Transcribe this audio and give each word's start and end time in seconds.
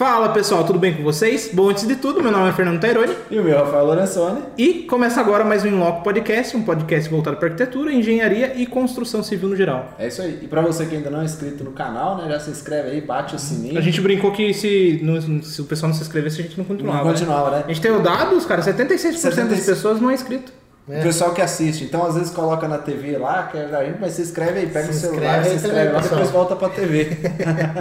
Fala 0.00 0.30
pessoal, 0.30 0.64
tudo 0.64 0.78
bem 0.78 0.94
com 0.94 1.02
vocês? 1.02 1.50
Bom, 1.52 1.68
antes 1.68 1.86
de 1.86 1.94
tudo, 1.94 2.22
meu 2.22 2.32
nome 2.32 2.48
é 2.48 2.52
Fernando 2.54 2.80
Taironi. 2.80 3.14
E 3.30 3.38
o 3.38 3.44
meu 3.44 3.54
é 3.54 3.58
Rafael 3.58 3.84
Lorenzoni. 3.84 4.40
E 4.56 4.84
começa 4.84 5.20
agora 5.20 5.44
mais 5.44 5.62
um 5.62 5.66
Inloco 5.66 6.02
Podcast, 6.02 6.56
um 6.56 6.62
podcast 6.62 7.10
voltado 7.10 7.36
para 7.36 7.48
arquitetura, 7.48 7.92
engenharia 7.92 8.54
e 8.56 8.64
construção 8.64 9.22
civil 9.22 9.50
no 9.50 9.56
geral. 9.56 9.92
É 9.98 10.08
isso 10.08 10.22
aí. 10.22 10.38
E 10.40 10.48
para 10.48 10.62
você 10.62 10.86
que 10.86 10.96
ainda 10.96 11.10
não 11.10 11.20
é 11.20 11.26
inscrito 11.26 11.62
no 11.62 11.72
canal, 11.72 12.16
né, 12.16 12.30
já 12.30 12.40
se 12.40 12.50
inscreve 12.50 12.92
aí, 12.92 13.02
bate 13.02 13.34
o 13.34 13.38
sininho. 13.38 13.76
A 13.78 13.82
gente 13.82 14.00
brincou 14.00 14.32
que 14.32 14.54
se, 14.54 15.00
não- 15.02 15.42
se 15.42 15.60
o 15.60 15.66
pessoal 15.66 15.90
não 15.90 15.96
se 15.96 16.00
inscrevesse, 16.02 16.40
a 16.40 16.44
gente 16.44 16.56
não 16.56 16.64
continuava. 16.64 17.04
Não 17.04 17.10
continuava, 17.12 17.50
né? 17.50 17.64
A 17.66 17.68
gente 17.68 17.82
tem 17.82 17.90
o 17.90 18.00
dados, 18.00 18.46
cara, 18.46 18.62
76% 18.62 19.12
das 19.12 19.20
76. 19.20 19.66
pessoas 19.66 20.00
não 20.00 20.10
é 20.10 20.14
inscrito. 20.14 20.50
O 20.88 21.02
pessoal 21.02 21.34
que 21.34 21.42
assiste, 21.42 21.84
então 21.84 22.06
às 22.06 22.14
vezes 22.14 22.30
coloca 22.30 22.66
na 22.66 22.78
TV 22.78 23.18
lá, 23.18 23.48
que 23.52 23.58
é 23.58 23.66
da 23.66 23.84
gente, 23.84 23.98
mas 24.00 24.14
se 24.14 24.22
inscreve 24.22 24.60
aí, 24.60 24.66
pega 24.66 24.86
Se 24.86 24.92
o 24.92 24.94
celular, 24.94 25.40
inscreve 25.40 25.58
se 25.58 25.66
inscreve 25.66 25.92
lá, 25.92 26.00
depois 26.00 26.30
volta 26.30 26.56
pra 26.56 26.70
TV. 26.70 27.18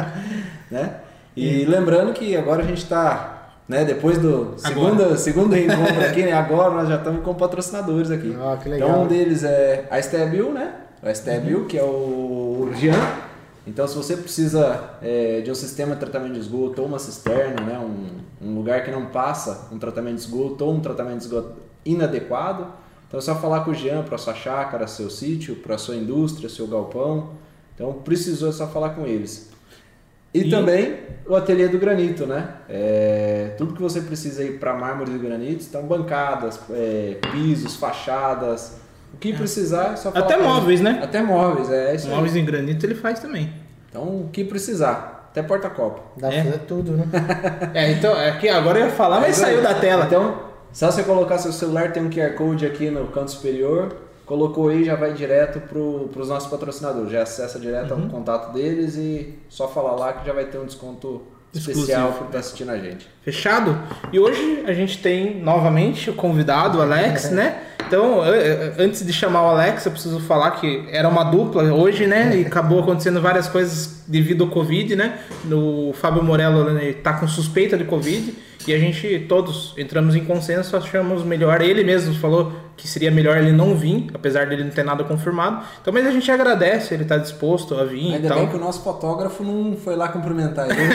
né? 0.69 0.95
E 1.39 1.65
lembrando 1.65 2.13
que 2.13 2.35
agora 2.35 2.63
a 2.63 2.65
gente 2.65 2.85
tá, 2.85 3.51
né, 3.67 3.85
depois 3.85 4.17
do 4.17 4.53
segundo, 4.57 5.17
segundo 5.17 5.53
reencontro 5.53 6.01
aqui, 6.01 6.23
né, 6.23 6.33
agora 6.33 6.73
nós 6.73 6.89
já 6.89 6.95
estamos 6.95 7.23
com 7.23 7.33
patrocinadores 7.33 8.11
aqui. 8.11 8.35
Ah, 8.39 8.57
que 8.61 8.69
legal. 8.69 8.89
Então 8.89 9.03
um 9.03 9.07
deles 9.07 9.43
é 9.43 9.87
a 9.89 9.99
Estebil, 9.99 10.51
né? 10.51 10.73
A 11.01 11.11
Estebil, 11.11 11.65
que 11.65 11.77
é 11.77 11.83
o 11.83 12.71
Jean. 12.75 12.99
Então 13.65 13.87
se 13.87 13.95
você 13.95 14.17
precisa 14.17 14.95
é, 15.01 15.41
de 15.41 15.49
um 15.49 15.55
sistema 15.55 15.93
de 15.93 15.99
tratamento 15.99 16.33
de 16.33 16.39
esgoto 16.39 16.81
ou 16.81 16.87
uma 16.87 16.99
cisterna, 16.99 17.61
né, 17.61 17.79
um, 17.79 18.47
um 18.47 18.55
lugar 18.55 18.83
que 18.83 18.91
não 18.91 19.05
passa 19.05 19.67
um 19.71 19.77
tratamento 19.77 20.15
de 20.15 20.21
esgoto 20.21 20.65
ou 20.65 20.73
um 20.73 20.79
tratamento 20.79 21.19
de 21.19 21.25
esgoto 21.25 21.53
inadequado, 21.85 22.67
então 23.07 23.17
é 23.17 23.21
só 23.21 23.35
falar 23.35 23.61
com 23.61 23.71
o 23.71 23.73
Jean 23.73 24.03
para 24.03 24.17
sua 24.19 24.35
chácara, 24.35 24.85
seu 24.85 25.09
sítio, 25.09 25.55
para 25.55 25.77
sua 25.77 25.95
indústria, 25.95 26.47
seu 26.47 26.67
galpão. 26.67 27.31
Então 27.73 27.93
precisou 27.93 28.49
é 28.49 28.51
só 28.51 28.67
falar 28.67 28.91
com 28.91 29.05
eles. 29.07 29.48
E, 30.33 30.41
E- 30.41 30.49
também 30.49 30.97
o 31.27 31.35
ateliê 31.35 31.67
do 31.67 31.77
granito, 31.79 32.25
né? 32.25 32.47
É, 32.69 33.53
tudo 33.57 33.73
que 33.73 33.81
você 33.81 34.01
precisa 34.01 34.41
aí 34.41 34.51
para 34.57 34.73
mármores 34.73 35.13
e 35.13 35.17
granitos, 35.17 35.67
então 35.67 35.83
bancadas, 35.83 36.59
é, 36.71 37.17
pisos, 37.31 37.75
fachadas, 37.75 38.77
o 39.13 39.17
que 39.17 39.33
precisar 39.33 39.93
é 39.93 39.95
só 39.95 40.09
Até 40.09 40.37
móveis, 40.37 40.81
né? 40.81 40.99
Até 41.03 41.21
móveis, 41.21 41.71
é 41.71 41.95
isso 41.95 42.07
aí. 42.07 42.13
Móveis 42.15 42.35
em 42.35 42.45
granito 42.45 42.85
ele 42.85 42.95
faz 42.95 43.19
também. 43.19 43.51
Então 43.89 44.03
o 44.03 44.29
que 44.31 44.43
precisar, 44.43 45.27
até 45.31 45.41
porta-copo. 45.41 46.01
Dá 46.17 46.27
pra 46.27 46.37
É. 46.37 46.43
fazer 46.43 46.59
tudo, 46.59 46.91
né? 46.93 47.05
É, 47.73 47.91
então, 47.91 48.15
é 48.19 48.31
que 48.37 48.47
agora 48.49 48.79
eu 48.79 48.85
ia 48.85 48.91
falar, 48.91 49.19
mas 49.19 49.35
saiu 49.35 49.61
da 49.63 49.73
tela. 49.73 50.05
Então, 50.05 50.39
só 50.71 50.91
você 50.91 51.01
colocar 51.03 51.37
seu 51.39 51.51
celular, 51.51 51.91
tem 51.91 52.03
um 52.03 52.09
QR 52.09 52.33
Code 52.35 52.65
aqui 52.65 52.89
no 52.91 53.07
canto 53.07 53.31
superior, 53.31 53.95
colocou 54.29 54.69
aí, 54.69 54.85
já 54.85 54.95
vai 54.95 55.11
direto 55.11 55.59
para 55.59 55.79
os 56.21 56.29
nossos 56.29 56.47
patrocinadores. 56.49 57.11
Já 57.11 57.23
acessa 57.23 57.59
direto 57.59 57.95
Uhum. 57.95 58.03
ao 58.03 58.09
contato 58.09 58.53
deles 58.53 58.95
e 58.95 59.33
só 59.49 59.67
falar 59.67 59.95
lá 59.95 60.13
que 60.13 60.25
já 60.27 60.31
vai 60.33 60.45
ter 60.45 60.59
um 60.59 60.65
desconto 60.65 61.23
Exclusivo. 61.51 61.79
especial 61.81 62.11
por 62.13 62.27
estar 62.27 62.37
assistindo 62.37 62.69
a 62.69 62.77
gente. 62.77 63.07
Fechado? 63.23 63.75
E 64.13 64.19
hoje 64.19 64.63
a 64.67 64.73
gente 64.73 64.99
tem 64.99 65.41
novamente 65.41 66.11
o 66.11 66.13
convidado, 66.13 66.77
o 66.77 66.81
Alex, 66.83 67.31
né? 67.33 67.63
Então, 67.87 68.21
antes 68.77 69.03
de 69.03 69.11
chamar 69.11 69.41
o 69.41 69.47
Alex, 69.47 69.83
eu 69.87 69.91
preciso 69.91 70.19
falar 70.19 70.51
que 70.51 70.87
era 70.91 71.09
uma 71.09 71.23
dupla 71.23 71.63
hoje, 71.73 72.05
né? 72.05 72.37
E 72.37 72.45
acabou 72.45 72.81
acontecendo 72.81 73.19
várias 73.19 73.47
coisas 73.47 74.03
devido 74.07 74.43
ao 74.43 74.49
Covid, 74.51 74.95
né? 74.95 75.17
O 75.51 75.91
Fábio 75.93 76.21
Morello 76.23 76.65
né, 76.71 76.93
tá 76.93 77.13
com 77.13 77.27
suspeita 77.27 77.75
de 77.75 77.85
Covid 77.85 78.31
e 78.69 78.73
a 78.73 78.79
gente 78.79 79.25
todos 79.27 79.73
entramos 79.77 80.15
em 80.15 80.23
consenso, 80.23 80.77
achamos 80.77 81.23
melhor. 81.23 81.61
Ele 81.61 81.83
mesmo 81.83 82.13
falou 82.15 82.51
que 82.77 82.87
seria 82.87 83.11
melhor 83.11 83.37
ele 83.37 83.51
não 83.51 83.75
vir, 83.75 84.07
apesar 84.13 84.45
dele 84.45 84.63
não 84.63 84.71
ter 84.71 84.83
nada 84.83 85.03
confirmado. 85.03 85.65
Então, 85.81 85.91
mas 85.91 86.05
a 86.05 86.11
gente 86.11 86.31
agradece, 86.31 86.93
ele 86.93 87.03
tá 87.03 87.17
disposto 87.17 87.75
a 87.75 87.83
vir 87.83 88.11
e 88.11 88.13
Ainda 88.15 88.29
tal. 88.29 88.37
bem 88.37 88.47
que 88.47 88.55
o 88.55 88.59
nosso 88.59 88.83
fotógrafo 88.83 89.43
não 89.43 89.75
foi 89.75 89.95
lá 89.95 90.07
cumprimentar 90.07 90.69
ele. 90.69 90.79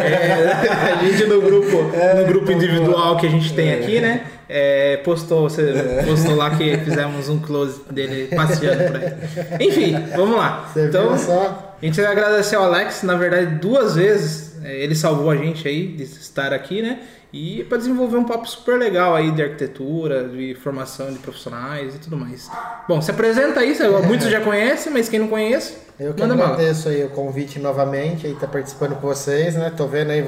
É, 0.00 0.92
a 0.92 1.04
gente 1.04 1.26
no 1.26 1.40
grupo, 1.40 1.76
no 2.16 2.26
grupo 2.26 2.52
individual 2.52 3.16
que 3.16 3.26
a 3.26 3.30
gente 3.30 3.52
tem 3.54 3.74
aqui, 3.74 4.00
né? 4.00 4.26
é, 4.52 4.96
postou, 4.98 5.48
você 5.48 5.72
postou 6.04 6.34
lá 6.34 6.50
que 6.50 6.76
fizemos 6.78 7.28
um 7.28 7.38
close 7.38 7.80
dele 7.88 8.34
passeando 8.34 8.82
por 8.84 8.96
aí. 8.96 9.68
Enfim, 9.68 9.96
vamos 10.16 10.36
lá. 10.36 10.68
Você 10.72 10.86
Então, 10.86 11.12
a 11.12 11.84
gente 11.84 12.00
vai 12.00 12.10
agradecer 12.10 12.56
ao 12.56 12.64
Alex, 12.64 13.04
na 13.04 13.14
verdade, 13.14 13.54
duas 13.56 13.94
vezes. 13.94 14.49
É, 14.62 14.76
Ele 14.76 14.94
salvou 14.94 15.30
a 15.30 15.36
gente 15.36 15.66
aí 15.66 15.88
de 15.88 16.02
estar 16.02 16.52
aqui, 16.52 16.82
né? 16.82 17.00
E 17.32 17.62
para 17.64 17.78
desenvolver 17.78 18.16
um 18.16 18.24
papo 18.24 18.48
super 18.48 18.76
legal 18.76 19.14
aí 19.14 19.30
de 19.30 19.40
arquitetura, 19.40 20.28
de 20.28 20.54
formação 20.56 21.12
de 21.12 21.18
profissionais 21.20 21.94
e 21.94 21.98
tudo 21.98 22.16
mais. 22.16 22.50
Bom, 22.88 23.00
se 23.00 23.10
apresenta 23.10 23.60
aí, 23.60 23.76
muitos 24.04 24.28
já 24.28 24.40
conhecem, 24.40 24.92
mas 24.92 25.08
quem 25.08 25.20
não 25.20 25.28
conhece, 25.28 25.76
Eu 25.98 26.12
que 26.12 26.20
manda 26.22 26.34
agradeço 26.34 26.88
aí 26.88 27.04
o 27.04 27.10
convite 27.10 27.60
novamente, 27.60 28.26
aí 28.26 28.34
tá 28.34 28.48
participando 28.48 28.96
com 28.96 29.06
vocês, 29.06 29.54
né? 29.54 29.70
Tô 29.76 29.86
vendo 29.86 30.10
aí, 30.10 30.24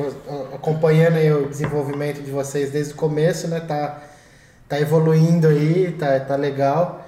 acompanhando 0.54 1.16
aí 1.16 1.32
o 1.32 1.48
desenvolvimento 1.48 2.22
de 2.22 2.30
vocês 2.30 2.70
desde 2.70 2.92
o 2.92 2.96
começo, 2.96 3.48
né? 3.48 3.58
Tá, 3.58 4.00
tá 4.68 4.80
evoluindo 4.80 5.48
aí, 5.48 5.96
tá, 5.98 6.20
tá 6.20 6.36
legal. 6.36 7.01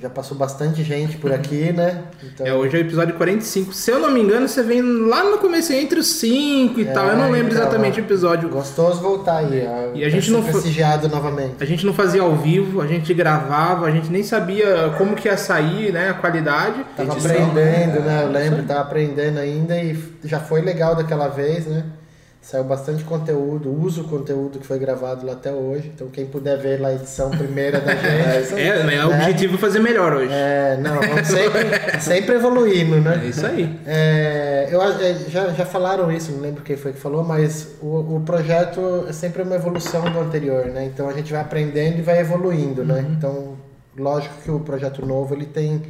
Já 0.00 0.10
passou 0.10 0.36
bastante 0.36 0.82
gente 0.82 1.16
por 1.18 1.32
aqui, 1.32 1.72
né? 1.72 2.02
Então, 2.22 2.44
É, 2.44 2.52
hoje 2.52 2.76
é 2.76 2.80
o 2.80 2.82
episódio 2.82 3.14
45. 3.14 3.72
Se 3.72 3.92
eu 3.92 4.00
não 4.00 4.10
me 4.10 4.20
engano, 4.20 4.48
você 4.48 4.60
vem 4.60 4.82
lá 4.82 5.22
no 5.22 5.38
começo, 5.38 5.72
entre 5.72 6.00
os 6.00 6.08
5 6.16 6.80
e 6.80 6.82
É, 6.88 6.92
tal. 6.92 7.06
Eu 7.06 7.16
não 7.16 7.30
lembro 7.30 7.52
então, 7.52 7.62
exatamente 7.62 8.00
o 8.00 8.02
episódio. 8.04 8.48
gostoso 8.48 9.00
voltar 9.00 9.38
aí. 9.38 9.64
ó, 9.66 9.96
E 9.96 10.04
a 10.04 10.08
gente 10.08 10.26
ser 10.26 10.32
não 10.32 10.42
prestigiado 10.42 11.08
novamente. 11.08 11.54
A 11.60 11.64
gente 11.64 11.86
não 11.86 11.94
fazia 11.94 12.22
ao 12.22 12.34
vivo, 12.34 12.80
a 12.80 12.88
gente 12.88 13.14
gravava, 13.14 13.86
a 13.86 13.90
gente 13.92 14.10
nem 14.10 14.24
sabia 14.24 14.92
como 14.98 15.14
que 15.14 15.28
ia 15.28 15.36
sair, 15.36 15.92
né, 15.92 16.08
a 16.10 16.14
qualidade. 16.14 16.84
Tava 16.96 17.12
Edição, 17.12 17.30
aprendendo, 17.30 18.00
né? 18.00 18.06
né? 18.06 18.22
Eu 18.24 18.30
lembro, 18.32 18.62
tava 18.64 18.80
aprendendo 18.80 19.38
ainda 19.38 19.78
e 19.78 19.96
já 20.24 20.40
foi 20.40 20.60
legal 20.60 20.96
daquela 20.96 21.28
vez, 21.28 21.66
né? 21.66 21.84
Saiu 22.44 22.62
bastante 22.62 23.02
conteúdo, 23.04 23.72
uso 23.72 24.02
o 24.02 24.04
conteúdo 24.04 24.58
que 24.58 24.66
foi 24.66 24.78
gravado 24.78 25.24
lá 25.24 25.32
até 25.32 25.50
hoje. 25.50 25.90
Então 25.94 26.08
quem 26.08 26.26
puder 26.26 26.58
ver 26.58 26.78
lá 26.78 26.88
a 26.88 26.94
edição 26.94 27.30
primeira 27.30 27.80
da 27.80 27.94
gente. 27.96 28.54
aí. 28.54 28.68
É, 28.68 28.82
né, 28.84 29.02
o 29.02 29.08
objetivo 29.08 29.54
é 29.54 29.58
fazer 29.58 29.78
melhor 29.78 30.12
hoje. 30.12 30.28
É, 30.30 30.76
não, 30.78 30.96
vamos 31.00 31.26
sempre, 31.26 32.00
sempre 32.02 32.34
evoluindo, 32.34 32.96
É 32.96 33.00
né? 33.00 33.26
isso 33.26 33.46
aí. 33.46 33.80
É, 33.86 34.68
eu, 34.70 34.82
é, 34.82 35.14
já, 35.30 35.48
já 35.54 35.64
falaram 35.64 36.12
isso, 36.12 36.32
não 36.32 36.40
lembro 36.40 36.62
quem 36.62 36.76
foi 36.76 36.92
que 36.92 37.00
falou, 37.00 37.24
mas 37.24 37.76
o, 37.80 38.16
o 38.16 38.22
projeto 38.26 39.06
é 39.08 39.12
sempre 39.14 39.40
uma 39.42 39.54
evolução 39.54 40.02
do 40.12 40.20
anterior, 40.20 40.66
né? 40.66 40.84
Então 40.84 41.08
a 41.08 41.14
gente 41.14 41.32
vai 41.32 41.40
aprendendo 41.40 41.98
e 41.98 42.02
vai 42.02 42.18
evoluindo, 42.20 42.84
né? 42.84 43.06
Então, 43.10 43.54
lógico 43.96 44.34
que 44.44 44.50
o 44.50 44.60
projeto 44.60 45.04
novo 45.06 45.34
ele 45.34 45.46
tem 45.46 45.80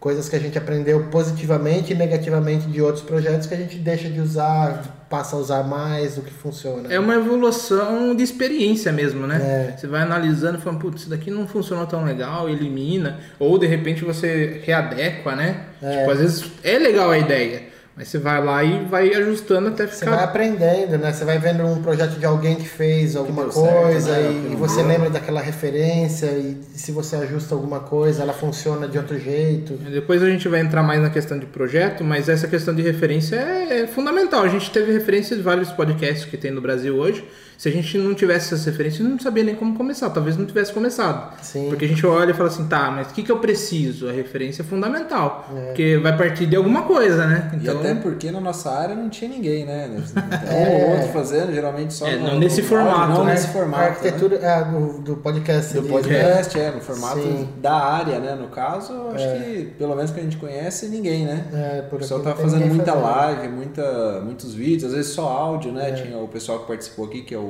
coisas 0.00 0.28
que 0.28 0.34
a 0.34 0.40
gente 0.40 0.58
aprendeu 0.58 1.04
positivamente 1.12 1.92
e 1.92 1.96
negativamente 1.96 2.66
de 2.66 2.82
outros 2.82 3.04
projetos 3.04 3.46
que 3.46 3.54
a 3.54 3.56
gente 3.56 3.78
deixa 3.78 4.08
de 4.08 4.20
usar, 4.20 4.95
passa 5.08 5.36
a 5.36 5.38
usar 5.38 5.62
mais, 5.62 6.18
o 6.18 6.22
que 6.22 6.32
funciona. 6.32 6.92
É 6.92 6.98
uma 6.98 7.14
evolução 7.14 8.14
de 8.14 8.22
experiência 8.22 8.90
mesmo, 8.92 9.26
né? 9.26 9.70
É. 9.70 9.76
Você 9.76 9.86
vai 9.86 10.02
analisando 10.02 10.58
e 10.58 10.60
falando, 10.60 10.80
putz, 10.80 11.02
isso 11.02 11.10
daqui 11.10 11.30
não 11.30 11.46
funcionou 11.46 11.86
tão 11.86 12.04
legal, 12.04 12.48
elimina. 12.48 13.18
Ou 13.38 13.58
de 13.58 13.66
repente 13.66 14.04
você 14.04 14.60
readequa, 14.64 15.36
né? 15.36 15.66
É. 15.80 15.98
Tipo, 15.98 16.10
às 16.10 16.18
vezes 16.18 16.44
é 16.64 16.78
legal 16.78 17.10
a 17.10 17.18
ideia, 17.18 17.62
mas 17.96 18.08
você 18.08 18.18
vai 18.18 18.44
lá 18.44 18.62
e 18.62 18.84
vai 18.84 19.08
ajustando 19.14 19.68
até 19.68 19.86
Você 19.86 20.04
vai 20.04 20.14
ficar. 20.14 20.24
aprendendo, 20.24 20.98
né? 20.98 21.12
Você 21.12 21.24
vai 21.24 21.38
vendo 21.38 21.64
um 21.64 21.80
projeto 21.82 22.18
de 22.18 22.26
alguém 22.26 22.56
que 22.56 22.68
fez 22.68 23.16
alguma 23.16 23.50
certo, 23.50 23.54
coisa 23.54 24.12
né? 24.12 24.42
e, 24.46 24.50
Que 24.50 24.56
você 24.56 24.76
deu. 24.76 24.86
lembra 24.88 25.08
daquela 25.08 25.40
referência 25.40 26.26
e 26.26 26.58
se 26.74 26.92
você 26.92 27.16
ajusta 27.16 27.54
alguma 27.54 27.80
coisa, 27.80 28.22
ela 28.22 28.34
funciona 28.34 28.86
de 28.86 28.98
outro 28.98 29.18
jeito. 29.18 29.74
Depois 29.74 30.22
a 30.22 30.28
gente 30.28 30.46
vai 30.46 30.60
entrar 30.60 30.82
mais 30.82 31.00
na 31.00 31.08
questão 31.08 31.38
de 31.38 31.46
projeto, 31.46 32.04
mas 32.04 32.28
essa 32.28 32.46
questão 32.46 32.74
de 32.74 32.82
referência 32.82 33.36
é, 33.36 33.80
é 33.80 33.86
fundamental. 33.86 34.42
A 34.42 34.48
gente 34.48 34.70
teve 34.70 34.92
referência 34.92 35.34
de 35.34 35.42
vários 35.42 35.72
podcasts 35.72 36.26
que 36.26 36.36
tem 36.36 36.50
no 36.50 36.60
Brasil 36.60 36.94
hoje. 36.96 37.24
Se 37.58 37.68
a 37.70 37.72
gente 37.72 37.96
não 37.96 38.14
tivesse 38.14 38.52
essas 38.52 38.66
referências, 38.66 39.06
não 39.08 39.18
sabia 39.18 39.42
nem 39.42 39.54
como 39.54 39.74
começar. 39.76 40.10
Talvez 40.10 40.36
não 40.36 40.44
tivesse 40.44 40.72
começado. 40.74 41.32
Sim. 41.42 41.68
Porque 41.70 41.86
a 41.86 41.88
gente 41.88 42.06
olha 42.06 42.30
e 42.32 42.34
fala 42.34 42.48
assim, 42.50 42.66
tá, 42.66 42.90
mas 42.90 43.08
o 43.10 43.14
que, 43.14 43.22
que 43.22 43.32
eu 43.32 43.38
preciso? 43.38 44.08
A 44.08 44.12
referência 44.12 44.60
é 44.62 44.64
fundamental. 44.64 45.48
É. 45.56 45.60
Porque 45.66 45.96
vai 45.96 46.16
partir 46.16 46.46
de 46.46 46.54
alguma 46.54 46.82
coisa, 46.82 47.26
né? 47.26 47.50
E 47.62 47.68
até 47.68 47.94
porque 47.94 48.30
na 48.30 48.40
nossa 48.40 48.70
área 48.70 48.94
não 48.94 49.08
tinha 49.08 49.30
ninguém, 49.30 49.64
né? 49.64 49.88
Um 49.96 50.52
É. 50.54 50.84
ou 50.84 50.90
outro 50.92 51.08
fazendo, 51.12 51.52
geralmente 51.52 51.94
só 51.94 52.06
É, 52.06 52.16
no- 52.16 52.26
não 52.32 52.38
nesse 52.38 52.60
no 52.60 52.68
formato, 52.68 53.00
áudio, 53.00 53.14
não 53.16 53.24
né? 53.24 53.32
nesse 53.32 53.46
A 53.46 53.50
formato. 53.50 53.80
né? 53.82 53.88
arquitetura 53.88 54.36
é, 54.36 54.64
do, 54.64 54.98
do 55.00 55.16
podcast. 55.16 55.74
Do 55.74 55.82
podcast, 55.84 56.58
é, 56.60 56.70
no 56.70 56.80
formato 56.80 57.20
Sim. 57.22 57.48
da 57.60 57.74
área, 57.74 58.18
né? 58.18 58.34
No 58.34 58.48
caso, 58.48 58.92
eu 58.92 59.10
acho 59.12 59.26
que, 59.44 59.72
pelo 59.78 59.96
menos 59.96 60.10
que 60.10 60.20
a 60.20 60.22
gente 60.22 60.36
conhece, 60.36 60.88
ninguém, 60.88 61.24
né? 61.24 61.44
É, 61.52 61.80
O 61.86 61.90
por 61.90 61.98
pessoal 62.00 62.20
aqui 62.20 62.28
tá 62.30 62.36
fazendo 62.36 62.66
muita 62.66 62.92
fazendo. 62.92 63.02
live, 63.02 63.48
muita, 63.48 64.20
muitos 64.22 64.52
vídeos, 64.54 64.84
às 64.84 64.92
vezes 64.92 65.12
só 65.12 65.26
áudio, 65.26 65.70
É. 65.70 65.74
né? 65.74 65.92
Tinha 65.92 66.18
o 66.18 66.28
pessoal 66.28 66.58
que 66.60 66.66
participou 66.66 67.06
aqui, 67.06 67.22
que 67.22 67.34
é 67.34 67.38
o 67.38 67.45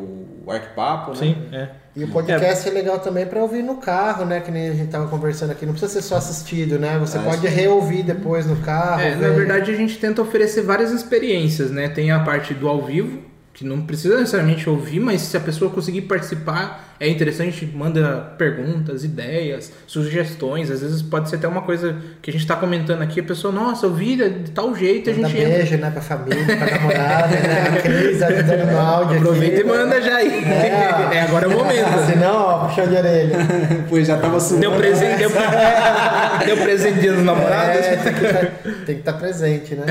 Arquipapo, 0.48 1.10
né? 1.10 1.16
Sim, 1.16 1.36
é. 1.52 1.68
E 1.96 2.04
o 2.04 2.08
podcast 2.08 2.68
é. 2.68 2.72
legal 2.72 2.98
também 3.00 3.26
para 3.26 3.40
ouvir 3.40 3.62
no 3.62 3.76
carro, 3.76 4.24
né? 4.24 4.40
Que 4.40 4.50
nem 4.50 4.68
a 4.68 4.74
gente 4.74 4.90
tava 4.90 5.08
conversando 5.08 5.50
aqui. 5.50 5.64
Não 5.64 5.72
precisa 5.72 5.92
ser 5.92 6.02
só 6.02 6.16
assistido, 6.16 6.78
né? 6.78 6.98
Você 6.98 7.18
Ah, 7.18 7.22
pode 7.22 7.46
reouvir 7.48 8.02
depois 8.02 8.46
no 8.46 8.56
carro. 8.56 9.00
É, 9.00 9.14
na 9.14 9.28
ver. 9.28 9.34
verdade, 9.34 9.72
a 9.72 9.74
gente 9.74 9.98
tenta 9.98 10.22
oferecer 10.22 10.62
várias 10.62 10.92
experiências, 10.92 11.70
né? 11.70 11.88
Tem 11.88 12.10
a 12.10 12.20
parte 12.20 12.54
do 12.54 12.68
ao 12.68 12.84
vivo, 12.84 13.22
que 13.52 13.64
não 13.64 13.80
precisa 13.82 14.18
necessariamente 14.18 14.68
ouvir, 14.68 15.00
mas 15.00 15.22
se 15.22 15.36
a 15.36 15.40
pessoa 15.40 15.70
conseguir 15.70 16.02
participar 16.02 16.85
é 16.98 17.08
interessante, 17.08 17.66
manda 17.74 18.34
perguntas, 18.38 19.04
ideias, 19.04 19.72
sugestões. 19.86 20.70
Às 20.70 20.80
vezes 20.80 21.02
pode 21.02 21.28
ser 21.28 21.36
até 21.36 21.46
uma 21.46 21.62
coisa 21.62 21.96
que 22.22 22.30
a 22.30 22.32
gente 22.32 22.42
está 22.42 22.56
comentando 22.56 23.02
aqui, 23.02 23.20
a 23.20 23.22
pessoa, 23.22 23.52
nossa, 23.52 23.86
eu 23.86 23.92
vi 23.92 24.16
de 24.16 24.50
tal 24.50 24.74
jeito, 24.74 25.10
manda 25.10 25.26
a 25.26 25.28
gente 25.30 25.44
beijo, 25.44 25.74
entra. 25.74 25.86
né, 25.86 25.90
pra 25.90 26.00
família, 26.00 26.56
pra 26.56 26.78
namorada, 26.78 27.28
né? 27.28 27.78
A 27.78 27.82
Cris 27.82 28.22
ajudando 28.22 28.70
no 28.72 28.78
áudio 28.78 29.18
Aproveita 29.18 29.60
aqui. 29.60 29.66
e 29.66 29.70
manda 29.70 30.00
já 30.00 30.16
aí. 30.16 30.44
É, 30.44 31.16
é 31.16 31.20
agora 31.22 31.44
é 31.44 31.48
o 31.48 31.52
momento. 31.52 32.06
Senão, 32.06 32.36
ó, 32.36 32.66
puxão 32.66 32.86
de 32.86 32.96
orelha. 32.96 33.36
pois 33.88 34.06
já 34.06 34.16
tava 34.16 34.40
suando. 34.40 34.60
Deu 34.60 34.72
presente, 34.72 35.18
deu, 35.18 35.30
deu 36.46 36.56
presente 36.56 37.00
dia 37.00 37.12
dos 37.12 37.24
namorados. 37.24 37.84
É, 37.84 37.96
tem 37.96 38.14
que 38.14 38.22
tá, 38.22 38.92
estar 38.92 39.12
tá 39.12 39.18
presente, 39.18 39.74
né? 39.74 39.84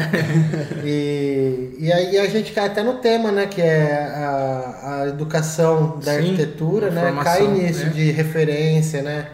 E, 0.83 1.75
e 1.79 1.91
aí 1.91 2.17
a 2.17 2.27
gente 2.27 2.51
cai 2.51 2.65
até 2.65 2.81
no 2.81 2.95
tema, 2.95 3.31
né? 3.31 3.45
Que 3.45 3.61
é 3.61 3.93
a, 3.93 5.01
a 5.01 5.07
educação 5.07 5.99
da 6.03 6.13
Sim, 6.13 6.17
arquitetura, 6.17 6.89
né? 7.01 7.23
Cai 7.23 7.47
nisso 7.47 7.85
né? 7.85 7.91
de 7.91 8.11
referência, 8.11 9.01
né? 9.01 9.27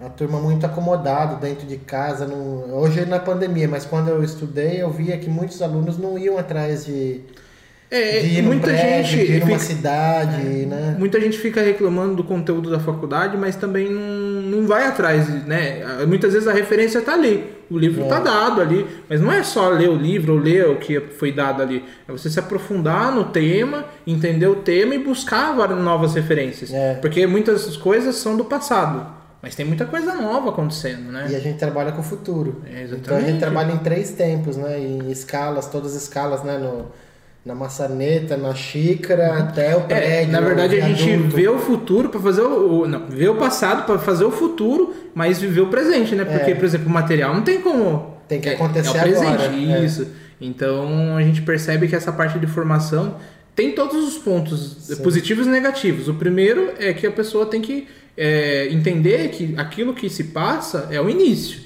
A 0.00 0.10
turma 0.10 0.38
muito 0.38 0.66
acomodado 0.66 1.40
dentro 1.40 1.66
de 1.66 1.76
casa. 1.76 2.26
Não... 2.26 2.74
Hoje 2.74 3.04
na 3.06 3.18
pandemia, 3.18 3.66
mas 3.66 3.84
quando 3.84 4.08
eu 4.08 4.22
estudei, 4.22 4.82
eu 4.82 4.90
via 4.90 5.16
que 5.16 5.28
muitos 5.28 5.62
alunos 5.62 5.98
não 5.98 6.18
iam 6.18 6.36
atrás 6.38 6.84
de 6.84 7.22
é, 7.90 8.18
de 8.18 8.38
ir 8.38 8.42
muita 8.42 8.66
prédio, 8.66 9.04
gente 9.04 9.26
de 9.26 9.32
ir 9.34 9.44
numa 9.44 9.58
cidade, 9.58 10.40
é, 10.40 10.66
né? 10.66 10.96
Muita 10.98 11.20
gente 11.20 11.38
fica 11.38 11.62
reclamando 11.62 12.16
do 12.16 12.24
conteúdo 12.24 12.68
da 12.68 12.80
faculdade, 12.80 13.36
mas 13.36 13.54
também 13.54 13.88
não, 13.88 14.02
não 14.46 14.66
vai 14.66 14.86
atrás, 14.86 15.28
né? 15.46 15.82
Muitas 16.06 16.32
vezes 16.32 16.48
a 16.48 16.52
referência 16.52 16.98
está 16.98 17.14
ali, 17.14 17.52
o 17.70 17.78
livro 17.78 18.04
está 18.04 18.18
é. 18.18 18.22
dado 18.22 18.60
ali, 18.60 18.86
mas 19.08 19.20
não 19.20 19.32
é 19.32 19.42
só 19.42 19.68
ler 19.68 19.88
o 19.88 19.96
livro 19.96 20.34
ou 20.34 20.38
ler 20.38 20.68
o 20.68 20.76
que 20.76 21.00
foi 21.00 21.32
dado 21.32 21.62
ali, 21.62 21.84
é 22.08 22.12
você 22.12 22.30
se 22.30 22.38
aprofundar 22.38 23.12
no 23.12 23.24
tema, 23.24 23.84
entender 24.06 24.46
o 24.46 24.56
tema 24.56 24.94
e 24.94 24.98
buscar 24.98 25.54
novas 25.54 26.14
referências, 26.14 26.72
é. 26.72 26.94
porque 26.94 27.26
muitas 27.26 27.76
coisas 27.76 28.16
são 28.16 28.36
do 28.36 28.44
passado. 28.44 29.16
Mas 29.42 29.54
tem 29.54 29.64
muita 29.64 29.84
coisa 29.84 30.14
nova 30.14 30.48
acontecendo, 30.48 31.12
né? 31.12 31.28
E 31.30 31.36
a 31.36 31.38
gente 31.38 31.58
trabalha 31.58 31.92
com 31.92 32.00
o 32.00 32.04
futuro. 32.04 32.62
É, 32.66 32.88
então 32.90 33.16
a 33.16 33.20
gente 33.20 33.38
trabalha 33.38 33.72
em 33.72 33.78
três 33.78 34.10
tempos, 34.10 34.56
né? 34.56 34.76
Em 34.80 35.08
escalas, 35.10 35.68
todas 35.68 35.94
as 35.94 36.02
escalas, 36.02 36.42
né? 36.42 36.58
No, 36.58 36.86
na 37.46 37.54
maçaneta, 37.54 38.36
na 38.36 38.52
xícara, 38.56 39.38
até 39.38 39.76
o 39.76 39.82
prédio. 39.82 40.08
É, 40.08 40.26
na 40.26 40.40
verdade, 40.40 40.80
a 40.80 40.88
gente 40.88 41.16
vê 41.28 41.48
o 41.48 41.60
futuro 41.60 42.08
para 42.08 42.18
fazer 42.18 42.42
o. 42.42 42.88
Não, 42.88 43.06
vê 43.08 43.28
o 43.28 43.36
passado 43.36 43.86
para 43.86 44.00
fazer 44.00 44.24
o 44.24 44.32
futuro, 44.32 44.92
mas 45.14 45.40
viver 45.40 45.60
o 45.60 45.68
presente, 45.68 46.16
né? 46.16 46.24
Porque, 46.24 46.50
é. 46.50 46.54
por 46.56 46.64
exemplo, 46.64 46.88
o 46.88 46.90
material 46.90 47.32
não 47.32 47.42
tem 47.42 47.60
como. 47.60 48.16
Tem 48.26 48.40
que 48.40 48.48
acontecer 48.48 48.88
é, 48.88 48.98
é 48.98 49.00
o 49.00 49.02
presente, 49.04 49.44
agora. 49.44 49.54
É. 49.54 49.84
Isso. 49.84 50.08
Então 50.40 51.16
a 51.16 51.22
gente 51.22 51.40
percebe 51.42 51.86
que 51.86 51.94
essa 51.94 52.12
parte 52.12 52.36
de 52.40 52.48
formação 52.48 53.14
tem 53.54 53.72
todos 53.72 54.04
os 54.04 54.18
pontos 54.18 54.78
Sim. 54.80 54.96
positivos 54.96 55.46
e 55.46 55.50
negativos. 55.50 56.08
O 56.08 56.14
primeiro 56.14 56.72
é 56.80 56.92
que 56.92 57.06
a 57.06 57.12
pessoa 57.12 57.46
tem 57.46 57.62
que 57.62 57.86
é, 58.16 58.68
entender 58.72 59.28
que 59.28 59.54
aquilo 59.56 59.94
que 59.94 60.10
se 60.10 60.24
passa 60.24 60.88
é 60.90 61.00
o 61.00 61.08
início. 61.08 61.60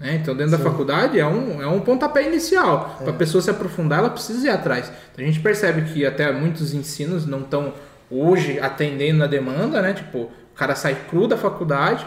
Né? 0.00 0.14
Então, 0.14 0.34
dentro 0.34 0.56
Sim. 0.56 0.64
da 0.64 0.70
faculdade 0.70 1.20
é 1.20 1.26
um, 1.26 1.62
é 1.62 1.66
um 1.66 1.80
pontapé 1.80 2.26
inicial. 2.26 2.96
É. 3.00 3.04
Para 3.04 3.12
a 3.12 3.16
pessoa 3.16 3.42
se 3.42 3.50
aprofundar, 3.50 3.98
ela 3.98 4.10
precisa 4.10 4.46
ir 4.46 4.50
atrás. 4.50 4.90
Então, 5.12 5.22
a 5.22 5.28
gente 5.28 5.40
percebe 5.40 5.82
que 5.92 6.06
até 6.06 6.32
muitos 6.32 6.72
ensinos 6.72 7.26
não 7.26 7.40
estão 7.40 7.74
hoje 8.10 8.58
atendendo 8.58 9.18
na 9.18 9.26
demanda, 9.26 9.82
né? 9.82 9.92
Tipo, 9.92 10.18
o 10.20 10.56
cara 10.56 10.74
sai 10.74 10.96
cru 11.08 11.28
da 11.28 11.36
faculdade, 11.36 12.06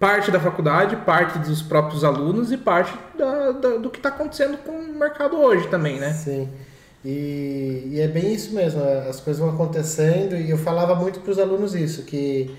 parte 0.00 0.30
da 0.30 0.40
faculdade, 0.40 0.96
parte 0.96 1.38
dos 1.38 1.60
próprios 1.62 2.02
alunos 2.02 2.50
e 2.50 2.56
parte 2.56 2.92
da, 3.16 3.52
da, 3.52 3.76
do 3.76 3.90
que 3.90 3.98
está 3.98 4.08
acontecendo 4.08 4.56
com 4.58 4.72
o 4.72 4.98
mercado 4.98 5.36
hoje 5.36 5.68
também, 5.68 6.00
né? 6.00 6.12
Sim. 6.12 6.48
E, 7.04 7.90
e, 7.92 8.00
é 8.00 8.08
bem 8.08 8.34
isso 8.34 8.52
mesmo, 8.52 8.82
é, 8.82 9.08
as 9.08 9.20
coisas 9.20 9.40
vão 9.40 9.54
acontecendo 9.54 10.34
e 10.34 10.50
eu 10.50 10.58
falava 10.58 10.94
muito 10.96 11.20
para 11.20 11.30
os 11.30 11.38
alunos 11.38 11.72
isso, 11.72 12.02
que 12.02 12.52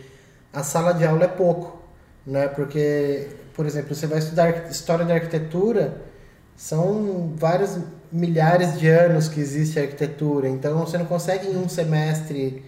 a 0.53 0.63
sala 0.63 0.94
de 0.94 1.06
aula 1.06 1.25
é 1.25 1.27
pouco, 1.27 1.81
né? 2.25 2.47
Porque 2.47 3.27
por 3.57 3.65
exemplo, 3.65 3.95
você 3.95 4.06
vai 4.06 4.19
estudar 4.19 4.69
história 4.69 5.04
da 5.04 5.15
arquitetura, 5.15 6.00
são 6.56 7.33
vários 7.36 7.80
milhares 8.12 8.80
de 8.80 8.88
anos 8.88 9.27
que 9.27 9.39
existe 9.39 9.80
a 9.80 9.81
arquitetura, 9.81 10.48
então 10.48 10.77
você 10.77 10.95
não 10.95 11.07
consegue 11.07 11.48
em 11.48 11.57
um 11.57 11.68
semestre 11.68 12.63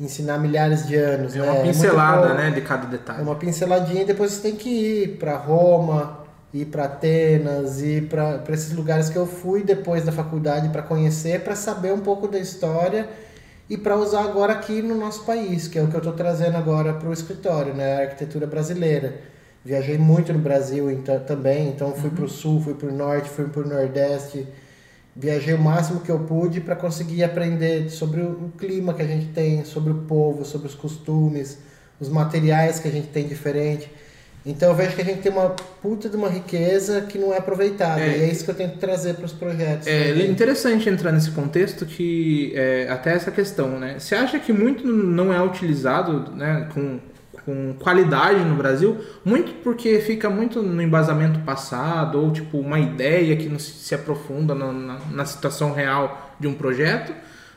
ensinar 0.00 0.38
milhares 0.38 0.84
de 0.84 0.96
anos. 0.96 1.36
É 1.36 1.38
né? 1.38 1.44
uma 1.44 1.58
é 1.58 1.62
pincelada, 1.62 2.28
é 2.30 2.34
né, 2.34 2.50
de 2.50 2.60
cada 2.60 2.88
detalhe. 2.88 3.20
É 3.20 3.22
uma 3.22 3.36
pinceladinha 3.36 4.02
e 4.02 4.04
depois 4.04 4.32
você 4.32 4.42
tem 4.42 4.56
que 4.56 4.68
ir 4.68 5.08
para 5.18 5.36
Roma, 5.36 6.24
ir 6.52 6.64
para 6.66 6.84
Atenas, 6.86 7.80
ir 7.80 8.08
para 8.08 8.42
esses 8.48 8.72
lugares 8.72 9.08
que 9.08 9.16
eu 9.16 9.26
fui 9.26 9.62
depois 9.62 10.04
da 10.04 10.10
faculdade 10.10 10.70
para 10.70 10.82
conhecer, 10.82 11.40
para 11.42 11.54
saber 11.54 11.92
um 11.92 12.00
pouco 12.00 12.26
da 12.26 12.40
história 12.40 13.08
e 13.70 13.78
para 13.78 13.96
usar 13.96 14.24
agora 14.24 14.54
aqui 14.54 14.82
no 14.82 14.96
nosso 14.96 15.24
país, 15.24 15.68
que 15.68 15.78
é 15.78 15.82
o 15.82 15.86
que 15.86 15.94
eu 15.94 15.98
estou 15.98 16.14
trazendo 16.14 16.56
agora 16.56 16.92
para 16.94 17.08
o 17.08 17.12
escritório, 17.12 17.72
né, 17.72 17.98
a 17.98 18.00
arquitetura 18.00 18.44
brasileira. 18.44 19.31
Viajei 19.64 19.96
muito 19.96 20.32
no 20.32 20.40
Brasil 20.40 20.90
então, 20.90 21.20
também, 21.20 21.68
então 21.68 21.92
fui 21.92 22.08
uhum. 22.08 22.16
para 22.16 22.24
o 22.24 22.28
sul, 22.28 22.60
fui 22.60 22.74
para 22.74 22.88
o 22.88 22.92
norte, 22.92 23.28
fui 23.30 23.46
para 23.46 23.62
o 23.62 23.68
nordeste. 23.68 24.46
Viajei 25.14 25.54
o 25.54 25.58
máximo 25.58 26.00
que 26.00 26.10
eu 26.10 26.20
pude 26.20 26.60
para 26.60 26.74
conseguir 26.74 27.22
aprender 27.22 27.90
sobre 27.90 28.22
o 28.22 28.50
clima 28.58 28.94
que 28.94 29.02
a 29.02 29.06
gente 29.06 29.26
tem, 29.26 29.64
sobre 29.64 29.92
o 29.92 29.96
povo, 29.96 30.44
sobre 30.44 30.66
os 30.66 30.74
costumes, 30.74 31.58
os 32.00 32.08
materiais 32.08 32.80
que 32.80 32.88
a 32.88 32.90
gente 32.90 33.08
tem 33.08 33.28
diferente. 33.28 33.90
Então 34.44 34.70
eu 34.70 34.74
vejo 34.74 34.96
que 34.96 35.02
a 35.02 35.04
gente 35.04 35.20
tem 35.20 35.30
uma 35.30 35.50
puta 35.50 36.08
de 36.08 36.16
uma 36.16 36.28
riqueza 36.28 37.02
que 37.02 37.16
não 37.16 37.32
é 37.32 37.38
aproveitada. 37.38 38.00
É, 38.00 38.18
e 38.18 38.22
é 38.22 38.32
isso 38.32 38.44
que 38.44 38.50
eu 38.50 38.54
tento 38.54 38.78
trazer 38.78 39.14
para 39.14 39.26
os 39.26 39.32
projetos. 39.32 39.86
É 39.86 40.08
também. 40.08 40.30
interessante 40.30 40.88
entrar 40.88 41.12
nesse 41.12 41.30
contexto 41.30 41.86
que 41.86 42.52
é, 42.56 42.88
até 42.90 43.14
essa 43.14 43.30
questão, 43.30 43.78
né? 43.78 43.96
Você 43.98 44.16
acha 44.16 44.40
que 44.40 44.52
muito 44.52 44.84
não 44.84 45.32
é 45.32 45.40
utilizado, 45.40 46.34
né, 46.34 46.68
com 46.74 46.98
com 47.44 47.74
qualidade 47.74 48.44
no 48.44 48.54
Brasil, 48.54 48.98
muito 49.24 49.52
porque 49.62 49.98
fica 50.00 50.30
muito 50.30 50.62
no 50.62 50.80
embasamento 50.80 51.40
passado 51.40 52.20
ou 52.20 52.30
tipo 52.30 52.58
uma 52.58 52.78
ideia 52.78 53.36
que 53.36 53.48
não 53.48 53.58
se 53.58 53.94
aprofunda 53.94 54.54
na, 54.54 54.98
na, 55.10 55.24
situação 55.24 55.72
real 55.72 56.34
de 56.38 56.46
um 56.46 56.54
projeto, 56.54 57.12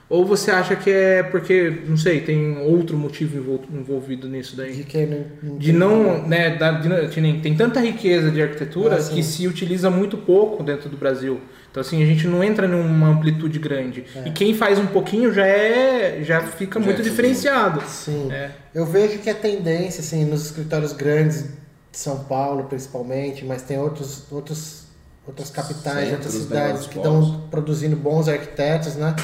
ou 0.07 0.23
você 0.23 0.51
acha 0.51 0.75
que 0.75 0.89
é 0.89 1.23
porque, 1.23 1.81
não 1.87 1.97
sei, 1.97 2.21
tem 2.21 2.59
outro 2.59 2.95
motivo 2.95 3.59
envolvido 3.73 4.29
nisso 4.29 4.55
daí? 4.55 4.73
De 4.73 4.83
que 4.83 5.03
não, 5.03 5.25
não 5.41 5.57
de 5.57 5.73
não, 5.73 6.27
né, 6.27 6.55
da, 6.55 6.73
de, 6.73 7.41
tem 7.41 7.55
tanta 7.55 7.79
riqueza 7.79 8.29
de 8.29 8.39
arquitetura 8.39 8.97
ah, 8.97 9.03
que 9.03 9.23
se 9.23 9.47
utiliza 9.47 9.89
muito 9.89 10.15
pouco 10.15 10.61
dentro 10.63 10.89
do 10.89 10.97
Brasil. 10.97 11.41
Então 11.71 11.81
assim, 11.81 12.03
a 12.03 12.05
gente 12.05 12.27
não 12.27 12.43
entra 12.43 12.67
numa 12.67 13.09
amplitude 13.09 13.57
grande. 13.57 14.05
É. 14.15 14.27
E 14.27 14.31
quem 14.31 14.53
faz 14.53 14.77
um 14.77 14.85
pouquinho 14.85 15.33
já 15.33 15.45
é 15.45 16.21
já 16.23 16.39
fica 16.41 16.79
já 16.79 16.85
muito 16.85 17.01
é 17.01 17.03
diferenciado. 17.03 17.81
Sim. 17.87 18.31
É. 18.31 18.51
Eu 18.75 18.85
vejo 18.85 19.17
que 19.19 19.29
a 19.29 19.35
tendência 19.35 20.01
assim 20.01 20.23
nos 20.23 20.45
escritórios 20.45 20.93
grandes 20.93 21.45
de 21.91 21.97
São 21.97 22.19
Paulo, 22.25 22.65
principalmente, 22.65 23.43
mas 23.43 23.63
tem 23.63 23.79
outros 23.79 24.31
outros 24.31 24.85
outras 25.27 25.49
capitais, 25.49 26.11
outras 26.11 26.31
cidades 26.31 26.85
que 26.85 26.97
estão 26.97 27.41
produzindo 27.49 27.95
bons 27.95 28.29
arquitetos, 28.29 28.95
né? 28.95 29.15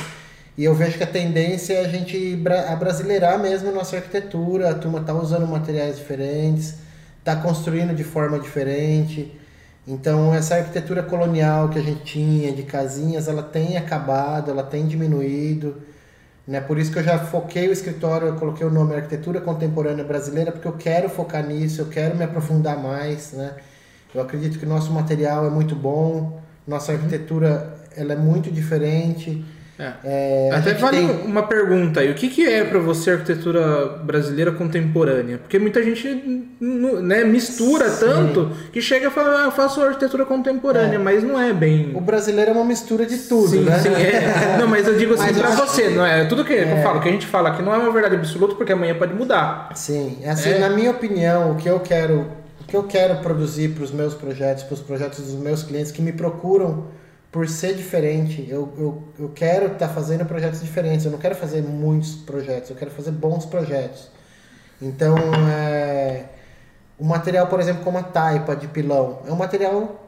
E 0.58 0.66
eu 0.66 0.76
vejo 0.76 0.98
que 0.98 1.04
a 1.04 1.08
tendência 1.08 1.74
é 1.74 1.86
a 1.86 1.88
gente 1.88 2.42
abrasileirar 2.70 3.40
mesmo 3.40 3.70
a 3.70 3.72
nossa 3.72 3.96
arquitetura, 3.96 4.70
a 4.70 4.76
turma 4.76 5.02
tá 5.02 5.14
usando 5.14 5.48
materiais 5.48 5.98
diferentes, 5.98 6.76
tá 7.24 7.36
construindo 7.36 7.96
de 7.96 8.04
forma 8.04 8.38
diferente. 8.40 9.40
Então, 9.88 10.34
essa 10.34 10.56
arquitetura 10.56 11.02
colonial 11.02 11.70
que 11.70 11.80
a 11.80 11.82
gente 11.82 12.04
tinha 12.04 12.52
de 12.52 12.64
casinhas, 12.64 13.28
ela 13.28 13.42
tem 13.42 13.78
acabado, 13.78 14.52
ela 14.52 14.64
tem 14.64 14.86
diminuído. 14.86 15.82
Né? 16.48 16.60
Por 16.60 16.78
isso 16.78 16.92
que 16.92 17.00
eu 17.00 17.04
já 17.04 17.18
foquei 17.18 17.68
o 17.68 17.72
escritório, 17.72 18.28
eu 18.28 18.36
coloquei 18.36 18.66
o 18.66 18.70
nome 18.70 18.96
Arquitetura 18.96 19.40
Contemporânea 19.42 20.04
Brasileira, 20.04 20.52
porque 20.52 20.68
eu 20.68 20.74
quero 20.74 21.10
focar 21.10 21.46
nisso, 21.46 21.82
eu 21.82 21.88
quero 21.88 22.16
me 22.16 22.24
aprofundar 22.24 22.78
mais. 22.78 23.32
Né? 23.34 23.56
Eu 24.14 24.22
acredito 24.22 24.60
que 24.60 24.66
o 24.66 24.70
nosso 24.70 24.92
material 24.92 25.46
é 25.46 25.50
muito 25.50 25.76
bom, 25.76 26.42
nossa 26.68 26.92
arquitetura 26.92 27.74
ela 27.96 28.14
é 28.14 28.18
muito 28.18 28.52
diferente. 28.52 29.44
É. 29.82 29.94
É, 30.04 30.50
Até 30.54 30.76
vale 30.76 30.98
tem... 30.98 31.10
uma 31.26 31.44
pergunta 31.44 32.02
aí. 32.02 32.12
O 32.12 32.14
que, 32.14 32.30
que 32.30 32.46
é 32.48 32.64
para 32.64 32.78
você 32.78 33.12
arquitetura 33.12 33.88
brasileira 34.04 34.52
contemporânea? 34.52 35.40
Porque 35.40 35.58
muita 35.58 35.82
gente 35.82 36.08
né, 36.60 37.24
mistura 37.24 37.90
Sim. 37.90 38.06
tanto 38.06 38.52
que 38.72 38.80
chega 38.80 39.08
a 39.08 39.12
falar, 39.12 39.42
ah, 39.42 39.46
eu 39.46 39.52
faço 39.52 39.82
arquitetura 39.82 40.24
contemporânea, 40.26 40.96
é. 40.96 41.00
mas 41.00 41.24
não 41.24 41.40
é 41.40 41.52
bem. 41.52 41.92
O 41.96 42.02
brasileiro 42.02 42.52
é 42.52 42.54
uma 42.54 42.66
mistura 42.66 43.06
de 43.06 43.18
tudo, 43.18 43.48
sim, 43.48 43.62
né? 43.62 43.80
Sim, 43.80 43.90
é. 43.90 44.58
Não, 44.62 44.68
mas 44.68 44.88
eu 44.88 44.96
digo 44.98 45.16
assim 45.16 45.34
para 45.34 45.50
você, 45.50 45.90
não 45.90 46.06
é? 46.06 46.26
Tudo 46.26 46.46
que 46.46 46.54
eu 46.54 46.60
é. 46.60 46.84
falo, 46.84 47.02
que 47.02 47.10
a 47.10 47.12
gente 47.12 47.26
fala 47.26 47.50
aqui 47.50 47.64
não 47.64 47.74
é 47.74 47.78
uma 47.78 47.92
verdade 47.92 48.16
absoluta, 48.16 48.56
porque 48.56 48.74
amanhã 48.74 48.94
pode 48.96 49.14
mudar. 49.14 49.70
Sim, 49.74 50.20
assim, 50.26 50.52
é. 50.52 50.60
na 50.60 50.70
minha 50.70 50.92
opinião, 50.92 51.52
o 51.52 51.56
que 51.56 51.68
eu 51.68 51.80
quero, 51.80 52.28
o 52.60 52.64
que 52.68 52.76
eu 52.76 52.84
quero 52.84 53.16
produzir 53.18 53.70
para 53.70 53.84
os 53.84 53.92
meus 53.92 54.14
projetos, 54.14 54.64
para 54.64 54.76
os 54.76 54.82
projetos 54.82 55.20
dos 55.20 55.36
meus 55.36 55.64
clientes 55.64 55.92
que 55.92 56.02
me 56.02 56.12
procuram 56.12 56.86
por 57.32 57.48
ser 57.48 57.76
diferente. 57.76 58.46
Eu, 58.50 58.74
eu, 58.78 59.04
eu 59.18 59.30
quero 59.30 59.68
estar 59.68 59.88
tá 59.88 59.94
fazendo 59.94 60.26
projetos 60.26 60.62
diferentes. 60.62 61.06
Eu 61.06 61.12
não 61.12 61.20
quero 61.20 61.36
fazer 61.36 61.62
muitos 61.62 62.16
projetos. 62.16 62.70
Eu 62.70 62.76
quero 62.76 62.92
fazer 62.92 63.12
bons 63.12 63.46
projetos. 63.46 64.10
Então, 64.82 65.16
é, 65.50 66.26
o 67.00 67.06
material, 67.06 67.48
por 67.48 67.60
exemplo, 67.60 67.84
como 67.84 67.98
a 67.98 68.04
taipa 68.04 68.56
de 68.56 68.68
pilão, 68.68 69.22
é 69.28 69.32
um 69.32 69.36
material, 69.36 70.08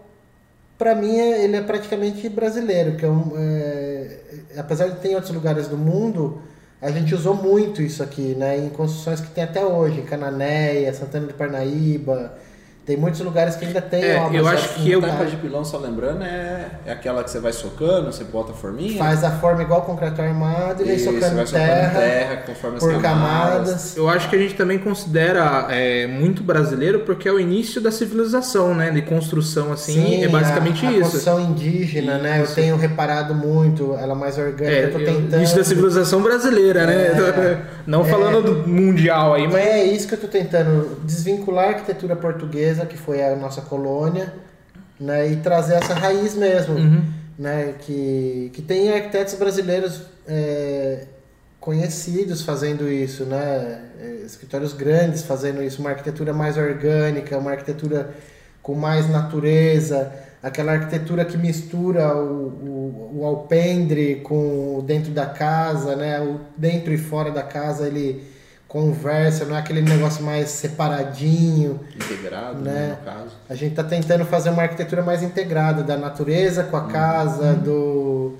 para 0.77 0.95
mim, 0.95 1.17
é, 1.17 1.43
ele 1.43 1.55
é 1.55 1.61
praticamente 1.61 2.27
brasileiro. 2.27 2.97
Que 2.97 3.05
é 3.05 3.09
um, 3.09 3.31
é, 3.37 4.19
apesar 4.57 4.89
de 4.89 4.99
ter 4.99 5.11
em 5.11 5.15
outros 5.15 5.33
lugares 5.33 5.67
do 5.67 5.77
mundo, 5.77 6.41
a 6.81 6.91
gente 6.91 7.15
usou 7.15 7.33
muito 7.33 7.81
isso 7.81 8.03
aqui, 8.03 8.35
né? 8.35 8.57
Em 8.57 8.69
construções 8.69 9.21
que 9.21 9.29
tem 9.29 9.45
até 9.45 9.63
hoje, 9.63 10.01
em 10.01 10.05
Cananéia, 10.05 10.93
Santana 10.93 11.27
de 11.27 11.33
Parnaíba, 11.33 12.37
tem 12.85 12.97
muitos 12.97 13.21
lugares 13.21 13.55
que 13.55 13.65
ainda 13.65 13.81
tem 13.81 14.03
É, 14.03 14.17
obras 14.17 14.33
eu 14.41 14.47
acho 14.47 14.65
assim, 14.65 14.83
que 14.83 14.91
eu- 14.91 15.01
tá? 15.01 15.07
Tampa 15.07 15.25
de 15.25 15.37
pilão, 15.37 15.63
só 15.63 15.77
lembrando, 15.77 16.21
é, 16.23 16.67
é 16.85 16.91
aquela 16.91 17.23
que 17.23 17.31
você 17.31 17.39
vai 17.39 17.53
socando, 17.53 18.11
você 18.11 18.23
bota 18.25 18.51
a 18.51 18.55
forminha. 18.55 18.97
Faz 18.97 19.23
a 19.23 19.31
forma 19.31 19.61
igual 19.63 19.81
concreto 19.83 20.21
armado 20.21 20.81
e 20.83 20.85
vem 20.85 20.95
Isso, 20.95 21.05
socando 21.05 21.35
vai 21.35 21.45
socando 21.45 21.65
terra, 21.65 21.99
terra 21.99 22.35
conforme 22.45 22.77
as 22.77 22.83
por 22.83 23.01
camadas. 23.01 23.95
Eu 23.97 24.09
acho 24.09 24.29
que 24.29 24.35
a 24.35 24.39
gente 24.39 24.55
também 24.55 24.77
considera 24.79 25.67
é, 25.69 26.07
muito 26.07 26.43
brasileiro 26.43 26.99
porque 27.01 27.27
é 27.27 27.31
o 27.31 27.39
início 27.39 27.79
da 27.79 27.91
civilização, 27.91 28.73
né? 28.75 28.89
De 28.91 29.01
construção, 29.01 29.71
assim, 29.71 30.23
é 30.23 30.27
basicamente 30.27 30.85
a, 30.85 30.89
a 30.89 30.91
isso. 30.91 31.01
construção 31.01 31.39
indígena, 31.39 32.17
né? 32.17 32.39
Eu 32.39 32.43
Isso. 32.43 32.55
tenho 32.55 32.75
reparado 32.75 33.33
muito, 33.33 33.93
ela 33.95 34.15
mais 34.15 34.37
orgânica, 34.37 34.65
É, 34.65 34.85
eu 34.85 34.91
tô 34.91 34.99
é 34.99 35.01
o 35.03 35.05
tentando. 35.05 35.35
início 35.37 35.57
da 35.57 35.63
civilização 35.63 36.21
brasileira, 36.21 36.85
né? 36.85 36.93
É. 36.95 37.57
Não 37.85 38.05
falando 38.05 38.41
do 38.41 38.67
mundial 38.69 39.33
aí, 39.33 39.45
mas. 39.47 39.55
É 39.55 39.83
isso 39.83 40.07
que 40.07 40.13
eu 40.15 40.19
tô 40.19 40.27
tentando 40.27 40.97
desvincular 41.03 41.65
a 41.65 41.67
arquitetura 41.69 42.15
portuguesa, 42.15 42.72
que 42.85 42.97
foi 42.97 43.23
a 43.23 43.35
nossa 43.35 43.61
colônia, 43.61 44.33
né? 44.99 45.27
E 45.31 45.37
trazer 45.37 45.75
essa 45.75 45.93
raiz 45.93 46.35
mesmo, 46.35 46.75
Uhum. 46.75 47.03
né? 47.37 47.73
Que, 47.79 48.49
que 48.53 48.61
tem 48.61 48.91
arquitetos 48.91 49.33
brasileiros 49.35 50.01
é, 50.27 51.05
conhecidos 51.59 52.41
fazendo 52.41 52.89
isso, 52.89 53.23
né? 53.25 53.81
É, 53.99 54.23
Escritórios 54.25 54.73
grandes 54.73 55.23
fazendo 55.23 55.61
isso, 55.63 55.79
uma 55.81 55.89
arquitetura 55.91 56.33
mais 56.33 56.57
orgânica, 56.57 57.37
uma 57.37 57.51
arquitetura 57.51 58.13
com 58.61 58.73
mais 58.75 59.09
natureza, 59.09 60.11
aquela 60.41 60.71
arquitetura 60.73 61.25
que 61.25 61.37
mistura 61.37 62.15
o, 62.15 62.47
o, 62.47 63.11
o 63.19 63.25
alpendre 63.25 64.15
com 64.23 64.77
o 64.77 64.81
dentro 64.81 65.11
da 65.11 65.25
casa, 65.25 65.95
né? 65.95 66.19
O 66.21 66.39
dentro 66.57 66.93
e 66.93 66.97
fora 66.97 67.31
da 67.31 67.43
casa 67.43 67.87
ele 67.87 68.23
conversa, 68.73 69.45
não 69.45 69.55
é 69.55 69.59
aquele 69.59 69.83
negócio 69.83 70.23
mais 70.23 70.49
separadinho. 70.49 71.79
Integrado, 71.95 72.59
Né? 72.59 72.71
né, 72.71 72.97
no 72.99 73.05
caso. 73.05 73.35
A 73.47 73.53
gente 73.53 73.69
está 73.69 73.83
tentando 73.83 74.25
fazer 74.25 74.49
uma 74.49 74.63
arquitetura 74.63 75.03
mais 75.03 75.21
integrada 75.21 75.83
da 75.83 75.95
natureza 75.95 76.63
com 76.63 76.75
a 76.75 76.87
casa, 76.87 77.53
do 77.53 78.33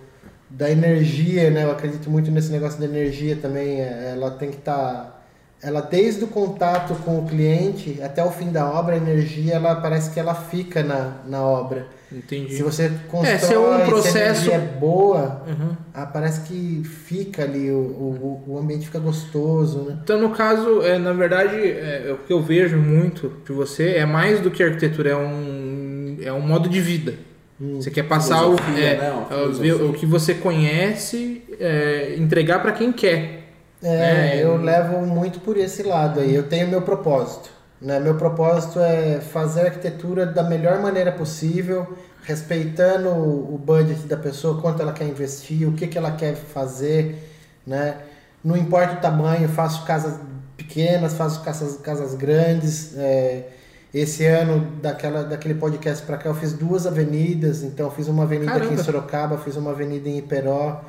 da 0.50 0.70
energia, 0.70 1.50
né? 1.50 1.64
Eu 1.64 1.72
acredito 1.72 2.10
muito 2.10 2.30
nesse 2.32 2.52
negócio 2.52 2.80
da 2.80 2.86
energia 2.86 3.36
também. 3.36 3.80
é, 3.82 4.12
Ela 4.16 4.32
tem 4.32 4.50
que 4.50 4.58
estar, 4.58 5.24
ela 5.62 5.82
desde 5.82 6.24
o 6.24 6.28
contato 6.28 6.94
com 7.06 7.20
o 7.20 7.26
cliente 7.28 8.00
até 8.04 8.24
o 8.24 8.30
fim 8.32 8.52
da 8.52 8.70
obra, 8.70 8.94
a 8.96 8.98
energia, 8.98 9.54
ela 9.56 9.76
parece 9.76 10.12
que 10.12 10.20
ela 10.20 10.34
fica 10.36 10.84
na, 10.84 11.14
na 11.28 11.42
obra. 11.44 11.88
Entendi. 12.14 12.56
Se 12.56 12.64
você 12.64 12.92
constrói, 13.10 13.40
se 13.40 13.54
é 13.54 13.60
um 13.60 13.76
se 13.78 13.82
a 13.82 13.86
processo- 13.86 14.18
energia 14.18 14.54
é 14.54 14.60
boa, 14.60 15.44
Uhum. 15.48 15.76
ah, 15.94 16.06
parece 16.06 16.42
que 16.42 16.84
fica 16.86 17.44
ali, 17.44 17.72
o, 17.72 17.76
o, 17.78 18.44
o 18.48 18.58
ambiente 18.60 18.86
fica 18.86 19.00
gostoso, 19.00 19.80
né? 19.90 19.98
Então, 20.04 20.20
no 20.20 20.30
caso, 20.30 20.82
é, 20.84 20.98
na 21.00 21.14
verdade, 21.14 21.56
é, 21.56 22.12
o 22.14 22.26
que 22.26 22.32
eu 22.32 22.42
vejo 22.42 22.78
muito 22.78 23.32
de 23.46 23.52
você 23.52 23.92
é 23.96 24.06
mais 24.06 24.40
do 24.40 24.52
que 24.52 24.62
arquitetura, 24.62 25.10
é 25.12 25.16
um, 25.16 26.18
é 26.22 26.32
um 26.32 26.42
modo 26.42 26.70
de 26.70 26.80
vida. 26.80 27.16
Você 27.60 27.90
quer 27.90 28.04
passar 28.04 28.46
o, 28.48 28.56
é, 28.78 28.98
né? 28.98 29.26
É, 29.32 29.36
o- 29.74 29.90
o 29.92 29.94
que 29.94 30.06
você 30.06 30.34
conhece, 30.34 31.42
é, 31.60 32.16
entregar 32.18 32.62
para 32.62 32.72
quem 32.74 32.92
quer. 32.92 33.44
É, 33.82 34.38
É, 34.38 34.40
eu 34.44 34.50
eu- 34.54 34.58
levo 34.58 35.06
muito 35.06 35.40
por 35.40 35.56
esse 35.58 35.84
lado 35.84 36.20
aí. 36.20 36.34
Eu 36.34 36.44
tenho 36.44 36.68
meu 36.68 36.82
propósito. 36.82 37.50
Né? 37.84 38.00
Meu 38.00 38.16
propósito 38.16 38.80
é 38.80 39.20
fazer 39.20 39.62
a 39.62 39.66
arquitetura 39.66 40.26
da 40.26 40.42
melhor 40.42 40.80
maneira 40.80 41.12
possível, 41.12 41.98
respeitando 42.24 43.10
o 43.10 43.60
budget 43.64 44.08
da 44.08 44.16
pessoa, 44.16 44.62
quanto 44.62 44.82
ela 44.82 44.94
quer 44.94 45.06
investir, 45.06 45.68
o 45.68 45.74
que, 45.74 45.88
que 45.88 45.98
ela 45.98 46.12
quer 46.12 46.36
fazer. 46.36 47.30
Né? 47.68 47.98
Não 48.44 48.56
importa 48.56 48.94
o 48.94 49.02
tamanho, 49.02 49.50
faço 49.50 49.86
casas 49.86 50.18
pequenas, 50.56 51.14
faço 51.14 51.44
casas, 51.44 51.78
casas 51.78 52.16
grandes. 52.16 52.98
é, 52.98 53.50
esse 53.94 54.26
ano, 54.26 54.72
daquela, 54.82 55.24
daquele 55.24 55.54
podcast 55.54 56.04
para 56.04 56.18
cá, 56.18 56.30
eu 56.30 56.34
fiz 56.34 56.54
duas 56.54 56.88
avenidas. 56.88 57.62
Então, 57.62 57.92
fiz 57.92 58.08
uma 58.08 58.24
avenida 58.24 58.52
aqui 58.52 58.62
em 58.62 58.70
Caramba. 58.70 58.84
Sorocaba, 58.84 59.38
fiz 59.38 59.56
uma 59.56 59.70
avenida 59.70 60.10
em 60.10 60.18
Iperó. 60.18 60.82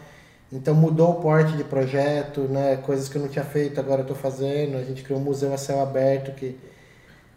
Então 0.50 0.74
mudou 0.74 1.10
o 1.10 1.14
porte 1.14 1.56
de 1.56 1.64
projeto, 1.64 2.42
né? 2.42 2.76
Coisas 2.76 3.08
que 3.08 3.16
eu 3.16 3.22
não 3.22 3.28
tinha 3.28 3.44
feito, 3.44 3.80
agora 3.80 4.02
eu 4.02 4.06
tô 4.06 4.14
fazendo. 4.14 4.76
A 4.76 4.84
gente 4.84 5.02
criou 5.02 5.20
um 5.20 5.24
museu 5.24 5.52
a 5.52 5.58
céu 5.58 5.82
aberto 5.82 6.32
que, 6.34 6.56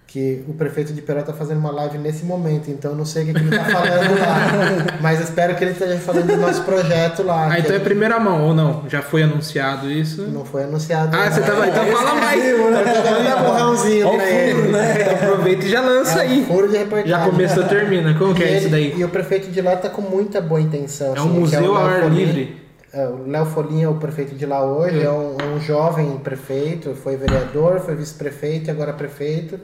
que 0.07 0.41
o 0.47 0.53
prefeito 0.53 0.93
de 0.93 1.01
Peró 1.01 1.21
tá 1.21 1.33
fazendo 1.33 1.57
uma 1.57 1.69
live 1.71 1.97
nesse 1.97 2.23
momento, 2.23 2.71
então 2.71 2.95
não 2.95 3.03
sei 3.05 3.23
o 3.23 3.25
que, 3.25 3.33
que 3.33 3.39
ele 3.41 3.49
tá 3.57 3.65
falando 3.65 4.19
lá. 4.19 4.97
Mas 5.01 5.19
espero 5.19 5.53
que 5.55 5.63
ele 5.65 5.71
esteja 5.71 5.97
falando 5.97 6.27
do 6.27 6.37
nosso 6.37 6.63
projeto 6.63 7.23
lá. 7.23 7.47
Ah, 7.47 7.55
que 7.55 7.59
então 7.59 7.71
é 7.71 7.75
a 7.75 7.77
gente- 7.79 7.83
primeira 7.83 8.17
mão, 8.17 8.47
ou 8.47 8.53
não? 8.55 8.85
Já 8.87 9.01
foi 9.01 9.23
anunciado 9.23 9.91
isso? 9.91 10.21
Não 10.23 10.45
foi 10.45 10.63
anunciado. 10.63 11.13
Ah, 11.15 11.29
você 11.29 11.41
ainda. 11.41 11.51
tava. 11.51 11.67
Então 11.67 11.85
fala 11.87 12.15
mais. 12.15 12.45
Eu 12.45 12.57
tô 12.57 12.71
dando 12.71 13.19
um 13.19 13.41
empurrãozinho 13.41 14.09
pra 14.15 14.29
ele. 14.29 14.69
Então 14.69 15.13
aproveita 15.31 15.65
e 15.65 15.69
já 15.69 15.81
lança 15.81 16.23
É 16.23 16.27
um 16.27 16.31
aí. 16.31 16.45
furo 16.45 16.67
de 16.69 16.77
reportagem. 16.77 17.09
Já 17.09 17.25
começou, 17.25 17.63
termina. 17.65 18.13
Como 18.17 18.33
que 18.33 18.41
E 18.41 18.45
é 18.45 18.47
ele- 18.49 18.57
isso 18.59 18.69
daí? 18.69 18.93
E 18.97 19.03
o 19.03 19.09
prefeito 19.09 19.51
de 19.51 19.61
lá 19.61 19.75
tá 19.75 19.89
com 19.89 20.01
muita 20.01 20.39
boa 20.39 20.61
intenção. 20.61 21.07
É 21.07 21.19
um 21.19 21.23
assim, 21.25 21.33
que 21.33 21.39
museu 21.39 21.71
o 21.73 21.75
ao 21.75 21.85
ar 21.85 22.09
livre. 22.09 22.65
É, 22.93 23.05
o 23.05 23.27
Léo 23.27 23.45
Folin 23.45 23.83
é 23.83 23.89
o 23.89 23.95
prefeito 23.95 24.33
de 24.35 24.45
lá 24.45 24.63
hoje, 24.65 25.03
é 25.03 25.11
um, 25.11 25.35
é 25.37 25.43
um 25.53 25.59
jovem 25.59 26.17
prefeito, 26.23 26.95
foi 26.95 27.17
vereador, 27.17 27.81
foi 27.81 27.93
vice-prefeito 27.95 28.69
e 28.69 28.71
agora 28.71 28.93
prefeito, 28.93 29.59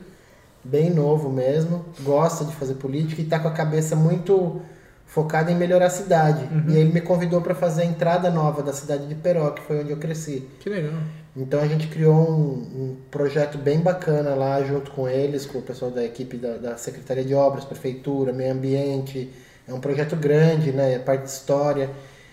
bem 0.63 0.89
novo 0.89 1.29
mesmo, 1.29 1.85
gosta 2.01 2.45
de 2.45 2.55
fazer 2.55 2.75
política 2.75 3.21
e 3.21 3.25
está 3.25 3.39
com 3.39 3.47
a 3.47 3.51
cabeça 3.51 3.95
muito 3.95 4.61
focada 5.05 5.51
em 5.51 5.55
melhorar 5.55 5.87
a 5.87 5.89
cidade. 5.89 6.47
E 6.67 6.75
ele 6.75 6.91
me 6.91 7.01
convidou 7.01 7.41
para 7.41 7.53
fazer 7.53 7.83
a 7.83 7.85
entrada 7.85 8.29
nova 8.31 8.63
da 8.63 8.73
cidade 8.73 9.05
de 9.07 9.15
Peró, 9.15 9.51
que 9.51 9.61
foi 9.61 9.81
onde 9.81 9.91
eu 9.91 9.97
cresci. 9.97 10.47
Que 10.59 10.69
legal. 10.69 10.93
Então 11.35 11.59
a 11.61 11.67
gente 11.67 11.87
criou 11.87 12.13
um, 12.15 12.53
um 12.75 12.97
projeto 13.11 13.57
bem 13.57 13.79
bacana 13.79 14.33
lá 14.35 14.63
junto 14.63 14.91
com 14.91 15.07
eles, 15.07 15.45
com 15.45 15.57
o 15.59 15.61
pessoal 15.61 15.91
da 15.91 16.03
equipe 16.03 16.37
da, 16.37 16.57
da 16.57 16.77
Secretaria 16.77 17.23
de 17.23 17.33
Obras, 17.35 17.65
Prefeitura, 17.65 18.31
Meio 18.31 18.53
Ambiente. 18.53 19.31
É 19.67 19.73
um 19.73 19.79
projeto 19.79 20.15
grande, 20.15 20.71
né? 20.71 20.93
É 20.93 20.99
parte 20.99 21.23
de 21.23 21.29
história. 21.29 21.89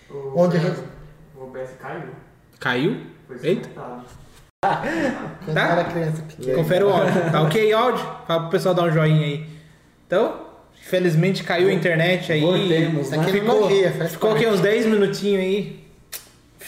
O, 0.09 0.33
Onde 0.41 0.57
a 0.57 0.59
gente- 0.59 0.79
O 1.35 1.43
OBS 1.43 1.69
caiu. 1.79 2.09
Caiu? 2.59 3.01
Foi 3.27 3.37
Eita. 3.41 3.69
Quando 4.71 5.55
Tá? 5.55 5.69
era 5.71 5.83
criança 5.85 6.21
pequena. 6.21 6.55
Confere 6.57 6.83
o 6.83 6.89
áudio. 6.91 7.31
Tá 7.31 7.41
ok, 7.41 7.73
áudio? 7.73 8.05
Fala 8.27 8.41
pro 8.41 8.49
pessoal 8.51 8.75
dar 8.75 8.83
um 8.83 8.91
joinha 8.91 9.25
aí. 9.25 9.43
Então, 10.05 10.35
infelizmente 10.79 11.43
caiu 11.43 11.67
a 11.69 11.73
internet 11.73 12.31
aí. 12.31 12.41
Voltemos, 12.41 13.09
né? 13.09 13.17
é 13.17 13.23
Ficou, 13.31 13.69
ficou 14.07 14.35
aqui 14.35 14.45
uns 14.45 14.59
10 14.59 14.85
minutinhos 14.85 15.41
aí. 15.41 15.81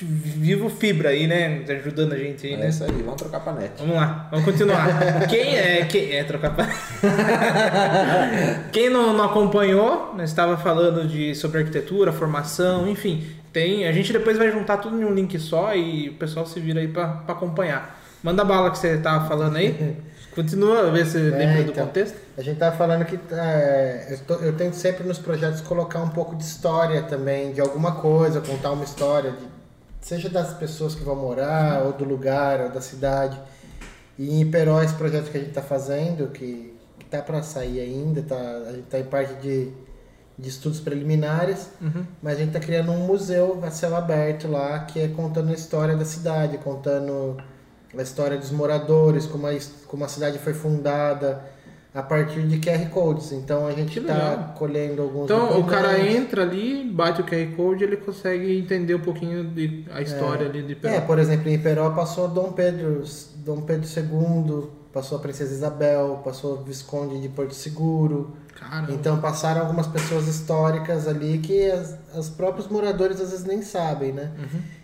Vivo 0.02 0.72
Fibra 0.72 1.10
aí, 1.10 1.28
né? 1.28 1.62
Ajudando 1.70 2.14
a 2.14 2.18
gente 2.18 2.48
aí, 2.48 2.54
É 2.54 2.58
né? 2.58 2.70
isso 2.70 2.84
aí, 2.84 2.90
vamos 2.92 3.22
trocar 3.22 3.42
pra 3.42 3.54
net. 3.54 3.74
Vamos 3.78 3.96
lá, 3.96 4.28
vamos 4.32 4.44
continuar. 4.44 4.88
Quem 5.30 5.56
é. 5.56 5.86
Quem 5.86 6.14
é 6.16 6.24
trocar 6.24 6.56
pa- 6.56 6.68
Quem 8.74 8.90
não, 8.90 9.14
não 9.14 9.26
acompanhou, 9.26 10.16
nós 10.18 10.32
estava 10.32 10.58
falando 10.58 11.08
de, 11.08 11.36
sobre 11.36 11.60
arquitetura, 11.60 12.12
formação, 12.12 12.90
enfim. 12.90 13.24
Tem, 13.54 13.88
a 13.88 13.92
gente 13.92 14.12
depois 14.12 14.38
vai 14.38 14.52
juntar 14.52 14.78
tudo 14.78 15.00
em 15.00 15.06
um 15.06 15.14
link 15.14 15.38
só 15.40 15.76
e 15.76 16.10
o 16.10 16.16
pessoal 16.16 16.46
se 16.46 16.60
vira 16.60 16.80
aí 16.82 16.88
para 16.88 17.24
acompanhar. 17.28 18.02
Manda 18.24 18.44
bala 18.44 18.72
que 18.72 18.78
você 18.80 18.98
tava 18.98 19.28
falando 19.28 19.56
aí. 19.58 19.96
Continua, 20.34 20.90
ver 20.90 21.06
se 21.06 21.20
lembra 21.20 21.64
do 21.64 21.70
então. 21.72 21.86
contexto. 21.86 22.18
A 22.36 22.42
gente 22.42 22.58
tava 22.58 22.76
falando 22.76 23.06
que 23.06 23.20
é, 23.32 24.08
eu, 24.10 24.18
tô- 24.26 24.44
eu 24.44 24.54
tento 24.58 24.74
sempre 24.74 25.08
nos 25.08 25.20
projetos 25.20 25.62
colocar 25.62 26.00
um 26.00 26.10
pouco 26.10 26.36
de 26.36 26.44
história 26.44 27.04
também, 27.04 27.54
de 27.54 27.62
alguma 27.62 27.92
coisa, 27.98 28.42
contar 28.42 28.72
uma 28.72 28.84
história, 28.84 29.30
de, 29.32 29.46
seja 30.02 30.30
das 30.30 30.52
pessoas 30.56 30.96
que 30.96 31.04
vão 31.04 31.16
morar, 31.16 31.84
ou 31.84 31.94
do 31.94 32.04
lugar, 32.04 32.62
ou 32.62 32.70
da 32.70 32.82
cidade. 32.82 33.40
E 34.18 34.28
em 34.32 34.42
Iperó, 34.42 34.82
esse 34.82 34.96
projeto 34.96 35.30
que 35.30 35.38
a 35.38 35.40
gente 35.40 35.50
está 35.50 35.62
fazendo, 35.62 36.28
que, 36.30 36.74
que 36.98 37.06
tá 37.06 37.22
para 37.22 37.44
sair 37.44 37.80
ainda, 37.82 38.24
tá, 38.24 38.36
a 38.36 38.72
gente 38.72 38.86
está 38.86 38.98
em 38.98 39.04
parte 39.04 39.36
de, 39.36 39.72
de 40.38 40.50
estudos 40.50 40.80
preliminares, 40.80 41.70
Uhum. 41.82 42.04
mas 42.22 42.36
a 42.36 42.40
gente 42.40 42.48
está 42.50 42.60
criando 42.60 42.92
um 42.92 43.06
museu 43.06 43.60
a 43.64 43.70
céu 43.70 43.96
aberto 43.96 44.48
lá, 44.48 44.80
que 44.80 45.00
é 45.00 45.08
contando 45.08 45.50
a 45.50 45.54
história 45.54 45.96
da 45.96 46.06
cidade, 46.06 46.58
contando 46.58 47.38
a 47.98 48.02
história 48.02 48.38
dos 48.38 48.50
moradores, 48.52 49.26
como 49.28 49.46
a, 49.48 49.52
como 49.88 50.04
a 50.04 50.08
cidade 50.08 50.40
foi 50.40 50.54
fundada 50.54 51.44
a 51.94 52.02
partir 52.02 52.42
de 52.48 52.58
QR 52.58 52.90
Codes. 52.90 53.32
Então 53.32 53.68
a 53.68 53.72
gente 53.72 54.00
está 54.00 54.56
colhendo 54.58 55.04
alguns 55.04 55.26
Então 55.26 55.60
o 55.60 55.64
cara 55.66 56.00
entra 56.00 56.42
ali, 56.42 56.84
bate 56.92 57.22
o 57.22 57.24
QR 57.24 57.56
Code 57.56 57.84
ele 57.84 57.98
consegue 57.98 58.58
entender 58.58 58.96
um 58.96 59.00
pouquinho 59.02 59.44
de, 59.44 59.86
a 59.92 60.02
história 60.02 60.48
ali 60.48 60.64
de 60.64 60.74
É, 60.74 60.76
Peró. 60.76 61.02
por 61.02 61.20
exemplo, 61.20 61.48
em 61.50 61.54
Iperó 61.54 61.92
passou 61.92 62.28
Dom 62.28 62.52
Pedro, 62.54 63.04
Dom 63.46 63.62
Pedro 63.62 63.88
II, 63.88 64.68
passou 64.92 65.20
a 65.20 65.22
Princesa 65.22 65.54
Isabel, 65.54 66.20
passou 66.26 66.54
o 66.56 66.64
Visconde 66.64 67.22
de 67.22 67.30
Porto 67.30 67.54
Seguro. 67.54 68.36
Caramba. 68.56 68.92
Então 68.92 69.20
passaram 69.20 69.62
algumas 69.62 69.88
pessoas 69.88 70.28
históricas 70.28 71.08
ali 71.08 71.40
que 71.40 71.70
as, 71.70 71.98
os 72.16 72.30
próprios 72.30 72.68
moradores 72.68 73.20
às 73.20 73.32
vezes 73.32 73.46
nem 73.46 73.62
sabem, 73.62 74.12
né? 74.12 74.32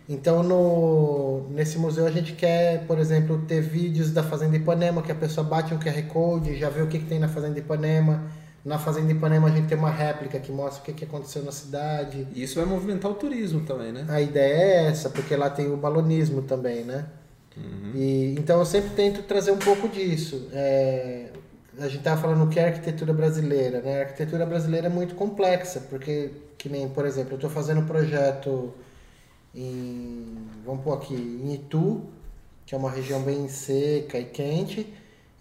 Então 0.07 0.41
no, 0.41 1.47
nesse 1.51 1.77
museu 1.77 2.05
a 2.05 2.11
gente 2.11 2.33
quer, 2.33 2.85
por 2.87 2.97
exemplo, 2.97 3.43
ter 3.47 3.61
vídeos 3.61 4.11
da 4.11 4.23
Fazenda 4.23 4.55
Ipanema, 4.57 5.01
que 5.01 5.11
a 5.11 5.15
pessoa 5.15 5.45
bate 5.45 5.73
um 5.73 5.77
QR 5.79 6.01
Code, 6.07 6.57
já 6.57 6.69
vê 6.69 6.81
o 6.81 6.87
que, 6.87 6.99
que 6.99 7.05
tem 7.05 7.19
na 7.19 7.27
Fazenda 7.27 7.59
Ipanema, 7.59 8.23
Na 8.65 8.77
Fazenda 8.77 9.11
Ipanema 9.11 9.47
a 9.47 9.51
gente 9.51 9.67
tem 9.67 9.77
uma 9.77 9.91
réplica 9.91 10.39
que 10.39 10.51
mostra 10.51 10.81
o 10.81 10.85
que, 10.85 10.93
que 10.93 11.05
aconteceu 11.05 11.43
na 11.43 11.51
cidade. 11.51 12.27
E 12.33 12.43
isso 12.43 12.55
vai 12.55 12.65
movimentar 12.65 13.09
o 13.09 13.13
turismo 13.13 13.61
também, 13.61 13.91
né? 13.91 14.05
A 14.09 14.19
ideia 14.19 14.53
é 14.53 14.85
essa, 14.87 15.09
porque 15.09 15.35
lá 15.35 15.49
tem 15.49 15.71
o 15.71 15.77
balonismo 15.77 16.41
também, 16.41 16.83
né? 16.83 17.05
E, 17.95 18.35
então 18.37 18.59
eu 18.59 18.65
sempre 18.65 18.89
tento 18.91 19.23
trazer 19.23 19.51
um 19.51 19.57
pouco 19.57 19.87
disso. 19.87 20.49
É, 20.51 21.27
a 21.83 21.87
gente 21.87 21.99
estava 21.99 22.19
falando 22.21 22.43
o 22.45 22.47
que 22.49 22.59
é 22.59 22.65
arquitetura 22.65 23.13
brasileira, 23.13 23.81
né? 23.81 23.99
A 23.99 24.01
arquitetura 24.01 24.45
brasileira 24.45 24.87
é 24.87 24.89
muito 24.89 25.15
complexa, 25.15 25.81
porque, 25.89 26.31
que 26.57 26.67
nem, 26.69 26.87
por 26.89 27.05
exemplo, 27.05 27.31
eu 27.33 27.35
estou 27.35 27.49
fazendo 27.49 27.81
um 27.81 27.85
projeto 27.85 28.73
em, 29.55 30.25
vamos 30.65 30.83
pôr 30.83 30.93
aqui, 30.93 31.13
em 31.15 31.53
Itu, 31.53 32.01
que 32.65 32.75
é 32.75 32.77
uma 32.77 32.89
região 32.91 33.21
bem 33.21 33.47
seca 33.47 34.17
e 34.19 34.25
quente, 34.25 34.91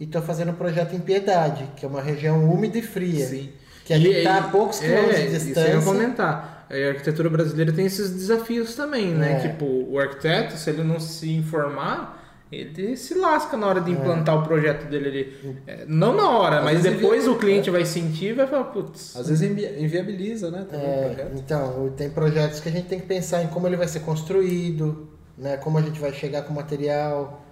e 0.01 0.05
estou 0.05 0.23
fazendo 0.23 0.51
um 0.53 0.55
projeto 0.55 0.95
em 0.95 1.01
Piedade, 1.01 1.69
que 1.77 1.85
é 1.85 1.89
uma 1.89 2.01
região 2.01 2.45
úmida 2.51 2.79
e 2.79 2.83
fria. 2.83 3.27
Sim. 3.27 3.51
Que 3.85 3.93
a 3.95 3.99
gente 3.99 4.11
E- 4.15 4.19
está 4.19 4.39
a 4.39 4.43
poucos 4.49 4.83
é, 4.83 4.87
quilômetros 4.87 5.19
de 5.21 5.27
Isso 5.37 5.37
eu 5.37 5.55
distância. 5.65 5.81
comentar. 5.83 6.67
A 6.71 6.89
arquitetura 6.91 7.31
brasileira 7.31 7.73
tem 7.73 7.87
esses 7.87 8.11
desafios 8.11 8.75
também, 8.75 9.15
né? 9.15 9.43
É. 9.45 9.49
Tipo, 9.49 9.65
o 9.65 9.99
arquiteto, 9.99 10.57
se 10.57 10.69
ele 10.69 10.85
não 10.85 11.01
se 11.01 11.31
informar, 11.33 12.18
ele 12.51 12.97
se 12.97 13.15
lasca 13.15 13.57
na 13.57 13.67
É. 13.67 13.71
hora 13.71 13.81
de 13.81 13.91
implantar 13.91 14.39
o 14.39 14.43
projeto 14.43 14.87
dele 14.89 15.09
ali. 15.09 15.57
É, 15.67 15.85
não 15.87 16.15
na 16.17 16.31
hora, 16.31 16.59
Às 16.59 16.65
mas 16.65 16.83
depois 16.83 17.25
ele- 17.25 17.33
o 17.35 17.39
cliente 17.39 17.71
vai 17.71 17.85
sentir 17.85 18.27
e 18.31 18.33
vai 18.33 18.47
falar, 18.47 18.65
putz. 18.65 19.17
Às 19.17 19.29
vezes 19.29 19.51
invi- 19.51 19.83
inviabiliza, 19.83 20.51
né? 20.51 20.67
É, 20.73 21.29
então, 21.37 21.93
tem 21.97 22.09
projetos 22.11 22.61
que 22.61 22.69
a 22.69 22.73
gente 22.73 22.87
tem 22.89 22.99
que 23.01 23.07
pensar 23.07 23.43
em 23.43 23.49
como 23.49 23.67
ele 23.67 23.77
vai 23.77 23.87
ser 23.89 24.01
construído, 24.01 25.09
né? 25.37 25.57
como 25.59 25.79
a 25.79 25.83
gente 25.83 26.01
vai 26.01 26.13
chegar 26.13 26.43
com 26.43 26.53
o 26.53 26.57
material, 26.57 27.45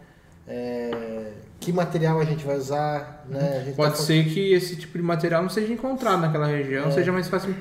é, 0.49 1.33
que 1.61 1.73
material 1.73 2.21
a 2.21 2.25
gente 2.25 2.45
vai 2.45 2.57
usar. 2.57 3.25
Né? 3.29 3.59
A 3.61 3.65
gente 3.65 3.77
Pode 3.77 3.97
tá 3.97 4.03
ser 4.03 4.25
que 4.25 4.53
esse 4.53 4.77
tipo 4.77 4.97
de 4.97 5.05
material 5.05 5.43
não 5.43 5.49
seja 5.51 5.73
encontrado 5.73 6.21
naquela 6.21 6.47
região, 6.47 6.91
seja 6.91 7.13
mais 7.13 7.29
fácil 7.29 7.55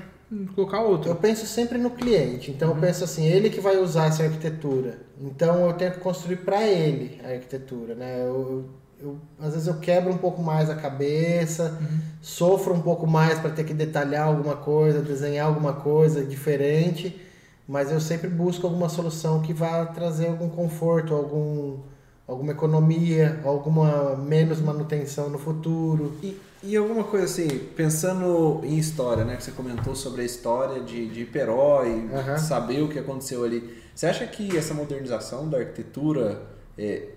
colocar 0.55 0.79
Eu 0.82 0.89
outro. 0.89 1.15
penso 1.15 1.46
sempre 1.46 1.77
no 1.77 1.91
cliente, 1.91 2.51
então 2.51 2.70
Uhum. 2.70 2.75
eu 2.75 2.82
penso 2.82 3.03
assim, 3.03 3.25
ele 3.25 3.50
que 3.50 3.60
vai 3.62 3.77
usar 3.77 4.08
essa 4.08 4.24
arquitetura, 4.24 4.98
então 5.22 5.65
eu 5.67 5.74
tento 5.74 6.00
construir 6.00 6.38
para 6.38 6.63
ele 6.63 7.20
a 7.24 7.29
arquitetura, 7.29 7.96
né? 7.96 8.22
Eu, 8.22 8.25
eu- 8.25 8.65
eu- 9.08 9.17
às 9.39 9.53
vezes 9.53 9.67
eu 9.67 9.75
quebro 9.79 10.12
um 10.12 10.17
pouco 10.17 10.41
mais 10.41 10.70
a 10.70 10.75
cabeça, 10.75 11.77
Uhum. 11.82 12.00
sofro 12.22 12.74
um 12.74 12.82
pouco 12.82 13.05
mais 13.05 13.39
para 13.39 13.51
ter 13.51 13.63
que 13.63 13.74
detalhar 13.74 14.27
alguma 14.27 14.55
coisa, 14.55 15.01
desenhar 15.01 15.48
alguma 15.48 15.74
coisa 15.74 16.24
diferente, 16.24 17.22
mas 17.67 17.91
eu 17.91 18.00
sempre 18.00 18.29
busco 18.29 18.65
alguma 18.67 18.89
solução 18.89 19.41
que 19.41 19.53
vá 19.53 19.86
trazer 19.86 20.27
algum 20.27 20.50
conforto, 20.50 21.13
algum, 21.13 21.77
alguma 22.27 22.51
economia, 22.51 23.39
alguma 23.44 24.15
menos 24.15 24.60
manutenção 24.62 25.29
no 25.29 25.38
futuro. 25.38 26.13
E, 26.24 26.39
e 26.65 26.75
alguma 26.75 27.03
coisa 27.03 27.25
assim, 27.25 27.48
pensando 27.75 28.62
em 28.63 28.77
história, 28.77 29.24
né? 29.24 29.36
Que 29.36 29.43
você 29.43 29.51
comentou 29.51 29.95
sobre 29.95 30.22
a 30.22 30.25
história 30.25 30.81
de, 30.81 31.07
de 31.07 31.22
Iperó 31.22 31.84
e 31.86 32.10
Aham. 32.13 32.38
saber 32.38 32.81
o 32.81 32.89
que 32.89 33.00
aconteceu 33.00 33.43
ali. 33.43 33.77
Você 33.93 34.07
acha 34.07 34.25
que 34.25 34.57
essa 34.57 34.74
modernização 34.74 35.48
da 35.50 35.60
arquitetura 35.60 36.41
é, 36.77 37.10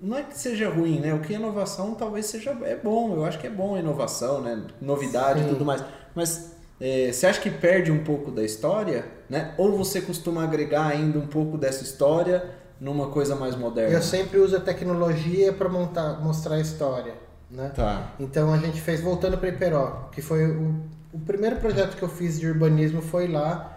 não 0.00 0.16
é 0.16 0.22
que 0.22 0.36
seja 0.38 0.68
ruim, 0.68 1.00
né? 1.00 1.14
O 1.14 1.20
que 1.20 1.32
é 1.32 1.36
inovação 1.36 1.94
talvez 1.94 2.26
seja 2.26 2.56
é 2.62 2.76
bom. 2.76 3.14
Eu 3.14 3.24
acho 3.24 3.38
que 3.38 3.46
é 3.46 3.50
bom 3.50 3.74
a 3.74 3.78
inovação, 3.78 4.40
né? 4.40 4.62
Novidade 4.80 5.40
e 5.40 5.42
Sim. 5.44 5.48
tudo 5.50 5.64
mais. 5.64 5.82
Mas 6.14 6.52
é, 6.80 7.10
você 7.12 7.26
acha 7.26 7.40
que 7.40 7.50
perde 7.50 7.90
um 7.90 8.04
pouco 8.04 8.30
da 8.30 8.42
história, 8.42 9.06
né? 9.28 9.54
Ou 9.56 9.76
você 9.76 10.00
costuma 10.00 10.44
agregar 10.44 10.86
ainda 10.86 11.18
um 11.18 11.26
pouco 11.26 11.56
dessa 11.56 11.82
história 11.82 12.44
numa 12.80 13.08
coisa 13.08 13.34
mais 13.34 13.56
moderna? 13.56 13.94
Eu 13.94 14.02
sempre 14.02 14.38
uso 14.38 14.56
a 14.56 14.60
tecnologia 14.60 15.52
para 15.52 15.68
mostrar 15.68 16.56
a 16.56 16.60
história, 16.60 17.14
né? 17.56 17.72
Tá. 17.74 18.12
Então 18.20 18.52
a 18.52 18.58
gente 18.58 18.80
fez 18.80 19.00
voltando 19.00 19.38
para 19.38 19.48
Iperó, 19.48 20.10
que 20.12 20.20
foi 20.20 20.46
o, 20.46 20.74
o 21.12 21.18
primeiro 21.20 21.56
projeto 21.56 21.96
que 21.96 22.02
eu 22.02 22.08
fiz 22.08 22.38
de 22.38 22.46
urbanismo 22.46 23.00
foi 23.00 23.26
lá. 23.26 23.72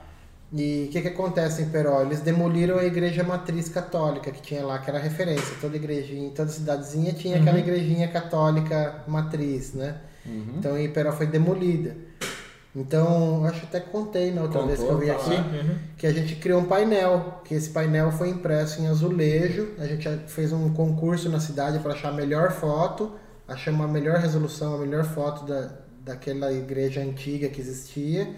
E 0.51 0.88
o 0.89 0.91
que, 0.91 1.01
que 1.01 1.07
acontece 1.07 1.62
em 1.62 1.65
Iperó? 1.65 2.01
Eles 2.01 2.21
demoliram 2.21 2.77
a 2.77 2.83
igreja 2.83 3.24
matriz 3.24 3.69
católica 3.69 4.31
que 4.31 4.41
tinha 4.41 4.65
lá, 4.65 4.79
que 4.79 4.89
era 4.89 5.00
referência. 5.00 5.55
Toda 5.62 5.77
igrejinha, 5.77 6.31
toda 6.31 6.50
cidadezinha 6.50 7.13
tinha 7.13 7.39
aquela 7.39 7.59
igrejinha 7.59 8.07
católica 8.07 9.03
matriz, 9.07 9.74
né? 9.74 9.98
Então 10.57 10.77
em 10.77 10.86
Iperó 10.86 11.12
foi 11.12 11.27
demolida. 11.27 11.95
Então, 12.75 13.43
acho 13.45 13.62
que 13.62 13.65
até 13.65 13.79
contei 13.79 14.31
na 14.31 14.43
outra 14.43 14.62
Contou, 14.62 14.67
vez 14.67 14.79
que 14.79 14.86
eu 14.86 14.98
vim 14.98 15.07
tá 15.07 15.13
aqui 15.13 15.36
lá. 15.36 15.75
que 15.98 16.07
a 16.07 16.13
gente 16.13 16.36
criou 16.36 16.62
um 16.62 16.65
painel, 16.65 17.41
que 17.43 17.55
esse 17.55 17.69
painel 17.69 18.12
foi 18.12 18.29
impresso 18.29 18.81
em 18.81 18.88
azulejo. 18.88 19.69
A 19.80 19.86
gente 19.86 20.08
fez 20.27 20.54
um 20.54 20.71
concurso 20.73 21.30
na 21.30 21.39
cidade 21.39 21.80
para 21.80 21.93
achar 21.93 22.10
a 22.10 22.13
melhor 22.13 22.51
foto, 22.51 23.12
achamos 23.49 23.85
a 23.85 23.88
melhor 23.88 24.17
resolução, 24.17 24.75
a 24.75 24.77
melhor 24.77 25.03
foto 25.03 25.45
da, 25.45 25.71
daquela 26.01 26.51
igreja 26.51 27.01
antiga 27.01 27.49
que 27.49 27.59
existia 27.59 28.33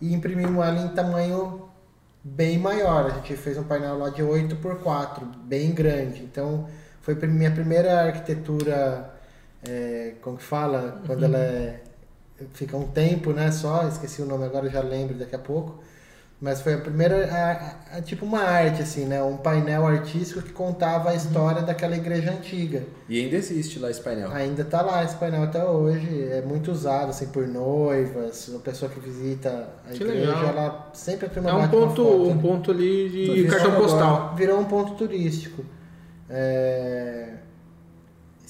e 0.00 0.12
imprimimos 0.12 0.64
ela 0.64 0.80
em 0.80 0.88
tamanho 0.88 1.68
bem 2.22 2.58
maior. 2.58 3.06
A 3.06 3.10
gente 3.10 3.36
fez 3.36 3.58
um 3.58 3.64
painel 3.64 3.98
lá 3.98 4.10
de 4.10 4.22
8 4.22 4.56
por 4.56 4.80
4, 4.80 5.26
bem 5.44 5.72
grande. 5.72 6.22
Então, 6.22 6.68
foi 7.00 7.14
minha 7.26 7.50
primeira 7.50 8.02
arquitetura, 8.02 9.14
é, 9.66 10.14
como 10.22 10.36
que 10.36 10.44
fala, 10.44 11.02
quando 11.06 11.24
ela 11.24 11.38
é 11.38 11.82
fica 12.54 12.76
um 12.76 12.88
tempo, 12.88 13.32
né, 13.32 13.50
só, 13.52 13.86
esqueci 13.86 14.22
o 14.22 14.26
nome 14.26 14.44
agora, 14.44 14.68
já 14.68 14.80
lembro 14.80 15.14
daqui 15.14 15.34
a 15.34 15.38
pouco. 15.38 15.82
Mas 16.44 16.60
foi 16.60 16.74
a 16.74 16.78
primeira, 16.78 17.24
a- 17.32 17.98
a- 17.98 18.02
tipo 18.02 18.26
uma 18.26 18.40
arte, 18.42 18.82
assim, 18.82 19.04
né? 19.04 19.22
Um 19.22 19.36
painel 19.36 19.86
artístico 19.86 20.42
que 20.42 20.50
contava 20.52 21.10
a 21.10 21.14
história 21.14 21.62
daquela 21.62 21.94
igreja 21.96 22.32
antiga. 22.32 22.82
E 23.08 23.20
ainda 23.22 23.36
existe 23.36 23.78
lá 23.78 23.88
esse 23.88 24.00
painel. 24.00 24.28
Ainda 24.32 24.64
tá 24.64 24.82
lá 24.82 25.04
esse 25.04 25.14
painel 25.14 25.44
até 25.44 25.64
hoje, 25.64 26.08
é 26.32 26.42
muito 26.42 26.72
usado, 26.72 27.10
assim, 27.10 27.28
por 27.28 27.46
noivas, 27.46 28.50
a 28.52 28.58
pessoa 28.58 28.90
que 28.90 28.98
visita 28.98 29.68
a 29.88 29.90
Que 29.92 30.02
igreja, 30.02 30.26
legal. 30.34 30.44
ela 30.48 30.90
sempre 30.92 31.26
a 31.26 31.28
turma 31.30 31.50
É 31.50 31.52
um 31.52 31.58
uma 31.58 31.68
ponto, 31.68 32.04
foto, 32.04 32.22
um 32.24 32.34
né? 32.34 32.42
ponto 32.42 32.70
ali 32.72 33.08
de 33.08 33.44
cartão 33.48 33.70
agora. 33.70 33.82
postal. 33.84 34.34
Virou 34.36 34.58
um 34.58 34.64
ponto 34.64 34.94
turístico. 34.94 35.64
É, 36.28 37.34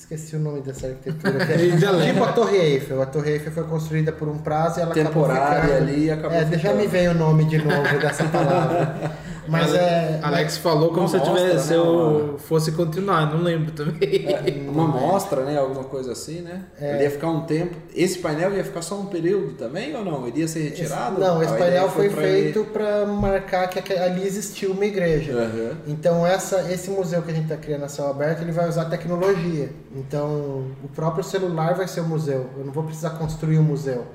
Esqueci 0.02 0.34
o 0.34 0.40
nome 0.40 0.60
dessa 0.62 0.88
arquitetura. 0.88 1.46
que 1.46 1.52
é 1.52 1.78
já 1.78 2.00
tipo 2.00 2.24
a 2.24 2.32
Torre 2.32 2.56
Eiffel. 2.56 3.00
A 3.00 3.06
Torre 3.06 3.30
Eiffel 3.34 3.52
foi 3.52 3.62
construída 3.64 4.10
por 4.10 4.28
um 4.28 4.36
prazo 4.36 4.80
e 4.80 4.82
ela 4.82 4.92
Temporária 4.92 5.44
acabou 5.46 5.68
ficando... 5.74 5.90
ali 5.90 6.04
e 6.06 6.10
acabou 6.10 6.36
É, 6.36 6.40
já 6.40 6.46
ficando. 6.58 6.76
me 6.76 6.86
vem 6.88 7.08
o 7.08 7.14
nome 7.14 7.44
de 7.44 7.58
novo 7.58 7.98
dessa 8.00 8.24
palavra. 8.24 9.12
Mas 9.48 9.74
é... 9.74 10.20
Alex 10.22 10.56
falou 10.58 10.92
como 10.92 11.08
se 11.08 11.16
eu 11.16 11.20
tivesse, 11.20 11.44
mostra, 11.44 11.58
se 11.60 11.70
né, 11.70 11.76
eu 11.76 11.84
uma- 12.32 12.38
fosse 12.38 12.72
continuar, 12.72 13.32
não 13.32 13.42
lembro 13.42 13.72
também. 13.72 13.98
É, 14.02 14.70
uma 14.70 14.86
mostra, 14.86 15.44
né? 15.44 15.58
Alguma 15.58 15.84
coisa 15.84 16.12
assim, 16.12 16.42
né? 16.42 16.62
É. 16.80 16.94
Ele 16.94 17.04
ia 17.04 17.10
ficar 17.10 17.28
um 17.28 17.42
tempo. 17.42 17.76
Esse 17.94 18.18
painel 18.18 18.54
ia 18.54 18.64
ficar 18.64 18.82
só 18.82 18.94
um 18.98 19.06
período 19.06 19.54
também 19.54 19.94
ou 19.96 20.04
não? 20.04 20.26
Ele 20.26 20.40
ia 20.40 20.48
ser 20.48 20.60
Esse- 20.60 20.82
retirado? 20.82 21.20
não, 21.20 21.42
esse 21.42 21.52
painel 21.54 21.88
foi 21.90 22.08
pra 22.08 22.22
feito 22.22 22.64
para 22.66 23.06
marcar 23.06 23.68
que 23.68 23.92
ali 23.92 24.26
existiu 24.26 24.72
uma 24.72 24.84
igreja. 24.84 25.32
Aham. 25.32 25.76
Então 25.86 26.26
essa, 26.26 26.72
esse 26.72 26.90
museu 26.90 27.22
que 27.22 27.30
a 27.30 27.34
gente 27.34 27.44
está 27.44 27.56
criando 27.56 27.84
a 27.84 27.88
céu 27.88 28.08
aberto, 28.08 28.42
ele 28.42 28.52
vai 28.52 28.68
usar 28.68 28.84
tecnologia. 28.86 29.70
Então 29.94 30.66
o 30.82 30.88
próprio 30.94 31.24
celular 31.24 31.74
vai 31.74 31.88
ser 31.88 32.00
o 32.00 32.04
museu. 32.04 32.46
Eu 32.56 32.64
não 32.64 32.72
vou 32.72 32.84
precisar 32.84 33.10
construir 33.10 33.58
um 33.58 33.62
museu. 33.64 34.06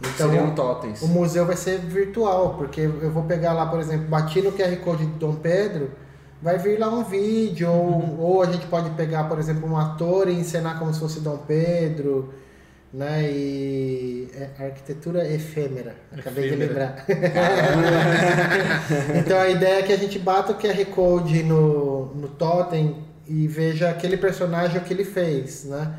Então 0.00 0.28
Seriam 0.28 0.54
totens. 0.54 1.02
o 1.02 1.08
museu 1.08 1.46
vai 1.46 1.56
ser 1.56 1.78
virtual, 1.78 2.54
porque 2.54 2.82
eu 2.82 3.10
vou 3.10 3.24
pegar 3.24 3.52
lá, 3.52 3.66
por 3.66 3.80
exemplo, 3.80 4.06
bati 4.08 4.42
no 4.42 4.52
QR 4.52 4.76
Code 4.76 5.06
de 5.06 5.12
Dom 5.12 5.34
Pedro, 5.36 5.90
vai 6.40 6.58
vir 6.58 6.78
lá 6.78 6.90
um 6.90 7.02
vídeo, 7.02 7.70
ou, 7.70 8.20
ou 8.20 8.42
a 8.42 8.46
gente 8.46 8.66
pode 8.66 8.90
pegar, 8.90 9.24
por 9.24 9.38
exemplo, 9.38 9.68
um 9.68 9.76
ator 9.76 10.28
e 10.28 10.32
encenar 10.32 10.78
como 10.78 10.92
se 10.92 11.00
fosse 11.00 11.20
Dom 11.20 11.38
Pedro, 11.38 12.32
né? 12.92 13.28
E 13.30 14.28
é 14.34 14.64
arquitetura 14.64 15.26
efêmera, 15.26 15.94
acabei 16.12 16.48
de 16.48 16.54
Efêmera. 16.54 16.66
lembrar. 16.66 17.04
então 19.16 19.38
a 19.38 19.48
ideia 19.48 19.80
é 19.80 19.82
que 19.82 19.92
a 19.92 19.96
gente 19.96 20.18
bata 20.18 20.52
o 20.52 20.56
QR 20.56 20.84
Code 20.94 21.42
no, 21.42 22.14
no 22.14 22.28
totem 22.28 23.04
e 23.26 23.48
veja 23.48 23.90
aquele 23.90 24.16
personagem 24.16 24.78
o 24.78 24.84
que 24.84 24.92
ele 24.92 25.04
fez, 25.04 25.64
né? 25.64 25.94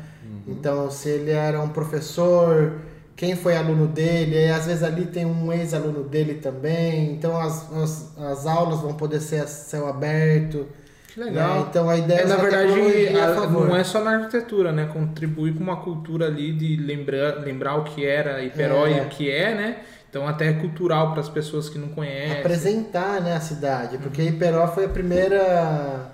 Então, 0.48 0.90
se 0.90 1.10
ele 1.10 1.30
era 1.30 1.60
um 1.60 1.68
professor, 1.68 2.72
quem 3.18 3.34
foi 3.34 3.56
aluno 3.56 3.88
dele, 3.88 4.36
e 4.46 4.48
às 4.48 4.66
vezes 4.66 4.84
ali 4.84 5.04
tem 5.06 5.26
um 5.26 5.52
ex-aluno 5.52 6.04
dele 6.04 6.34
também, 6.34 7.12
então 7.12 7.36
as, 7.36 7.70
as, 7.72 8.16
as 8.16 8.46
aulas 8.46 8.78
vão 8.80 8.94
poder 8.94 9.18
ser 9.20 9.40
a 9.42 9.46
céu 9.48 9.88
aberto. 9.88 10.66
Que 11.12 11.18
legal. 11.18 11.54
né? 11.62 11.66
Então 11.68 11.90
a 11.90 11.96
ideia 11.96 12.20
É, 12.20 12.26
na 12.26 12.36
usar 12.36 12.42
verdade, 12.42 12.72
a 13.18 13.46
não 13.50 13.74
é 13.76 13.82
só 13.82 14.04
na 14.04 14.12
arquitetura, 14.12 14.70
né? 14.70 14.88
Contribui 14.92 15.52
com 15.52 15.64
uma 15.64 15.78
cultura 15.78 16.26
ali 16.26 16.52
de 16.52 16.76
lembrar, 16.76 17.40
lembrar 17.40 17.74
o 17.76 17.82
que 17.84 18.06
era 18.06 18.40
Iperói 18.44 18.92
É. 18.92 18.98
e 18.98 19.00
o 19.00 19.08
que 19.08 19.28
é, 19.28 19.52
né? 19.52 19.76
Então 20.08 20.26
até 20.28 20.48
é 20.50 20.52
cultural 20.52 21.10
para 21.10 21.20
as 21.20 21.28
pessoas 21.28 21.68
que 21.68 21.76
não 21.76 21.88
conhecem. 21.88 22.38
apresentar 22.38 23.20
né, 23.20 23.34
a 23.34 23.40
cidade, 23.40 23.98
porque 23.98 24.22
Iperó 24.22 24.68
foi 24.68 24.84
a 24.84 24.88
primeira 24.88 26.12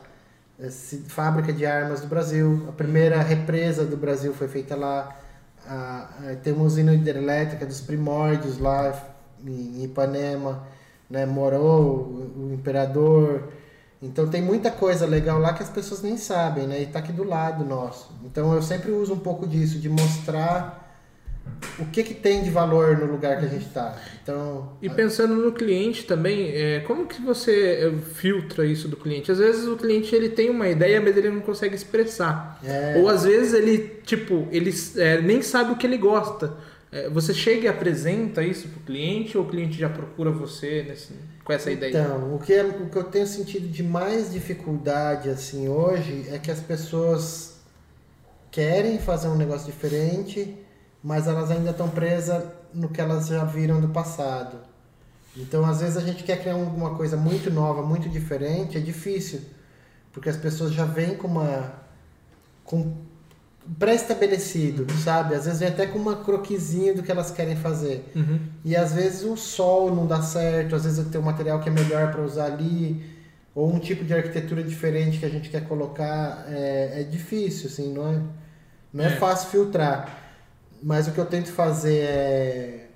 eh, 0.59 0.71
fábrica 1.09 1.53
de 1.53 1.67
armas 1.67 2.01
do 2.01 2.07
Brasil, 2.07 2.65
a 2.69 2.73
primeira 2.73 3.21
represa 3.23 3.85
do 3.85 3.97
Brasil 3.97 4.33
foi 4.33 4.49
feita 4.49 4.75
lá, 4.75 5.15
a, 5.69 6.09
a, 6.33 6.37
tem 6.43 6.53
uma 6.53 6.65
usina 6.65 6.93
hidrelétrica 6.95 7.65
dos 7.67 7.81
primórdios 7.81 8.59
lá 8.59 8.95
em 9.45 9.85
Ipanema, 9.85 10.67
né, 11.09 11.27
morou 11.27 11.83
o, 11.83 12.47
o 12.47 12.55
imperador, 12.55 13.49
então 14.01 14.29
tem 14.29 14.43
muita 14.43 14.71
coisa 14.71 15.07
legal 15.07 15.39
lá 15.39 15.53
que 15.53 15.63
as 15.63 15.71
pessoas 15.71 16.03
nem 16.03 16.17
sabem, 16.17 16.67
né, 16.67 16.83
e 16.83 16.87
tá 16.87 16.99
aqui 16.99 17.13
do 17.13 17.25
lado 17.25 17.65
nosso. 17.65 18.13
Então 18.25 18.53
eu 18.55 18.63
sempre 18.63 18.91
uso 18.91 19.15
um 19.15 19.19
pouco 19.19 19.47
disso, 19.47 19.79
de 19.79 19.89
mostrar 19.89 20.84
o 21.79 21.87
que, 21.87 22.03
que 22.03 22.15
tem 22.15 22.43
de 22.43 22.51
valor 22.51 22.97
no 22.99 23.07
lugar 23.07 23.39
que 23.41 23.47
a 23.47 23.49
gente 23.49 23.67
está. 23.67 23.97
Então, 24.23 24.73
E 24.81 24.89
pensando 24.89 25.35
no 25.35 25.53
cliente 25.53 26.05
também, 26.05 26.51
é, 26.55 26.81
como 26.81 27.07
que 27.07 27.21
você 27.21 27.91
é, 27.93 27.99
filtra 28.15 28.65
isso 28.65 28.87
do 28.89 28.97
cliente? 28.97 29.31
Às 29.33 29.39
vezes 29.39 29.67
o 29.67 29.77
cliente 29.77 30.15
ele 30.15 30.29
tem 30.29 30.51
uma 30.51 30.69
ideia, 30.69 31.01
mas 31.01 31.17
ele 31.17 31.31
não 31.31 31.41
consegue 31.41 31.75
expressar. 31.75 32.61
É. 32.65 32.95
Ou 32.99 33.09
às 33.09 33.25
vezes 33.25 33.53
ele, 33.55 33.79
tipo, 34.05 34.47
ele 34.51 34.73
é, 34.97 35.21
nem 35.21 35.43
sabe 35.43 35.73
o 35.73 35.77
que 35.77 35.87
ele 35.87 35.99
gosta. 35.99 36.55
É, 36.93 37.09
você 37.09 37.35
chega 37.35 37.65
e 37.65 37.69
apresenta 37.69 38.41
isso 38.43 38.69
pro 38.69 38.81
cliente 38.81 39.37
ou 39.37 39.43
o 39.45 39.49
cliente 39.49 39.77
já 39.77 39.89
procura 39.89 40.31
você 40.31 40.85
nesse- 40.87 41.13
com 41.45 41.53
essa 41.53 41.71
ideia? 41.71 41.91
Então, 41.91 42.35
o 42.37 42.39
que, 42.39 42.53
é- 42.53 42.63
o 42.65 42.89
que 42.89 42.97
eu 42.97 43.05
tenho 43.05 43.27
sentido 43.27 43.67
de 43.69 43.83
mais 43.83 44.33
dificuldade 44.33 45.29
assim 45.29 45.69
hoje 45.69 46.27
é 46.31 46.39
que 46.39 46.51
as 46.53 46.61
pessoas 46.61 47.57
querem 48.51 48.99
fazer 48.99 49.29
um 49.29 49.37
negócio 49.37 49.67
diferente, 49.67 50.57
mas 51.05 51.29
elas 51.29 51.51
ainda 51.51 51.71
estão 51.71 51.91
presas 51.91 52.43
no 52.73 52.89
que 52.89 52.99
elas 52.99 53.27
já 53.27 53.45
viram 53.45 53.79
do 53.79 53.89
passado. 53.89 54.57
Então, 55.37 55.63
às 55.67 55.81
vezes 55.81 55.99
a 55.99 56.01
gente 56.01 56.25
quer 56.25 56.41
criar 56.41 56.55
alguma 56.55 56.95
coisa 56.95 57.15
muito 57.15 57.51
nova, 57.51 57.83
muito 57.83 58.09
diferente, 58.09 58.79
é 58.79 58.81
difícil, 58.81 59.43
porque 60.11 60.31
as 60.31 60.37
pessoas 60.37 60.73
já 60.73 60.87
vêm 60.87 61.15
com 61.15 61.29
uma 61.29 61.85
com 62.65 62.97
pré-estabelecido, 63.79 64.87
sabe? 65.03 65.35
Às 65.35 65.45
vezes 65.45 65.61
vem 65.61 65.69
até 65.69 65.87
com 65.87 65.99
uma 65.99 66.17
croquisinha 66.17 66.95
do 66.95 67.03
que 67.03 67.11
elas 67.11 67.31
querem 67.31 67.57
fazer. 67.57 68.11
Uhum. 68.15 68.39
E 68.65 68.75
às 68.75 68.95
vezes 68.95 69.25
o 69.25 69.37
sol 69.37 69.95
não 69.95 70.07
dá 70.07 70.23
certo, 70.23 70.75
às 70.75 70.85
vezes 70.85 71.07
tem 71.09 71.21
um 71.21 71.25
material 71.25 71.61
que 71.61 71.69
é 71.69 71.73
melhor 71.73 72.13
para 72.13 72.23
usar 72.23 72.47
ali, 72.47 73.05
ou 73.55 73.71
um 73.71 73.79
tipo 73.79 74.05
de 74.05 74.15
arquitetura 74.15 74.63
diferente 74.63 75.19
que 75.19 75.27
a 75.27 75.31
gente 75.31 75.51
quer 75.51 75.67
colocar, 75.67 76.47
é, 76.49 77.03
é 77.03 77.05
difícil, 77.05 77.69
assim, 77.69 77.93
não 77.93 78.09
é, 78.09 78.21
não 78.93 79.05
é. 79.05 79.09
É. 79.09 79.17
fácil 79.17 79.51
filtrar. 79.51 80.24
Mas 80.85 81.09
o 81.09 81.13
que 81.13 81.19
eu 81.19 81.25
tento 81.25 81.51
fazer 81.51 82.01
é, 82.01 82.89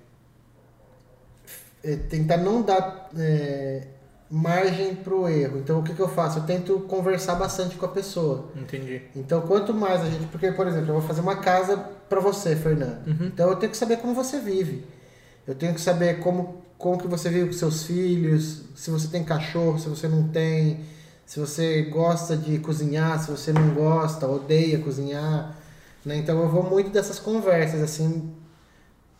é 1.83 1.96
tentar 1.96 2.37
não 2.37 2.61
dar 2.61 3.09
é, 3.16 3.87
margem 4.31 4.94
para 4.94 5.14
o 5.14 5.27
erro. 5.27 5.59
Então 5.59 5.81
o 5.81 5.83
que, 5.83 5.94
que 5.94 6.01
eu 6.01 6.09
faço? 6.09 6.40
Eu 6.40 6.42
tento 6.42 6.81
conversar 6.81 7.37
bastante 7.37 7.77
com 7.77 7.87
a 7.87 7.88
pessoa. 7.88 8.51
Entendi. 8.55 9.01
Então, 9.16 9.40
quanto 9.40 9.72
mais 9.72 10.03
a 10.03 10.05
gente. 10.05 10.27
Porque, 10.27 10.53
por 10.53 10.66
exemplo, 10.66 10.90
eu 10.90 10.98
vou 10.98 11.03
fazer 11.03 11.22
uma 11.22 11.37
casa 11.37 11.79
para 11.79 12.20
você, 12.20 12.55
Fernando. 12.55 13.09
Então, 13.24 13.48
eu 13.48 13.57
tenho 13.57 13.72
que 13.72 13.79
saber 13.79 13.96
como 13.96 14.12
você 14.12 14.38
vive. 14.38 14.85
Eu 15.46 15.55
tenho 15.55 15.72
que 15.72 15.81
saber 15.81 16.18
como, 16.20 16.62
como 16.77 16.98
que 16.98 17.09
você 17.09 17.31
vive 17.31 17.46
com 17.46 17.55
seus 17.55 17.85
filhos, 17.85 18.64
se 18.77 18.90
você 18.90 19.09
tem 19.09 19.24
cachorro, 19.24 19.79
se 19.79 19.88
você 19.88 20.07
não 20.07 20.29
tem, 20.29 20.85
se 21.24 21.40
você 21.40 21.85
gosta 21.85 22.37
de 22.37 22.59
cozinhar, 22.59 23.18
se 23.18 23.31
você 23.31 23.51
não 23.51 23.72
gosta, 23.72 24.29
odeia 24.29 24.79
cozinhar. 24.79 25.57
Né? 26.04 26.16
Então, 26.16 26.40
eu 26.40 26.48
vou 26.48 26.62
muito 26.62 26.90
dessas 26.90 27.18
conversas, 27.18 27.82
assim. 27.82 28.32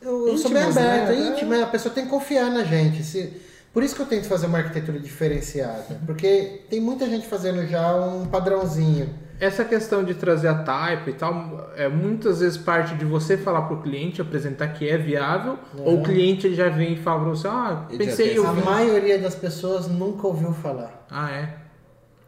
Eu, 0.01 0.29
eu 0.29 0.39
sou 0.39 0.51
bem 0.51 0.63
Íntimas, 0.63 0.77
aberto, 0.77 1.09
né? 1.09 1.15
é 1.15 1.29
íntimo, 1.29 1.55
é, 1.55 1.63
a 1.63 1.67
pessoa 1.67 1.93
tem 1.93 2.05
que 2.05 2.11
confiar 2.11 2.51
na 2.51 2.63
gente. 2.63 3.03
Se, 3.03 3.33
por 3.73 3.83
isso 3.83 3.95
que 3.95 4.03
eu 4.03 4.07
tento 4.07 4.27
fazer 4.27 4.47
uma 4.47 4.59
arquitetura 4.59 4.99
diferenciada. 4.99 6.01
Porque 6.07 6.63
tem 6.71 6.81
muita 6.81 7.07
gente 7.07 7.27
fazendo 7.27 7.67
já 7.67 7.95
um 7.97 8.27
padrãozinho. 8.27 9.09
Essa 9.41 9.65
questão 9.65 10.03
de 10.03 10.15
trazer 10.15 10.49
a 10.49 10.65
type 10.65 11.11
e 11.11 11.13
tal, 11.13 11.71
é 11.77 11.89
muitas 11.89 12.41
vezes 12.41 12.59
parte 12.59 12.97
de 12.97 13.05
você 13.05 13.37
falar 13.37 13.63
pro 13.63 13.81
cliente, 13.81 14.21
apresentar 14.21 14.69
que 14.69 14.89
é 14.89 14.99
viável, 14.99 15.57
ou 15.79 16.01
o 16.01 16.03
cliente 16.03 16.49
ele 16.49 16.57
já 16.57 16.69
vem 16.69 16.95
e 16.95 16.97
fala 16.97 17.21
pra 17.21 17.29
você, 17.29 17.47
ah, 17.47 17.87
pensei 17.97 18.37
eu 18.37 18.45
A 18.45 18.53
maioria 18.53 19.17
das 19.17 19.37
pessoas 19.37 19.87
nunca 19.87 20.27
ouviu 20.27 20.53
falar. 20.53 21.07
Ah, 21.09 21.31
é. 21.31 21.55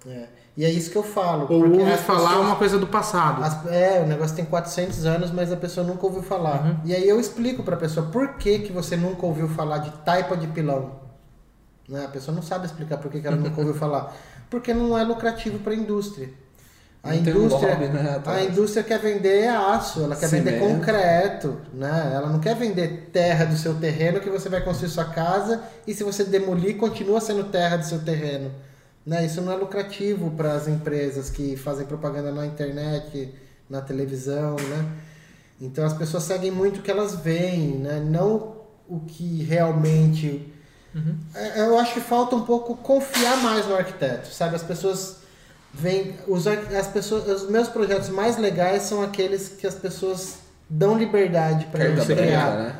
É. 0.07 0.29
E 0.61 0.65
é 0.65 0.71
isso 0.71 0.91
que 0.91 0.97
eu 0.99 1.03
falo. 1.03 1.47
Ou 1.49 1.63
ouve 1.65 1.97
falar 1.97 2.21
pessoas- 2.29 2.47
uma 2.47 2.57
coisa 2.57 2.79
do 2.79 2.87
passado. 2.87 3.43
as- 3.43 3.67
é, 3.67 4.03
o 4.05 4.07
negócio 4.07 4.37
tem 4.37 4.45
400 4.45 5.07
anos, 5.07 5.31
mas 5.31 5.51
a 5.51 5.57
pessoa 5.57 5.87
nunca 5.87 6.05
ouviu 6.05 6.23
falar. 6.23 6.83
E 6.85 6.95
aí 6.95 7.09
eu 7.09 7.19
explico 7.19 7.63
pra 7.63 7.77
pessoa 7.79 8.07
por 8.07 8.35
que, 8.35 8.59
que 8.59 8.71
você 8.73 8.95
nunca 8.95 9.25
ouviu 9.25 9.49
falar 9.49 9.79
de 9.79 9.91
taipa 10.05 10.37
de 10.37 10.47
pilão. 10.49 10.97
Né? 11.89 12.05
A 12.05 12.09
pessoa 12.09 12.35
não 12.35 12.43
sabe 12.43 12.67
explicar 12.67 12.99
por 12.99 13.11
que, 13.11 13.21
que 13.21 13.27
ela 13.27 13.37
nunca 13.37 13.59
ouviu 13.59 13.73
falar. 13.85 14.15
Porque 14.51 14.75
não 14.75 14.99
é 14.99 15.03
lucrativo 15.03 15.59
para 15.61 15.73
a 15.73 15.77
indústria. 15.77 16.29
A 17.03 17.09
Não 17.09 17.15
indústria, 17.17 17.77
né, 17.77 18.21
a 18.27 18.43
indústria 18.43 18.83
quer 18.85 18.99
vender 18.99 19.49
aço, 19.49 20.03
ela 20.03 20.15
quer 20.15 20.29
vender 20.29 20.59
Cimento. 20.61 20.75
concreto, 20.77 21.57
né? 21.73 22.13
Ela 22.15 22.29
não 22.29 22.39
quer 22.39 22.55
vender 22.55 23.09
terra 23.11 23.47
do 23.47 23.57
seu 23.57 23.75
terreno 23.77 24.21
que 24.21 24.29
você 24.29 24.51
vai 24.51 24.61
construir 24.61 24.91
sua 24.91 25.07
casa 25.07 25.63
e 25.87 25.95
se 25.95 26.05
você 26.05 26.25
demolir 26.25 26.77
continua 26.77 27.19
sendo 27.19 27.45
terra 27.45 27.79
do 27.79 27.87
seu 27.87 28.01
terreno, 28.01 28.51
né? 29.05 29.25
Isso 29.25 29.41
não 29.41 29.53
é 29.53 29.57
lucrativo 29.57 30.31
para 30.33 30.55
as 30.55 30.69
empresas 30.69 31.31
que 31.31 31.57
fazem 31.57 31.87
propaganda 31.87 32.31
na 32.33 32.47
internet, 32.47 33.35
na 33.69 33.81
televisão, 33.81 34.57
né? 34.57 34.93
Então 35.61 35.85
as 35.85 35.93
pessoas 35.93 36.25
seguem 36.25 36.51
muito 36.51 36.81
o 36.81 36.83
que 36.83 36.91
elas 36.91 37.17
veem, 37.17 37.79
né? 37.79 38.01
Não 38.01 38.57
o 38.89 39.01
que 39.01 39.43
realmente 39.45 40.53
é, 41.35 41.61
Eu 41.61 41.79
acho 41.79 41.95
que 41.95 42.01
falta 42.01 42.35
um 42.35 42.43
pouco 42.43 42.77
confiar 42.77 43.37
mais 43.43 43.67
no 43.67 43.77
arquiteto, 43.77 44.29
sabe? 44.29 44.57
As 44.57 44.63
pessoas 44.63 45.19
vêm. 45.73 46.17
Os, 46.27 46.47
as 46.47 46.89
pessoas, 46.89 47.43
os 47.43 47.49
meus 47.49 47.69
projetos 47.69 48.09
mais 48.09 48.37
legais 48.37 48.83
são 48.83 49.03
aqueles 49.03 49.49
que 49.49 49.67
as 49.67 49.75
pessoas 49.75 50.39
dão 50.69 50.99
liberdade 50.99 51.67
para 51.67 51.85
eles 51.85 52.05
criar. 52.05 52.57
né? 52.57 52.77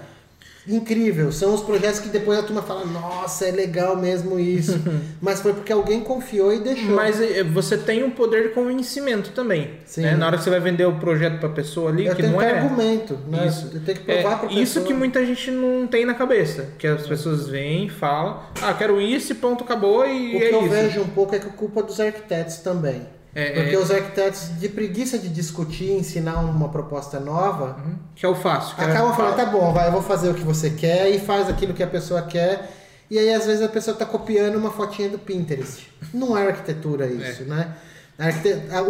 Incrível, 0.71 1.33
são 1.33 1.53
os 1.55 1.63
projetos 1.63 1.99
que 2.01 2.09
depois 2.09 2.39
a 2.39 2.43
turma 2.43 2.63
fala, 2.63 2.85
nossa, 2.85 3.47
é 3.47 3.51
legal 3.51 3.97
mesmo 3.97 4.39
isso. 4.39 4.81
Mas 5.21 5.41
foi 5.41 5.53
porque 5.53 5.73
alguém 5.73 6.01
confiou 6.01 6.53
e 6.55 6.61
deixou. 6.61 6.91
Mas 6.95 7.21
eh, 7.21 7.43
você 7.43 7.77
tem 7.77 8.05
um 8.05 8.11
poder 8.11 8.45
de 8.45 8.49
convencimento 8.55 9.31
também. 9.33 9.71
Sim. 9.85 10.03
né? 10.03 10.15
Na 10.17 10.27
hora 10.27 10.39
que 10.39 10.45
você 10.45 10.51
vai 10.51 10.61
vender 10.61 10.85
o 10.85 10.95
projeto 10.99 11.41
pra 11.41 11.49
pessoa 11.49 11.91
ali, 11.91 12.07
eu 12.07 12.15
que 12.15 12.23
não 12.23 12.39
que 12.39 12.45
é. 12.45 12.59
argumento, 12.59 13.19
né? 13.29 13.47
Isso. 13.47 13.71
Eu 13.75 13.81
tenho 13.81 13.99
que 13.99 14.11
É, 14.11 14.21
provar 14.23 14.39
pra 14.39 14.49
pessoa. 14.49 14.63
isso 14.63 14.81
que 14.85 14.95
muita 14.95 15.25
gente 15.27 15.51
não 15.51 15.87
tem 15.87 16.05
na 16.07 16.15
cabeça. 16.15 16.69
Que 16.79 16.87
as 16.87 17.07
pessoas 17.07 17.49
vêm, 17.49 17.89
falam, 17.89 18.41
ah, 18.63 18.73
quero 18.75 19.01
isso 19.01 19.33
e 19.33 19.35
ponto, 19.35 19.65
acabou 19.65 20.07
e 20.07 20.37
O 20.37 20.39
que 20.39 20.45
é 20.45 20.55
eu 20.55 20.61
isso. 20.61 20.69
vejo 20.71 21.01
um 21.01 21.09
pouco 21.09 21.35
é 21.35 21.39
que 21.39 21.47
é 21.47 21.51
culpa 21.51 21.83
dos 21.83 21.99
arquitetos 21.99 22.59
também. 22.59 23.03
É, 23.35 23.53
Porque 23.53 23.75
é. 23.75 23.79
os 23.79 23.91
arquitetos, 23.91 24.59
de 24.59 24.69
preguiça 24.69 25.19
de 25.19 25.29
discutir, 25.29 25.93
ensinar 25.93 26.39
uma 26.41 26.69
proposta 26.69 27.21
nova, 27.21 27.77
Uhum. 27.79 27.95
Que 28.15 28.27
é 28.27 28.29
o 28.29 28.35
fácil. 28.35 28.75
que 28.77 28.83
é- 28.83 28.87
acabam 28.91 29.15
falando, 29.15 29.37
tá 29.37 29.47
bom, 29.47 29.73
vai, 29.73 29.87
eu 29.89 29.93
vou 29.93 30.03
fazer 30.03 30.29
o 30.31 30.35
que 30.35 30.43
você 30.43 30.71
quer 30.71 31.09
e 31.11 31.19
faz 31.21 31.49
aquilo 31.49 31.73
que 31.73 31.83
a 31.83 31.87
pessoa 31.87 32.23
quer. 32.23 32.71
E 33.09 33.19
aí, 33.19 33.33
às 33.33 33.47
vezes, 33.47 33.63
a 33.63 33.69
pessoa 33.69 33.97
tá 33.97 34.05
copiando 34.05 34.57
uma 34.57 34.71
fotinha 34.71 35.09
do 35.09 35.19
Pinterest. 35.19 35.89
Não 36.13 36.37
é 36.37 36.47
arquitetura 36.49 37.07
isso, 37.13 37.45
né? 37.45 37.75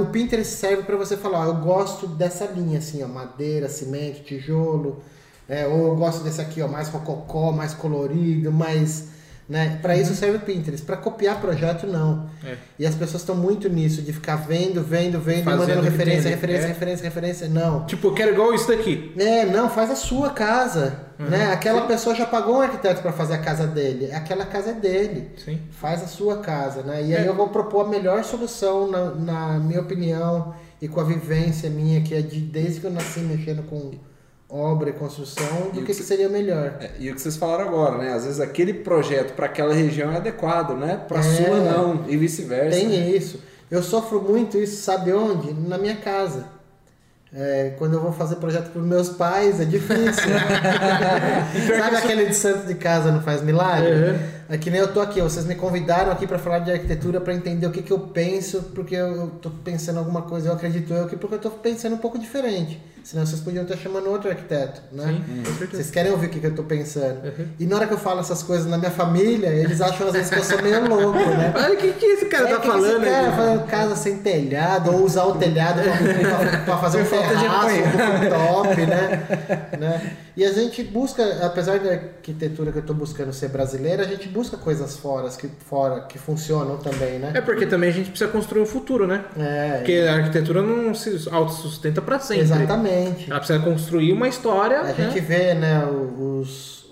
O 0.01 0.07
Pinterest 0.07 0.55
serve 0.57 0.83
para 0.83 0.97
você 0.97 1.17
falar, 1.17 1.41
ó, 1.41 1.45
eu 1.45 1.55
gosto 1.57 2.07
dessa 2.07 2.47
linha, 2.47 2.79
assim, 2.79 3.03
ó, 3.05 3.07
madeira, 3.09 3.69
cimento, 3.69 4.23
tijolo, 4.25 5.03
é, 5.49 5.67
ou 5.67 5.89
eu 5.89 5.97
gosto 5.97 6.25
desse 6.25 6.41
aqui, 6.41 6.61
ó, 6.63 6.67
mais 6.67 6.89
rococó, 6.89 7.53
mais 7.53 7.73
colorido, 7.75 8.51
mais... 8.51 9.05
Né? 9.51 9.81
Para 9.83 9.97
isso 9.97 10.15
serve 10.15 10.37
o 10.37 10.41
Pinterest. 10.41 10.87
Para 10.87 10.97
copiar 10.97 11.41
projeto, 11.41 11.85
não. 11.85 12.31
É. 12.45 12.55
E 12.79 12.87
as 12.87 12.95
pessoas 12.95 13.23
estão 13.23 13.35
muito 13.35 13.69
nisso, 13.69 14.01
de 14.01 14.13
ficar 14.13 14.37
vendo, 14.37 14.81
vendo, 14.81 15.19
vendo, 15.19 15.43
Fazendo 15.43 15.59
mandando 15.59 15.83
referência, 15.83 16.23
tem, 16.23 16.31
referência, 16.31 16.65
é. 16.65 16.69
referência, 16.69 17.03
referência. 17.03 17.49
Não. 17.49 17.85
Tipo, 17.85 18.07
eu 18.07 18.15
quero 18.15 18.31
igual 18.31 18.55
isso 18.55 18.69
daqui. 18.69 19.13
É, 19.19 19.45
não, 19.45 19.69
faz 19.69 19.91
a 19.91 19.97
sua 19.97 20.31
casa. 20.31 21.01
Né? 21.19 21.53
Aquela 21.53 21.83
pessoa 21.83 22.15
já 22.15 22.25
pagou 22.27 22.59
um 22.59 22.61
arquiteto 22.61 23.03
para 23.03 23.13
fazer 23.13 23.35
a 23.35 23.39
casa 23.39 23.67
dele. 23.67 24.13
Aquela 24.13 24.47
casa 24.47 24.71
é 24.71 24.75
dele. 24.75 25.33
Sim. 25.45 25.59
Faz 25.73 26.01
a 26.05 26.07
sua 26.07 26.39
casa, 26.39 26.85
né? 26.85 27.03
E 27.03 27.17
aí 27.17 27.25
É. 27.25 27.29
eu 27.29 27.35
vou 27.35 27.49
propor 27.49 27.87
a 27.87 27.89
melhor 27.89 28.23
solução, 28.23 28.89
na, 28.89 29.11
na 29.17 29.59
minha 29.59 29.81
opinião, 29.81 30.55
e 30.81 30.87
com 30.87 31.01
a 31.01 31.05
vivência 31.05 31.69
minha, 31.69 32.01
que 32.03 32.15
é 32.15 32.23
de 32.23 32.41
desde 32.41 32.79
que 32.81 32.87
eu 32.87 32.91
nasci 32.93 33.19
mexendo 33.19 33.65
com 33.69 33.91
obra 34.51 34.91
e 34.91 34.93
construção, 34.93 35.71
do 35.73 35.79
E 35.79 35.83
o 35.83 35.87
que, 35.87 35.95
que 35.95 36.03
seria 36.03 36.29
melhor. 36.29 36.75
É, 36.81 36.91
e 36.99 37.11
o 37.11 37.15
que 37.15 37.21
vocês 37.21 37.37
falaram 37.37 37.69
agora, 37.69 37.99
né? 37.99 38.13
Às 38.13 38.25
vezes 38.25 38.41
aquele 38.41 38.75
projeto 38.75 39.35
para 39.35 39.47
aquela 39.47 39.73
região 39.73 40.13
é 40.13 40.17
adequado, 40.17 40.77
né? 40.77 41.01
Para 41.07 41.21
É. 41.21 41.23
sua 41.23 41.61
não, 41.61 42.05
e 42.09 42.17
vice-versa. 42.17 42.79
Tem 42.79 42.89
né? 42.89 43.11
isso. 43.11 43.41
Eu 43.71 43.83
sofro 43.83 44.21
muito 44.21 44.59
isso, 44.59 44.83
sabe 44.83 45.13
onde? 45.13 45.55
Na 45.55 45.79
minha 45.79 45.97
casa. 45.97 46.47
É, 47.33 47.75
quando 47.79 47.95
eu 47.95 48.01
vou 48.01 48.13
fazer 48.13 48.37
projeto 48.37 48.71
para 48.73 48.83
meus 48.83 49.11
pais, 49.11 49.61
é 49.61 49.65
difícil. 49.65 50.25
sabe 51.79 51.97
aquele 51.97 52.27
de 52.27 52.35
santo 52.35 52.67
de 52.67 52.75
casa 52.75 53.13
não 53.13 53.23
faz 53.23 53.41
milagre? 53.43 53.93
Uhum. 53.93 54.40
É 54.51 54.59
que 54.59 54.69
nem 54.69 54.81
eu 54.81 54.93
tô 54.93 55.01
aqui, 55.01 55.21
vocês 55.21 55.47
me 55.47 55.55
convidaram 55.55 56.11
aqui 56.11 56.27
para 56.27 56.37
falar 56.37 56.59
de 56.59 56.73
arquitetura 56.73 57.21
para 57.21 57.33
entender 57.33 57.69
o 57.69 57.71
que, 57.71 57.83
que 57.83 57.93
eu 57.93 58.01
penso, 58.01 58.63
porque 58.75 58.97
eu, 58.97 59.15
eu 59.15 59.27
tô 59.41 59.49
pensando 59.49 59.99
alguma 59.99 60.23
coisa, 60.23 60.49
eu 60.49 60.53
acredito 60.53 60.93
eu 60.93 61.07
que 61.07 61.17
porque 61.17 61.37
eu 61.37 61.39
tô 61.39 61.51
pensando 61.51 61.95
um 61.95 61.99
pouco 61.99 62.19
diferente. 62.19 62.83
Senão 63.05 63.25
vocês 63.25 63.41
podiam 63.41 63.63
estar 63.63 63.77
chamando 63.77 64.11
outro 64.11 64.29
arquiteto, 64.29 64.83
né? 64.93 65.05
Sim, 65.07 65.39
com 65.39 65.45
certeza. 65.45 65.71
Vocês 65.73 65.91
querem 65.91 66.13
ouvir 66.13 66.27
o 66.27 66.29
que, 66.31 66.39
que 66.39 66.47
eu 66.47 66.55
tô 66.55 66.65
pensando. 66.65 67.25
Uhum. 67.25 67.47
E 67.59 67.67
na 67.67 67.77
hora 67.77 67.87
que 67.87 67.95
eu 67.95 67.99
falo 67.99 68.21
essas 68.21 68.43
coisas 68.43 68.67
na 68.67 68.77
minha 68.77 68.91
família, 68.91 69.49
eles 69.49 69.81
acham 69.81 70.09
às 70.09 70.13
vezes 70.13 70.31
que 70.31 70.39
eu 70.39 70.45
sou 70.45 70.63
meio 70.63 70.87
louco, 70.87 71.19
né? 71.19 71.53
Olha 71.57 71.75
o 71.75 71.77
que, 71.77 71.93
que 71.93 72.07
esse 72.07 72.27
cara 72.27 72.49
É, 72.49 72.51
tá 72.51 72.57
que 72.57 72.63
que 72.63 72.69
falando 72.69 73.03
esse 73.03 73.11
cara 73.11 73.33
falando 73.33 73.67
casa 73.67 73.97
sem 73.97 74.19
telhado, 74.19 74.93
ou 74.93 75.05
usar 75.05 75.25
o 75.25 75.37
telhado 75.37 75.81
pra 76.65 76.77
fazer 76.77 77.03
um 77.03 77.07
terraço, 77.07 77.77
um 77.77 78.63
top, 78.63 78.87
né? 78.87 79.23
né? 79.79 80.17
E 80.37 80.45
a 80.45 80.53
gente 80.53 80.83
busca, 80.83 81.45
apesar 81.45 81.79
da 81.81 81.91
arquitetura 81.91 82.73
que 82.73 82.79
eu 82.79 82.83
tô 82.83 82.95
buscando 82.95 83.33
ser 83.33 83.49
brasileira, 83.49 84.03
a 84.05 84.07
gente 84.07 84.29
busca 84.29 84.57
coisas 84.57 84.97
fora 84.97 85.29
que, 85.31 85.49
fora, 85.49 86.03
que 86.03 86.19
funcionam 86.19 86.79
também, 86.79 87.19
né? 87.19 87.33
É 87.35 87.41
porque 87.41 87.67
também 87.67 87.91
a 87.91 87.93
gente 87.93 88.11
precisa 88.11 88.31
construir 88.31 88.63
um 88.63 88.67
futuro, 88.67 89.07
né? 89.07 89.25
É, 89.39 89.79
Porque 89.79 89.93
a 90.09 90.15
arquitetura 90.15 90.63
não 90.63 90.95
se 90.95 91.29
autossustenta 91.31 92.01
pra 92.01 92.19
sempre. 92.19 92.45
Exatamente. 92.45 92.71
Exatamente. 92.71 93.31
Ela 93.31 93.39
precisa 93.39 93.59
construir 93.61 94.13
uma 94.13 94.29
história. 94.29 94.81
A 94.81 94.85
né? 94.85 94.95
gente 94.95 95.21
vê, 95.21 95.55
né, 95.55 95.85
os, 95.87 96.87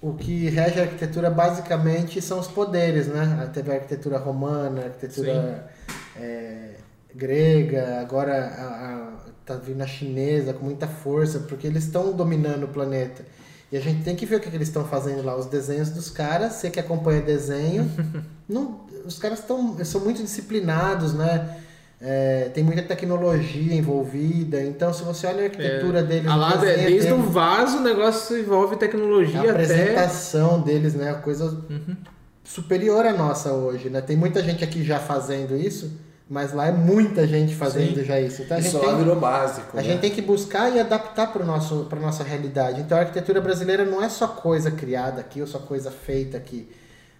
o 0.00 0.14
que 0.14 0.48
rege 0.48 0.80
a 0.80 0.82
arquitetura 0.82 1.30
basicamente 1.30 2.20
são 2.22 2.38
os 2.38 2.48
poderes, 2.48 3.06
né? 3.06 3.50
Teve 3.52 3.70
a 3.70 3.74
arquitetura 3.74 4.18
romana, 4.18 4.82
a 4.82 4.84
arquitetura 4.84 5.68
é, 6.16 6.70
grega, 7.14 8.00
agora 8.00 8.32
a, 8.34 8.64
a, 8.64 9.27
tá 9.48 9.54
vindo 9.54 9.82
a 9.82 9.86
chinesa 9.86 10.52
com 10.52 10.64
muita 10.64 10.86
força, 10.86 11.40
porque 11.40 11.66
eles 11.66 11.84
estão 11.84 12.12
dominando 12.12 12.64
o 12.64 12.68
planeta. 12.68 13.24
E 13.70 13.76
a 13.76 13.80
gente 13.80 14.02
tem 14.02 14.16
que 14.16 14.24
ver 14.24 14.36
o 14.36 14.40
que, 14.40 14.48
que 14.50 14.56
eles 14.56 14.68
estão 14.68 14.84
fazendo 14.84 15.22
lá, 15.22 15.36
os 15.36 15.46
desenhos 15.46 15.90
dos 15.90 16.08
caras, 16.10 16.54
você 16.54 16.70
que 16.70 16.80
acompanha 16.80 17.20
desenho, 17.20 17.90
não, 18.48 18.80
os 19.04 19.18
caras 19.18 19.40
estão 19.40 19.76
são 19.84 20.00
muito 20.00 20.22
disciplinados, 20.22 21.12
né? 21.12 21.58
É, 22.00 22.48
tem 22.54 22.62
muita 22.62 22.82
tecnologia 22.82 23.74
envolvida, 23.74 24.62
então 24.62 24.92
se 24.94 25.02
você 25.02 25.26
olha 25.26 25.40
a 25.42 25.44
arquitetura 25.46 26.00
deles, 26.02 26.30
A 26.30 26.36
lá, 26.36 26.64
é, 26.64 26.86
desde 26.86 27.12
o 27.12 27.20
vaso 27.22 27.78
o 27.78 27.80
negócio 27.80 28.38
envolve 28.38 28.76
tecnologia 28.76 29.40
a 29.40 29.42
até. 29.42 29.50
apresentação 29.64 30.60
deles, 30.60 30.94
né? 30.94 31.12
Coisa 31.14 31.46
Uhum. 31.68 31.96
superior 32.44 33.04
à 33.04 33.12
nossa 33.12 33.52
hoje, 33.52 33.90
né? 33.90 34.00
Tem 34.00 34.16
muita 34.16 34.42
gente 34.42 34.62
aqui 34.62 34.84
já 34.84 34.98
fazendo 35.00 35.56
isso, 35.56 35.90
mas 36.30 36.52
lá 36.52 36.66
é 36.66 36.72
muita 36.72 37.26
gente 37.26 37.54
fazendo 37.54 37.96
Sim. 38.00 38.04
já 38.04 38.20
isso. 38.20 38.42
Então 38.42 38.56
a 38.56 38.60
gente, 38.60 38.74
Isso 38.76 38.84
lá 38.86 38.94
virou 38.96 39.16
básico. 39.16 39.76
a 39.78 39.80
né? 39.80 39.82
gente 39.88 40.00
tem 40.00 40.10
que 40.10 40.20
buscar 40.22 40.70
e 40.74 40.78
adaptar 40.78 41.32
para 41.32 41.44
para 41.88 42.00
nossa 42.00 42.22
realidade. 42.22 42.80
Então 42.80 42.96
a 42.98 43.00
arquitetura 43.00 43.40
brasileira 43.40 43.84
não 43.84 44.02
é 44.02 44.08
só 44.08 44.28
coisa 44.28 44.70
criada 44.70 45.20
aqui 45.20 45.40
ou 45.40 45.46
só 45.46 45.58
coisa 45.58 45.90
feita 45.90 46.36
aqui, 46.36 46.68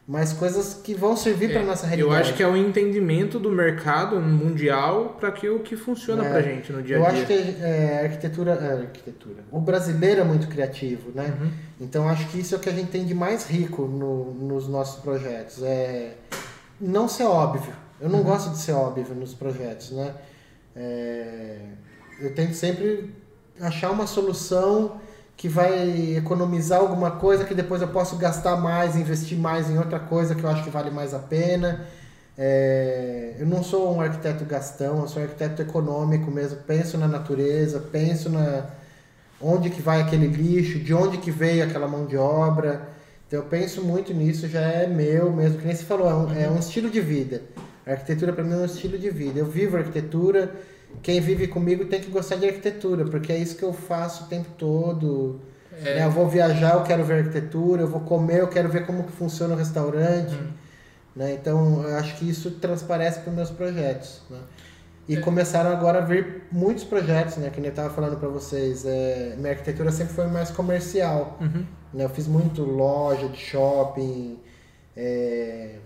mas 0.07 0.33
coisas 0.33 0.75
que 0.75 0.95
vão 0.95 1.17
servir 1.17 1.53
para 1.53 1.63
nossa 1.63 1.87
Eu 1.87 1.91
realidade. 1.91 2.21
acho 2.21 2.35
que 2.35 2.43
é 2.43 2.49
o 2.49 2.57
entendimento 2.57 3.39
do 3.39 3.51
mercado 3.51 4.21
mundial 4.21 5.17
para 5.19 5.31
que 5.33 5.49
o 5.49 5.61
que 5.61 5.75
funciona 5.77 6.27
É, 6.27 6.31
pra 6.31 6.41
gente 6.43 6.71
no 6.73 6.83
dia 6.83 6.97
a 6.97 6.99
Eu 7.01 7.05
dia. 7.11 7.13
acho 7.19 7.27
que 7.27 7.33
é, 7.33 7.99
a 8.01 8.05
arquitetura, 8.05 8.53
a 8.55 8.81
arquitetura. 8.83 9.43
O 9.51 9.59
brasileiro 9.61 10.21
é 10.21 10.25
muito 10.25 10.49
criativo, 10.49 11.11
né? 11.15 11.35
Uhum. 11.41 11.51
Então 11.81 12.09
acho 12.09 12.27
que 12.29 12.41
isso 12.41 12.55
é 12.55 12.59
o 12.59 12.61
que 12.61 12.69
a 12.69 12.73
gente 12.73 12.91
tem 12.91 13.05
de 13.07 13.15
mais 13.15 13.47
rico 13.47 13.87
no- 13.87 14.33
nos 14.35 14.69
nossos 14.69 15.01
projetos. 15.03 15.63
É 15.63 16.13
não 16.81 17.09
ser 17.09 17.25
óbvio. 17.25 17.73
Eu 18.01 18.07
Uhum. 18.07 18.17
não 18.17 18.23
gosto 18.23 18.51
de 18.51 18.59
ser 18.59 18.73
óbvio 18.73 19.15
nos 19.15 19.35
projetos, 19.35 19.91
né? 19.91 20.15
É, 20.77 21.59
eu 22.21 22.35
tento 22.35 22.55
sempre 22.55 23.15
achar 23.61 23.91
uma 23.91 24.07
solução 24.07 25.01
que 25.37 25.49
vai 25.49 26.17
economizar 26.17 26.81
alguma 26.81 27.13
coisa 27.13 27.45
que 27.45 27.55
depois 27.55 27.81
eu 27.83 27.89
posso 27.89 28.17
gastar 28.17 28.57
mais, 28.57 28.97
investir 28.97 29.39
mais 29.39 29.71
em 29.71 29.79
outra 29.79 29.99
coisa 30.01 30.35
que 30.35 30.43
eu 30.43 30.51
acho 30.51 30.65
que 30.65 30.71
vale 30.71 30.91
mais 30.91 31.15
a 31.15 31.19
pena. 31.19 31.87
É, 32.37 33.35
eu 33.39 33.47
não 33.47 33.63
sou 33.65 33.95
um 33.97 34.01
arquiteto 34.01 34.45
gastão, 34.45 35.01
eu 35.01 35.09
sou 35.09 35.21
um 35.21 35.25
arquiteto 35.25 35.63
econômico 35.63 36.31
mesmo. 36.31 36.59
Penso 36.67 36.97
na 36.99 37.09
natureza, 37.09 37.81
penso 37.81 38.29
na 38.31 38.67
onde 39.41 39.71
que 39.71 39.81
vai 39.83 40.01
aquele 40.01 40.27
lixo, 40.27 40.79
de 40.81 40.93
onde 40.95 41.19
que 41.19 41.31
veio 41.31 41.65
aquela 41.65 41.87
mão 41.89 42.07
de 42.07 42.17
obra. 42.17 42.89
Então 43.27 43.41
eu 43.41 43.47
penso 43.47 43.83
muito 43.83 44.13
nisso, 44.13 44.49
já 44.49 44.61
é 44.61 44.87
meu 44.87 45.33
mesmo, 45.33 45.59
que 45.59 45.67
nem 45.67 45.75
você 45.75 45.85
falou, 45.85 46.09
é 46.09 46.15
um, 46.15 46.33
é 46.47 46.51
um 46.51 46.59
estilo 46.59 46.91
de 46.91 47.01
vida. 47.01 47.43
A 47.89 47.93
arquitetura 47.93 48.33
para 48.33 48.45
mim 48.45 48.53
é 48.53 48.57
um 48.57 48.65
estilo 48.65 48.99
de 48.99 49.09
vida. 49.11 49.39
Eu 49.39 49.47
vivo 49.47 49.77
arquitetura, 49.77 50.53
quem 51.03 51.21
vive 51.21 51.49
comigo 51.49 51.87
tem 51.87 52.01
que 52.01 52.11
gostar 52.11 52.37
de 52.37 52.47
arquitetura, 52.47 53.05
porque 53.05 53.33
é 53.33 53.39
isso 53.39 53.57
que 53.57 53.63
eu 53.63 53.73
faço 53.73 54.25
o 54.25 54.27
tempo 54.27 54.49
todo. 54.59 55.41
É. 55.73 55.97
né? 55.97 56.05
Eu 56.05 56.11
vou 56.11 56.29
viajar, 56.29 56.75
eu 56.75 56.83
quero 56.83 57.03
ver 57.05 57.25
arquitetura, 57.25 57.83
eu 57.83 57.89
vou 57.89 58.01
comer, 58.01 58.41
eu 58.41 58.49
quero 58.49 58.69
ver 58.69 58.85
como 58.85 59.05
que 59.05 59.13
funciona 59.13 59.55
o 59.55 59.57
restaurante. 59.57 60.37
Né? 61.17 61.33
Então, 61.33 61.83
eu 61.83 61.97
acho 61.97 62.17
que 62.17 62.29
isso 62.29 62.51
transparece 62.53 63.21
para 63.21 63.31
os 63.31 63.37
meus 63.37 63.51
projetos. 63.51 64.23
Né? 64.29 64.39
E 65.09 65.17
começaram 65.17 65.71
agora 65.71 65.99
a 65.99 66.03
vir 66.03 66.43
muitos 66.53 66.85
projetos, 66.85 67.39
né? 67.39 67.49
Que 67.49 67.61
nem 67.61 67.69
eu 67.69 67.71
estava 67.71 67.89
falando 67.89 68.19
para 68.19 68.29
vocês. 68.29 68.85
É, 68.85 69.35
minha 69.39 69.53
arquitetura 69.53 69.91
sempre 69.91 70.13
foi 70.13 70.27
mais 70.27 70.51
comercial. 70.51 71.39
Uhum. 71.41 71.65
Né? 71.95 72.05
Eu 72.05 72.11
fiz 72.11 72.27
muito 72.27 72.63
loja 72.63 73.27
de 73.29 73.39
shopping, 73.39 74.39
é, 74.95 75.77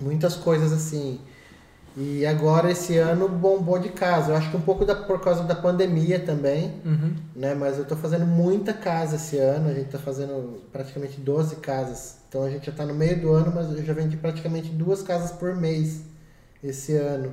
muitas 0.00 0.34
coisas 0.36 0.72
assim. 0.72 1.20
E 1.96 2.24
agora 2.24 2.70
esse 2.70 2.96
ano 2.96 3.28
bombou 3.28 3.78
de 3.78 3.88
casa. 3.88 4.30
Eu 4.32 4.36
acho 4.36 4.50
que 4.50 4.56
um 4.56 4.60
pouco 4.60 4.84
da, 4.84 4.94
por 4.94 5.20
causa 5.20 5.42
da 5.42 5.54
pandemia 5.54 6.20
também, 6.20 6.74
Uhum. 6.84 7.14
né? 7.34 7.54
Mas 7.54 7.76
eu 7.76 7.84
tô 7.84 7.96
fazendo 7.96 8.24
muita 8.24 8.72
casa 8.72 9.16
esse 9.16 9.36
ano. 9.38 9.68
A 9.68 9.74
gente 9.74 9.88
tá 9.90 9.98
fazendo 9.98 10.60
praticamente 10.72 11.18
12 11.20 11.56
casas. 11.56 12.18
Então 12.28 12.44
a 12.44 12.50
gente 12.50 12.66
já 12.66 12.72
tá 12.72 12.86
no 12.86 12.94
meio 12.94 13.20
do 13.20 13.32
ano, 13.32 13.50
mas 13.54 13.70
eu 13.70 13.84
já 13.84 13.92
vendi 13.92 14.16
praticamente 14.16 14.68
duas 14.68 15.02
casas 15.02 15.32
por 15.32 15.56
mês 15.56 16.02
esse 16.62 16.94
ano. 16.94 17.32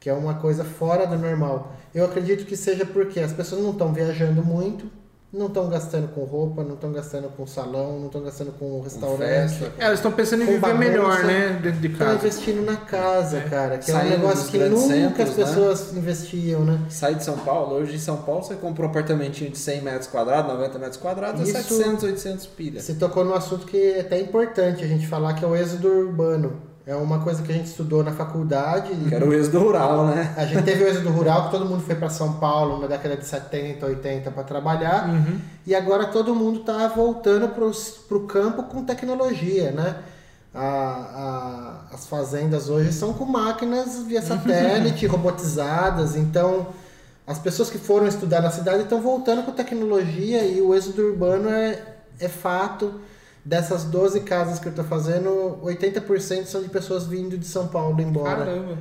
Que 0.00 0.08
é 0.08 0.14
uma 0.14 0.34
coisa 0.34 0.64
fora 0.64 1.06
do 1.06 1.18
normal. 1.18 1.74
Eu 1.94 2.04
acredito 2.06 2.46
que 2.46 2.56
seja 2.56 2.86
porque 2.86 3.20
as 3.20 3.32
pessoas 3.32 3.60
não 3.62 3.72
estão 3.72 3.92
viajando 3.92 4.42
muito, 4.44 4.86
não 5.30 5.46
estão 5.48 5.68
gastando 5.68 6.08
com 6.14 6.24
roupa, 6.24 6.64
não 6.64 6.72
estão 6.74 6.90
gastando 6.90 7.28
com 7.36 7.46
salão, 7.46 7.98
não 7.98 8.06
estão 8.06 8.22
gastando 8.22 8.50
com 8.58 8.80
restaurante. 8.80 9.20
festa. 9.58 9.72
É, 9.78 9.84
elas 9.84 9.98
estão 9.98 10.10
pensando 10.10 10.42
em 10.42 10.46
Com 10.46 10.52
viver 10.52 10.60
bagunça, 10.66 10.78
melhor, 10.88 11.24
né? 11.24 11.60
Dentro 11.62 11.80
de 11.80 11.86
Estão 11.88 12.06
casa. 12.06 12.18
investindo 12.18 12.64
na 12.64 12.76
casa, 12.76 13.40
cara, 13.42 13.76
que 13.76 13.90
é 13.90 13.94
um 13.94 13.98
Saindo 13.98 14.10
negócio 14.10 14.50
que 14.50 14.58
nunca 14.58 14.80
centros, 14.80 15.28
as 15.30 15.36
né? 15.36 15.44
pessoas 15.44 15.92
investiam, 15.96 16.64
né? 16.64 16.80
Sai 16.88 17.14
de 17.14 17.24
São 17.24 17.36
Paulo, 17.38 17.74
hoje 17.76 17.96
em 17.96 17.98
São 17.98 18.16
Paulo 18.22 18.42
você 18.42 18.54
compra 18.54 18.86
um 18.86 18.88
apartamentinho 18.88 19.50
de 19.50 19.58
100 19.58 19.82
metros 19.82 20.06
quadrados, 20.06 20.50
90 20.50 20.78
metros 20.78 20.96
quadrados, 20.96 21.46
Isso- 21.46 21.56
é 21.58 21.62
700, 21.62 22.04
800 22.04 22.46
pilha. 22.46 22.80
Você 22.80 22.94
tocou 22.94 23.22
num 23.22 23.34
assunto 23.34 23.66
que 23.66 23.76
é 23.76 24.00
até 24.00 24.18
importante 24.18 24.82
a 24.82 24.86
gente 24.88 25.06
falar, 25.06 25.34
que 25.34 25.44
é 25.44 25.48
o 25.48 25.54
êxodo 25.54 25.88
urbano. 25.88 26.67
É 26.88 26.96
uma 26.96 27.18
coisa 27.18 27.42
que 27.42 27.52
a 27.52 27.54
gente 27.54 27.66
estudou 27.66 28.02
na 28.02 28.12
faculdade. 28.12 28.94
Que 29.08 29.14
era 29.14 29.22
o 29.28 29.34
êxodo 29.34 29.58
rural, 29.58 30.06
né? 30.06 30.32
A 30.38 30.46
gente 30.46 30.62
teve 30.62 30.84
o 30.84 30.88
êxodo 30.88 31.10
rural, 31.10 31.44
que 31.44 31.50
todo 31.50 31.66
mundo 31.66 31.82
foi 31.82 31.94
para 31.94 32.08
São 32.08 32.32
Paulo 32.34 32.80
na 32.80 32.86
década 32.86 33.14
de 33.14 33.26
70, 33.26 33.84
80 33.84 34.30
para 34.30 34.42
trabalhar. 34.42 35.06
Uhum. 35.06 35.38
E 35.66 35.74
agora 35.74 36.06
todo 36.06 36.34
mundo 36.34 36.60
está 36.60 36.88
voltando 36.88 37.46
para 37.50 38.16
o 38.16 38.20
campo 38.20 38.62
com 38.62 38.82
tecnologia, 38.86 39.70
né? 39.70 39.96
A- 40.54 41.84
a- 41.90 41.94
as 41.94 42.06
fazendas 42.06 42.70
hoje 42.70 42.90
são 42.90 43.12
com 43.12 43.26
máquinas 43.26 44.02
via 44.04 44.22
satélite, 44.22 45.06
robotizadas. 45.06 46.16
Então, 46.16 46.68
as 47.26 47.38
pessoas 47.38 47.68
que 47.68 47.76
foram 47.76 48.06
estudar 48.06 48.40
na 48.40 48.50
cidade 48.50 48.84
estão 48.84 49.02
voltando 49.02 49.42
com 49.42 49.52
tecnologia 49.52 50.42
e 50.42 50.62
o 50.62 50.74
êxodo 50.74 51.02
urbano 51.02 51.50
é, 51.50 51.82
é 52.18 52.28
fato. 52.28 52.94
Dessas 53.48 53.84
12 53.84 54.20
casas 54.20 54.58
que 54.58 54.66
eu 54.66 54.70
estou 54.70 54.84
fazendo, 54.84 55.58
80% 55.62 56.44
são 56.44 56.62
de 56.62 56.68
pessoas 56.68 57.06
vindo 57.06 57.38
de 57.38 57.46
São 57.46 57.66
Paulo 57.68 57.98
embora. 57.98 58.44
Caramba. 58.44 58.78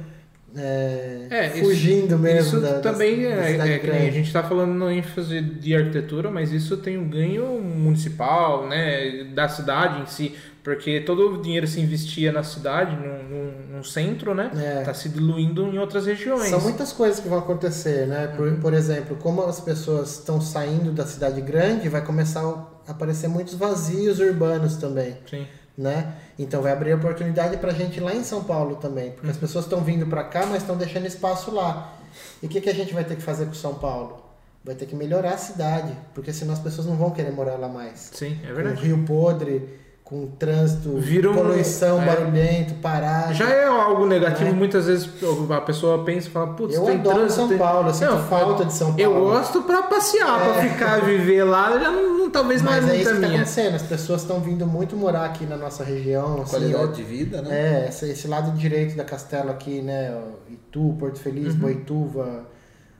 É, 0.55 1.27
É, 1.29 1.47
isso- 1.47 1.59
fugindo 1.65 2.17
mesmo 2.17 2.57
Isso 2.57 2.59
da, 2.61 2.79
também 2.79 3.21
da, 3.23 3.29
da 3.29 3.35
é, 3.43 3.51
cidade 3.51 3.71
é 3.89 4.07
a 4.07 4.11
gente 4.11 4.27
está 4.27 4.43
falando 4.43 4.73
na 4.73 4.93
ênfase 4.93 5.39
de 5.41 5.75
arquitetura, 5.75 6.29
mas 6.31 6.51
isso 6.51 6.75
tem 6.77 6.97
um 6.97 7.07
ganho 7.09 7.45
municipal, 7.61 8.67
né, 8.67 9.25
da 9.35 9.47
cidade 9.47 10.01
em 10.01 10.05
si, 10.05 10.35
porque 10.63 10.99
todo 11.01 11.35
o 11.35 11.41
dinheiro 11.41 11.65
se 11.67 11.79
investia 11.79 12.31
na 12.31 12.43
cidade, 12.43 12.95
num, 12.95 13.23
num- 13.23 13.77
num 13.77 13.83
centro, 13.83 14.33
né, 14.33 14.51
É. 14.55 14.81
tá 14.83 14.93
se 14.93 15.07
diluindo 15.09 15.63
em 15.67 15.77
outras 15.77 16.05
regiões. 16.07 16.49
São 16.49 16.59
muitas 16.61 16.91
coisas 16.91 17.19
que 17.21 17.29
vão 17.29 17.39
acontecer, 17.39 18.05
né? 18.07 18.27
Por, 18.35 18.47
Uhum. 18.47 18.59
por 18.59 18.73
exemplo, 18.73 19.15
como 19.17 19.43
as 19.43 19.59
pessoas 19.61 20.11
estão 20.19 20.41
saindo 20.41 20.91
da 20.91 21.05
cidade 21.05 21.39
grande, 21.41 21.87
vai 21.87 22.01
começar 22.03 22.45
aparecer 22.87 23.27
muitos 23.27 23.53
vazios 23.53 24.19
urbanos 24.19 24.77
também, 24.77 25.17
Sim. 25.29 25.45
né? 25.77 26.13
Então 26.39 26.61
vai 26.61 26.71
abrir 26.71 26.93
oportunidade 26.93 27.57
pra 27.57 27.71
gente 27.73 27.99
lá 27.99 28.13
em 28.15 28.23
São 28.23 28.43
Paulo 28.43 28.75
também, 28.77 29.11
porque 29.11 29.27
Uhum. 29.27 29.31
as 29.31 29.37
pessoas 29.37 29.65
estão 29.65 29.81
vindo 29.81 30.05
pra 30.07 30.23
cá, 30.23 30.45
mas 30.45 30.61
estão 30.61 30.77
deixando 30.77 31.05
espaço 31.05 31.51
lá. 31.53 31.93
E 32.41 32.45
o 32.45 32.49
que, 32.49 32.61
que 32.61 32.69
a 32.69 32.73
gente 32.73 32.93
vai 32.93 33.03
ter 33.03 33.15
que 33.15 33.21
fazer 33.21 33.45
com 33.45 33.53
São 33.53 33.75
Paulo? 33.75 34.23
Vai 34.63 34.75
ter 34.75 34.85
que 34.85 34.95
melhorar 34.95 35.33
a 35.33 35.37
cidade, 35.37 35.93
porque 36.13 36.33
senão 36.33 36.53
as 36.53 36.59
pessoas 36.59 36.87
não 36.87 36.95
vão 36.95 37.11
querer 37.11 37.31
morar 37.31 37.55
lá 37.55 37.67
mais. 37.69 38.09
Sim, 38.13 38.39
é 38.43 38.51
verdade. 38.51 38.81
rio 38.85 39.03
podre, 39.05 39.79
com 40.09 40.25
trânsito, 40.39 40.95
Vira 40.99 41.29
um- 41.29 41.35
poluição, 41.35 42.01
é. 42.01 42.05
barulhento, 42.05 42.75
parado. 42.75 43.33
Já 43.33 43.49
é 43.49 43.65
algo 43.65 44.05
negativo, 44.05 44.51
É. 44.51 44.53
muitas 44.53 44.85
vezes 44.85 45.09
a 45.49 45.59
pessoa 45.59 46.05
pensa 46.05 46.29
e 46.29 46.31
fala, 46.31 46.47
putz, 46.53 46.75
Eu 46.75 46.83
tem 46.85 46.95
adoro 46.95 47.15
trânsito. 47.17 47.33
São 47.41 47.47
tem- 47.49 47.57
Paulo, 47.57 47.89
eu 47.89 47.93
sinto 47.93 48.11
Não, 48.11 48.23
falta 48.23 48.63
de 48.65 48.71
São 48.73 48.87
Paulo. 48.93 49.01
Eu 49.01 49.13
gosto 49.25 49.61
pra 49.63 49.83
passear, 49.83 50.39
pra 50.39 50.53
ficar, 50.61 51.01
viver 51.01 51.43
lá, 51.43 51.77
já 51.77 51.91
não, 51.91 52.19
não- 52.19 52.29
talvez 52.29 52.61
não 52.61 52.71
é 52.71 52.75
Mas 52.77 52.83
é 52.85 52.87
muita 52.87 53.01
isso 53.01 53.09
que 53.15 53.19
tá 53.21 53.27
minha. 53.27 53.41
acontecendo, 53.41 53.75
as 53.75 53.81
pessoas 53.83 54.21
estão 54.21 54.39
vindo 54.39 54.65
muito 54.65 54.95
morar 54.95 55.25
aqui 55.25 55.45
na 55.45 55.57
nossa 55.57 55.83
região. 55.83 56.41
Assim, 56.41 56.51
Qualidade 56.51 56.83
ó, 56.83 56.87
de 56.87 57.03
vida, 57.03 57.41
né? 57.41 57.83
É, 57.85 57.89
esse, 57.89 58.09
esse 58.09 58.27
lado 58.29 58.51
direito 58.57 58.95
da 58.95 59.03
Castela 59.03 59.51
aqui, 59.51 59.81
né? 59.81 60.17
Itu, 60.49 60.95
Porto 60.97 61.19
Feliz, 61.19 61.53
Uhum. 61.53 61.59
Boituva, 61.59 62.45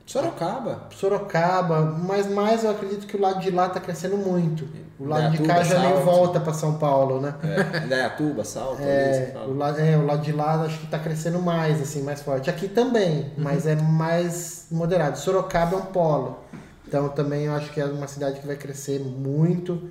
Sorocaba. 0.08 0.88
Sorocaba, 0.96 1.82
mas 1.82 2.28
mais 2.32 2.64
eu 2.64 2.72
acredito 2.72 3.06
que 3.06 3.18
o 3.18 3.22
lado 3.22 3.42
de 3.42 3.52
lá 3.52 3.68
tá 3.68 3.80
crescendo 3.80 4.16
muito. 4.18 4.68
O 4.98 5.06
lado 5.06 5.36
de 5.36 5.44
cá 5.44 5.62
já 5.62 5.80
Salto. 5.82 6.06
volta 6.06 6.40
para 6.40 6.54
São 6.54 6.80
Paulo, 6.80 7.20
né? 7.22 7.36
É, 7.44 7.86
Indaiatuba, 7.86 8.44
Salto, 8.44 8.82
ali, 8.82 8.88
você 8.88 9.34
É 9.36 9.46
o, 9.46 9.54
lado, 9.54 9.80
é, 9.80 9.98
o 9.98 10.06
lado 10.06 10.22
de 10.24 10.32
lá 10.32 10.62
acho 10.64 10.80
que 10.80 10.88
tá 10.88 10.98
crescendo 10.98 11.40
mais, 11.40 11.82
assim, 11.82 12.02
mais 12.02 12.22
forte. 12.22 12.50
Aqui 12.50 12.68
também, 12.70 13.32
mas 13.38 13.68
é 13.68 13.76
mais 13.76 14.68
moderado. 14.72 15.20
Sorocaba 15.20 15.76
é 15.76 15.80
um 15.80 15.86
polo. 15.86 16.40
Então 16.88 17.10
também 17.10 17.44
eu 17.44 17.54
acho 17.54 17.70
que 17.72 17.82
é 17.82 17.86
uma 17.86 18.08
cidade 18.08 18.40
que 18.40 18.48
vai 18.48 18.56
crescer 18.56 19.00
muito, 19.02 19.90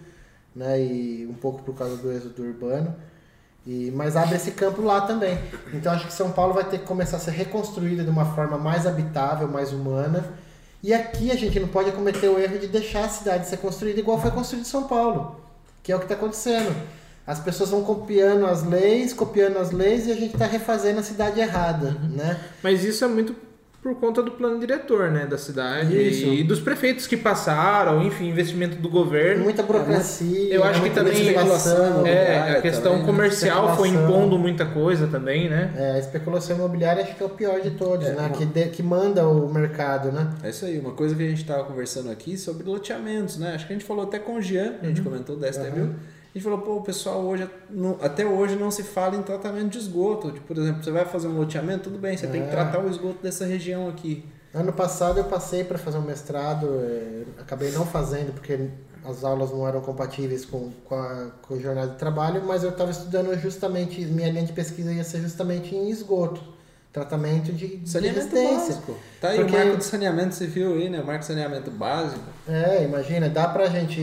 né? 0.55 0.81
E 0.81 1.27
um 1.31 1.35
pouco 1.35 1.63
por 1.63 1.75
causa 1.77 1.95
do 1.99 2.11
êxodo 2.11 2.43
urbano. 2.43 2.97
E, 3.67 3.91
mas 3.91 4.17
abre 4.17 4.37
esse 4.37 4.53
campo 4.53 4.81
lá 4.81 5.01
também. 5.01 5.39
Então 5.73 5.93
acho 5.93 6.07
que 6.07 6.13
São 6.13 6.31
Paulo 6.31 6.55
vai 6.55 6.65
ter 6.65 6.79
que 6.79 6.85
começar 6.85 7.17
a 7.17 7.21
ser 7.21 7.33
reconstruída 7.33 8.05
de 8.05 8.11
uma 8.11 8.25
forma 8.25 8.57
mais 8.57 8.87
habitável, 8.87 9.49
mais 9.49 9.73
humana. 9.73 10.25
E 10.83 10.95
aqui 10.95 11.33
a 11.33 11.37
gente 11.37 11.59
não 11.59 11.67
pode 11.67 11.91
cometer 11.91 12.29
o 12.29 12.39
erro 12.39 12.59
de 12.59 12.69
deixar 12.69 13.05
a 13.05 13.09
cidade 13.09 13.49
ser 13.49 13.57
construída 13.57 13.99
igual 13.99 14.21
foi 14.21 14.31
construída 14.31 14.67
em 14.67 14.71
São 14.71 14.85
Paulo, 14.85 15.41
que 15.83 15.91
é 15.91 15.97
o 15.97 15.99
que 15.99 16.05
está 16.05 16.15
acontecendo. 16.15 16.75
As 17.27 17.41
pessoas 17.41 17.71
vão 17.71 17.83
copiando 17.83 18.47
as 18.47 18.63
leis, 18.63 19.13
copiando 19.13 19.57
as 19.57 19.73
leis 19.73 20.07
e 20.07 20.13
a 20.13 20.15
gente 20.15 20.35
está 20.35 20.47
refazendo 20.47 21.01
a 21.01 21.03
cidade 21.03 21.41
errada, 21.41 21.91
né? 22.09 22.41
Mas 22.63 22.85
isso 22.85 23.05
é 23.05 23.09
muito 23.09 23.35
por 23.87 23.95
conta 24.01 24.21
do 24.21 24.33
plano 24.33 24.59
diretor, 24.59 25.13
né, 25.13 25.27
da 25.27 25.39
cidade 25.39 25.97
Isso. 25.97 26.27
e 26.27 26.43
dos 26.43 26.59
prefeitos 26.59 27.07
que 27.07 27.17
passaram, 27.17 28.03
enfim, 28.03 28.29
investimento 28.29 28.77
do 28.79 28.89
governo. 28.89 29.45
Muita 29.45 29.63
burocracia. 29.63 30.53
Eu 30.53 30.65
acho 30.65 30.75
que 30.75 30.81
muita 30.81 31.05
também. 31.05 31.29
É, 32.05 32.57
a 32.59 32.61
questão 32.61 32.83
também, 32.95 32.99
né? 32.99 33.07
comercial 33.07 33.77
foi 33.77 33.89
impondo 33.91 34.37
muita 34.37 34.67
coisa 34.67 35.07
também, 35.07 35.49
né? 35.49 35.73
É, 35.77 35.91
a 35.93 35.99
especulação 36.01 36.57
imobiliária 36.57 37.05
acho 37.05 37.15
que 37.15 37.23
é 37.23 37.27
o 37.27 37.31
pior 37.31 37.61
de 37.61 37.71
todos, 37.71 38.09
É, 38.09 38.15
né? 38.15 38.23
uma- 38.23 38.31
Que, 38.31 38.45
de- 38.45 38.67
que 38.71 38.83
manda 38.83 39.25
o 39.29 39.49
mercado, 39.53 40.11
né? 40.11 40.31
É 40.43 40.51
isso 40.51 40.65
aí, 40.65 40.81
uma 40.81 40.91
coisa 40.93 41.15
que 41.15 41.23
a 41.23 41.29
gente 41.29 41.43
estava 41.43 41.63
conversando 41.63 42.11
aqui 42.11 42.37
sobre 42.37 42.69
loteamentos, 42.69 43.39
né? 43.39 43.53
Acho 43.55 43.69
que 43.69 43.73
a 43.73 43.77
gente 43.77 43.87
falou 43.87 44.03
até 44.05 44.19
com 44.19 44.35
o 44.35 44.43
Jean, 44.43 44.75
a 44.83 44.87
gente 44.87 45.01
comentou 45.01 45.37
da 45.37 45.49
STMU. 45.49 45.77
Uhum. 45.77 45.95
A 46.37 46.39
gente 46.39 46.45
falou, 46.45 46.59
pô, 46.61 46.77
o 46.77 46.83
pessoal 46.83 47.23
hoje, 47.25 47.49
não- 47.71 47.97
até 48.03 48.27
hoje 48.27 48.57
não 48.57 48.71
se 48.71 48.83
fala 48.83 49.17
em 49.17 49.23
tratamento 49.23 49.71
de 49.71 49.79
esgoto. 49.79 50.31
Tipo, 50.31 50.49
por 50.49 50.59
exemplo, 50.59 50.85
você 50.85 50.91
vai 50.91 51.07
fazer 51.07 51.29
um 51.29 51.39
loteamento, 51.39 51.85
tudo 51.85 51.99
bem, 51.99 52.15
você 52.15 52.27
tem 52.27 52.43
que 52.43 52.49
É. 52.49 52.51
tratar 52.51 52.79
o 52.85 52.91
esgoto 52.91 53.23
dessa 53.23 53.47
região 53.47 53.89
aqui. 53.89 54.23
Ano 54.53 54.71
passado 54.71 55.17
eu 55.17 55.25
passei 55.25 55.65
para 55.65 55.79
fazer 55.79 55.97
um 55.97 56.03
mestrado, 56.03 56.67
eh, 56.83 57.23
acabei 57.41 57.71
não 57.71 57.87
fazendo 57.87 58.35
porque 58.35 58.69
as 59.03 59.25
aulas 59.25 59.51
não 59.51 59.67
eram 59.67 59.81
compatíveis 59.81 60.45
com, 60.45 60.71
com, 60.85 60.95
a, 60.95 61.31
com 61.41 61.55
o 61.55 61.59
jornada 61.61 61.93
de 61.93 61.97
trabalho, 61.97 62.43
mas 62.47 62.63
eu 62.63 62.69
estava 62.69 62.91
estudando 62.91 63.35
justamente, 63.39 64.05
minha 64.05 64.29
linha 64.31 64.45
de 64.45 64.53
pesquisa 64.53 64.93
ia 64.93 65.05
ser 65.05 65.23
justamente 65.23 65.75
em 65.75 65.89
esgoto, 65.89 66.43
tratamento 67.01 67.53
de, 67.53 67.77
de 67.77 67.89
Saneamento 67.89 68.25
resistência. 68.35 68.57
básico. 68.75 68.97
Tá 69.21 69.29
aí 69.29 69.37
Porque- 69.39 69.55
o 69.55 69.59
marco 69.59 69.77
de 69.77 69.85
saneamento 69.85 70.35
civil 70.35 70.75
aí, 70.75 70.89
né? 70.89 71.01
O 71.01 71.05
marco 71.07 71.21
de 71.21 71.27
saneamento 71.27 71.71
básico. 71.71 72.21
É, 72.49 72.83
imagina, 72.85 73.29
dá 73.29 73.47
pra 73.49 73.67
gente 73.67 74.01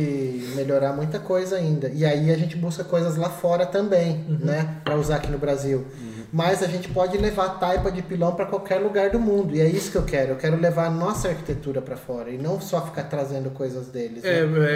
melhorar 0.55 0.93
muita 0.93 1.17
coisa 1.19 1.55
ainda. 1.55 1.89
E 1.89 2.05
aí 2.05 2.31
a 2.31 2.37
gente 2.37 2.55
busca 2.55 2.83
coisas 2.83 3.15
lá 3.17 3.29
fora 3.29 3.65
também, 3.65 4.23
né? 4.39 4.75
Pra 4.83 4.95
usar 4.95 5.15
aqui 5.15 5.31
no 5.31 5.37
Brasil. 5.39 5.85
Mas 6.31 6.63
a 6.63 6.67
gente 6.67 6.87
pode 6.89 7.15
levar 7.17 7.59
taipa 7.59 7.91
de 7.91 8.01
pilão 8.01 8.33
pra 8.33 8.47
qualquer 8.47 8.79
lugar 8.79 9.11
do 9.11 9.19
mundo. 9.19 9.55
E 9.55 9.61
é 9.61 9.67
isso 9.67 9.91
que 9.91 9.97
eu 9.97 10.03
quero. 10.03 10.31
Eu 10.31 10.35
quero 10.35 10.57
levar 10.59 10.87
a 10.87 10.89
nossa 10.89 11.27
arquitetura 11.29 11.79
pra 11.79 11.95
fora 11.95 12.31
e 12.31 12.39
não 12.39 12.59
só 12.59 12.81
ficar 12.81 13.03
trazendo 13.03 13.51
coisas 13.51 13.87
deles. 13.87 14.23
É, 14.25 14.43
né? 14.43 14.67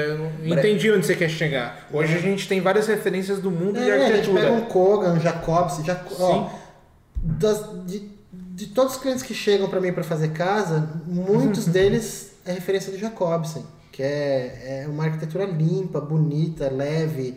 é, 0.46 0.50
entendi 0.50 0.92
onde 0.92 1.06
você 1.08 1.16
quer 1.16 1.30
chegar. 1.30 1.88
Hoje 1.92 2.14
a 2.16 2.20
gente 2.20 2.48
tem 2.48 2.62
várias 2.62 2.86
referências 2.88 3.40
do 3.40 3.50
mundo 3.50 3.80
de 3.80 3.90
É, 3.90 3.94
a 3.94 3.98
gente 4.00 4.12
arquitetura. 4.12 4.42
pega 4.44 4.54
um 4.54 4.62
Kogan, 4.66 5.14
um 5.14 5.20
Jacobs, 5.20 5.84
Jaco 5.84 6.16
ó, 6.20 6.50
das- 7.28 7.86
de, 7.86 8.10
de 8.32 8.68
todos 8.68 8.96
os 8.96 9.02
clientes 9.02 9.24
que 9.24 9.34
chegam 9.34 9.70
para 9.70 9.80
mim 9.80 9.92
para 9.94 10.04
fazer 10.04 10.30
casa, 10.30 10.90
muitos 11.06 11.66
deles 11.66 12.32
é 12.46 12.52
referência 12.54 12.92
do 12.92 12.98
Jacobsen, 12.98 13.64
que 13.92 14.02
é, 14.02 14.84
é 14.84 14.88
uma 14.88 15.04
arquitetura 15.06 15.46
limpa, 15.46 16.00
bonita, 16.02 16.70
leve, 16.72 17.36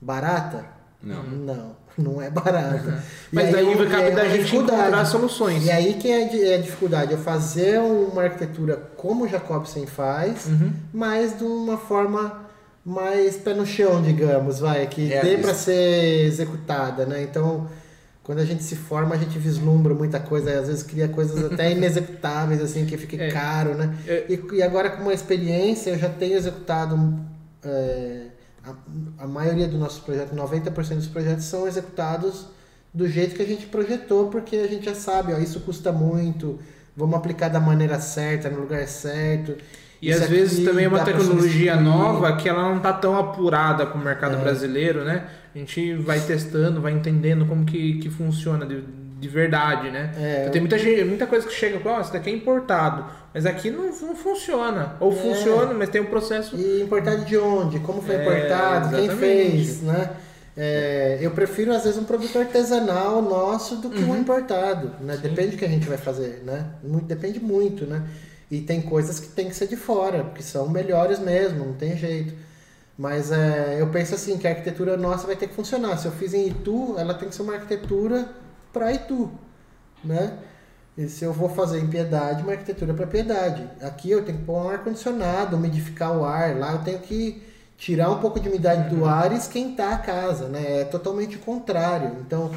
barata. 0.00 0.64
Não. 1.02 1.22
Não, 1.22 1.76
não 1.98 2.22
é 2.22 2.30
barata. 2.30 3.02
E 3.32 3.34
Mas 3.36 3.46
aí 3.46 3.52
daí 3.52 3.72
eu- 3.72 3.88
cabe 3.90 4.02
é 4.02 4.10
da 4.10 4.22
uma 4.22 4.30
gente 4.30 4.44
dificuldade. 4.44 4.80
encontrar 4.80 5.04
soluções. 5.04 5.64
E 5.64 5.70
aí 5.70 5.94
que 5.94 6.10
é 6.10 6.50
é 6.52 6.54
a 6.56 6.60
dificuldade, 6.60 7.12
eu 7.12 7.18
fazer 7.18 7.78
uma 7.80 8.22
arquitetura 8.22 8.76
como 8.96 9.24
o 9.24 9.28
Jacobsen 9.28 9.86
faz, 9.86 10.46
Uhum. 10.46 10.72
mas 10.92 11.36
de 11.38 11.44
uma 11.44 11.76
forma 11.76 12.44
mais 12.84 13.36
pé 13.36 13.52
no 13.52 13.66
chão, 13.66 14.00
digamos, 14.00 14.60
vai, 14.60 14.86
que 14.86 15.08
dê 15.08 15.14
Realista. 15.14 15.42
para 15.42 15.54
ser 15.54 16.24
executada, 16.26 17.04
né? 17.04 17.22
Então, 17.22 17.66
quando 18.26 18.40
a 18.40 18.44
gente 18.44 18.64
se 18.64 18.74
forma, 18.74 19.14
a 19.14 19.18
gente 19.18 19.38
vislumbra 19.38 19.94
muita 19.94 20.18
coisa, 20.18 20.58
às 20.58 20.66
vezes 20.66 20.82
cria 20.82 21.06
coisas 21.06 21.44
até 21.44 21.70
inexecutáveis, 21.78 22.60
assim, 22.60 22.84
que 22.84 22.96
fica 22.98 23.22
É. 23.22 23.30
caro, 23.30 23.74
né? 23.74 23.94
É. 24.06 24.24
E, 24.28 24.56
e 24.56 24.62
agora, 24.62 24.90
com 24.90 25.02
uma 25.02 25.14
experiência, 25.14 25.90
eu 25.90 25.98
já 25.98 26.08
tenho 26.08 26.36
executado. 26.36 26.98
é, 27.64 28.26
a, 28.64 29.22
a 29.24 29.26
maioria 29.28 29.68
dos 29.68 29.78
nossos 29.78 30.00
projetos, 30.00 30.36
90% 30.36 30.96
dos 30.96 31.06
projetos, 31.06 31.44
são 31.44 31.68
executados 31.68 32.46
do 32.92 33.08
jeito 33.08 33.36
que 33.36 33.42
a 33.42 33.46
gente 33.46 33.66
projetou, 33.66 34.26
porque 34.28 34.56
a 34.56 34.66
gente 34.66 34.86
já 34.86 34.94
sabe, 34.94 35.32
ó, 35.32 35.38
isso 35.38 35.60
custa 35.60 35.92
muito, 35.92 36.58
vamos 36.96 37.14
aplicar 37.16 37.48
da 37.48 37.60
maneira 37.60 38.00
certa, 38.00 38.48
no 38.50 38.58
lugar 38.60 38.86
certo. 38.88 39.54
E 40.02 40.12
às 40.12 40.28
vezes 40.28 40.64
também 40.64 40.84
é 40.86 40.88
uma 40.88 41.04
tecnologia 41.04 41.76
nova 41.76 42.36
que 42.36 42.48
ela 42.48 42.62
não 42.68 42.80
tá 42.80 42.92
tão 42.92 43.16
apurada 43.16 43.86
para 43.86 43.98
o 44.00 44.04
mercado 44.04 44.34
É. 44.36 44.40
brasileiro, 44.40 45.04
né? 45.04 45.26
A 45.56 45.58
gente 45.60 45.94
vai 45.94 46.20
testando, 46.20 46.82
vai 46.82 46.92
entendendo 46.92 47.46
como 47.46 47.64
que, 47.64 47.98
que 47.98 48.10
funciona 48.10 48.66
de, 48.66 48.82
de 49.18 49.26
verdade, 49.28 49.90
né? 49.90 50.12
É, 50.18 50.40
Então, 50.42 50.52
tem 50.52 50.60
muita, 50.60 50.78
gente, 50.78 51.02
muita 51.04 51.26
coisa 51.26 51.46
que 51.46 51.54
chega 51.54 51.78
com, 51.80 51.88
ó, 51.88 51.98
isso 51.98 52.12
daqui 52.12 52.28
é 52.28 52.32
importado, 52.34 53.06
mas 53.32 53.46
aqui 53.46 53.70
não, 53.70 53.84
não 53.86 54.14
funciona. 54.14 54.96
Ou 55.00 55.12
É. 55.12 55.16
funciona, 55.16 55.72
mas 55.72 55.88
tem 55.88 56.02
um 56.02 56.06
processo... 56.06 56.54
E 56.56 56.82
importado 56.82 57.24
de 57.24 57.38
onde? 57.38 57.78
Como 57.80 58.02
foi 58.02 58.16
É, 58.16 58.20
importado? 58.22 58.94
Quem 58.96 59.08
fez, 59.08 59.80
né? 59.80 60.10
É, 60.54 61.18
eu 61.22 61.30
prefiro, 61.30 61.72
às 61.74 61.84
vezes, 61.84 61.98
um 61.98 62.04
produto 62.04 62.38
artesanal 62.38 63.22
nosso 63.22 63.76
do 63.76 63.88
que 63.88 64.02
Uhum. 64.02 64.10
um 64.12 64.16
importado, 64.18 64.90
né? 65.00 65.16
Depende 65.16 65.52
do 65.52 65.56
que 65.56 65.64
a 65.64 65.68
gente 65.68 65.88
vai 65.88 65.96
fazer, 65.98 66.42
né? 66.44 66.66
Muito, 66.84 67.06
depende 67.06 67.40
muito, 67.40 67.86
né? 67.86 68.02
E 68.50 68.60
tem 68.60 68.82
coisas 68.82 69.18
que 69.18 69.28
tem 69.28 69.48
que 69.48 69.56
ser 69.56 69.68
de 69.68 69.76
fora, 69.76 70.22
porque 70.24 70.42
são 70.42 70.68
melhores 70.68 71.18
mesmo, 71.18 71.64
não 71.64 71.72
tem 71.72 71.96
jeito. 71.96 72.32
Mas 72.98 73.30
é, 73.30 73.76
eu 73.80 73.88
penso 73.90 74.14
assim, 74.14 74.38
que 74.38 74.46
a 74.46 74.50
arquitetura 74.50 74.96
nossa 74.96 75.26
vai 75.26 75.36
ter 75.36 75.48
que 75.48 75.54
funcionar. 75.54 75.96
Se 75.98 76.06
eu 76.06 76.12
fiz 76.12 76.32
em 76.32 76.48
Itu, 76.48 76.94
ela 76.98 77.14
tem 77.14 77.28
que 77.28 77.34
ser 77.34 77.42
uma 77.42 77.54
arquitetura 77.54 78.28
para 78.72 78.92
Itu, 78.92 79.30
né? 80.04 80.38
E 80.96 81.08
se 81.08 81.24
eu 81.24 81.32
vou 81.32 81.48
fazer 81.50 81.78
em 81.80 81.86
Piedade, 81.88 82.42
uma 82.42 82.52
arquitetura 82.52 82.94
para 82.94 83.06
Piedade. 83.06 83.68
Aqui 83.82 84.10
eu 84.10 84.24
tenho 84.24 84.38
que 84.38 84.44
pôr 84.44 84.56
um 84.64 84.68
ar-condicionado, 84.70 85.56
umidificar 85.56 86.16
o 86.16 86.24
ar. 86.24 86.56
Lá 86.58 86.72
eu 86.72 86.78
tenho 86.78 86.98
que 87.00 87.42
tirar 87.76 88.10
um 88.10 88.18
pouco 88.20 88.40
de 88.40 88.48
umidade 88.48 88.88
do 88.94 89.04
ar 89.04 89.30
e 89.32 89.36
esquentar 89.36 89.92
a 89.92 89.98
casa, 89.98 90.48
né? 90.48 90.80
É 90.80 90.84
totalmente 90.84 91.36
o 91.36 91.40
contrário. 91.40 92.16
Então, 92.26 92.50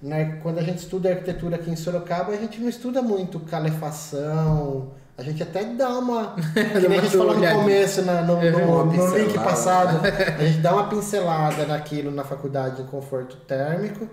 na- 0.00 0.36
quando 0.42 0.58
a 0.58 0.62
gente 0.62 0.78
estuda 0.78 1.10
arquitetura 1.10 1.56
aqui 1.56 1.70
em 1.70 1.76
Sorocaba, 1.76 2.32
a 2.32 2.36
gente 2.36 2.58
não 2.60 2.68
estuda 2.68 3.02
muito 3.02 3.38
calefação. 3.40 4.92
A 5.22 5.24
gente 5.24 5.42
até 5.42 5.62
dá 5.64 5.88
uma. 5.98 6.34
que 6.52 6.88
nem 6.88 6.98
a 6.98 7.02
gente 7.02 7.16
falou 7.16 7.38
no 7.38 7.48
começo, 7.48 8.02
na- 8.02 8.22
no, 8.22 8.34
no, 8.42 8.58
Uma 8.82 8.84
no 8.92 9.16
link 9.18 9.34
passado. 9.34 10.00
A 10.04 10.44
gente 10.44 10.58
dá 10.58 10.72
uma 10.74 10.88
pincelada 10.88 11.64
naquilo 11.64 12.10
na 12.10 12.24
faculdade 12.24 12.82
de 12.82 12.88
conforto 12.90 13.36
térmico, 13.36 14.08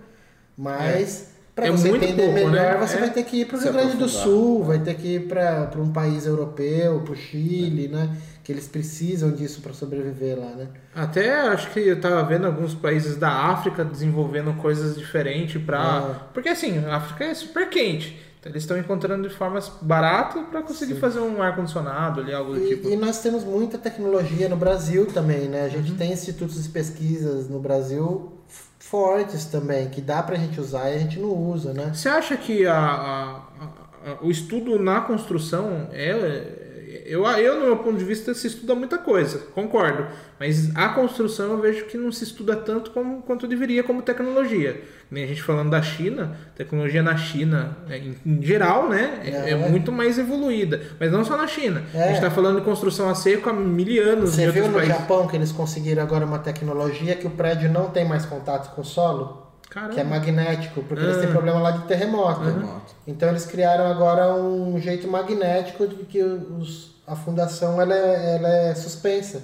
mas 0.57 1.31
para 1.55 1.67
É 1.67 1.71
você 1.71 1.89
entender 1.89 2.13
pouco, 2.23 2.33
melhor, 2.33 2.51
né? 2.51 2.77
você 2.87 2.95
É. 2.95 2.99
vai 2.99 3.09
ter 3.09 3.23
que 3.23 3.41
ir 3.41 3.45
para 3.45 3.57
o 3.57 3.59
Rio 3.61 3.73
Grande 3.73 3.97
do. 3.97 4.07
Sul, 4.07 4.63
vai 4.63 4.79
ter 4.79 4.93
que 4.95 5.15
ir 5.15 5.27
para 5.27 5.71
um 5.77 5.91
país 5.91 6.25
europeu, 6.25 7.01
para 7.01 7.13
o 7.13 7.15
Chile, 7.15 7.87
né? 7.87 8.09
Que 8.43 8.51
eles 8.51 8.67
precisam 8.67 9.31
disso 9.31 9.61
para 9.61 9.73
sobreviver 9.73 10.37
lá, 10.39 10.51
né? 10.55 10.67
Até 10.95 11.39
acho 11.41 11.69
que 11.71 11.79
eu 11.79 11.99
tava 11.99 12.23
vendo 12.23 12.47
alguns 12.47 12.73
países 12.73 13.15
da 13.17 13.29
África 13.31 13.83
desenvolvendo 13.83 14.53
coisas 14.61 14.95
diferentes 14.95 15.61
para, 15.61 15.79
Ah. 15.79 16.15
porque 16.33 16.49
assim, 16.49 16.83
a 16.85 16.95
África 16.97 17.25
é 17.25 17.33
super 17.33 17.67
quente. 17.69 18.17
Então 18.39 18.51
eles 18.51 18.63
estão 18.63 18.77
encontrando 18.77 19.27
de 19.27 19.35
formas 19.35 19.69
baratas 19.81 20.43
para 20.49 20.61
conseguir 20.61 20.95
fazer 20.95 21.19
um 21.19 21.41
ar 21.41 21.55
condicionado 21.55 22.21
ali, 22.21 22.33
algo 22.33 22.53
do 22.53 22.59
E, 22.63 22.67
tipo. 22.69 22.89
e 22.89 22.95
nós 22.95 23.21
temos 23.21 23.43
muita 23.43 23.77
tecnologia 23.77 24.47
no 24.47 24.55
Brasil 24.55 25.05
também, 25.07 25.49
né? 25.49 25.61
A 25.61 25.63
Uhum. 25.65 25.69
gente 25.71 25.95
tem 25.95 26.13
institutos 26.13 26.63
de 26.63 26.69
pesquisas 26.69 27.49
no 27.49 27.59
Brasil 27.59 28.31
fortes 28.79 29.43
também, 29.45 29.89
que 29.89 29.99
dá 30.01 30.23
pra 30.23 30.37
gente 30.37 30.59
usar 30.59 30.89
e 30.89 30.95
a 30.95 30.99
gente 30.99 31.19
não 31.19 31.29
usa, 31.33 31.73
né? 31.73 31.91
Você 31.93 32.07
acha 32.07 32.37
que 32.37 32.65
a, 32.65 32.73
a- 32.77 33.41
a- 33.59 34.11
a- 34.11 34.17
o 34.21 34.31
estudo 34.31 34.79
na 34.79 35.01
construção 35.01 35.89
é. 35.91 36.58
Eu, 37.05 37.23
eu, 37.27 37.59
no 37.59 37.65
meu 37.67 37.77
ponto 37.77 37.97
de 37.97 38.03
vista, 38.03 38.33
se 38.33 38.47
estuda 38.47 38.73
muita 38.73 38.97
coisa, 38.97 39.37
concordo. 39.53 40.07
Mas 40.39 40.75
a 40.75 40.89
construção 40.89 41.51
eu 41.51 41.61
vejo 41.61 41.85
que 41.85 41.95
não 41.97 42.11
se 42.11 42.23
estuda 42.23 42.55
tanto 42.55 42.89
como, 42.89 43.21
quanto 43.21 43.45
deveria 43.47 43.83
como 43.83 44.01
tecnologia. 44.01 44.81
Nem 45.11 45.23
a 45.23 45.27
gente 45.27 45.43
falando 45.43 45.69
da 45.69 45.81
China, 45.83 46.35
tecnologia 46.55 47.03
na 47.03 47.15
China, 47.15 47.77
é, 47.87 47.97
em, 47.99 48.15
em 48.25 48.41
geral, 48.41 48.89
né, 48.89 49.21
é, 49.23 49.29
É. 49.29 49.49
é 49.51 49.55
muito 49.69 49.91
mais 49.91 50.17
evoluída. 50.17 50.81
Mas 50.99 51.11
não 51.11 51.23
só 51.23 51.37
na 51.37 51.45
China. 51.45 51.83
A 51.93 51.97
É. 51.97 52.03
gente 52.07 52.15
está 52.15 52.31
falando 52.31 52.57
de 52.59 52.65
construção 52.65 53.07
a 53.07 53.13
seco 53.13 53.49
há 53.49 53.53
mil 53.53 54.03
anos 54.11 54.31
Você 54.31 54.45
em 54.45 54.49
viu 54.51 54.67
no 54.67 54.73
países. 54.73 54.95
Japão 54.95 55.27
que 55.27 55.35
eles 55.35 55.51
conseguiram 55.51 56.01
agora 56.01 56.25
uma 56.25 56.39
tecnologia 56.39 57.15
que 57.15 57.27
o 57.27 57.31
prédio 57.31 57.71
não 57.71 57.91
tem 57.91 58.03
mais 58.07 58.25
contato 58.25 58.73
com 58.73 58.81
o 58.81 58.85
solo? 58.85 59.48
Caramba. 59.69 59.93
Que 59.93 59.99
é 59.99 60.03
magnético, 60.03 60.81
porque 60.83 61.03
eles 61.03 61.17
Ah. 61.17 61.21
têm 61.21 61.31
problema 61.31 61.59
lá 61.59 61.71
de 61.71 61.83
terremoto. 61.87 62.41
Terremoto. 62.41 62.95
Então 63.05 63.29
eles 63.29 63.45
criaram 63.45 63.85
agora 63.85 64.33
um 64.33 64.79
jeito 64.79 65.07
magnético 65.07 65.87
de 65.87 66.03
que 66.05 66.21
os, 66.23 66.95
a 67.05 67.15
fundação 67.15 67.79
ela 67.81 67.93
é, 67.93 68.35
ela 68.35 68.47
é 68.49 68.75
suspensa. 68.75 69.43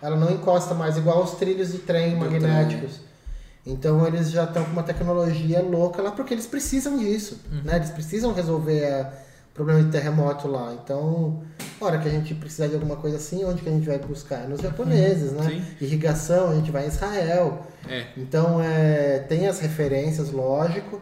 Ela 0.00 0.16
não 0.16 0.30
encosta 0.30 0.74
mais, 0.74 0.96
igual 0.96 1.22
os 1.22 1.32
trilhos 1.32 1.72
de 1.72 1.78
trem 1.78 2.12
Do 2.12 2.20
magnéticos. 2.24 3.00
Então 3.66 4.06
eles 4.06 4.30
já 4.30 4.44
estão 4.44 4.64
com 4.64 4.70
uma 4.70 4.82
tecnologia 4.82 5.60
louca 5.60 6.00
lá 6.00 6.12
porque 6.12 6.32
eles 6.32 6.46
precisam 6.46 6.96
disso. 6.96 7.40
Né? 7.64 7.76
Eles 7.76 7.90
precisam 7.90 8.32
resolver 8.32 8.84
o 8.86 9.27
problema 9.58 9.82
de 9.82 9.90
terremoto 9.90 10.46
lá. 10.46 10.72
Então, 10.82 11.42
hora 11.80 11.98
que 11.98 12.08
a 12.08 12.10
gente 12.10 12.32
precisar 12.34 12.68
de 12.68 12.74
alguma 12.74 12.94
coisa 12.96 13.16
assim, 13.16 13.44
onde 13.44 13.60
que 13.60 13.68
a 13.68 13.72
gente 13.72 13.86
vai 13.86 13.98
buscar? 13.98 14.48
Nos 14.48 14.60
japoneses, 14.60 15.32
né? 15.32 15.42
Sim. 15.48 15.62
Irrigação, 15.84 16.50
a 16.50 16.54
gente 16.54 16.70
vai 16.70 16.84
em 16.84 16.88
Israel. 16.88 17.66
É. 17.88 18.04
Então, 18.16 18.62
é, 18.62 19.18
tem 19.28 19.48
as 19.48 19.58
referências, 19.58 20.30
lógico, 20.30 21.00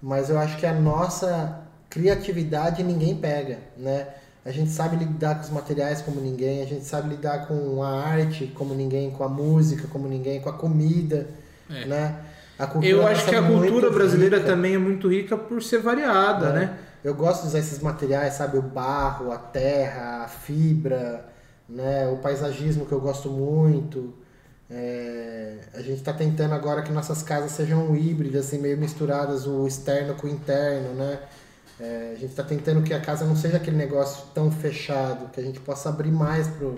mas 0.00 0.30
eu 0.30 0.38
acho 0.38 0.56
que 0.56 0.64
a 0.66 0.72
nossa 0.72 1.60
criatividade 1.90 2.82
ninguém 2.84 3.16
pega, 3.16 3.58
né? 3.76 4.06
A 4.44 4.50
gente 4.52 4.70
sabe 4.70 4.96
lidar 4.96 5.34
com 5.34 5.42
os 5.42 5.50
materiais 5.50 6.00
como 6.00 6.20
ninguém, 6.20 6.62
a 6.62 6.66
gente 6.66 6.84
sabe 6.84 7.08
lidar 7.10 7.46
com 7.46 7.82
a 7.82 8.00
arte 8.06 8.46
como 8.54 8.72
ninguém, 8.74 9.10
com 9.10 9.22
a 9.24 9.28
música 9.28 9.86
como 9.88 10.08
ninguém, 10.08 10.40
com 10.40 10.48
a 10.48 10.52
comida, 10.54 11.26
É. 11.68 11.84
né? 11.86 12.16
A 12.58 12.66
cultura 12.66 12.90
Eu 12.92 13.06
acho 13.06 13.26
que 13.26 13.34
a 13.34 13.38
é 13.38 13.42
cultura 13.46 13.90
brasileira 13.90 14.36
rica. 14.38 14.48
também 14.48 14.74
é 14.74 14.78
muito 14.78 15.08
rica 15.08 15.36
por 15.36 15.62
ser 15.62 15.78
variada, 15.80 16.46
É. 16.48 16.52
né? 16.52 16.78
Eu 17.02 17.14
gosto 17.14 17.42
de 17.42 17.48
usar 17.48 17.58
esses 17.60 17.78
materiais, 17.80 18.34
sabe? 18.34 18.58
O 18.58 18.62
barro, 18.62 19.32
a 19.32 19.38
terra, 19.38 20.24
a 20.24 20.28
fibra, 20.28 21.26
né? 21.68 22.06
o 22.08 22.18
paisagismo 22.18 22.86
que 22.86 22.92
eu 22.92 23.00
gosto 23.00 23.30
muito. 23.30 24.14
É, 24.70 25.58
A 25.74 25.80
gente 25.82 25.98
está 25.98 26.12
tentando 26.12 26.54
agora 26.54 26.82
que 26.82 26.92
nossas 26.92 27.22
casas 27.22 27.52
sejam 27.52 27.96
híbridas, 27.96 28.46
assim, 28.46 28.58
meio 28.58 28.78
misturadas, 28.78 29.46
o 29.46 29.66
externo 29.66 30.14
com 30.14 30.26
o 30.26 30.30
interno, 30.30 30.94
né? 30.94 31.18
É, 31.80 32.12
a 32.12 32.18
gente 32.18 32.30
está 32.30 32.44
tentando 32.44 32.82
que 32.82 32.92
a 32.92 33.00
casa 33.00 33.24
não 33.24 33.34
seja 33.34 33.56
aquele 33.56 33.76
negócio 33.76 34.26
tão 34.34 34.50
fechado, 34.52 35.30
que 35.30 35.40
a 35.40 35.42
gente 35.42 35.58
possa 35.60 35.88
abrir 35.88 36.12
mais 36.12 36.46
pro, 36.46 36.74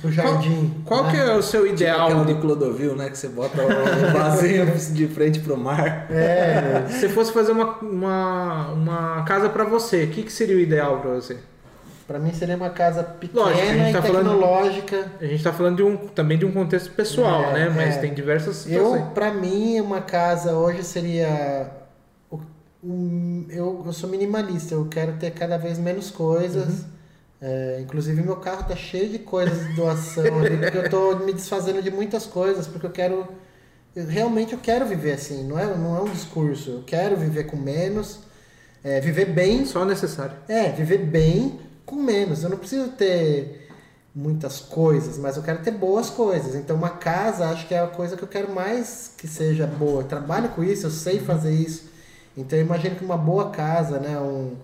pro 0.00 0.10
jardim. 0.12 0.74
Qual 0.84 1.04
né? 1.04 1.10
que 1.12 1.16
é 1.16 1.34
o 1.34 1.42
seu 1.42 1.62
Tipo 1.62 1.74
ideal? 1.74 2.06
aquela 2.08 2.24
de 2.24 2.34
Clodovil, 2.34 2.96
né? 2.96 3.08
Que 3.10 3.16
você 3.18 3.28
bota 3.28 3.62
o 3.62 4.12
vasinho 4.12 4.66
de 4.92 5.06
frente 5.08 5.40
pro 5.40 5.56
mar. 5.56 6.06
É, 6.10 6.84
Se 6.88 7.00
você 7.00 7.08
fosse 7.08 7.32
fazer 7.32 7.52
uma, 7.52 7.78
uma, 7.78 8.68
uma 8.72 9.22
casa 9.24 9.48
pra 9.48 9.64
você, 9.64 10.04
o 10.04 10.08
que, 10.10 10.22
que 10.24 10.32
seria 10.32 10.56
o 10.56 10.60
ideal 10.60 11.00
pra 11.00 11.10
você? 11.12 11.36
para 12.06 12.18
mim 12.18 12.32
seria 12.32 12.56
uma 12.56 12.70
casa 12.70 13.02
pequena 13.02 13.42
Lógico, 13.44 13.60
a 13.60 13.66
gente 13.74 13.90
e 13.90 13.92
tá 13.92 14.00
falando- 14.02 14.30
tecnológica. 14.30 15.12
A 15.20 15.24
gente 15.26 15.44
tá 15.44 15.52
falando 15.52 15.76
de 15.76 15.82
um, 15.82 15.96
também 15.98 16.38
de 16.38 16.46
um 16.46 16.52
contexto 16.52 16.90
pessoal, 16.92 17.50
É, 17.50 17.52
né? 17.52 17.68
Mas 17.76 17.96
é. 17.96 17.98
tem 18.00 18.14
diversas 18.14 18.66
Eu, 18.66 18.84
situações. 18.86 19.12
pra 19.12 19.30
mim, 19.34 19.78
uma 19.80 20.00
casa 20.00 20.54
hoje 20.54 20.82
seria. 20.84 21.70
o- 22.30 22.40
um- 22.82 23.44
eu, 23.50 23.82
eu 23.84 23.92
sou 23.92 24.08
minimalista, 24.08 24.72
eu 24.74 24.86
quero 24.86 25.12
ter 25.18 25.32
cada 25.32 25.58
vez 25.58 25.78
menos 25.78 26.10
coisas. 26.10 26.66
Uhum. 26.80 26.84
É, 27.40 27.78
inclusive, 27.80 28.20
meu 28.22 28.36
carro 28.36 28.64
tá 28.66 28.74
cheio 28.74 29.08
de 29.10 29.18
coisas 29.20 29.68
de 29.68 29.74
doação 29.74 30.40
ali, 30.40 30.56
porque 30.58 30.78
eu 30.78 30.90
tô 30.90 31.16
me 31.24 31.32
desfazendo 31.32 31.80
de 31.80 31.90
muitas 31.90 32.26
coisas, 32.26 32.66
porque 32.66 32.86
eu 32.86 32.90
quero. 32.90 33.28
eu- 33.94 34.06
realmente 34.06 34.52
eu 34.52 34.58
quero 34.58 34.86
viver 34.86 35.12
assim, 35.12 35.44
não 35.44 35.58
é, 35.58 35.66
não 35.76 35.96
é 35.96 36.00
um 36.02 36.08
discurso. 36.10 36.70
Eu 36.70 36.82
quero 36.84 37.16
viver 37.16 37.44
com 37.44 37.56
menos, 37.56 38.20
é, 38.82 39.00
viver 39.00 39.26
bem 39.26 39.64
Só 39.64 39.84
necessário. 39.84 40.36
é, 40.48 40.70
viver 40.70 40.98
bem 40.98 41.60
com 41.86 41.96
menos. 41.96 42.42
Eu 42.42 42.50
não 42.50 42.58
preciso 42.58 42.88
ter 42.90 43.68
muitas 44.14 44.58
coisas, 44.60 45.16
mas 45.16 45.36
eu 45.36 45.42
quero 45.44 45.60
ter 45.62 45.70
boas 45.70 46.10
coisas. 46.10 46.54
Então, 46.56 46.74
uma 46.76 46.90
casa, 46.90 47.48
acho 47.50 47.68
que 47.68 47.74
é 47.74 47.78
a 47.80 47.86
coisa 47.86 48.16
que 48.16 48.22
eu 48.24 48.28
quero 48.28 48.52
mais 48.52 49.12
que 49.16 49.28
seja 49.28 49.64
boa. 49.66 50.02
Eu 50.02 50.08
trabalho 50.08 50.48
com 50.50 50.64
isso, 50.64 50.86
eu 50.86 50.90
sei 50.90 51.20
fazer 51.20 51.52
isso. 51.52 51.84
Então, 52.36 52.58
eu 52.58 52.64
imagino 52.64 52.96
que 52.96 53.04
uma 53.04 53.16
boa 53.16 53.50
casa, 53.50 53.98
né, 54.00 54.18
um, 54.18 54.54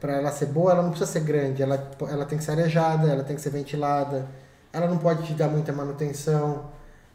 para 0.00 0.16
ela 0.16 0.30
ser 0.30 0.46
boa, 0.46 0.72
ela 0.72 0.82
não 0.82 0.90
precisa 0.90 1.10
ser 1.10 1.20
grande. 1.20 1.62
Ela, 1.62 1.90
ela 2.08 2.24
tem 2.26 2.38
que 2.38 2.44
ser 2.44 2.52
arejada, 2.52 3.08
ela 3.08 3.24
tem 3.24 3.36
que 3.36 3.42
ser 3.42 3.50
ventilada. 3.50 4.26
Ela 4.72 4.86
não 4.86 4.98
pode 4.98 5.26
te 5.26 5.34
dar 5.34 5.48
muita 5.48 5.72
manutenção. 5.72 6.70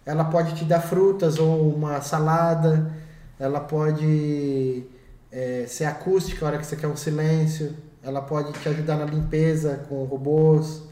Ela 0.05 0.26
pode 0.26 0.55
te 0.55 0.65
dar 0.65 0.82
frutas 0.82 1.38
ou 1.39 1.73
uma 1.73 2.01
salada. 2.01 2.91
Ela 3.39 3.59
pode 3.59 4.86
é, 5.32 5.65
ser 5.67 5.86
acústica 5.86 6.45
a 6.45 6.49
hora 6.49 6.57
que 6.57 6.65
você 6.65 6.76
quer 6.76 6.88
um 6.88 6.95
silêncio. 6.95 7.76
Ela 8.03 8.21
pode 8.21 8.53
te 8.53 8.69
ajudar 8.69 8.97
na 8.97 9.05
limpeza 9.05 9.86
com 9.89 10.03
robôs. 10.03 10.84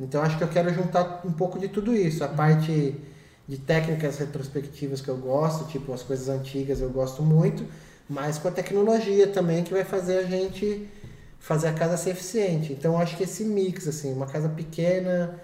Então 0.00 0.22
acho 0.22 0.38
que 0.38 0.44
eu 0.44 0.48
quero 0.48 0.72
juntar 0.72 1.22
um 1.24 1.32
pouco 1.32 1.58
de 1.58 1.68
tudo 1.68 1.94
isso. 1.94 2.22
A 2.22 2.28
parte 2.28 2.94
de 3.48 3.56
técnicas 3.56 4.18
retrospectivas 4.18 5.00
que 5.00 5.08
eu 5.08 5.16
gosto, 5.16 5.66
tipo 5.66 5.92
as 5.92 6.02
coisas 6.02 6.28
antigas 6.28 6.80
eu 6.80 6.90
gosto 6.90 7.22
muito, 7.22 7.64
mas 8.08 8.38
com 8.38 8.48
a 8.48 8.50
tecnologia 8.50 9.26
também 9.26 9.62
que 9.62 9.72
vai 9.72 9.84
fazer 9.84 10.18
a 10.18 10.22
gente 10.24 10.88
fazer 11.38 11.68
a 11.68 11.72
casa 11.72 11.96
ser 11.96 12.10
eficiente. 12.10 12.72
Então 12.72 12.98
acho 12.98 13.16
que 13.16 13.22
esse 13.24 13.44
mix 13.44 13.86
assim, 13.86 14.12
uma 14.12 14.26
casa 14.26 14.48
pequena 14.48 15.38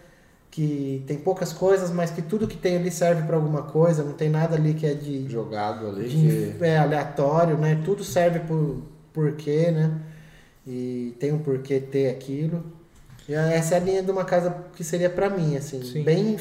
que 0.51 1.03
tem 1.07 1.19
poucas 1.19 1.53
coisas, 1.53 1.91
mas 1.91 2.11
que 2.11 2.23
tudo 2.23 2.47
que 2.47 2.57
tem 2.57 2.77
ali 2.77 2.91
serve 2.91 3.23
para 3.23 3.35
alguma 3.37 3.63
coisa, 3.63 4.05
não 4.05 4.13
tem 4.13 4.29
nada 4.31 4.55
ali 4.55 4.73
que 4.75 4.87
é 4.87 4.95
de 4.95 5.29
Jogado 5.29 5.89
ali. 5.89 6.09
de- 6.09 6.55
Que... 6.59 6.65
é 6.65 6.79
aleatório, 6.79 7.59
né? 7.59 7.81
Tudo 7.85 8.05
serve 8.05 8.41
por 8.41 8.83
porquê, 9.13 9.71
né? 9.71 10.01
E 10.67 11.15
tem 11.19 11.33
um 11.33 11.39
porquê 11.39 11.81
ter 11.81 12.09
aquilo. 12.11 12.65
E 13.29 13.35
essa 13.35 13.75
é 13.75 13.79
a 13.79 13.81
linha 13.81 14.03
de 14.03 14.11
uma 14.11 14.25
casa 14.25 14.55
que 14.77 14.85
seria 14.85 15.11
pra 15.11 15.29
mim, 15.29 15.57
assim, 15.57 15.83
Sim. 15.83 16.03
bem 16.05 16.37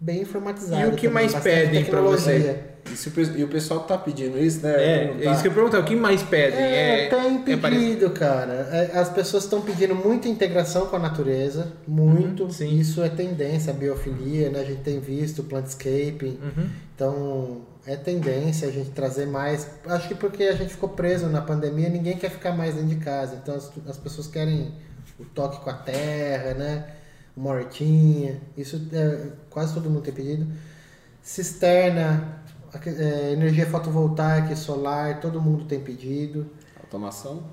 bem 0.00 0.22
informatizada. 0.22 0.82
E 0.82 0.88
o 0.88 0.92
que 0.92 1.08
também, 1.08 1.12
mais 1.28 1.34
pedem 1.34 1.84
pra 1.84 2.00
você? 2.00 2.32
tecnologia. 2.32 2.68
E, 2.88 3.08
o 3.08 3.10
pe- 3.10 3.42
o 3.44 3.48
pessoal 3.48 3.80
tá 3.80 3.98
pedindo 3.98 4.38
isso, 4.38 4.60
né? 4.62 4.72
É, 4.72 5.04
é 5.20 5.24
tá? 5.24 5.32
isso 5.32 5.42
que 5.42 5.48
eu 5.48 5.52
perguntar. 5.52 5.78
O 5.80 5.84
que 5.84 5.94
mais 5.94 6.22
pedem? 6.22 6.58
É, 6.58 7.04
É, 7.04 7.08
tem 7.08 7.52
é 7.52 7.56
pedido, 7.56 8.10
cara. 8.10 8.68
É, 8.72 8.98
As 8.98 9.10
pessoas 9.10 9.44
estão 9.44 9.60
pedindo 9.60 9.94
muita 9.94 10.26
integração 10.28 10.86
com 10.86 10.96
a 10.96 10.98
natureza, 10.98 11.72
muito. 11.86 12.44
Uhum, 12.44 12.50
sim. 12.50 12.78
Isso 12.78 13.02
é 13.02 13.08
tendência, 13.10 13.72
a 13.72 13.76
biofilia, 13.76 14.48
né? 14.50 14.60
A 14.60 14.64
gente 14.64 14.80
tem 14.80 15.00
visto 15.00 15.42
plantscaping. 15.42 16.38
Uhum. 16.42 16.68
Então, 16.94 17.60
é 17.86 17.94
tendência 17.96 18.68
a 18.68 18.70
gente 18.72 18.90
trazer 18.90 19.26
mais. 19.26 19.68
Acho 19.86 20.08
que 20.08 20.14
porque 20.14 20.44
a 20.44 20.52
gente 20.54 20.70
ficou 20.70 20.88
preso 20.88 21.26
na 21.26 21.42
pandemia, 21.42 21.88
ninguém 21.90 22.16
quer 22.16 22.30
ficar 22.30 22.52
mais 22.52 22.74
dentro 22.74 22.88
de 22.88 22.96
casa. 22.96 23.38
Então, 23.42 23.54
as, 23.54 23.70
as 23.86 23.98
pessoas 23.98 24.26
querem 24.28 24.72
o 25.20 25.24
toque 25.24 25.60
com 25.62 25.68
a 25.68 25.74
terra, 25.74 26.54
né? 26.54 26.84
Uma 27.38 27.50
hortinha. 27.52 28.40
Isso 28.56 28.88
é, 28.92 29.28
quase 29.48 29.72
todo 29.72 29.88
mundo 29.88 30.02
tem 30.02 30.12
pedido. 30.12 30.44
Cisterna, 31.22 32.42
é, 32.84 33.32
energia 33.32 33.64
fotovoltaica 33.66 34.52
e 34.52 34.56
solar, 34.56 35.20
todo 35.20 35.40
mundo 35.40 35.64
tem 35.64 35.78
pedido. 35.78 36.50
Automação? 36.80 37.44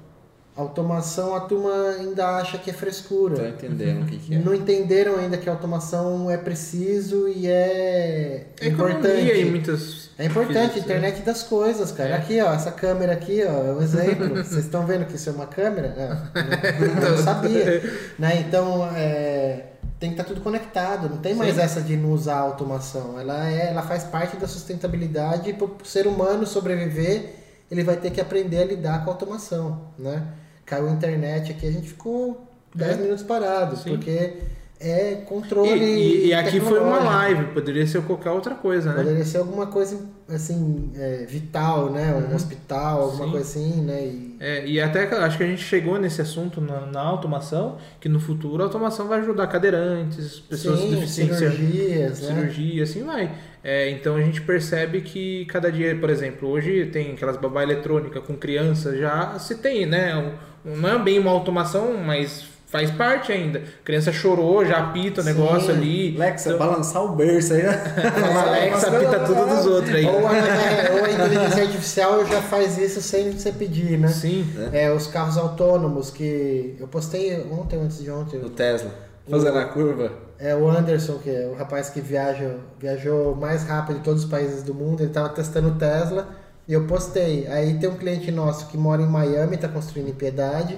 Automação, 0.56 1.36
a 1.36 1.42
turma 1.42 1.70
ainda 2.00 2.38
acha 2.38 2.58
que 2.58 2.70
é 2.70 2.74
frescura. 2.74 3.36
Tô 3.36 3.46
entendendo 3.46 4.04
o 4.04 4.06
que, 4.06 4.18
que 4.18 4.36
é. 4.36 4.40
Não 4.40 4.56
entenderam 4.56 5.18
ainda 5.18 5.38
que 5.38 5.48
a 5.50 5.52
automação 5.52 6.32
é 6.32 6.38
preciso 6.38 7.28
e 7.28 7.46
é 7.46 8.48
É 8.62 8.68
importante. 8.70 9.32
em 9.32 9.52
muitas. 9.52 10.10
É 10.18 10.26
importante, 10.26 10.76
quesitos, 10.76 10.84
internet 10.84 11.22
das 11.24 11.44
coisas, 11.44 11.92
cara. 11.92 12.12
É. 12.12 12.14
Aqui, 12.14 12.40
ó, 12.40 12.54
essa 12.54 12.72
câmera 12.72 13.12
aqui, 13.12 13.44
ó, 13.44 13.66
é 13.66 13.74
um 13.74 13.82
exemplo. 13.82 14.30
Vocês 14.44 14.64
estão 14.64 14.86
vendo 14.88 15.06
que 15.06 15.18
isso 15.18 15.30
é 15.30 15.34
uma 15.34 15.46
câmera? 15.46 15.88
É, 15.88 16.80
não, 17.02 17.12
não 17.12 17.18
sabia. 17.18 17.84
Né? 18.18 18.46
Então, 18.48 18.88
é, 18.96 19.66
tem 20.00 20.10
que 20.10 20.20
estar 20.20 20.24
tudo 20.26 20.42
conectado. 20.42 21.10
Não 21.10 21.18
tem 21.18 21.34
mais 21.34 21.56
Sim. 21.56 21.62
essa 21.62 21.82
de 21.82 21.96
não 21.96 22.12
usar 22.12 22.36
a 22.36 22.42
automação. 22.42 23.20
Ela, 23.20 23.50
é, 23.50 23.70
ela 23.70 23.82
faz 23.82 24.04
parte 24.04 24.38
da 24.38 24.48
sustentabilidade 24.48 25.50
e 25.50 25.54
para 25.54 25.66
o 25.66 25.78
ser 25.86 26.08
humano 26.08 26.46
sobreviver, 26.46 27.34
ele 27.72 27.84
vai 27.84 27.96
ter 27.98 28.12
que 28.12 28.20
aprender 28.22 28.62
a 28.62 28.66
lidar 28.66 29.04
com 29.04 29.10
a 29.10 29.14
automação, 29.14 29.82
né? 29.98 30.28
Caiu 30.66 30.88
a 30.88 30.92
internet 30.92 31.52
aqui, 31.52 31.68
a 31.68 31.72
gente 31.72 31.88
ficou 31.90 32.48
10 32.74 32.98
É. 32.98 33.02
minutos 33.02 33.24
parados, 33.24 33.82
Sim. 33.82 33.92
porque 33.92 34.42
é 34.88 35.12
E, 35.14 35.16
controle 35.26 35.84
e- 35.84 36.28
e 36.28 36.34
aqui 36.34 36.60
foi 36.60 36.80
uma 36.80 37.00
live, 37.00 37.46
poderia 37.54 37.86
ser 37.88 38.02
qualquer 38.04 38.30
outra 38.32 38.56
coisa, 38.56 38.92
né? 38.94 39.04
Poderia 39.04 39.26
ser 39.26 39.38
alguma 39.40 39.68
coisa 39.68 40.00
assim, 40.30 40.92
é, 40.96 41.26
vital, 41.28 41.92
né? 41.92 42.14
Um 42.14 42.36
hospital, 42.36 43.02
alguma 43.02 43.26
Uhum. 43.26 43.26
Sim. 43.26 43.32
coisa 43.32 43.48
assim, 43.50 43.82
né? 43.82 44.06
E, 44.06 44.36
É, 44.40 44.68
e 44.68 44.82
até 44.82 45.04
acho 45.04 45.38
que 45.38 45.44
a 45.44 45.48
gente 45.48 45.64
chegou 45.64 45.98
nesse 45.98 46.22
assunto 46.22 46.60
na, 46.60 46.86
na 46.88 47.00
automação, 47.02 47.78
que 48.02 48.10
no 48.10 48.20
futuro 48.20 48.62
a 48.62 48.66
automação 48.66 49.08
vai 49.08 49.20
ajudar 49.20 49.48
cadeirantes, 49.48 50.40
pessoas 50.40 50.82
com 50.82 50.86
sim, 50.88 50.96
deficiência, 50.96 51.50
cirurgias, 51.52 52.22
né? 52.22 52.28
cirurgia, 52.28 52.84
assim 52.84 53.04
vai. 53.04 53.32
É, 53.64 53.90
então 53.90 54.16
a 54.16 54.22
gente 54.22 54.42
percebe 54.42 55.02
que 55.02 55.46
cada 55.46 55.72
dia, 55.72 55.96
por 55.96 56.10
exemplo, 56.10 56.50
hoje 56.50 56.86
tem 56.88 57.14
aquelas 57.14 57.38
babá 57.38 57.64
eletrônica 57.64 58.20
com 58.22 58.36
criança, 58.36 58.96
já 58.98 59.40
se 59.40 59.56
tem, 59.56 59.86
né? 59.86 60.16
Um- 60.16 60.34
não 60.82 60.90
é 60.90 61.00
bem 61.00 61.18
uma 61.20 61.32
automação, 61.32 61.96
mas 61.98 62.44
faz 62.76 62.92
parte 62.92 63.32
ainda. 63.32 63.60
A 63.60 63.86
criança 63.86 64.12
chorou, 64.12 64.66
já 64.66 64.80
apita 64.80 65.22
o 65.22 65.24
Sim. 65.24 65.30
negócio 65.30 65.70
ali. 65.72 66.14
Alexa, 66.18 66.50
Então- 66.50 66.60
balançar 66.68 67.04
o 67.06 67.16
berço 67.16 67.54
aí, 67.54 67.64
né? 67.64 67.72
Alexa 68.48 68.88
apita 68.90 69.20
tudo 69.22 69.46
dos 69.46 69.66
outros 69.66 69.96
aí. 69.96 70.06
Ou 70.06 70.28
a, 70.28 70.36
é, 70.38 70.92
ou 70.92 71.06
a 71.06 71.10
inteligência 71.12 71.64
artificial 71.64 72.26
já 72.26 72.42
faz 72.42 72.78
isso 72.78 73.02
sem 73.02 73.32
você 73.32 73.52
pedir, 73.54 73.98
né? 73.98 74.10
Sim. 74.10 74.46
É, 74.74 74.92
os 74.92 75.08
carros 75.08 75.38
autônomos 75.38 76.10
que 76.12 76.76
eu 76.78 76.88
postei 76.88 77.42
ontem, 77.50 77.80
antes 77.80 78.00
de 78.04 78.12
ontem. 78.12 78.40
No 78.40 78.50
Tesla. 78.50 78.92
Fazendo 79.30 79.58
a 79.58 79.66
curva. 79.66 80.12
É 80.38 80.54
o 80.54 80.70
Anderson, 80.70 81.18
que 81.20 81.30
é 81.30 81.48
o 81.48 81.56
rapaz 81.58 81.90
que 81.90 82.02
viaja, 82.02 82.58
viajou 82.78 83.36
mais 83.36 83.64
rápido 83.64 84.00
de 84.00 84.04
todos 84.04 84.26
os 84.26 84.30
países 84.30 84.64
do 84.64 84.74
mundo, 84.74 85.00
ele 85.00 85.08
estava 85.10 85.30
testando 85.30 85.70
o 85.70 85.76
Tesla 85.76 86.28
e 86.68 86.74
eu 86.74 86.86
postei. 86.86 87.48
Aí 87.48 87.76
tem 87.80 87.90
um 87.90 87.96
cliente 87.96 88.30
nosso 88.32 88.68
que 88.68 88.78
mora 88.78 89.02
em 89.02 89.08
Miami, 89.08 89.56
está 89.56 89.70
construindo 89.70 90.10
em 90.10 90.14
Piedade, 90.14 90.78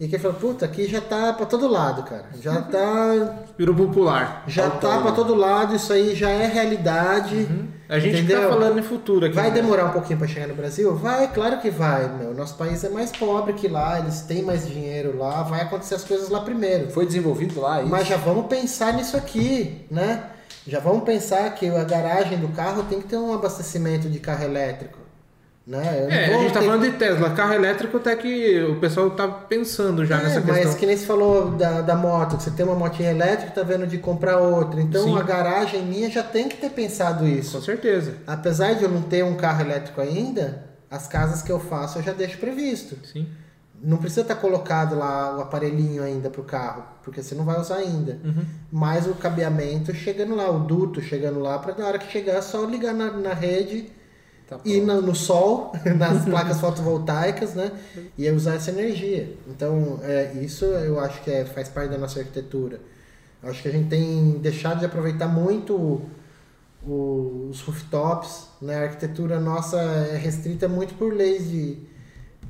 e 0.00 0.06
que 0.06 0.14
ele 0.14 0.22
falou, 0.22 0.36
puta, 0.38 0.64
aqui 0.64 0.86
já 0.86 1.00
tá 1.00 1.32
para 1.32 1.44
todo 1.44 1.66
lado, 1.66 2.04
cara. 2.04 2.26
Já 2.40 2.62
tá, 2.62 3.34
Virou 3.58 3.74
popular. 3.74 4.44
já 4.46 4.70
tá 4.70 5.00
para 5.00 5.10
todo 5.10 5.34
lado, 5.34 5.74
isso 5.74 5.92
aí 5.92 6.14
já 6.14 6.30
é 6.30 6.46
realidade. 6.46 7.48
A 7.88 7.98
gente 7.98 8.18
Entendeu? 8.18 8.42
tá 8.42 8.48
falando 8.48 8.78
em 8.78 8.82
futuro 8.82 9.26
aqui. 9.26 9.34
Vai 9.34 9.48
né? 9.48 9.54
demorar 9.54 9.86
um 9.86 9.90
pouquinho 9.90 10.18
para 10.18 10.28
chegar 10.28 10.46
no 10.46 10.54
Brasil? 10.54 10.94
Vai, 10.94 11.32
claro 11.32 11.58
que 11.58 11.68
vai, 11.70 12.08
meu. 12.16 12.32
Nosso 12.32 12.54
país 12.54 12.84
é 12.84 12.88
mais 12.88 13.10
pobre 13.10 13.54
que 13.54 13.66
lá, 13.66 13.98
eles 13.98 14.20
têm 14.20 14.42
mais 14.42 14.68
dinheiro 14.68 15.18
lá, 15.18 15.42
vai 15.42 15.62
acontecer 15.62 15.96
as 15.96 16.04
coisas 16.04 16.28
lá 16.28 16.42
primeiro. 16.42 16.90
Foi 16.90 17.04
desenvolvido 17.04 17.60
lá 17.60 17.80
isso? 17.80 17.90
Mas 17.90 18.06
já 18.06 18.16
vamos 18.16 18.46
pensar 18.46 18.92
nisso 18.92 19.16
aqui, 19.16 19.84
né? 19.90 20.22
Já 20.66 20.80
vamos 20.80 21.02
pensar 21.04 21.48
que 21.54 21.66
a 21.66 21.82
garagem 21.82 22.38
do 22.38 22.48
carro 22.48 22.82
tem 22.84 23.00
que 23.00 23.08
ter 23.08 23.16
um 23.16 23.32
abastecimento 23.32 24.06
de 24.08 24.20
carro 24.20 24.44
elétrico, 24.44 24.97
Né? 25.68 26.04
Eu 26.04 26.08
É, 26.10 26.34
a 26.34 26.38
gente 26.38 26.52
tá 26.54 26.60
ter- 26.60 26.66
falando 26.66 26.90
de 26.90 26.92
Tesla, 26.96 27.28
carro 27.30 27.52
elétrico 27.52 27.98
até 27.98 28.16
que 28.16 28.58
o 28.64 28.80
pessoal 28.80 29.10
tá 29.10 29.28
pensando 29.28 30.06
já 30.06 30.18
É, 30.18 30.22
nessa 30.22 30.40
mas 30.40 30.56
questão. 30.60 30.74
que 30.78 30.86
nem 30.86 30.96
você 30.96 31.04
falou 31.04 31.50
da, 31.50 31.82
da 31.82 31.94
moto, 31.94 32.38
que 32.38 32.42
você 32.42 32.50
tem 32.52 32.64
uma 32.64 32.74
motinha 32.74 33.10
elétrica 33.10 33.52
e 33.52 33.54
tá 33.54 33.62
vendo 33.62 33.86
de 33.86 33.98
comprar 33.98 34.38
outra. 34.38 34.80
Então 34.80 35.04
Sim. 35.04 35.18
a 35.18 35.22
garagem 35.22 35.84
minha 35.84 36.10
já 36.10 36.22
tem 36.22 36.48
que 36.48 36.56
ter 36.56 36.70
pensado 36.70 37.18
Com 37.20 37.26
isso. 37.26 37.60
certeza. 37.60 38.14
Apesar 38.26 38.76
de 38.76 38.84
eu 38.84 38.88
não 38.88 39.02
ter 39.02 39.22
um 39.22 39.34
carro 39.36 39.60
elétrico 39.60 40.00
ainda, 40.00 40.64
as 40.90 41.06
casas 41.06 41.42
que 41.42 41.52
eu 41.52 41.60
faço 41.60 41.98
eu 41.98 42.02
já 42.02 42.12
deixo 42.12 42.38
previsto. 42.38 42.96
Sim. 43.06 43.28
Não 43.80 43.98
precisa 43.98 44.22
estar 44.22 44.36
colocado 44.36 44.96
lá 44.98 45.36
o 45.36 45.40
aparelhinho 45.42 46.02
ainda 46.02 46.30
pro 46.30 46.42
carro, 46.42 46.82
porque 47.04 47.22
você 47.22 47.34
não 47.34 47.44
vai 47.44 47.60
usar 47.60 47.76
ainda. 47.76 48.18
Uhum. 48.24 48.42
Mas 48.72 49.06
o 49.06 49.14
cabeamento 49.14 49.94
chegando 49.94 50.34
lá, 50.34 50.50
o 50.50 50.60
duto 50.60 51.00
chegando 51.02 51.38
lá, 51.38 51.58
para 51.58 51.74
na 51.76 51.86
hora 51.86 51.98
que 51.98 52.10
chegar 52.10 52.32
é 52.36 52.40
só 52.42 52.64
ligar 52.64 52.94
na, 52.94 53.12
na 53.12 53.34
rede 53.34 53.92
Tá 54.48 54.58
e 54.64 54.80
no, 54.80 55.02
no 55.02 55.14
sol, 55.14 55.72
nas 55.96 56.24
placas 56.24 56.58
fotovoltaicas, 56.60 57.54
né? 57.54 57.70
E 58.16 58.30
usar 58.30 58.54
essa 58.54 58.70
energia. 58.70 59.34
Então, 59.46 60.00
é, 60.02 60.32
isso 60.40 60.64
eu 60.64 60.98
acho 60.98 61.20
que 61.22 61.30
é, 61.30 61.44
faz 61.44 61.68
parte 61.68 61.90
da 61.90 61.98
nossa 61.98 62.18
arquitetura. 62.20 62.80
Eu 63.42 63.50
acho 63.50 63.62
que 63.62 63.68
a 63.68 63.72
gente 63.72 63.88
tem 63.88 64.32
deixado 64.40 64.78
de 64.80 64.86
aproveitar 64.86 65.28
muito 65.28 65.74
o- 65.74 66.08
o- 66.82 67.48
os 67.50 67.60
rooftops, 67.60 68.48
né? 68.62 68.76
A 68.78 68.82
arquitetura 68.84 69.38
nossa 69.38 69.78
é 69.80 70.16
restrita 70.16 70.66
muito 70.66 70.94
por 70.94 71.12
leis 71.12 71.48
de 71.48 71.78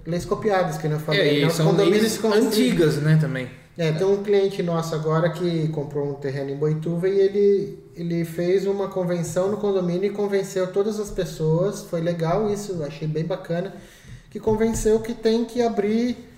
leis 0.06 0.24
copiadas, 0.24 0.78
que 0.78 0.86
eu 0.86 0.98
falei. 1.00 1.20
É, 1.20 1.24
né? 1.24 1.38
e 1.40 1.44
Os 1.46 1.52
são 1.54 1.72
leis 1.72 2.24
antigas, 2.24 2.96
né, 2.96 3.18
também. 3.20 3.50
É, 3.78 3.92
tem 3.92 4.04
um 4.06 4.24
cliente 4.24 4.60
nosso 4.60 4.92
agora 4.94 5.30
que 5.30 5.68
comprou 5.68 6.10
um 6.10 6.14
terreno 6.14 6.50
em 6.50 6.56
Boituva 6.56 7.08
e 7.08 7.18
ele, 7.20 7.78
ele 7.94 8.24
fez 8.24 8.66
uma 8.66 8.88
convenção 8.88 9.50
no 9.50 9.56
condomínio 9.56 10.06
e 10.06 10.10
convenceu 10.10 10.72
todas 10.72 10.98
as 10.98 11.10
pessoas, 11.10 11.82
foi 11.84 12.00
legal 12.00 12.50
isso, 12.52 12.82
achei 12.82 13.06
bem 13.06 13.24
bacana, 13.24 13.72
que 14.30 14.40
convenceu 14.40 14.98
que 15.00 15.14
tem 15.14 15.44
que 15.44 15.62
abrir 15.62 16.28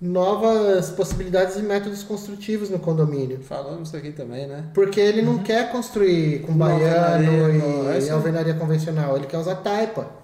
novas 0.00 0.90
possibilidades 0.90 1.56
e 1.56 1.62
métodos 1.62 2.02
construtivos 2.02 2.70
no 2.70 2.78
condomínio. 2.78 3.40
Falamos 3.42 3.88
isso 3.88 3.96
aqui 3.98 4.12
também, 4.12 4.46
né? 4.46 4.64
Porque 4.72 4.98
ele 4.98 5.20
não 5.20 5.38
quer 5.38 5.70
construir 5.70 6.40
com 6.42 6.52
Uma 6.52 6.68
baiano 6.68 7.30
alvenaria, 7.30 7.92
é 7.92 7.98
e 7.98 7.98
isso 7.98 8.08
aí. 8.08 8.10
alvenaria 8.10 8.54
convencional, 8.54 9.16
ele 9.16 9.26
quer 9.26 9.36
usar 9.38 9.56
taipa. 9.56 10.19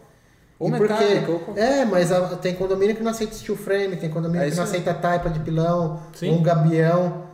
Ou 0.59 0.71
metálica, 0.71 1.31
ou 1.33 1.39
qualquer- 1.41 1.81
É, 1.81 1.85
mas 1.85 2.11
a- 2.11 2.37
tem 2.37 2.55
condomínio 2.55 2.97
que 2.97 3.03
não 3.03 3.11
aceita 3.11 3.35
steel 3.35 3.57
frame, 3.57 3.97
tem 3.97 4.09
condomínio 4.09 4.47
É 4.47 4.51
que 4.51 4.57
não 4.57 4.65
aceita 4.65 4.95
taipa 4.95 5.29
de 5.29 5.41
pilão, 5.41 6.01
Sim. 6.15 6.31
ou 6.31 6.39
um 6.39 6.43
gabião. 6.43 7.26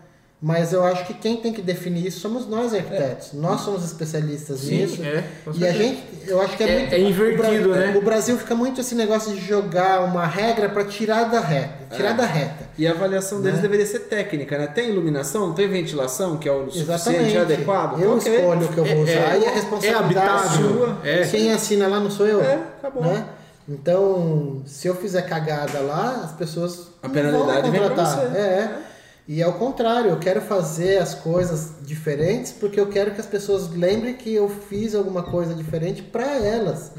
Mas 0.45 0.73
eu 0.73 0.83
acho 0.83 1.07
que 1.07 1.15
quem 1.15 1.37
tem 1.37 1.53
que 1.53 1.63
definir 1.63 2.05
isso 2.05 2.19
somos 2.19 2.49
nós 2.49 2.75
arquitetos. 2.75 3.33
Nós 3.33 3.61
somos 3.61 3.85
especialistas 3.85 4.65
nisso. 4.65 5.01
é. 5.05 5.23
E 5.55 5.65
a 5.65 5.71
gente, 5.73 6.03
eu 6.27 6.41
acho 6.43 6.57
que 6.57 6.65
é, 6.65 6.69
É- 6.69 6.79
muito. 6.81 6.95
é 6.95 6.99
invertido, 7.01 7.69
o 7.71 7.73
né? 7.77 7.95
O 7.97 8.03
Brasil 8.03 8.37
fica 8.37 8.53
muito 8.53 8.81
esse 8.81 8.97
negócio 8.97 9.33
de 9.33 9.41
jogar 9.41 10.03
uma 10.03 10.27
regra 10.27 10.69
para 10.69 10.85
tirar 10.85 11.31
da 11.31 11.39
reta. 11.39 11.95
Tirar 11.95 12.11
É. 12.11 12.15
da 12.15 12.27
reta. 12.27 12.65
E 12.77 12.85
a 12.89 12.91
avaliação 12.91 13.41
deles 13.41 13.59
Né? 13.59 13.63
deveria 13.63 13.87
ser 13.87 14.01
técnica, 14.01 14.59
né? 14.59 14.67
Tem 14.67 14.89
iluminação, 14.91 15.53
tem 15.53 15.69
ventilação, 15.69 16.37
que 16.37 16.49
é 16.49 16.53
o 16.53 16.65
suficiente, 16.69 16.91
Exatamente. 16.91 17.39
adequado? 17.39 18.01
Eu 18.03 18.17
Ok. 18.17 18.35
escolho 18.37 18.67
o 18.67 18.69
que 18.73 18.79
eu 18.79 18.85
vou 18.85 18.97
É- 18.97 19.01
usar. 19.01 19.13
é- 19.37 19.39
e 19.39 19.47
a 19.47 19.51
é 19.51 19.55
responsabilidade 19.55 20.19
habitável, 20.19 20.75
sua. 20.77 20.99
é. 21.05 21.25
Quem 21.29 21.53
assina 21.53 21.87
lá 21.87 22.01
não 22.01 22.11
sou 22.11 22.27
eu. 22.27 22.41
É, 22.43 22.59
acabou. 22.81 23.05
Né? 23.05 23.25
Então, 23.69 24.61
se 24.67 24.89
eu 24.89 24.95
fizer 24.97 25.23
cagada 25.23 25.79
lá, 25.81 26.23
as 26.25 26.33
pessoas 26.33 26.89
A 27.01 27.09
penalidade 27.09 27.71
vem 27.71 27.81
pra 27.81 28.05
você. 28.05 28.21
É. 28.37 28.71
E 29.29 29.43
ao 29.43 29.53
contrário, 29.55 30.11
eu 30.11 30.19
quero 30.19 30.41
fazer 30.41 30.99
as 30.99 31.15
coisas 31.15 31.73
diferentes 31.83 32.53
porque 32.53 32.79
eu 32.81 32.87
quero 32.89 33.13
que 33.13 33.21
as 33.21 33.27
pessoas 33.27 33.71
lembrem 33.71 34.15
que 34.15 34.35
eu 34.35 34.49
fiz 34.49 34.95
alguma 34.95 35.23
coisa 35.23 35.55
diferente 35.55 36.03
para 36.03 36.27
elas. 36.39 36.91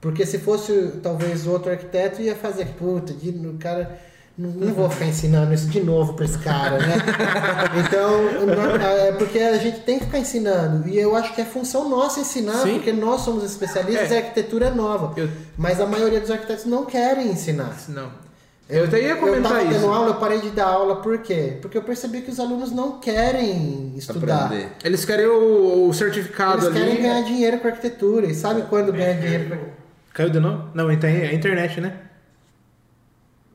Porque 0.00 0.24
se 0.24 0.38
fosse 0.38 0.92
talvez 1.02 1.46
outro 1.46 1.70
arquiteto 1.70 2.22
ia 2.22 2.36
fazer, 2.36 2.66
puta, 2.78 3.12
de, 3.12 3.30
o 3.30 3.54
cara 3.58 3.98
não, 4.38 4.50
não 4.50 4.72
vou 4.72 4.88
ficar 4.88 5.06
ensinando 5.06 5.52
isso 5.52 5.66
de 5.66 5.80
novo 5.80 6.14
para 6.14 6.24
esse 6.26 6.38
cara, 6.38 6.78
né? 6.78 6.94
Então, 7.84 8.22
não- 8.46 8.76
é 8.86 9.10
porque 9.10 9.40
a 9.40 9.58
gente 9.58 9.80
tem 9.80 9.98
que 9.98 10.04
ficar 10.04 10.20
ensinando. 10.20 10.88
E 10.88 10.96
eu 10.96 11.16
acho 11.16 11.34
que 11.34 11.40
é 11.40 11.44
função 11.44 11.88
nossa 11.88 12.20
ensinar, 12.20 12.62
Sim. 12.62 12.74
porque 12.74 12.92
nós 12.92 13.22
somos 13.22 13.42
especialistas 13.42 14.12
É. 14.12 14.14
e 14.14 14.16
a 14.18 14.20
arquitetura 14.20 14.66
é 14.66 14.70
nova. 14.70 15.12
Eu- 15.18 15.28
Mas 15.56 15.80
a 15.80 15.86
maioria 15.86 16.20
dos 16.20 16.30
arquitetos 16.30 16.64
não 16.66 16.84
querem 16.86 17.32
ensinar. 17.32 17.76
Não. 17.88 18.27
Eu 18.68 18.84
até 18.84 19.00
ia 19.00 19.10
Eu 19.10 19.16
comentar 19.16 19.50
tava 19.52 19.62
isso. 19.64 19.72
dando 19.80 19.92
aula, 19.92 20.08
eu 20.10 20.14
parei 20.16 20.40
de 20.42 20.50
dar 20.50 20.66
aula, 20.66 20.96
por 21.00 21.18
quê? 21.22 21.56
Porque 21.62 21.78
eu 21.78 21.82
percebi 21.82 22.20
que 22.20 22.30
os 22.30 22.38
alunos 22.38 22.70
não 22.70 23.00
querem 23.00 23.94
estudar. 23.96 24.44
Aprender. 24.46 24.72
Eles 24.84 25.04
querem 25.06 25.26
o, 25.26 25.88
o 25.88 25.94
certificado 25.94 26.66
Eles 26.66 26.76
ali. 26.76 26.78
querem 26.78 27.02
ganhar 27.02 27.22
dinheiro 27.22 27.58
com 27.60 27.68
arquitetura. 27.68 28.26
E 28.26 28.34
sabe 28.34 28.62
quando 28.68 28.92
ganha 28.92 29.14
dinheiro 29.14 29.56
com 29.56 29.78
Caiu 30.12 30.30
de 30.30 30.38
novo? 30.40 30.68
Não, 30.74 30.90
então 30.92 31.08
é 31.08 31.28
a 31.28 31.32
internet, 31.32 31.80
né? 31.80 31.96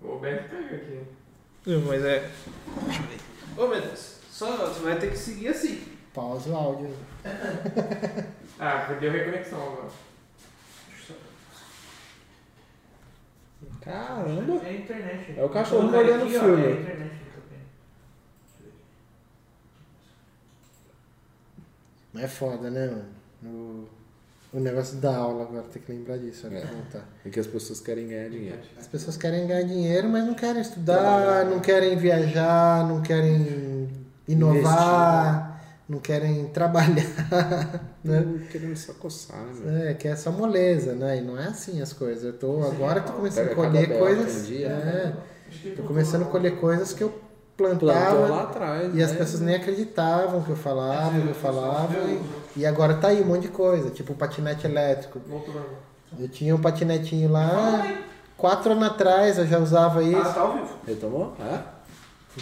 O 0.01 0.17
Beto 0.17 0.49
caiu 0.49 0.65
aqui. 0.77 0.99
Não, 1.67 1.81
Mas 1.81 2.03
é. 2.03 2.27
Deixa 2.85 3.01
eu 3.01 3.07
ver. 3.07 3.17
Ô 3.63 3.67
meu 3.67 3.81
Deus, 3.81 4.15
só 4.31 4.47
você 4.67 4.79
vai 4.81 4.95
ter 4.97 5.11
que 5.11 5.17
seguir 5.17 5.49
assim. 5.49 5.81
Pausa 6.13 6.49
o 6.49 6.55
áudio. 6.55 6.89
Ah, 8.59 8.85
perdeu 8.87 9.09
a 9.09 9.13
reconexão 9.13 9.57
agora. 9.61 9.87
Caramba! 13.83 14.61
É 14.63 14.69
a 14.69 14.73
internet. 14.73 15.33
É 15.37 15.43
o 15.43 15.49
cachorro 15.49 15.87
Então, 15.87 15.91
mordendo 15.91 16.21
o 16.21 16.25
aqui, 16.25 16.37
ó, 16.37 16.39
filme. 16.39 16.63
É 16.63 16.67
a 16.67 16.71
internet. 16.71 17.13
Mas 22.13 22.23
é 22.23 22.27
foda, 22.27 22.69
né, 22.69 22.87
mano? 22.87 23.05
O, 23.43 24.57
o 24.57 24.59
negócio 24.59 24.97
da 24.97 25.17
aula 25.17 25.43
agora, 25.43 25.63
tem 25.63 25.81
que 25.81 25.91
lembrar 25.91 26.17
disso. 26.17 26.47
É. 26.47 26.59
É. 26.59 26.65
Voltar. 26.65 27.09
É 27.25 27.29
que 27.29 27.39
as 27.39 27.47
pessoas 27.47 27.81
querem 27.81 28.07
ganhar 28.07 28.29
dinheiro. 28.29 28.59
As 28.77 28.87
pessoas 28.87 29.17
querem 29.17 29.47
ganhar 29.47 29.63
dinheiro, 29.63 30.07
mas 30.07 30.25
não 30.25 30.35
querem 30.35 30.61
estudar, 30.61 31.45
não 31.45 31.59
querem 31.59 31.97
viajar, 31.97 32.87
não 32.87 33.01
querem 33.01 33.89
inovar, 34.27 35.52
não 35.87 35.99
querem 35.99 36.45
trabalhar. 36.53 37.95
né? 38.03 38.45
Querendo 38.51 38.75
só 38.75 38.93
coçar, 38.93 39.43
né? 39.61 39.91
É, 39.91 39.93
que 39.93 40.07
é 40.07 40.15
só 40.15 40.31
moleza, 40.31 40.93
né? 40.93 41.17
E 41.17 41.21
não 41.21 41.37
é 41.39 41.47
assim 41.47 41.81
as 41.81 41.93
coisas. 41.93 42.23
Eu 42.23 42.33
tô, 42.33 42.63
agora 42.63 42.99
eu 42.99 43.03
tô 43.05 43.13
começando 43.13 43.51
a 43.51 43.55
colher 43.55 43.97
coisas. 43.99 44.47
dia, 44.47 44.67
é, 44.67 44.69
né? 44.69 45.15
tô 45.75 45.83
começando 45.83 46.23
a 46.23 46.25
colher 46.25 46.59
coisas 46.59 46.93
que 46.93 47.03
eu 47.03 47.13
plantava 47.55 48.27
lá 48.27 48.43
atrás. 48.43 48.95
e 48.95 49.03
as 49.03 49.11
né? 49.11 49.17
pessoas 49.17 49.41
nem 49.41 49.55
acreditavam 49.55 50.41
que 50.41 50.49
eu 50.49 50.55
falava, 50.55 51.19
que 51.21 51.27
eu 51.27 51.35
falava. 51.35 51.93
E, 52.55 52.61
e 52.61 52.65
agora 52.65 52.95
tá 52.95 53.09
aí 53.09 53.21
um 53.21 53.25
monte 53.25 53.43
de 53.43 53.47
coisa, 53.49 53.89
tipo 53.91 54.13
o 54.13 54.15
patinete 54.15 54.65
elétrico. 54.65 55.19
Eu 56.19 56.27
tinha 56.27 56.55
um 56.55 56.59
patinetinho 56.61 57.31
lá, 57.31 57.85
quatro 58.37 58.71
anos 58.71 58.83
atrás 58.87 59.37
eu 59.37 59.45
já 59.45 59.59
usava 59.59 59.99
Ah, 59.99 60.03
isso. 60.03 60.33
tá 60.33 60.41
ao 60.41 60.53
vivo. 60.53 60.69
Retomou? 60.87 61.33
É? 61.39 61.59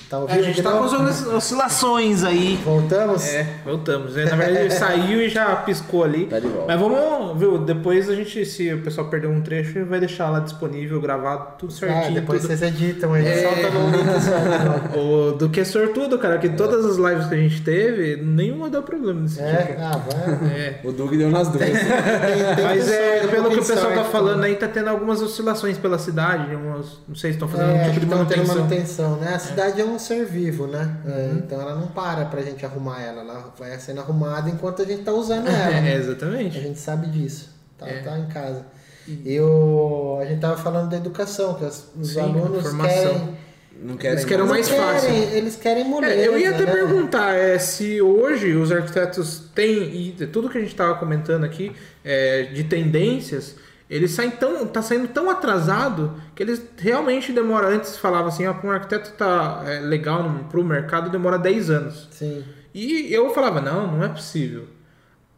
Tá 0.09 0.19
A 0.29 0.41
gente 0.41 0.63
tá 0.63 0.71
com 0.71 0.83
as 0.85 0.93
oscilações 1.27 2.23
aí. 2.23 2.57
Voltamos? 2.63 3.25
É, 3.27 3.45
voltamos. 3.65 4.15
Na 4.15 4.23
verdade, 4.37 4.57
ele 4.59 4.69
saiu 4.71 5.21
e 5.21 5.27
já 5.27 5.53
piscou 5.57 6.05
ali. 6.05 6.27
Tá 6.27 6.39
de 6.39 6.47
volta. 6.47 6.65
Mas 6.67 6.79
vamos, 6.79 7.37
viu? 7.37 7.57
Depois 7.57 8.09
a 8.09 8.15
gente, 8.15 8.45
se 8.45 8.73
o 8.73 8.81
pessoal 8.81 9.07
perder 9.09 9.27
um 9.27 9.41
trecho, 9.41 9.83
vai 9.85 9.99
deixar 9.99 10.29
lá 10.29 10.39
disponível, 10.39 11.01
gravado, 11.01 11.55
tudo 11.57 11.73
Ah, 11.73 11.75
certinho. 11.77 12.13
depois 12.13 12.41
tudo. 12.41 12.55
vocês 12.55 12.61
editam, 12.73 13.13
aí 13.13 13.25
É. 13.27 13.41
solta 13.43 13.69
no 13.69 13.89
link 13.89 14.21
certo. 14.21 14.97
O 14.97 15.31
do 15.33 15.49
que 15.49 15.59
é 15.59 15.65
sortudo, 15.65 16.17
cara, 16.17 16.37
que 16.37 16.47
todas 16.47 16.85
as 16.85 16.95
lives 16.95 17.25
que 17.27 17.35
a 17.35 17.37
gente 17.37 17.61
teve, 17.61 18.15
nenhuma 18.15 18.69
deu 18.69 18.83
problema 18.83 19.19
nesse 19.19 19.41
É, 19.41 19.55
tipo. 19.57 19.81
ah, 19.81 20.01
vai. 20.09 20.49
É. 20.51 20.79
O 20.85 20.91
Doug 20.93 21.11
deu 21.15 21.29
nas 21.29 21.49
duas. 21.49 21.61
Mas 22.63 22.89
é, 22.89 23.27
pelo 23.27 23.49
que 23.49 23.55
o 23.59 23.65
pessoal 23.65 23.89
tá 23.89 23.95
sorte, 23.95 24.11
falando 24.11 24.43
aí, 24.45 24.55
tá 24.55 24.69
tendo 24.69 24.89
algumas 24.89 25.21
oscilações 25.21 25.77
pela 25.77 25.97
cidade, 25.99 26.55
umas, 26.55 26.97
não 27.09 27.15
sei 27.15 27.31
se 27.31 27.35
estão 27.35 27.47
fazendo 27.49 27.71
É, 27.71 27.81
um 27.81 27.87
tipo 27.89 27.99
de 27.99 28.05
manutenção. 28.05 28.55
manutenção, 28.55 29.15
né? 29.17 29.33
A 29.35 29.39
cidade 29.39 29.80
é. 29.81 29.85
um 29.85 29.99
ser 29.99 30.25
vivo, 30.25 30.67
né? 30.67 30.97
É, 31.05 31.09
Uhum. 31.09 31.37
então 31.39 31.61
ela 31.61 31.75
não 31.75 31.87
para 31.87 32.25
pra 32.25 32.41
gente 32.41 32.65
arrumar 32.65 33.01
ela, 33.01 33.21
ela 33.21 33.53
vai 33.57 33.77
sendo 33.79 34.01
arrumada 34.01 34.49
enquanto 34.49 34.81
a 34.81 34.85
gente 34.85 35.03
tá 35.03 35.11
usando 35.11 35.47
ela. 35.49 35.75
É, 35.75 35.81
né? 35.81 35.91
A 35.93 35.95
exatamente. 35.97 36.59
gente 36.61 36.79
sabe 36.79 37.07
disso, 37.07 37.49
tá, 37.77 37.87
É. 37.87 37.99
tá 38.01 38.17
em 38.17 38.27
casa. 38.27 38.65
E 39.07 39.39
o, 39.39 40.19
a 40.21 40.25
gente 40.25 40.39
tava 40.39 40.55
falando 40.57 40.89
da 40.89 40.97
educação, 40.97 41.55
que 41.55 41.65
os 41.65 41.87
Sim, 42.03 42.19
alunos 42.19 42.63
formação. 42.63 43.13
querem. 43.13 43.37
Não 43.83 43.97
querem 43.97 44.15
Eles 44.17 44.25
querem 44.25 44.45
mais 44.45 44.67
querem, 44.69 44.83
fácil. 44.85 45.09
Eles 45.09 45.55
querem 45.55 45.85
moleza, 45.89 46.13
É, 46.13 46.27
eu 46.27 46.37
ia 46.37 46.51
até 46.51 46.65
né? 46.65 46.71
perguntar 46.71 47.33
é, 47.35 47.57
se 47.57 47.99
hoje 47.99 48.53
os 48.55 48.71
arquitetos 48.71 49.49
têm, 49.55 50.15
e 50.19 50.27
tudo 50.27 50.47
que 50.49 50.57
a 50.59 50.61
gente 50.61 50.69
estava 50.69 50.93
comentando 50.99 51.43
aqui, 51.45 51.71
é, 52.05 52.43
de 52.43 52.63
tendências, 52.65 53.55
eles 53.91 54.11
saem 54.11 54.31
tão, 54.31 54.65
tá 54.65 54.81
saindo 54.81 55.09
tão 55.09 55.29
atrasado 55.29 56.15
que 56.33 56.41
eles 56.41 56.63
realmente 56.77 57.33
demoram, 57.33 57.67
antes 57.67 57.97
falava 57.97 58.29
assim, 58.29 58.45
ah, 58.45 58.53
para 58.53 58.69
um 58.69 58.71
arquiteto 58.71 59.11
tá 59.17 59.63
é, 59.65 59.81
legal 59.81 60.47
para 60.49 60.59
o 60.59 60.63
mercado 60.63 61.09
demora 61.09 61.37
10 61.37 61.69
anos. 61.69 62.07
Sim. 62.09 62.41
E 62.73 63.13
eu 63.13 63.33
falava, 63.33 63.59
não, 63.59 63.97
não 63.97 64.03
é 64.03 64.07
possível. 64.07 64.65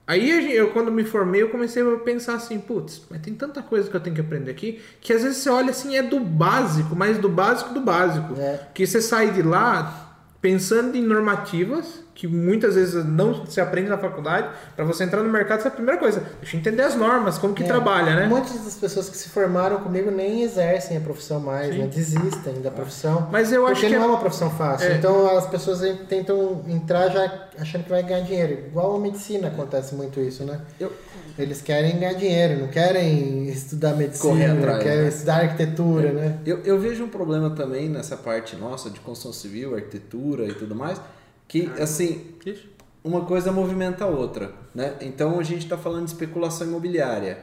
Aí 0.06 0.54
eu, 0.56 0.70
quando 0.70 0.92
me 0.92 1.04
formei, 1.04 1.42
eu 1.42 1.50
comecei 1.50 1.82
a 1.82 1.98
pensar 1.98 2.36
assim, 2.36 2.60
putz, 2.60 3.02
mas 3.10 3.22
tem 3.22 3.34
tanta 3.34 3.64
coisa 3.64 3.90
que 3.90 3.96
eu 3.96 4.02
tenho 4.02 4.16
que 4.16 4.22
aprender 4.22 4.52
aqui, 4.52 4.80
que 5.02 5.14
às 5.14 5.24
vezes 5.24 5.38
você 5.38 5.50
olha 5.50 5.72
assim, 5.72 5.96
é 5.96 6.04
do 6.04 6.20
básico, 6.20 6.96
mas 6.96 7.18
do 7.18 7.30
básico 7.30 7.74
do 7.74 7.80
básico. 7.80 8.40
É. 8.40 8.68
Que 8.72 8.86
você 8.86 9.02
sai 9.02 9.32
de 9.32 9.42
lá 9.42 10.16
pensando 10.40 10.96
em 10.96 11.02
normativas, 11.02 12.03
que 12.16 12.28
muitas 12.28 12.76
vezes 12.76 13.04
não 13.06 13.46
se 13.48 13.60
aprende 13.60 13.90
na 13.90 13.98
faculdade. 13.98 14.48
Para 14.76 14.86
você 14.86 15.04
entrar 15.04 15.24
no 15.24 15.30
mercado, 15.30 15.60
essa 15.60 15.68
é 15.68 15.72
a 15.72 15.74
primeira 15.74 16.00
coisa. 16.00 16.24
Deixa 16.42 16.56
eu 16.56 16.60
entender 16.60 16.84
as 16.84 16.96
normas, 16.96 17.38
como 17.40 17.54
que 17.56 17.64
É. 17.64 17.66
trabalha, 17.66 18.16
né? 18.16 18.28
Muitas 18.28 18.64
das 18.64 18.76
pessoas 18.76 19.10
que 19.10 19.18
se 19.18 19.30
formaram 19.30 19.78
comigo 19.78 20.12
nem 20.12 20.44
exercem 20.44 20.96
a 20.98 21.02
profissão 21.02 21.40
mais, 21.40 21.74
Sim. 21.74 21.80
né? 21.82 21.88
desistem 21.88 22.62
da 22.62 22.70
profissão. 22.70 23.28
Mas 23.32 23.52
eu 23.52 23.66
acho 23.66 23.82
porque 23.82 23.88
que 23.88 23.94
não 23.96 24.04
é 24.04 24.06
é- 24.06 24.10
uma 24.12 24.20
profissão 24.20 24.50
fácil. 24.52 24.90
É. 24.90 24.96
Então 24.96 25.36
as 25.38 25.48
pessoas 25.48 25.82
tentam 26.08 26.62
entrar 26.68 27.10
já 27.10 27.48
achando 27.60 27.84
que 27.84 27.90
vai 27.90 28.04
ganhar 28.04 28.22
dinheiro. 28.22 28.54
Igual 28.68 28.96
a 28.96 29.00
medicina 29.00 29.48
acontece 29.48 29.96
muito 29.96 30.20
isso, 30.20 30.44
né? 30.44 30.62
Eu- 30.80 30.92
Eles 31.38 31.64
querem 31.64 31.98
ganhar 31.98 32.14
dinheiro, 32.14 32.60
não 32.60 32.68
querem 32.68 33.48
estudar 33.50 33.96
medicina, 33.96 34.54
atrás, 34.54 34.84
querem 34.84 35.02
né? 35.02 35.08
estudar 35.08 35.36
arquitetura, 35.38 36.12
né? 36.12 36.38
Eu, 36.46 36.60
eu 36.64 36.80
vejo 36.80 37.04
um 37.04 37.10
problema 37.10 37.50
também 37.50 37.90
nessa 37.90 38.16
parte 38.16 38.56
nossa 38.56 38.88
de 38.92 39.00
construção 39.00 39.34
civil, 39.34 39.74
arquitetura 39.74 40.46
e 40.46 40.54
tudo 40.54 40.76
mais, 40.76 41.02
que 41.48 41.70
assim, 41.80 42.36
Isso. 42.46 42.68
uma 43.04 43.22
coisa 43.26 43.52
movimenta 43.52 44.06
a 44.06 44.08
outra, 44.08 44.52
né? 44.74 44.96
Então 45.02 45.40
a 45.40 45.44
gente 45.44 45.64
está 45.64 45.78
falando 45.78 46.06
de 46.06 46.12
especulação 46.12 46.68
imobiliária. 46.68 47.40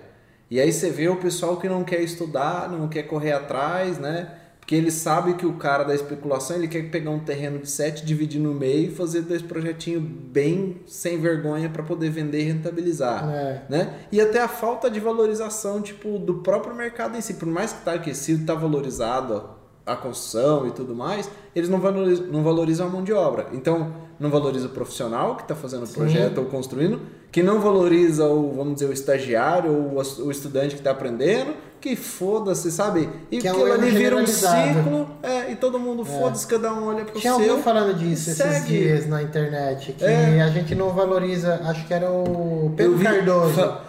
E 0.51 0.61
aí 0.61 0.73
você 0.73 0.91
vê 0.91 1.09
o 1.09 1.17
pessoal 1.17 1.57
que 1.59 1.69
não 1.69 1.85
quer 1.85 2.01
estudar, 2.01 2.69
não 2.69 2.89
quer 2.89 3.05
correr 3.05 3.33
atrás, 3.33 3.99
né? 3.99 4.35
Porque 4.59 4.75
ele 4.75 4.91
sabe 4.91 5.35
que 5.35 5.47
o 5.47 5.55
cara 5.55 5.85
da 5.85 5.95
especulação, 5.95 6.57
ele 6.57 6.69
quer 6.69 6.91
pegar 6.91 7.11
um 7.11 7.19
terreno 7.21 7.59
de 7.59 7.69
7, 7.69 8.05
dividir 8.05 8.41
no 8.41 8.53
meio 8.55 8.91
e 8.91 8.95
fazer 8.95 9.23
dois 9.23 9.43
projetinhos 9.43 10.03
bem 10.03 10.81
sem 10.87 11.19
vergonha 11.19 11.69
para 11.69 11.83
poder 11.83 12.11
vender 12.11 12.41
e 12.41 12.45
rentabilizar 12.45 13.29
É. 13.29 13.63
né? 13.69 13.95
E 14.13 14.21
até 14.21 14.41
a 14.41 14.47
falta 14.49 14.91
de 14.91 15.01
valorização, 15.01 15.81
tipo, 15.81 16.19
do 16.19 16.35
próprio 16.35 16.75
mercado 16.75 17.17
em 17.17 17.21
si. 17.21 17.35
Por 17.35 17.49
mais 17.49 17.73
que 17.73 17.85
tá 17.85 17.95
aquecido, 17.95 18.45
tá 18.47 18.55
valorizado 18.55 19.49
a 19.93 19.97
construção 19.97 20.67
e 20.67 20.71
tudo 20.71 20.95
mais, 20.95 21.31
eles 21.55 21.69
não 21.69 21.81
valorizam, 21.81 22.27
não 22.27 22.43
valorizam 22.43 22.87
a 22.87 22.91
mão 22.91 23.03
de 23.03 23.13
obra. 23.13 23.47
Então, 23.53 23.93
não 24.19 24.29
valoriza 24.31 24.67
o 24.67 24.71
profissional 24.71 25.35
que 25.37 25.43
está 25.43 25.55
fazendo 25.55 25.85
o 25.85 25.87
Sim. 25.87 25.95
projeto 25.95 26.39
ou 26.39 26.45
construindo, 26.45 27.01
que 27.33 27.43
não 27.43 27.61
valoriza 27.61 28.27
o, 28.27 28.53
vamos 28.55 28.75
dizer, 28.75 28.87
o 28.87 28.93
estagiário 28.93 29.73
ou 29.73 30.01
o, 30.01 30.27
o 30.27 30.31
estudante 30.31 30.75
que 30.75 30.81
está 30.81 30.91
aprendendo, 30.91 31.55
que 31.81 31.97
foda-se, 31.97 32.71
sabe? 32.71 33.09
E 33.31 33.39
Que 33.39 33.49
é 33.49 33.53
um 33.53 33.57
aquilo 33.57 33.73
ali 33.73 33.87
erro 33.89 33.97
vira 33.99 34.17
um 34.17 34.27
ciclo, 34.27 35.09
é, 35.23 35.51
e 35.53 35.57
todo 35.57 35.79
mundo 35.79 36.05
foda-se, 36.05 36.47
cada 36.47 36.71
um 36.75 36.89
olha 36.89 37.05
pro 37.07 37.19
Tinha 37.19 37.33
seu. 37.35 37.49
alguém 37.51 37.63
falando 37.63 37.97
disso 37.97 38.31
esses 38.31 38.37
segue. 38.37 38.67
dias 38.67 39.07
na 39.09 39.23
internet, 39.23 39.95
que 39.95 40.05
É. 40.05 40.43
a 40.43 40.49
gente 40.49 40.75
não 40.75 40.91
valoriza, 40.91 41.59
acho 41.65 41.87
que 41.87 41.95
era 41.95 42.11
o 42.11 42.71
Pedro 42.77 42.97
vi- 42.99 43.05
Cardoso, 43.05 43.55
fa- 43.55 43.81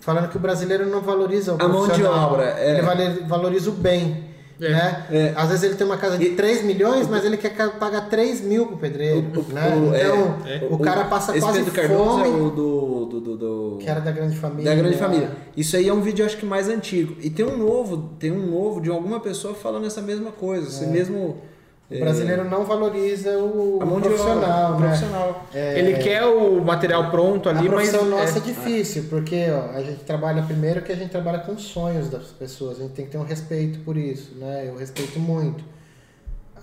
falando 0.00 0.28
que 0.28 0.36
o 0.36 0.40
brasileiro 0.40 0.84
não 0.90 1.00
valoriza 1.00 1.54
o 1.54 1.62
A 1.62 1.66
mão 1.66 1.88
de 1.88 2.04
obra, 2.04 2.44
é. 2.58 2.72
ele 2.78 3.22
valoriza 3.26 3.70
o 3.70 3.72
bem. 3.72 4.27
É. 4.60 4.68
Né? 4.70 5.06
É. 5.10 5.32
Às 5.36 5.48
vezes 5.50 5.62
ele 5.64 5.74
tem 5.76 5.86
uma 5.86 5.96
casa 5.96 6.18
de 6.18 6.24
E- 6.26 6.34
3 6.36 6.64
milhões, 6.64 7.06
mas 7.06 7.24
ele 7.24 7.36
quer 7.36 7.54
pagar 7.78 8.08
3 8.08 8.40
mil 8.40 8.66
pro 8.66 8.76
pedreiro. 8.76 9.18
O- 9.36 9.52
né? 9.52 9.76
o- 9.76 9.94
é, 9.94 10.02
então, 10.04 10.36
é. 10.46 10.66
o 10.70 10.78
cara 10.78 11.04
passa 11.04 11.30
esse 11.32 11.40
quase 11.40 11.58
Pedro 11.60 11.74
Cardoso 11.74 12.10
fome, 12.10 12.24
é 12.24 12.28
o 12.42 12.50
do, 12.50 13.04
do, 13.06 13.20
do, 13.20 13.36
do- 13.36 13.76
que 13.78 13.88
era 13.88 14.00
da 14.00 14.10
grande 14.10 14.36
família. 14.36 14.64
Da 14.70 14.74
grande 14.76 14.96
família. 14.96 15.30
Isso 15.56 15.76
aí 15.76 15.88
é 15.88 15.92
um 15.94 16.00
vídeo, 16.00 16.24
acho 16.26 16.36
que 16.36 16.44
mais 16.46 16.68
antigo. 16.68 17.16
E 17.20 17.30
tem 17.30 17.46
um 17.46 17.56
novo, 17.56 18.10
tem 18.18 18.32
um 18.32 18.46
novo 18.50 18.80
de 18.80 18.90
alguma 18.90 19.20
pessoa 19.20 19.54
falando 19.54 19.86
essa 19.86 20.02
mesma 20.02 20.32
coisa. 20.32 20.66
Esse 20.68 20.86
mesmo. 20.86 21.36
O 21.90 21.98
brasileiro 22.00 22.44
não 22.44 22.64
valoriza 22.66 23.30
o, 23.38 23.78
a 23.80 23.86
mão 23.86 23.98
profissional, 23.98 24.72
o 24.72 24.78
né? 24.80 24.86
profissional. 24.88 25.44
É, 25.54 25.78
Ele 25.78 25.94
quer 25.94 26.22
o 26.24 26.60
material 26.62 27.10
pronto 27.10 27.48
A 27.48 27.52
ali, 27.52 27.66
mas. 27.66 27.88
profissão 27.88 28.04
nossa 28.04 28.34
é 28.38 28.42
é, 28.42 28.44
difícil, 28.44 29.04
porque 29.08 29.46
ó, 29.50 29.74
a 29.74 29.82
gente 29.82 30.04
trabalha 30.04 30.42
primeiro 30.42 30.82
que 30.82 30.92
a 30.92 30.94
gente 30.96 31.10
trabalha 31.10 31.38
com 31.38 31.52
os 31.52 31.62
sonhos 31.62 32.10
das 32.10 32.24
pessoas, 32.24 32.78
a 32.78 32.82
gente 32.82 32.92
tem 32.92 33.06
que 33.06 33.10
ter 33.12 33.16
um 33.18 33.24
respeito 33.24 33.78
por 33.80 33.96
isso, 33.96 34.34
né? 34.36 34.64
Eu 34.68 34.76
respeito 34.76 35.18
muito. 35.18 35.64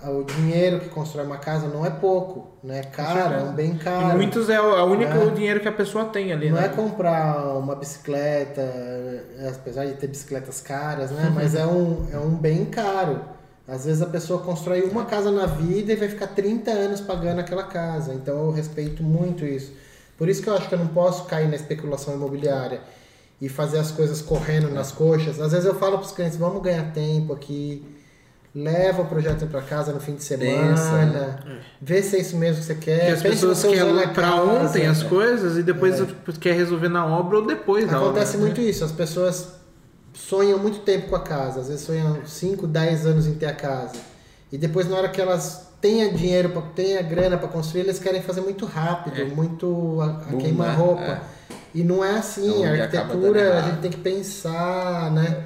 O 0.03 0.23
dinheiro 0.23 0.79
que 0.81 0.89
constrói 0.89 1.25
uma 1.25 1.37
casa 1.37 1.67
não 1.67 1.83
é 1.83 1.89
pouco, 1.89 2.51
né? 2.63 2.83
Caro, 2.83 3.33
é 3.33 3.37
um 3.41 3.53
bem 3.53 3.71
e 3.71 3.77
caro. 3.79 4.15
muitos 4.17 4.47
é 4.51 4.61
o, 4.61 4.77
é 4.77 4.83
o 4.83 4.85
único 4.85 5.11
É. 5.17 5.29
dinheiro 5.31 5.59
que 5.59 5.67
a 5.67 5.71
pessoa 5.71 6.05
tem 6.05 6.31
ali, 6.31 6.51
Não 6.51 6.57
né? 6.59 6.65
é 6.65 6.69
comprar 6.69 7.57
uma 7.57 7.75
bicicleta, 7.75 8.61
é, 8.61 9.51
apesar 9.55 9.85
de 9.85 9.93
ter 9.93 10.05
bicicletas 10.05 10.61
caras, 10.61 11.09
né? 11.09 11.31
Mas 11.33 11.55
é 11.55 11.65
um, 11.65 12.05
é 12.13 12.17
um 12.19 12.29
bem 12.35 12.65
caro. 12.65 13.19
Às 13.67 13.85
vezes 13.85 14.01
a 14.01 14.05
pessoa 14.05 14.41
constrói 14.41 14.81
uma 14.83 15.05
casa 15.05 15.31
na 15.31 15.45
vida 15.47 15.91
e 15.91 15.95
vai 15.95 16.07
ficar 16.07 16.27
30 16.27 16.69
anos 16.71 17.01
pagando 17.01 17.39
aquela 17.39 17.63
casa. 17.63 18.13
Então 18.13 18.45
eu 18.45 18.51
respeito 18.51 19.01
muito 19.01 19.43
isso. 19.45 19.71
Por 20.17 20.29
isso 20.29 20.41
que 20.41 20.47
eu 20.49 20.55
acho 20.55 20.69
que 20.69 20.75
eu 20.75 20.79
não 20.79 20.87
posso 20.87 21.25
cair 21.25 21.47
na 21.49 21.55
especulação 21.55 22.13
imobiliária 22.13 22.81
e 23.41 23.49
fazer 23.49 23.79
as 23.79 23.91
coisas 23.91 24.21
correndo 24.21 24.69
nas 24.69 24.91
coxas. 24.91 25.41
Às 25.41 25.51
vezes 25.51 25.65
eu 25.65 25.75
falo 25.75 25.97
para 25.97 26.05
os 26.05 26.11
clientes, 26.11 26.37
vamos 26.37 26.61
ganhar 26.61 26.93
tempo 26.93 27.33
aqui, 27.33 27.83
leva 28.53 29.01
o 29.01 29.07
projeto 29.07 29.45
para 29.47 29.61
casa 29.61 29.91
no 29.91 29.99
fim 29.99 30.15
de 30.15 30.23
semana, 30.23 30.69
Pensa, 30.69 31.05
né? 31.05 31.59
vê 31.81 32.01
se 32.01 32.15
é 32.15 32.19
isso 32.21 32.37
mesmo 32.37 32.61
que 32.61 32.67
você 32.67 32.75
quer. 32.75 32.97
Porque 32.99 33.11
as 33.11 33.21
Pense 33.23 33.45
pessoas 33.47 33.63
querem 33.75 33.93
pra 34.13 34.23
casa. 34.23 34.41
ontem 34.43 34.87
as 34.87 35.03
coisas 35.03 35.57
e 35.57 35.63
depois 35.63 36.01
quer 36.39 36.55
resolver 36.55 36.87
na 36.87 37.05
obra 37.05 37.39
ou 37.39 37.45
depois 37.47 37.85
da 37.89 37.97
obra. 37.97 38.09
Acontece 38.11 38.37
né? 38.37 38.43
muito 38.43 38.61
isso, 38.61 38.85
as 38.85 38.91
pessoas 38.93 39.49
sonham 40.15 40.57
muito 40.59 40.79
tempo 40.79 41.09
com 41.09 41.15
a 41.15 41.19
casa, 41.19 41.59
às 41.61 41.67
vezes 41.67 41.83
sonham 41.85 42.25
5, 42.25 42.65
10 42.67 43.05
anos 43.05 43.27
em 43.27 43.33
ter 43.35 43.47
a 43.47 43.53
casa. 43.53 43.93
E 44.51 44.57
depois 44.57 44.89
na 44.89 44.97
hora 44.97 45.09
que 45.09 45.19
elas 45.21 45.67
têm 45.81 46.11
dinheiro, 46.13 46.49
pra- 46.49 46.61
têm 46.61 46.97
a 46.97 47.01
grana 47.01 47.37
para 47.37 47.47
construir, 47.47 47.81
eles 47.81 47.99
querem 47.99 48.21
fazer 48.21 48.41
muito 48.41 48.65
rápido, 48.65 49.19
É. 49.21 49.25
muito 49.25 49.99
a, 50.01 50.05
a 50.05 50.09
Boom, 50.31 50.37
queima-roupa. 50.39 51.01
né? 51.01 51.21
E 51.73 51.83
não 51.83 52.03
é 52.05 52.11
assim, 52.17 52.63
É 52.63 52.69
a 52.79 52.83
arquitetura 52.83 53.41
a 53.41 53.45
errado. 53.57 53.65
gente 53.71 53.81
tem 53.81 53.91
que 53.91 53.97
pensar, 53.97 55.11
né? 55.11 55.43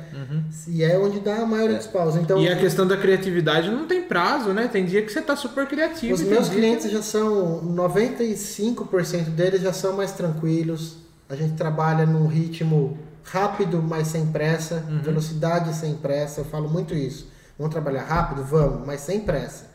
E 0.67 0.83
é 0.83 0.95
onde 0.99 1.19
dá 1.19 1.37
a 1.37 1.45
maioria 1.45 1.75
dos 1.77 1.87
paus. 1.87 2.15
Então, 2.15 2.37
E 2.39 2.47
a 2.47 2.55
questão 2.55 2.85
da 2.85 2.95
criatividade 2.95 3.71
não 3.71 3.87
tem 3.87 4.03
prazo, 4.03 4.53
né? 4.53 4.67
Tem 4.71 4.85
dia 4.85 5.01
que 5.01 5.11
você 5.11 5.21
tá 5.23 5.35
super 5.35 5.65
criativo. 5.67 6.13
Os 6.13 6.21
meus 6.21 6.47
clientes 6.47 6.91
já 6.91 7.01
são 7.01 7.63
95% 7.63 9.31
deles 9.31 9.61
já 9.61 9.73
são 9.73 9.93
mais 9.93 10.11
tranquilos. 10.11 10.97
A 11.27 11.35
gente 11.35 11.53
trabalha 11.55 12.05
num 12.05 12.27
ritmo 12.27 12.97
rápido, 13.31 13.81
mas 13.81 14.07
sem 14.07 14.25
pressa, 14.27 14.83
Uhum. 14.87 14.99
velocidade 15.01 15.73
sem 15.75 15.95
pressa. 15.95 16.41
Eu 16.41 16.45
falo 16.45 16.69
muito 16.69 16.93
isso. 16.93 17.27
Vamos 17.57 17.73
trabalhar 17.73 18.03
rápido, 18.03 18.43
vamos, 18.43 18.85
mas 18.87 19.01
sem 19.01 19.19
pressa, 19.21 19.65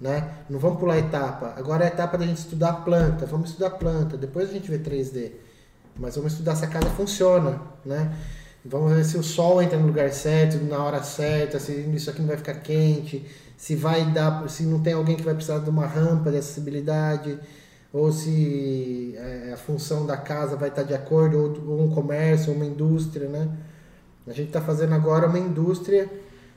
né? 0.00 0.28
Não 0.50 0.58
vamos 0.58 0.78
pular 0.80 0.98
etapa. 0.98 1.54
Agora 1.56 1.84
é 1.84 1.88
a 1.88 1.90
etapa 1.90 2.18
da 2.18 2.26
gente 2.26 2.38
estudar 2.38 2.70
a 2.70 2.72
planta. 2.74 3.26
Vamos 3.26 3.50
estudar 3.50 3.68
a 3.68 3.70
planta. 3.70 4.16
Depois 4.16 4.50
a 4.50 4.52
gente 4.52 4.68
vê 4.70 4.78
3D. 4.78 5.32
Mas 5.96 6.16
vamos 6.16 6.32
estudar 6.32 6.56
se 6.56 6.64
a 6.64 6.68
casa 6.68 6.88
funciona, 6.90 7.60
né? 7.84 8.12
Vamos 8.64 8.92
ver 8.92 9.04
se 9.04 9.16
o 9.18 9.22
sol 9.22 9.60
entra 9.60 9.78
no 9.78 9.86
lugar 9.86 10.10
certo, 10.10 10.56
na 10.64 10.82
hora 10.82 11.02
certa, 11.02 11.58
se 11.58 11.72
isso 11.72 12.08
aqui 12.10 12.20
não 12.20 12.28
vai 12.28 12.36
ficar 12.36 12.54
quente, 12.54 13.26
se 13.56 13.74
vai 13.76 14.04
dar, 14.10 14.48
se 14.48 14.62
não 14.64 14.80
tem 14.80 14.92
alguém 14.94 15.16
que 15.16 15.22
vai 15.22 15.34
precisar 15.34 15.58
de 15.58 15.68
uma 15.68 15.84
rampa 15.86 16.30
de 16.30 16.38
acessibilidade, 16.38 17.38
ou 17.92 18.10
se 18.10 19.14
é, 19.16 19.52
a 19.52 19.56
função 19.56 20.06
da 20.06 20.16
casa 20.16 20.56
vai 20.56 20.70
estar 20.70 20.82
de 20.82 20.94
acordo, 20.94 21.62
ou, 21.66 21.82
um 21.84 21.90
comércio, 21.90 22.52
uma 22.52 22.64
indústria, 22.64 23.28
né? 23.28 23.48
A 24.26 24.32
gente 24.32 24.48
está 24.48 24.60
fazendo 24.60 24.94
agora 24.94 25.26
uma 25.26 25.38
indústria, 25.38 26.08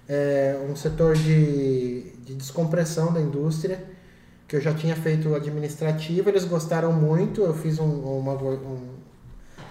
é, 0.07 0.57
um 0.69 0.75
setor 0.75 1.15
de, 1.15 2.11
de 2.23 2.35
descompressão 2.35 3.11
da 3.11 3.19
indústria, 3.19 3.83
que 4.47 4.55
eu 4.55 4.61
já 4.61 4.73
tinha 4.73 4.95
feito 4.95 5.33
administrativo, 5.33 6.29
eles 6.29 6.45
gostaram 6.45 6.93
muito, 6.93 7.41
eu 7.41 7.53
fiz 7.53 7.79
um, 7.79 7.85
uma, 7.85 8.33
um, 8.33 8.89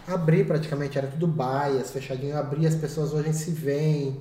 abri 0.09 0.45
praticamente, 0.45 0.99
era 0.99 1.07
tudo 1.07 1.27
baias, 1.29 1.93
fechadinho, 1.93 2.37
abri, 2.37 2.67
as 2.67 2.75
pessoas 2.75 3.13
hoje 3.15 3.33
se 3.33 3.53
veem, 3.53 4.21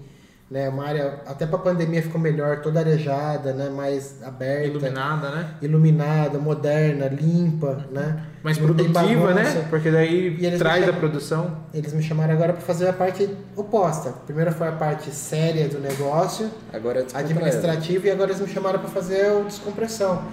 né, 0.54 0.70
uma 0.70 0.86
área, 0.86 1.20
até 1.26 1.48
para 1.48 1.58
pandemia 1.58 2.04
ficou 2.04 2.22
melhor, 2.22 2.62
toda 2.62 2.80
arejada, 2.80 3.54
né, 3.54 3.70
mais 3.70 4.22
aberta, 4.22 4.68
Iluminada, 4.68 5.32
né? 5.32 5.50
iluminada, 5.64 6.38
moderna, 6.38 7.08
limpa, 7.08 7.88
né, 7.92 8.24
Mais 8.44 8.60
Não 8.60 8.68
produtiva, 8.68 9.34
né? 9.34 9.66
Porque 9.72 9.90
daí 9.90 10.38
eles 10.40 10.60
traz 10.60 10.88
a 10.88 10.94
produção. 10.94 11.58
Eles 11.74 11.92
me 11.92 12.04
chamaram 12.04 12.36
agora 12.36 12.54
para 12.54 12.62
fazer 12.62 12.88
a 12.88 12.94
parte 12.94 13.28
oposta. 13.56 14.14
Primeiro 14.28 14.52
foi 14.52 14.68
a 14.68 14.74
parte 14.74 15.10
séria 15.10 15.68
do 15.68 15.80
negócio, 15.80 16.52
Agora 16.72 17.00
é 17.00 17.18
administrativa, 17.18 18.08
e 18.08 18.12
agora 18.12 18.30
eles 18.30 18.40
me 18.40 18.48
chamaram 18.48 18.78
para 18.78 18.90
fazer 18.90 19.32
o 19.32 19.46
descompressão. 19.46 20.24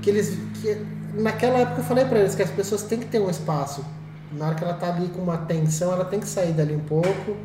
Que 0.00 0.08
eles, 0.08 0.38
que 0.62 0.86
naquela 1.12 1.58
época 1.58 1.80
eu 1.80 1.84
falei 1.84 2.06
para 2.06 2.20
eles 2.20 2.34
que 2.34 2.42
as 2.42 2.50
pessoas 2.50 2.82
têm 2.82 2.98
que 2.98 3.06
ter 3.06 3.20
um 3.20 3.28
espaço. 3.28 3.84
Na 4.32 4.46
hora 4.46 4.54
que 4.54 4.64
ela 4.64 4.72
tá 4.72 4.88
ali 4.88 5.08
com 5.08 5.20
uma 5.20 5.36
tensão, 5.36 5.92
ela 5.92 6.06
tem 6.06 6.18
que 6.18 6.26
sair 6.26 6.52
dali 6.52 6.74
um 6.74 6.80
pouco, 6.80 7.36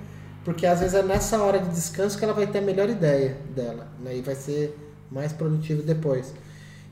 porque 0.44 0.66
às 0.66 0.80
vezes 0.80 0.96
é 0.96 1.04
nessa 1.04 1.42
hora 1.42 1.60
de 1.60 1.70
descanso 1.70 2.18
que 2.18 2.24
ela 2.24 2.34
vai 2.34 2.48
ter 2.48 2.60
a 2.60 2.62
melhor 2.62 2.90
ideia 2.90 3.38
dela, 3.56 3.88
né? 4.04 4.18
E 4.18 4.22
vai 4.22 4.36
ser 4.36 4.78
mais 5.12 5.32
produtivo 5.32 5.84
depois. 5.84 6.34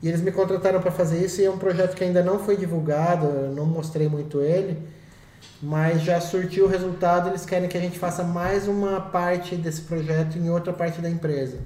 E 0.02 0.08
eles 0.08 0.20
me 0.20 0.32
contrataram 0.32 0.80
para 0.80 0.90
fazer 0.90 1.24
isso 1.24 1.40
e 1.40 1.44
é 1.44 1.50
um 1.50 1.58
projeto 1.58 1.94
que 1.94 2.04
ainda 2.04 2.22
não 2.22 2.38
foi 2.38 2.56
divulgado, 2.56 3.26
eu 3.26 3.54
não 3.54 3.66
mostrei 3.66 4.08
muito 4.08 4.40
ele, 4.40 4.78
mas 5.60 6.02
já 6.02 6.20
surtiu 6.20 6.64
o 6.64 6.68
resultado. 6.68 7.28
Eles 7.28 7.44
querem 7.44 7.68
que 7.68 7.76
a 7.76 7.80
gente 7.80 7.98
faça 7.98 8.22
mais 8.22 8.66
uma 8.66 9.00
parte 9.00 9.56
desse 9.56 9.82
projeto 9.82 10.38
em 10.38 10.48
outra 10.48 10.72
parte 10.72 11.00
da 11.00 11.10
empresa. 11.10 11.58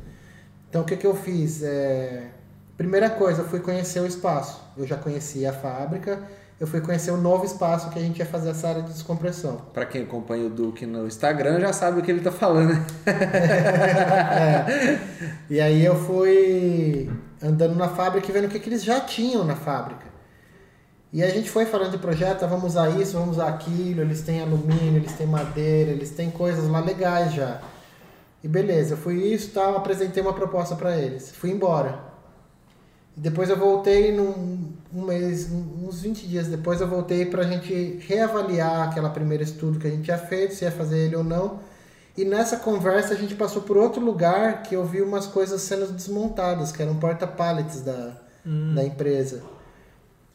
Então 0.68 0.82
o 0.82 0.84
que, 0.84 0.96
que 0.96 1.06
eu 1.06 1.14
fiz? 1.14 1.62
É... 1.62 2.28
Primeira 2.76 3.08
coisa, 3.08 3.42
eu 3.42 3.46
fui 3.46 3.60
conhecer 3.60 4.00
o 4.00 4.06
espaço. 4.06 4.60
Eu 4.76 4.84
já 4.84 4.96
conhecia 4.96 5.50
a 5.50 5.52
fábrica, 5.52 6.20
eu 6.64 6.66
fui 6.66 6.80
conhecer 6.80 7.10
o 7.10 7.18
novo 7.18 7.44
espaço 7.44 7.90
que 7.90 7.98
a 7.98 8.02
gente 8.02 8.18
ia 8.18 8.24
fazer 8.24 8.48
essa 8.48 8.66
área 8.66 8.82
de 8.82 8.90
descompressão. 8.90 9.58
Pra 9.74 9.84
quem 9.84 10.04
acompanha 10.04 10.46
o 10.46 10.48
Duque 10.48 10.86
no 10.86 11.06
Instagram 11.06 11.60
já 11.60 11.74
sabe 11.74 12.00
o 12.00 12.02
que 12.02 12.10
ele 12.10 12.22
tá 12.22 12.32
falando, 12.32 12.72
né? 12.72 12.86
É. 14.34 14.98
E 15.50 15.60
aí 15.60 15.84
eu 15.84 15.94
fui 15.94 17.10
andando 17.42 17.74
na 17.74 17.88
fábrica 17.88 18.30
e 18.30 18.32
vendo 18.32 18.46
o 18.46 18.48
que, 18.48 18.58
que 18.58 18.70
eles 18.70 18.82
já 18.82 18.98
tinham 19.00 19.44
na 19.44 19.54
fábrica. 19.54 20.06
E 21.12 21.22
a 21.22 21.28
gente 21.28 21.50
foi 21.50 21.66
falando 21.66 21.90
de 21.90 21.98
projeto, 21.98 22.44
ah, 22.44 22.46
vamos 22.46 22.64
usar 22.64 22.88
isso, 22.98 23.12
vamos 23.12 23.36
usar 23.36 23.48
aquilo, 23.48 24.00
eles 24.00 24.22
têm 24.22 24.40
alumínio, 24.40 24.96
eles 24.96 25.12
têm 25.12 25.26
madeira, 25.26 25.90
eles 25.90 26.10
têm 26.10 26.30
coisas 26.30 26.66
lá 26.66 26.80
legais 26.80 27.34
já. 27.34 27.60
E 28.42 28.48
beleza, 28.48 28.94
eu 28.94 28.96
fui 28.96 29.16
isso, 29.16 29.50
tal, 29.52 29.76
apresentei 29.76 30.22
uma 30.22 30.32
proposta 30.32 30.74
para 30.74 30.96
eles. 30.96 31.30
Fui 31.30 31.50
embora. 31.50 31.98
E 33.14 33.20
depois 33.20 33.50
eu 33.50 33.56
voltei 33.56 34.16
num 34.16 34.72
um 34.94 35.02
mês, 35.04 35.48
uns 35.50 36.00
20 36.00 36.26
dias 36.26 36.46
depois 36.46 36.80
eu 36.80 36.86
voltei 36.88 37.26
pra 37.26 37.42
gente 37.42 37.98
reavaliar 38.06 38.88
aquela 38.88 39.10
primeira 39.10 39.42
estudo 39.42 39.78
que 39.78 39.86
a 39.86 39.90
gente 39.90 40.04
tinha 40.04 40.18
feito, 40.18 40.54
se 40.54 40.64
ia 40.64 40.70
fazer 40.70 40.98
ele 40.98 41.16
ou 41.16 41.24
não. 41.24 41.58
E 42.16 42.24
nessa 42.24 42.58
conversa 42.58 43.12
a 43.12 43.16
gente 43.16 43.34
passou 43.34 43.62
por 43.62 43.76
outro 43.76 44.00
lugar 44.00 44.62
que 44.62 44.76
eu 44.76 44.84
vi 44.84 45.02
umas 45.02 45.26
coisas 45.26 45.60
sendo 45.62 45.90
desmontadas, 45.92 46.70
que 46.70 46.80
eram 46.80 46.94
porta-pallets 46.96 47.80
da, 47.80 48.12
da 48.74 48.84
empresa. 48.84 49.42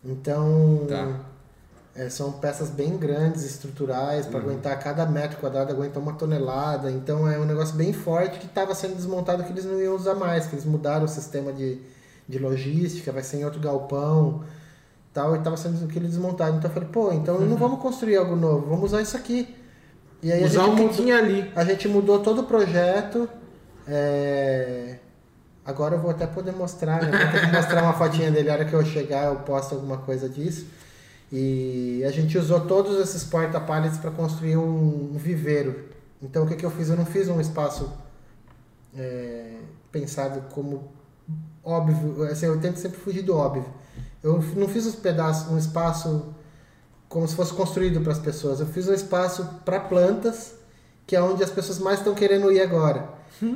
Então, 0.04 0.86
Tá. 0.88 1.20
é, 1.96 2.10
são 2.10 2.34
peças 2.34 2.70
bem 2.70 2.98
grandes, 2.98 3.44
estruturais, 3.44 4.26
para 4.26 4.40
aguentar 4.40 4.78
cada 4.80 5.06
metro 5.06 5.38
quadrado 5.40 5.72
aguenta 5.72 6.00
uma 6.00 6.14
tonelada. 6.14 6.92
Então 6.92 7.28
é 7.28 7.38
um 7.40 7.46
negócio 7.46 7.76
bem 7.76 7.94
forte 7.94 8.40
que 8.40 8.46
estava 8.46 8.74
sendo 8.76 8.96
desmontado 8.96 9.44
que 9.44 9.52
eles 9.52 9.66
não 9.66 9.80
iam 9.82 9.96
usar 9.96 10.16
mais, 10.16 10.48
que 10.48 10.56
eles 10.56 10.66
mudaram 10.66 11.06
o 11.06 11.08
sistema 11.08 11.52
de, 11.54 11.80
de 12.30 12.40
logística, 12.40 13.12
vai 13.12 13.24
ser 13.24 13.38
em 13.38 13.44
outro 13.46 13.60
galpão 13.60 14.44
tal, 15.12 15.36
e 15.36 15.40
estava 15.40 15.58
sendo 15.58 15.84
aquele 15.84 16.08
desmontado. 16.08 16.56
Então 16.58 16.70
eu 16.70 16.74
falei, 16.74 16.90
pô, 16.90 17.12
então 17.12 17.40
não 17.42 17.58
vamos 17.58 17.82
construir 17.82 18.16
algo 18.16 18.36
novo, 18.36 18.68
vamos 18.68 18.86
usar 18.86 19.02
isso 19.02 19.18
aqui. 19.18 19.54
E 20.22 20.32
aí 20.32 20.44
a 20.44 20.46
Usar 20.46 20.66
gente 20.66 20.72
mudou- 20.76 20.90
tinha 20.90 21.18
ali. 21.18 21.52
a 21.56 21.64
gente 21.66 21.88
mudou 21.88 22.20
todo 22.20 22.42
o 22.42 22.44
projeto. 22.44 23.28
é, 23.88 24.98
Agora 25.66 25.96
eu 25.96 26.00
vou 26.00 26.10
até 26.12 26.26
poder 26.26 26.52
mostrar, 26.52 27.02
né? 27.04 27.10
Vou 27.12 27.32
ter 27.32 27.48
que 27.48 27.56
mostrar 27.56 27.84
uma 27.84 27.94
fotinha 27.94 28.32
dele. 28.32 28.50
A 28.50 28.54
hora 28.54 28.66
que 28.66 28.74
eu 28.74 28.84
chegar, 28.86 29.26
eu 29.26 29.36
posto 29.38 29.76
alguma 29.76 29.98
coisa 29.98 30.28
disso. 30.28 30.66
E 31.32 32.04
a 32.08 32.12
gente 32.12 32.38
usou 32.40 32.62
todos 32.62 33.00
esses 33.00 33.24
porta-pallets 33.24 33.98
para 34.00 34.10
construir 34.12 34.58
um, 34.58 35.12
um 35.14 35.18
viveiro. 35.18 35.90
Então 36.22 36.44
o 36.44 36.48
que, 36.48 36.56
que 36.56 36.66
eu 36.66 36.72
fiz? 36.72 36.90
Eu 36.90 36.98
não 36.98 37.06
fiz 37.06 37.28
um 37.30 37.40
espaço 37.40 37.92
é, 38.98 39.58
pensado 39.92 40.42
como 40.54 40.92
óbvio. 41.70 42.24
Assim, 42.24 42.46
eu 42.46 42.60
tento 42.60 42.78
sempre 42.78 43.00
fugir 43.00 43.22
do 43.22 43.36
óbvio. 43.36 43.66
Eu 44.22 44.44
não 44.56 44.68
fiz 44.68 44.86
os 44.86 44.96
pedaços, 44.96 45.52
um 45.52 45.58
espaço 45.58 46.34
como 47.08 47.28
se 47.28 47.36
fosse 47.36 47.54
construído 47.54 48.02
para 48.02 48.12
as 48.12 48.20
pessoas. 48.20 48.60
Eu 48.60 48.68
fiz 48.68 48.88
um 48.88 48.94
espaço 48.94 49.48
para 49.66 49.80
plantas, 49.80 50.54
que 51.08 51.16
é 51.16 51.22
onde 51.22 51.44
as 51.44 51.50
pessoas 51.50 51.80
mais 51.80 52.00
estão 52.00 52.14
querendo 52.14 52.52
ir 52.52 52.62
agora. 52.62 53.10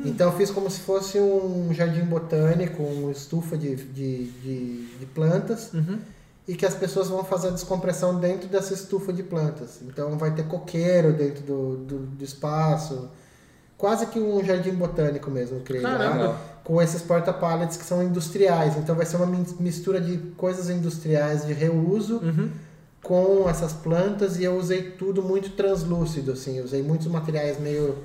Então 0.06 0.32
eu 0.32 0.38
fiz 0.38 0.50
como 0.50 0.70
se 0.70 0.80
fosse 0.80 1.20
um 1.20 1.74
jardim 1.74 2.04
botânico, 2.06 2.82
uma 2.82 3.12
estufa 3.12 3.58
de, 3.58 3.76
de, 3.76 4.26
de, 4.26 4.86
de 4.98 5.06
plantas, 5.08 5.72
e 6.48 6.56
que 6.56 6.66
as 6.66 6.74
pessoas 6.74 7.10
vão 7.10 7.24
fazer 7.24 7.50
a 7.50 7.52
descompressão 7.52 8.20
dentro 8.20 8.48
dessa 8.48 8.74
estufa 8.74 9.12
de 9.12 9.24
plantas. 9.24 9.82
Então 9.82 10.18
vai 10.18 10.34
ter 10.34 10.44
coqueiro 10.48 11.14
dentro 11.14 11.44
do, 11.44 11.78
do, 11.78 12.00
do 12.00 12.24
espaço, 12.24 13.10
quase 13.78 14.08
que 14.08 14.20
um 14.20 14.44
jardim 14.44 14.72
botânico 14.72 15.30
mesmo, 15.30 15.58
eu 15.58 15.62
criei 15.62 15.84
lá 15.84 15.98
Caramba. 15.98 16.38
Com 16.64 16.82
esses 16.82 17.02
porta-pallets 17.02 17.76
que 17.78 17.84
são 17.86 18.02
industriais. 18.02 18.78
Então 18.78 18.96
vai 18.96 19.06
ser 19.06 19.18
uma 19.18 19.26
mistura 19.60 20.00
de 20.00 20.18
coisas 20.38 20.70
industriais 20.70 21.46
de 21.46 21.54
reuso 21.54 22.20
com 23.02 23.50
essas 23.50 23.74
plantas 23.74 24.38
e 24.40 24.44
eu 24.46 24.56
usei 24.58 24.92
tudo 24.92 25.22
muito 25.22 25.50
translúcido, 25.52 26.32
assim. 26.32 26.58
Eu 26.58 26.64
usei 26.64 26.82
muitos 26.82 27.08
materiais 27.08 27.60
meio 27.60 27.98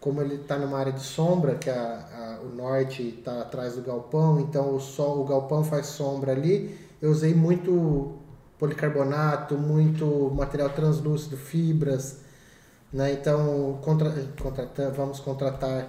como 0.00 0.20
ele 0.20 0.34
está 0.34 0.58
numa 0.58 0.78
área 0.78 0.92
de 0.92 1.00
sombra, 1.02 1.54
que 1.54 1.70
a, 1.70 1.74
a- 1.74 2.40
o 2.44 2.54
norte 2.54 3.02
está 3.18 3.40
atrás 3.40 3.74
do 3.74 3.80
galpão, 3.82 4.38
então 4.38 4.74
o 4.76 4.78
sol, 4.80 5.22
o 5.22 5.24
galpão 5.24 5.64
faz 5.64 5.86
sombra 5.86 6.32
ali. 6.32 6.76
Eu 7.00 7.10
usei 7.10 7.34
muito 7.34 8.12
policarbonato, 8.58 9.56
muito 9.56 10.30
material 10.34 10.70
translúcido, 10.70 11.36
fibras, 11.36 12.18
né? 12.92 13.12
Então, 13.12 13.78
contra, 13.82 14.10
contrata- 14.40 14.90
vamos 14.90 15.20
contratar. 15.20 15.88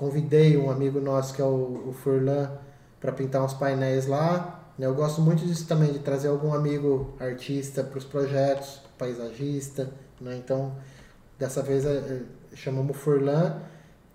Convidei 0.00 0.56
um 0.56 0.70
amigo 0.70 0.98
nosso 0.98 1.34
que 1.34 1.42
é 1.42 1.44
o, 1.44 1.88
o 1.88 1.92
Furlan 1.92 2.50
para 2.98 3.12
pintar 3.12 3.44
uns 3.44 3.52
painéis 3.52 4.06
lá. 4.06 4.58
né? 4.78 4.86
Eu 4.86 4.94
gosto 4.94 5.20
muito 5.20 5.44
disso 5.44 5.66
também, 5.66 5.92
de 5.92 5.98
trazer 5.98 6.28
algum 6.28 6.54
amigo 6.54 7.12
artista 7.20 7.84
para 7.84 7.98
os 7.98 8.04
projetos, 8.06 8.80
paisagista. 8.96 9.90
Né? 10.18 10.40
Então, 10.42 10.72
dessa 11.38 11.62
vez 11.62 11.84
é, 11.84 11.98
é, 11.98 12.22
chamamos 12.56 12.96
o 12.96 12.98
Furlan, 12.98 13.58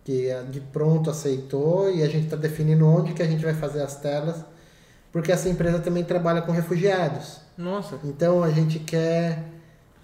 que 0.03 0.27
é, 0.27 0.41
de 0.41 0.59
pronto 0.59 1.11
aceitou 1.11 1.91
e 1.91 2.01
a 2.01 2.07
gente 2.07 2.23
está 2.23 2.35
definindo 2.35 2.87
onde 2.87 3.13
que 3.13 3.21
a 3.21 3.27
gente 3.27 3.45
vai 3.45 3.53
fazer 3.53 3.83
as 3.83 3.95
telas, 3.97 4.43
porque 5.11 5.31
essa 5.31 5.47
empresa 5.49 5.77
também 5.77 6.03
trabalha 6.03 6.41
com 6.41 6.51
refugiados. 6.51 7.41
Nossa. 7.55 7.99
Então 8.03 8.43
a 8.43 8.49
gente 8.49 8.79
quer 8.79 9.43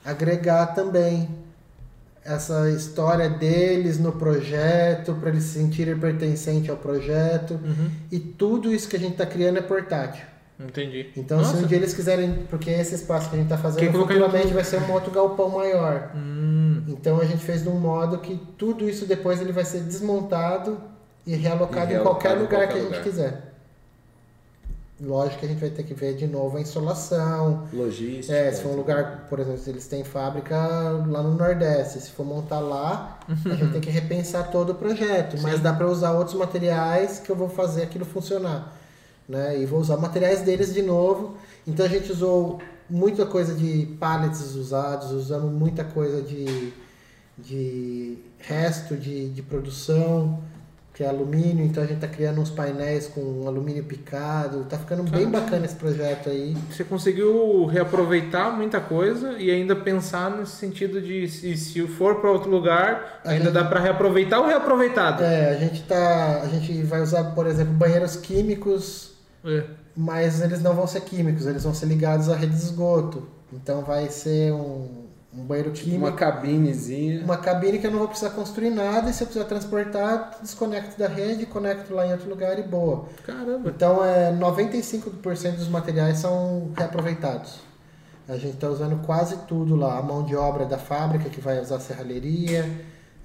agregar 0.06 0.76
também 0.76 1.28
essa 2.24 2.69
história 2.69 3.30
deles 3.30 3.99
no 3.99 4.11
projeto, 4.11 5.13
para 5.15 5.30
eles 5.30 5.43
se 5.43 5.59
sentirem 5.59 5.97
pertencentes 5.97 6.69
ao 6.69 6.78
projeto. 6.78 7.59
E 8.11 8.19
tudo 8.19 8.74
isso 8.74 8.88
que 8.88 8.95
a 8.95 8.99
gente 8.99 9.13
está 9.13 9.26
criando 9.26 9.57
é 9.57 9.61
portátil. 9.61 10.26
Entendi. 10.59 11.09
Então, 11.17 11.39
Nossa. 11.39 11.57
se 11.57 11.63
um 11.63 11.67
dia 11.67 11.78
eles 11.78 11.93
quiserem, 11.93 12.45
porque 12.49 12.69
esse 12.69 12.93
espaço 12.93 13.30
que 13.30 13.36
a 13.36 13.39
gente 13.39 13.51
está 13.51 13.57
fazendo 13.57 13.91
futuramente 13.91 14.53
vai 14.53 14.63
ser 14.63 14.80
um 14.82 14.91
outro 14.91 15.11
galpão 15.11 15.49
maior. 15.49 16.11
Hum. 16.15 16.84
Então 16.88 17.19
a 17.19 17.26
gente 17.26 17.43
fez 17.43 17.63
de 17.63 17.69
um 17.69 17.80
modo 17.80 18.19
que 18.19 18.39
tudo 18.57 18.88
isso 18.88 19.05
depois 19.05 19.41
ele 19.41 19.51
vai 19.51 19.65
ser 19.65 19.82
desmontado 19.82 20.80
e 21.26 21.36
realocado 21.36 21.91
E 21.91 21.95
em 21.95 21.99
qualquer 21.99 22.38
realocado 22.38 22.39
em 22.39 22.43
lugar 22.43 22.59
que 22.59 22.65
a 22.65 22.67
qualquer 22.67 22.80
gente 22.80 22.89
lugar. 22.89 23.03
quiser. 23.03 23.51
Lógico 25.04 25.39
que 25.39 25.45
a 25.47 25.49
gente 25.49 25.60
vai 25.60 25.70
ter 25.72 25.82
que 25.82 25.95
ver 25.95 26.14
de 26.14 26.28
novo 26.28 26.58
a 26.58 26.62
insolação, 26.62 27.68
Logística. 27.74 28.36
é, 28.36 28.52
se 28.52 28.62
for 28.62 28.74
um 28.74 28.76
lugar, 28.76 29.26
por 29.28 29.39
exemplo, 29.39 29.60
se 29.60 29.70
eles 29.72 29.88
têm 29.88 30.04
fábrica 30.04 30.56
lá 31.08 31.24
no 31.24 31.34
Nordeste, 31.34 31.99
se 31.99 32.12
for 32.12 32.24
montar 32.24 32.60
lá, 32.60 33.20
a 33.28 33.56
gente 33.56 33.72
tem 33.72 33.82
que 33.82 33.89
repensar 33.89 34.52
todo 34.52 34.74
o 34.74 34.76
projeto. 34.76 35.41
Mas 35.41 35.60
dá 35.60 35.74
para 35.74 35.88
usar 35.88 36.12
outros 36.12 36.38
materiais 36.38 37.18
que 37.18 37.32
eu 37.32 37.36
vou 37.36 37.49
fazer 37.49 37.82
aquilo 37.82 38.06
funcionar. 38.06 38.78
Né? 39.28 39.60
E 39.60 39.66
vou 39.66 39.80
usar 39.80 39.97
materiais 39.97 40.41
deles 40.41 40.72
de 40.72 40.84
novo. 40.84 41.36
Então 41.66 41.84
a 41.84 41.89
gente 41.89 42.12
usou 42.12 42.60
muita 42.88 43.26
coisa 43.26 43.56
de 43.56 43.88
pallets 43.99 44.54
usados, 44.54 45.12
usamos 45.12 45.52
muita 45.52 45.84
coisa 45.84 46.22
de, 46.22 46.74
de 47.38 48.20
resto 48.38 48.95
de, 48.95 49.30
de 49.30 49.41
produção, 49.41 50.43
que 51.02 51.06
é 51.06 51.10
alumínio. 51.10 51.66
Então 51.66 51.82
a 51.84 51.86
gente 51.88 51.95
está 51.95 52.08
criando 52.08 52.39
uns 52.39 52.52
painéis 52.52 53.08
com 53.08 53.47
alumínio 53.47 53.84
picado. 53.84 54.64
Tá 54.66 54.78
ficando 54.78 55.02
bem 55.04 55.12
Caramba. 55.26 55.39
bacana 55.41 55.66
esse 55.66 55.76
projeto 55.76 56.30
aí. 56.30 56.56
Você 56.70 56.84
conseguiu 56.84 57.66
reaproveitar 57.66 58.56
muita 58.56 58.80
coisa 58.80 59.34
e 59.39 59.49
ainda 59.49 59.76
pensar 59.76 60.30
nesse 60.38 60.52
sentido 60.58 61.02
de 61.02 61.28
se, 61.28 61.58
se 61.58 61.88
for 61.88 62.22
para 62.22 62.30
outro 62.32 62.52
lugar, 62.52 63.22
A 63.26 63.32
ainda 63.32 63.45
gente- 63.45 63.54
dá 63.54 63.64
para 63.66 63.80
reaproveitar 63.80 64.39
o 64.39 64.45
reaproveitado. 64.47 65.24
É, 65.24 65.49
a 65.49 65.56
gente 65.56 65.82
tá. 65.84 66.41
A 66.43 66.47
gente 66.47 66.84
vai 66.84 67.02
usar, 67.02 67.24
por 67.36 67.47
exemplo, 67.47 67.74
banheiros 67.74 68.16
químicos, 68.16 69.14
É. 69.43 69.64
mas 69.97 70.39
eles 70.41 70.62
não 70.62 70.76
vão 70.76 70.86
ser 70.86 71.02
químicos, 71.02 71.47
eles 71.47 71.64
vão 71.64 71.74
ser 71.74 71.88
ligados 71.88 72.30
à 72.30 72.36
rede 72.36 72.56
de 72.56 72.62
esgoto. 72.62 73.28
Então 73.52 73.82
vai 73.82 74.08
ser 74.10 74.54
um, 74.54 75.08
um 75.34 75.44
banheiro 75.46 75.72
Tipo 75.72 75.86
químico. 75.86 76.06
uma 76.06 76.12
cabinezinha. 76.12 77.24
Uma 77.24 77.38
cabine 77.38 77.80
que 77.80 77.88
eu 77.88 77.92
não 77.92 78.00
vou 78.00 78.08
precisar 78.10 78.32
construir 78.32 78.70
nada 78.70 79.10
e 79.10 79.14
se 79.14 79.24
eu 79.24 79.28
precisar 79.28 79.46
transportar, 79.48 80.38
desconecto 80.42 81.00
da 81.00 81.08
rede, 81.08 81.46
conecto 81.46 81.94
lá 81.94 82.06
em 82.06 82.12
outro 82.12 82.30
lugar 82.30 82.60
e 82.60 82.64
boa. 82.64 83.06
Caramba. 83.26 83.70
Então 83.70 84.04
é 84.04 84.32
95% 84.34 85.56
dos 85.56 85.70
materiais 85.70 86.18
são 86.18 86.72
reaproveitados. 86.76 87.60
A 88.28 88.34
gente 88.38 88.56
está 88.56 88.68
usando 88.70 89.02
quase 89.06 89.38
tudo 89.48 89.76
lá. 89.76 89.98
A 89.98 90.02
mão 90.02 90.24
de 90.24 90.36
obra 90.36 90.66
da 90.66 90.78
fábrica 90.78 91.30
que 91.30 91.40
vai 91.42 91.60
usar 91.60 91.80
serralheria. 91.80 92.70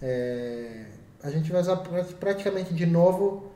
é, 0.03 0.85
A 1.23 1.31
gente 1.31 1.51
vai 1.51 1.61
usar 1.61 1.77
pra- 1.77 2.05
praticamente 2.21 2.73
de 2.73 2.87
novo 2.87 3.51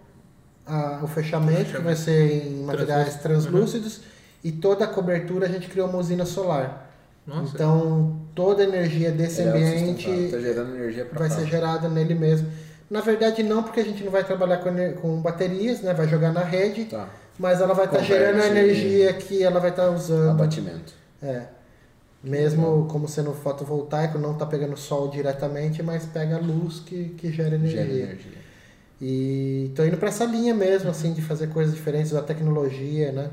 a- 0.66 1.00
o 1.02 1.06
fechamento, 1.06 1.70
que 1.72 1.78
vai 1.82 1.94
ser 1.94 2.46
em 2.48 2.62
materiais 2.64 3.14
translúcidos. 3.16 4.00
E 4.42 4.50
toda 4.50 4.84
a 4.84 4.88
cobertura 4.88 5.46
a 5.46 5.48
gente 5.48 5.68
criou 5.68 5.88
uma 5.88 5.98
usina 5.98 6.24
solar. 6.24 6.89
Nossa. 7.26 7.54
Então 7.54 8.20
toda 8.34 8.62
a 8.62 8.66
energia 8.66 9.10
desse 9.12 9.40
Ele 9.42 9.48
é 9.50 9.52
ambiente 9.52 10.06
autossustentável, 10.08 10.30
Tá 10.30 10.40
gerando 10.40 10.76
energia 10.76 11.04
vai 11.12 11.28
ser 11.28 11.34
fábrica. 11.36 11.50
gerada 11.56 11.88
nele 11.88 12.14
mesmo. 12.14 12.48
Na 12.90 13.00
verdade 13.00 13.42
não, 13.42 13.62
porque 13.62 13.80
a 13.80 13.84
gente 13.84 14.02
não 14.02 14.10
vai 14.10 14.24
trabalhar 14.24 14.58
com, 14.58 14.70
com 15.00 15.20
baterias, 15.20 15.80
né? 15.80 15.94
Vai 15.94 16.08
jogar 16.08 16.32
na 16.32 16.42
rede, 16.42 16.86
Tá. 16.86 17.08
mas 17.38 17.60
ela 17.60 17.72
vai 17.74 17.84
estar 17.84 17.98
Converte 17.98 18.20
gerando 18.24 18.42
a 18.42 18.46
energia 18.48 19.12
que 19.12 19.42
ela 19.42 19.60
vai 19.60 19.70
estar 19.70 19.90
usando. 19.90 20.30
Abatimento. 20.30 20.92
É. 21.22 21.42
Mesmo 22.22 22.86
como 22.90 23.08
sendo 23.08 23.32
fotovoltaico, 23.32 24.18
não 24.18 24.32
está 24.32 24.44
pegando 24.44 24.76
sol 24.76 25.08
diretamente, 25.08 25.82
mas 25.82 26.04
pega 26.04 26.36
a 26.36 26.38
luz 26.38 26.80
que, 26.80 27.10
que 27.16 27.32
gera 27.32 27.54
energia. 27.54 27.82
Gera 27.86 27.92
energia. 27.94 28.32
E 29.00 29.70
tô 29.74 29.82
indo 29.84 29.96
para 29.96 30.08
essa 30.08 30.24
linha 30.26 30.52
mesmo, 30.54 30.90
assim, 30.90 31.14
de 31.14 31.22
fazer 31.22 31.46
coisas 31.46 31.74
diferentes, 31.74 32.12
da 32.12 32.20
tecnologia, 32.20 33.10
né? 33.12 33.30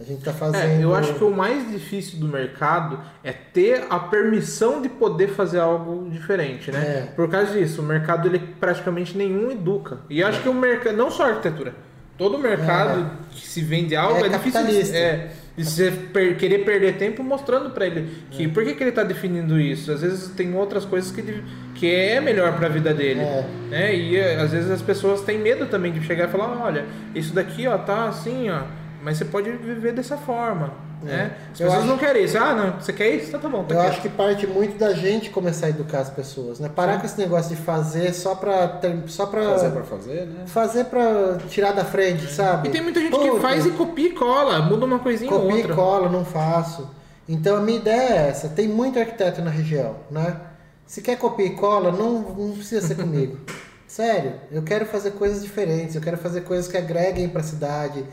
A 0.00 0.04
gente 0.04 0.24
tá 0.24 0.32
fazendo. 0.32 0.80
É, 0.80 0.82
eu 0.82 0.94
acho 0.94 1.12
que 1.14 1.22
o 1.22 1.30
mais 1.30 1.70
difícil 1.70 2.18
do 2.18 2.26
mercado 2.26 2.98
é 3.22 3.32
ter 3.32 3.84
a 3.90 3.98
permissão 3.98 4.80
de 4.80 4.88
poder 4.88 5.28
fazer 5.28 5.58
algo 5.60 6.08
diferente, 6.08 6.72
né? 6.72 6.78
É. 6.80 7.12
Por 7.14 7.28
causa 7.28 7.52
disso, 7.52 7.82
o 7.82 7.84
mercado 7.84 8.26
ele 8.26 8.38
praticamente 8.58 9.16
nenhum 9.16 9.50
educa. 9.50 9.98
E 10.08 10.22
acho 10.22 10.40
que 10.40 10.48
o 10.48 10.54
mercado, 10.54 10.96
não 10.96 11.10
só 11.10 11.24
a 11.24 11.28
arquitetura, 11.28 11.74
todo 12.16 12.38
mercado 12.38 13.10
que 13.30 13.46
se 13.46 13.60
vende 13.60 13.94
algo 13.94 14.24
É 14.24 14.26
é, 14.26 14.28
difícil. 14.30 14.94
É, 14.94 15.28
de 15.56 15.64
você 15.64 15.90
per- 15.90 16.36
querer 16.38 16.64
perder 16.64 16.96
tempo 16.96 17.22
mostrando 17.22 17.68
pra 17.70 17.86
ele 17.86 18.08
que 18.30 18.48
por 18.48 18.64
que, 18.64 18.72
que 18.74 18.82
ele 18.82 18.92
tá 18.92 19.02
definindo 19.02 19.60
isso. 19.60 19.92
Às 19.92 20.00
vezes 20.00 20.28
tem 20.30 20.54
outras 20.54 20.86
coisas 20.86 21.10
que, 21.12 21.20
ele- 21.20 21.44
que 21.74 21.92
é 21.94 22.18
melhor 22.20 22.56
pra 22.56 22.68
vida 22.68 22.94
dele. 22.94 23.20
É. 23.20 23.44
Né? 23.68 23.94
E 23.94 24.16
eh, 24.16 24.36
às 24.40 24.52
vezes 24.52 24.70
as 24.70 24.80
pessoas 24.80 25.20
têm 25.20 25.38
medo 25.38 25.66
também 25.66 25.92
de 25.92 26.02
chegar 26.02 26.28
e 26.28 26.30
falar, 26.32 26.56
olha, 26.62 26.86
isso 27.14 27.34
daqui 27.34 27.66
ó, 27.66 27.76
tá 27.76 28.04
assim, 28.08 28.48
ó, 28.48 28.62
mas 29.02 29.18
você 29.18 29.24
pode 29.24 29.50
viver 29.50 29.92
dessa 29.92 30.16
forma. 30.16 30.72
Né? 31.02 31.34
As 31.52 31.58
Eu 31.60 31.66
pessoas 31.66 31.82
acho- 31.84 31.86
não 31.92 31.96
querem 31.98 32.24
isso. 32.24 32.36
Ah, 32.36 32.54
não, 32.54 32.72
você 32.78 32.92
quer 32.92 33.08
isso? 33.14 33.32
Tá, 33.32 33.38
tá 33.38 33.48
bom, 33.48 33.64
tá 33.64 33.74
Eu 33.74 33.80
aqui. 33.80 33.88
acho 33.90 34.02
que 34.02 34.08
parte 34.10 34.46
muito 34.46 34.76
da 34.78 34.92
gente 34.92 35.30
começar 35.30 35.66
a 35.66 35.68
educar 35.70 36.00
as 36.00 36.10
pessoas, 36.10 36.60
né? 36.60 36.68
Parar 36.68 36.98
com 37.00 37.06
esse 37.06 37.18
negócio 37.18 37.56
de 37.56 37.62
fazer 37.62 38.12
só 38.12 38.34
pra 38.34 38.68
ter, 38.68 39.02
só 39.06 39.24
pra 39.24 39.42
Fazer 39.42 39.70
pra 39.70 39.82
fazer, 39.82 40.26
né? 40.26 40.42
fazer 40.46 40.84
pra 40.84 41.38
tirar 41.48 41.72
da 41.72 41.86
frente, 41.86 42.26
sabe? 42.30 42.68
E 42.68 42.70
tem 42.70 42.82
muita 42.82 43.00
gente 43.00 43.12
que 43.18 43.28
Puta, 43.30 43.40
faz 43.40 43.64
e 43.64 43.70
copia 43.70 44.08
e 44.08 44.12
cola, 44.12 44.60
muda 44.60 44.84
uma 44.84 44.98
coisinha 44.98 45.32
ou 45.32 45.40
Copia 45.40 45.56
e 45.56 45.60
outra. 45.62 45.74
cola, 45.74 46.08
não 46.10 46.22
faço. 46.24 46.86
Então 47.26 47.56
a 47.56 47.60
minha 47.60 47.78
ideia 47.78 48.10
é 48.10 48.28
essa. 48.28 48.48
Tem 48.50 48.68
muito 48.68 48.98
arquiteto 48.98 49.40
na 49.40 49.50
região, 49.50 49.96
né? 50.10 50.36
Se 50.84 51.00
quer 51.00 51.16
copia 51.16 51.46
e 51.46 51.50
cola, 51.54 51.90
não, 51.92 52.20
não 52.36 52.52
precisa 52.52 52.86
ser 52.86 52.96
comigo. 52.96 53.38
Sério, 53.88 54.34
eu 54.52 54.62
quero 54.62 54.84
fazer 54.84 55.12
coisas 55.12 55.42
diferentes. 55.42 55.94
Eu 55.94 56.02
quero 56.02 56.18
fazer 56.18 56.42
coisas 56.42 56.68
que 56.68 56.76
agreguem 56.76 57.26
para 57.28 57.40
a 57.40 57.44
cidade, 57.44 58.04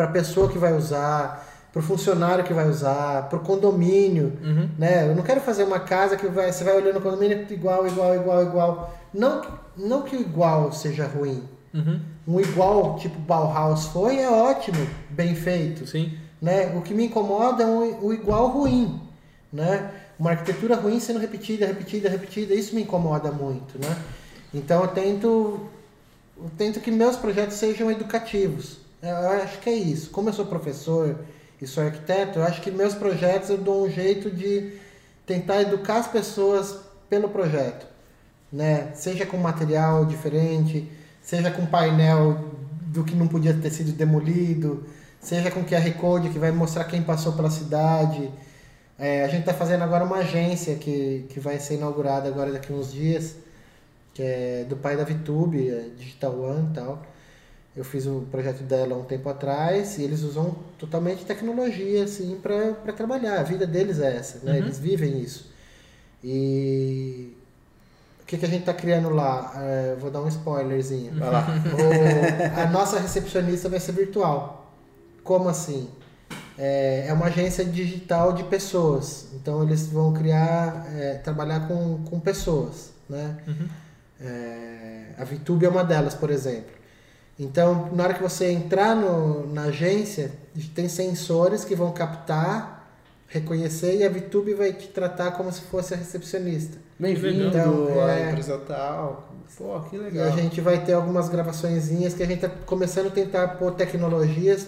para 0.00 0.08
a 0.08 0.12
pessoa 0.12 0.48
que 0.48 0.56
vai 0.56 0.72
usar, 0.72 1.46
para 1.70 1.80
o 1.80 1.82
funcionário 1.82 2.42
que 2.42 2.54
vai 2.54 2.66
usar, 2.66 3.28
para 3.28 3.36
o 3.38 3.42
condomínio, 3.42 4.32
Uhum. 4.42 4.70
né? 4.78 5.10
Eu 5.10 5.14
não 5.14 5.22
quero 5.22 5.42
fazer 5.42 5.62
uma 5.64 5.78
casa 5.78 6.16
que 6.16 6.26
vai, 6.26 6.50
você 6.50 6.64
vai 6.64 6.74
olhando 6.74 6.96
o 6.98 7.02
condomínio 7.02 7.46
igual, 7.50 7.86
igual, 7.86 8.14
igual, 8.14 8.42
igual. 8.42 8.98
Não, 9.12 9.42
não 9.76 10.00
que 10.00 10.16
o 10.16 10.20
igual 10.22 10.72
seja 10.72 11.06
ruim. 11.06 11.42
Uhum. 11.74 12.00
Um 12.26 12.40
igual 12.40 12.96
tipo 12.96 13.18
Bauhaus 13.18 13.88
foi 13.88 14.20
é 14.20 14.30
ótimo, 14.30 14.78
bem 15.10 15.34
feito 15.34 15.86
Sim. 15.86 16.14
né? 16.40 16.74
O 16.74 16.80
que 16.80 16.94
me 16.94 17.04
incomoda 17.04 17.62
é 17.62 17.66
um, 17.66 18.02
o 18.06 18.14
igual 18.14 18.48
ruim, 18.48 18.98
né? 19.52 19.90
Uma 20.18 20.30
arquitetura 20.30 20.76
ruim 20.76 20.98
sendo 20.98 21.18
repetida, 21.18 21.66
repetida, 21.66 22.08
repetida, 22.08 22.54
isso 22.54 22.74
me 22.74 22.82
incomoda 22.84 23.30
muito, 23.30 23.78
né? 23.78 23.94
Então 24.54 24.80
eu 24.80 24.88
tento, 24.88 25.60
eu 26.38 26.50
tento 26.56 26.80
que 26.80 26.90
meus 26.90 27.16
projetos 27.16 27.56
sejam 27.58 27.90
educativos. 27.90 28.78
Eu 29.02 29.16
acho 29.30 29.60
que 29.60 29.70
é 29.70 29.74
isso. 29.74 30.10
Como 30.10 30.28
eu 30.28 30.32
sou 30.32 30.46
professor 30.46 31.18
e 31.60 31.66
sou 31.66 31.84
arquiteto, 31.84 32.38
eu 32.38 32.44
acho 32.44 32.60
que 32.60 32.70
meus 32.70 32.94
projetos 32.94 33.50
eu 33.50 33.58
dou 33.58 33.86
um 33.86 33.90
jeito 33.90 34.30
de 34.30 34.78
tentar 35.26 35.62
educar 35.62 35.98
as 35.98 36.08
pessoas 36.08 36.78
pelo 37.08 37.28
projeto, 37.28 37.86
né? 38.52 38.92
Seja 38.94 39.24
com 39.26 39.36
material 39.36 40.04
diferente, 40.04 40.90
seja 41.22 41.50
com 41.50 41.66
painel 41.66 42.52
do 42.82 43.04
que 43.04 43.14
não 43.14 43.28
podia 43.28 43.54
ter 43.54 43.70
sido 43.70 43.92
demolido, 43.92 44.84
seja 45.20 45.50
com 45.50 45.64
QR 45.64 45.92
Code 45.94 46.30
que 46.30 46.38
vai 46.38 46.50
mostrar 46.50 46.84
quem 46.84 47.02
passou 47.02 47.32
pela 47.32 47.50
cidade. 47.50 48.30
É, 48.98 49.24
a 49.24 49.28
gente 49.28 49.40
está 49.40 49.54
fazendo 49.54 49.82
agora 49.82 50.04
uma 50.04 50.18
agência 50.18 50.74
que, 50.76 51.26
que 51.30 51.40
vai 51.40 51.58
ser 51.58 51.76
inaugurada 51.76 52.28
agora 52.28 52.52
daqui 52.52 52.72
uns 52.72 52.92
dias, 52.92 53.36
que 54.12 54.22
é 54.22 54.66
do 54.68 54.76
pai 54.76 54.96
da 54.96 55.04
VTube, 55.04 55.70
é 55.70 55.88
Digital 55.96 56.38
One 56.38 56.68
e 56.70 56.74
tal. 56.74 57.02
Eu 57.80 57.84
fiz 57.84 58.04
o 58.04 58.26
projeto 58.30 58.62
dela 58.62 58.94
há 58.94 58.98
um 58.98 59.04
tempo 59.04 59.26
atrás 59.30 59.96
e 59.96 60.02
eles 60.02 60.20
usam 60.22 60.54
totalmente 60.78 61.24
tecnologia 61.24 62.04
assim 62.04 62.38
para 62.42 62.92
trabalhar. 62.92 63.40
A 63.40 63.42
vida 63.42 63.66
deles 63.66 63.98
é 64.00 64.16
essa, 64.18 64.40
né? 64.44 64.58
Eles 64.58 64.78
vivem 64.78 65.18
isso. 65.18 65.50
E 66.22 67.34
o 68.22 68.26
que, 68.26 68.36
que 68.36 68.44
a 68.44 68.48
gente 68.48 68.60
está 68.60 68.74
criando 68.74 69.08
lá? 69.08 69.52
É, 69.56 69.96
vou 69.98 70.10
dar 70.10 70.20
um 70.20 70.28
spoilerzinho. 70.28 71.12
Vai 71.14 71.30
lá. 71.30 71.46
O- 71.72 72.60
a 72.60 72.66
nossa 72.70 73.00
recepcionista 73.00 73.66
vai 73.70 73.80
ser 73.80 73.92
virtual. 73.92 74.70
Como 75.24 75.48
assim? 75.48 75.88
É, 76.58 77.06
é 77.08 77.12
uma 77.14 77.26
agência 77.26 77.64
digital 77.64 78.34
de 78.34 78.44
pessoas. 78.44 79.28
Então 79.32 79.62
eles 79.62 79.86
vão 79.86 80.12
criar, 80.12 80.86
é, 80.94 81.14
trabalhar 81.14 81.66
com, 81.66 82.04
com 82.04 82.20
pessoas, 82.20 82.90
né? 83.08 83.38
É, 84.20 85.06
a 85.16 85.24
VTube 85.24 85.64
é 85.64 85.68
uma 85.70 85.82
delas, 85.82 86.12
por 86.14 86.30
exemplo. 86.30 86.78
Então, 87.42 87.88
na 87.94 88.04
hora 88.04 88.12
que 88.14 88.22
você 88.22 88.50
entrar 88.52 88.94
no, 88.94 89.50
na 89.50 89.62
agência, 89.64 90.30
tem 90.74 90.88
sensores 90.90 91.64
que 91.64 91.74
vão 91.74 91.90
captar, 91.90 92.86
reconhecer 93.26 93.96
e 93.96 94.04
a 94.04 94.10
VTube 94.10 94.52
vai 94.52 94.74
te 94.74 94.88
tratar 94.88 95.30
como 95.32 95.50
se 95.50 95.62
fosse 95.62 95.94
a 95.94 95.96
recepcionista. 95.96 96.76
Bem-vindo 96.98 97.46
Então, 97.46 97.98
à 98.04 98.10
é- 98.10 98.28
empresa 98.28 98.58
tal. 98.58 99.30
Pô, 99.56 99.80
que 99.80 99.96
E 99.96 99.98
legal. 99.98 100.26
a 100.28 100.30
gente 100.32 100.60
vai 100.60 100.84
ter 100.84 100.92
algumas 100.92 101.30
gravaçõezinhas 101.30 102.12
que 102.12 102.22
a 102.22 102.26
gente 102.26 102.40
tá 102.40 102.50
começando 102.66 103.06
a 103.06 103.10
tentar 103.10 103.48
pôr 103.56 103.72
tecnologias, 103.72 104.66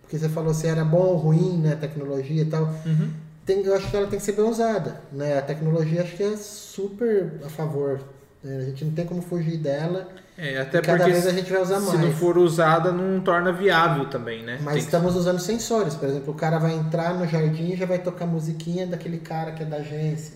porque 0.00 0.18
você 0.18 0.28
falou 0.28 0.54
se 0.54 0.66
era 0.66 0.84
bom 0.84 0.98
ou 1.02 1.16
ruim, 1.16 1.58
né, 1.58 1.76
tecnologia 1.78 2.42
e 2.42 2.46
tal. 2.46 2.62
Uhum. 2.86 3.10
Tem, 3.44 3.62
eu 3.62 3.74
acho 3.74 3.90
que 3.90 3.96
ela 3.96 4.06
tem 4.06 4.18
que 4.18 4.24
ser 4.24 4.32
bem 4.32 4.44
usada, 4.48 5.00
né? 5.12 5.38
A 5.38 5.42
tecnologia 5.42 6.02
acho 6.02 6.16
que 6.16 6.22
é 6.22 6.36
super 6.36 7.34
a 7.44 7.48
favor. 7.50 8.00
né? 8.42 8.56
A 8.58 8.60
gente 8.62 8.84
não 8.86 8.92
tem 8.92 9.04
como 9.06 9.20
fugir 9.22 9.58
dela. 9.58 10.08
É, 10.38 10.58
até 10.60 10.80
Cada 10.82 10.98
porque 10.98 11.12
vez 11.12 11.26
a 11.26 11.30
gente 11.32 11.50
vai 11.50 11.62
usar 11.62 11.80
se 11.80 11.86
mais. 11.86 12.00
não 12.00 12.12
for 12.12 12.36
usada, 12.36 12.92
não 12.92 13.20
torna 13.20 13.52
viável 13.52 14.04
também, 14.10 14.42
né? 14.42 14.58
Mas 14.62 14.74
Tem 14.74 14.82
que- 14.82 14.88
estamos 14.88 15.16
usando 15.16 15.38
sensores. 15.38 15.94
Por 15.94 16.08
exemplo, 16.08 16.32
o 16.32 16.36
cara 16.36 16.58
vai 16.58 16.74
entrar 16.74 17.14
no 17.14 17.26
jardim 17.26 17.72
e 17.72 17.76
já 17.76 17.86
vai 17.86 17.98
tocar 17.98 18.26
musiquinha 18.26 18.86
daquele 18.86 19.18
cara 19.18 19.52
que 19.52 19.62
é 19.62 19.66
da 19.66 19.76
agência. 19.78 20.34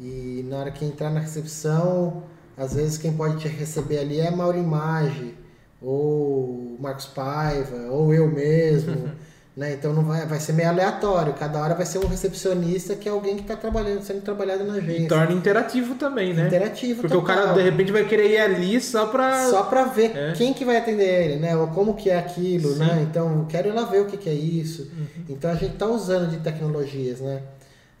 E 0.00 0.44
na 0.48 0.56
hora 0.56 0.70
que 0.72 0.84
entrar 0.84 1.10
na 1.10 1.20
recepção, 1.20 2.24
às 2.56 2.74
vezes 2.74 2.98
quem 2.98 3.12
pode 3.12 3.36
te 3.36 3.46
receber 3.48 3.98
ali 4.00 4.18
é 4.18 4.26
a 4.28 4.32
Maurimage, 4.32 5.36
ou 5.80 6.76
Marcos 6.80 7.06
Paiva, 7.06 7.76
ou 7.90 8.12
eu 8.12 8.28
mesmo. 8.28 9.08
né? 9.56 9.74
Então 9.74 9.92
não 9.92 10.02
vai, 10.04 10.26
vai 10.26 10.40
ser 10.40 10.52
meio 10.54 10.68
aleatório. 10.70 11.34
Cada 11.34 11.60
hora 11.60 11.74
vai 11.74 11.84
ser 11.84 11.98
um 11.98 12.06
recepcionista 12.06 12.94
que 12.96 13.08
é 13.08 13.12
alguém 13.12 13.36
que 13.36 13.42
está 13.42 13.54
trabalhando, 13.56 14.02
sendo 14.02 14.22
trabalhado 14.22 14.64
na 14.64 14.76
E 14.76 14.78
agência. 14.78 15.08
torna 15.08 15.32
interativo 15.32 15.94
também, 15.96 16.32
né? 16.32 16.46
Interativo 16.46 17.02
Porque 17.02 17.16
o 17.16 17.22
cara 17.22 17.40
total. 17.42 17.54
de 17.56 17.62
repente 17.62 17.92
vai 17.92 18.04
querer 18.06 18.30
ir 18.30 18.38
ali 18.38 18.80
só 18.80 19.06
pra. 19.06 19.50
Só 19.50 19.64
pra 19.64 19.84
ver 19.84 20.16
É. 20.16 20.32
quem 20.32 20.54
que 20.54 20.64
vai 20.64 20.76
atender 20.78 21.04
ele, 21.24 21.36
né? 21.36 21.56
Ou 21.56 21.68
como 21.68 21.94
que 21.94 22.08
é 22.10 22.18
aquilo, 22.18 22.72
Sim. 22.72 22.78
né? 22.78 23.06
Então, 23.10 23.40
eu 23.40 23.46
quero 23.46 23.68
ir 23.68 23.72
lá 23.72 23.82
ver 23.84 24.00
o 24.00 24.06
que, 24.06 24.16
que 24.16 24.28
é 24.30 24.34
isso. 24.34 24.90
Uhum. 24.96 25.06
Então, 25.28 25.50
a 25.50 25.54
gente 25.54 25.74
tá 25.76 25.86
usando 25.86 26.30
de 26.30 26.38
tecnologias, 26.38 27.20
né? 27.20 27.42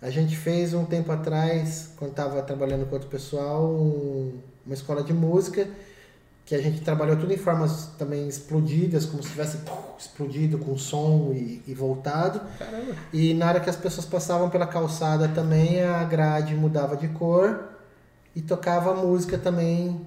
A 0.00 0.10
gente 0.10 0.36
fez 0.36 0.74
um 0.74 0.84
tempo 0.84 1.12
atrás, 1.12 1.90
quando 1.96 2.10
estava 2.12 2.42
trabalhando 2.42 2.86
com 2.86 2.94
outro 2.94 3.08
pessoal, 3.08 3.64
um- 3.70 4.32
uma 4.66 4.74
escola 4.74 5.02
de 5.02 5.12
música, 5.12 5.68
que 6.52 6.56
a 6.56 6.60
gente 6.60 6.82
trabalhou 6.82 7.16
tudo 7.16 7.32
em 7.32 7.38
formas 7.38 7.92
também 7.98 8.28
explodidas, 8.28 9.06
como 9.06 9.22
se 9.22 9.30
tivesse 9.30 9.56
explodido 9.98 10.58
com 10.58 10.76
som 10.76 11.32
e, 11.32 11.62
e 11.66 11.72
voltado. 11.72 12.42
Caramba. 12.58 12.92
E 13.10 13.32
na 13.32 13.48
hora 13.48 13.58
que 13.60 13.70
as 13.70 13.76
pessoas 13.76 14.04
passavam 14.04 14.50
pela 14.50 14.66
calçada 14.66 15.28
também, 15.28 15.82
a 15.82 16.04
grade 16.04 16.54
mudava 16.54 16.94
de 16.94 17.08
cor 17.08 17.70
e 18.36 18.42
tocava 18.42 18.92
música 18.92 19.38
também, 19.38 19.98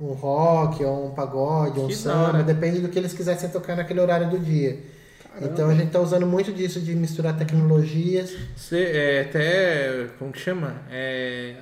um 0.00 0.14
rock, 0.14 0.82
ou 0.82 1.06
um 1.06 1.10
pagode, 1.10 1.78
ou 1.78 1.86
um 1.86 1.90
samba, 1.90 2.42
depende 2.42 2.80
do 2.80 2.88
que 2.88 2.98
eles 2.98 3.12
quisessem 3.12 3.48
tocar 3.48 3.76
naquele 3.76 4.00
horário 4.00 4.28
do 4.28 4.38
dia. 4.40 4.80
Então 5.40 5.70
a 5.70 5.74
gente 5.74 5.86
está 5.86 6.00
usando 6.00 6.26
muito 6.26 6.52
disso 6.52 6.80
de 6.80 6.92
misturar 6.96 7.36
tecnologias. 7.36 8.36
Você 8.56 8.82
é 8.82 9.20
até. 9.20 10.08
Como 10.18 10.32
que 10.32 10.40
chama? 10.40 10.74
É, 10.90 11.54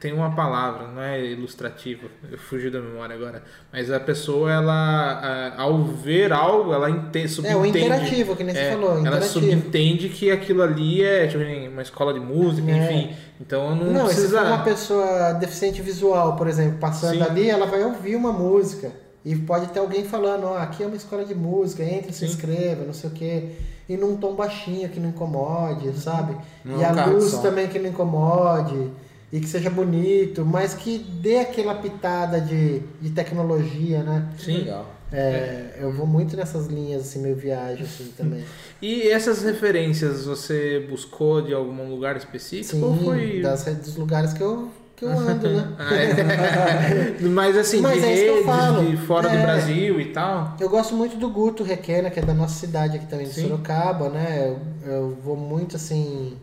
tem 0.00 0.12
uma 0.14 0.34
palavra, 0.34 0.86
não 0.88 1.02
é 1.02 1.22
ilustrativa, 1.24 2.08
eu 2.32 2.38
fugi 2.38 2.70
da 2.70 2.80
memória 2.80 3.14
agora. 3.14 3.42
Mas 3.70 3.90
a 3.90 4.00
pessoa, 4.00 4.50
ela, 4.50 5.52
ao 5.58 5.84
ver 5.84 6.32
algo, 6.32 6.72
ela 6.72 6.88
ente, 6.90 7.18
É, 7.18 7.28
subentende. 7.28 7.58
o 7.60 7.66
interativo, 7.66 8.34
que 8.34 8.42
nem 8.42 8.54
você 8.54 8.60
É, 8.62 8.72
falou, 8.72 8.90
ela 8.92 9.00
interativo. 9.00 9.32
subentende 9.32 10.08
que 10.08 10.30
aquilo 10.30 10.62
ali 10.62 11.04
é 11.04 11.26
tipo, 11.26 11.44
uma 11.70 11.82
escola 11.82 12.14
de 12.14 12.20
música, 12.20 12.70
É. 12.70 12.76
enfim. 12.76 13.14
Então 13.40 13.74
não, 13.76 13.92
Não, 13.92 14.06
se 14.08 14.14
precisa. 14.14 14.38
for 14.40 14.46
uma 14.46 14.62
pessoa 14.64 15.32
deficiente 15.34 15.82
visual, 15.82 16.34
por 16.36 16.48
exemplo, 16.48 16.78
passando 16.78 17.16
Sim. 17.16 17.22
ali, 17.22 17.50
ela 17.50 17.66
vai 17.66 17.84
ouvir 17.84 18.16
uma 18.16 18.32
música. 18.32 18.90
E 19.22 19.36
pode 19.36 19.66
ter 19.66 19.80
alguém 19.80 20.04
falando, 20.04 20.44
ó, 20.44 20.56
aqui 20.56 20.82
é 20.82 20.86
uma 20.86 20.96
escola 20.96 21.26
de 21.26 21.34
música, 21.34 21.82
entre, 21.84 22.10
se 22.10 22.24
inscreva, 22.24 22.84
não 22.86 22.94
sei 22.94 23.10
o 23.10 23.12
quê. 23.12 23.50
E 23.86 23.94
num 23.96 24.16
tom 24.16 24.34
baixinho 24.34 24.88
que 24.88 24.98
não 24.98 25.10
incomode, 25.10 25.92
sabe? 25.98 26.34
Não 26.64 26.80
e 26.80 26.84
é 26.84 26.90
um 26.90 26.98
a 26.98 27.04
luz 27.06 27.32
também 27.38 27.68
que 27.68 27.78
não 27.78 27.90
incomode. 27.90 28.90
E 29.32 29.38
que 29.40 29.46
seja 29.46 29.70
bonito, 29.70 30.44
mas 30.44 30.74
que 30.74 30.98
dê 30.98 31.38
aquela 31.38 31.76
pitada 31.76 32.40
de, 32.40 32.80
de 33.00 33.10
tecnologia, 33.10 34.02
né? 34.02 34.28
Sim. 34.38 34.58
Legal. 34.58 34.86
É, 35.12 35.76
Eu 35.80 35.92
vou 35.92 36.06
muito 36.06 36.36
nessas 36.36 36.66
linhas, 36.68 37.02
assim, 37.02 37.20
meio 37.20 37.34
viagem, 37.36 37.84
assim, 37.84 38.12
também. 38.18 38.44
E 38.80 39.08
essas 39.08 39.42
referências 39.42 40.24
você 40.24 40.86
buscou 40.88 41.42
de 41.42 41.52
algum 41.54 41.88
lugar 41.90 42.16
específico 42.16 42.84
ou 42.84 42.96
Sim, 42.96 43.04
foi. 43.04 43.40
das, 43.40 43.64
dos 43.64 43.96
lugares 43.96 44.32
que 44.32 44.40
eu, 44.40 44.68
que 44.96 45.04
eu 45.04 45.10
ando, 45.10 45.48
né? 45.48 45.74
Ah, 45.78 45.94
é. 45.94 47.20
Mas 47.28 47.56
assim, 47.56 47.80
Mas 47.80 48.00
de 48.02 48.08
é 48.08 48.14
redes, 48.14 48.90
de 48.90 48.96
fora 49.06 49.28
do 49.28 49.36
É. 49.36 49.42
Brasil 49.42 50.00
e 50.00 50.06
tal. 50.12 50.56
Eu 50.60 50.68
gosto 50.68 50.94
muito 50.94 51.16
do 51.16 51.28
Guto 51.28 51.62
Requena, 51.64 52.10
que 52.10 52.18
é 52.20 52.22
da 52.22 52.34
nossa 52.34 52.54
cidade 52.58 52.96
aqui 52.96 53.06
também, 53.06 53.26
de 53.26 53.34
Sim. 53.34 53.42
Sorocaba, 53.42 54.08
né? 54.08 54.56
Eu, 54.84 54.92
eu 54.92 55.18
vou 55.24 55.36
muito 55.36 55.74
assim, 55.76 56.36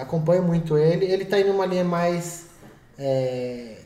acompanho 0.00 0.42
muito 0.42 0.76
ele. 0.78 1.04
Ele 1.06 1.24
tá 1.24 1.38
indo 1.40 1.52
numa 1.52 1.66
linha 1.66 1.84
mais. 1.84 2.46
é, 2.98 3.76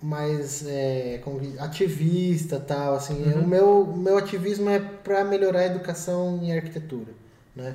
mais 0.00 0.64
é, 0.66 1.20
ativista 1.58 2.60
tal 2.60 2.94
assim 2.94 3.20
Uhum. 3.32 3.42
o 3.42 3.46
meu 3.48 3.86
meu 3.96 4.16
ativismo 4.18 4.70
é 4.70 4.78
para 4.78 5.24
melhorar 5.24 5.60
a 5.60 5.66
educação 5.66 6.38
em 6.40 6.52
arquitetura 6.56 7.12
né? 7.56 7.74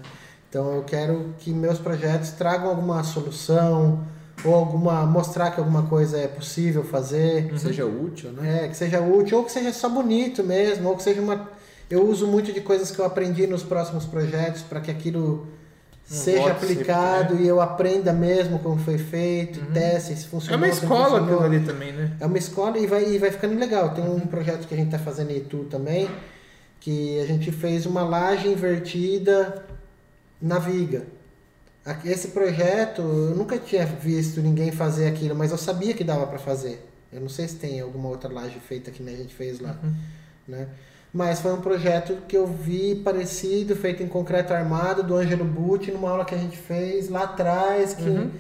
Então 0.49 0.71
eu 0.75 0.83
quero 0.83 1.33
que 1.39 1.51
meus 1.51 1.79
projetos 1.79 2.29
tragam 2.31 2.69
alguma 2.69 3.03
solução 3.03 4.05
ou 4.45 4.55
alguma 4.55 5.05
mostrar 5.05 5.51
que 5.51 5.59
alguma 5.59 5.83
coisa 5.83 6.17
é 6.17 6.27
possível 6.27 6.83
fazer, 6.83 7.49
Que 7.49 7.59
seja 7.59 7.85
útil, 7.85 8.31
né? 8.31 8.63
é, 8.63 8.67
que 8.69 8.77
seja 8.77 9.01
útil 9.01 9.39
ou 9.39 9.43
que 9.43 9.51
seja 9.51 9.73
só 9.73 9.89
bonito 9.89 10.43
mesmo, 10.43 10.87
ou 10.89 10.95
que 10.95 11.03
seja 11.03 11.21
uma 11.21 11.49
eu 11.89 12.07
uso 12.07 12.25
muito 12.27 12.53
de 12.53 12.61
coisas 12.61 12.89
que 12.89 12.99
eu 12.99 13.05
aprendi 13.05 13.45
nos 13.47 13.63
próximos 13.63 14.05
projetos 14.05 14.61
para 14.61 14.79
que 14.79 14.89
aquilo 14.89 15.45
seja 16.03 16.39
volte 16.39 16.51
aplicado 16.63 17.35
e 17.41 17.47
eu 17.47 17.59
aprenda 17.61 18.11
mesmo 18.13 18.59
como 18.59 18.77
foi 18.79 18.97
feito, 18.97 19.59
teste 19.73 20.15
se 20.15 20.25
É 20.25 20.27
funcionou. 20.27 20.57
uma 20.57 20.67
escola 20.67 21.21
aquilo 21.21 21.43
ali 21.43 21.59
também, 21.61 21.91
né? 21.93 22.15
É 22.19 22.25
uma 22.25 22.37
escola 22.37 22.77
e 22.77 22.85
vai, 22.85 23.05
e 23.05 23.17
vai 23.17 23.31
ficando 23.31 23.57
legal. 23.57 23.93
Tem 23.93 24.03
Uhum. 24.03 24.15
um 24.17 24.27
projeto 24.27 24.67
que 24.67 24.73
a 24.73 24.77
gente 24.77 24.87
está 24.93 24.99
fazendo 24.99 25.31
em 25.31 25.37
Itu 25.37 25.65
também, 25.65 26.09
que 26.79 27.19
a 27.21 27.25
gente 27.25 27.51
fez 27.51 27.85
uma 27.85 28.03
laje 28.03 28.47
invertida 28.47 29.63
na 30.41 30.59
viga. 30.59 31.03
Esse 32.05 32.29
projeto, 32.29 33.01
eu 33.01 33.35
nunca 33.35 33.57
tinha 33.57 33.85
visto 33.85 34.41
ninguém 34.41 34.71
fazer 34.71 35.07
aquilo, 35.07 35.35
mas 35.35 35.51
eu 35.51 35.57
sabia 35.57 35.93
que 35.93 36.03
dava 36.03 36.25
para 36.27 36.39
fazer. 36.39 36.85
Eu 37.11 37.19
não 37.21 37.29
sei 37.29 37.47
se 37.47 37.55
tem 37.55 37.79
alguma 37.81 38.09
outra 38.09 38.31
laje 38.31 38.57
feita 38.59 38.89
que 38.89 39.03
a 39.03 39.11
gente 39.15 39.33
fez 39.33 39.59
lá, 39.59 39.77
Uhum. 39.83 39.93
né? 40.47 40.67
Mas 41.13 41.39
foi 41.41 41.53
um 41.53 41.61
projeto 41.61 42.17
que 42.27 42.35
eu 42.35 42.47
vi 42.47 42.95
parecido, 42.95 43.75
feito 43.75 44.01
em 44.01 44.07
concreto 44.07 44.51
armado, 44.51 45.03
do 45.03 45.15
Ângelo 45.15 45.45
Butti, 45.45 45.91
numa 45.91 46.09
aula 46.09 46.25
que 46.25 46.33
a 46.33 46.37
gente 46.39 46.57
fez 46.57 47.07
lá 47.07 47.21
atrás, 47.23 47.93
que, 47.93 48.01
Uhum. 48.09 48.31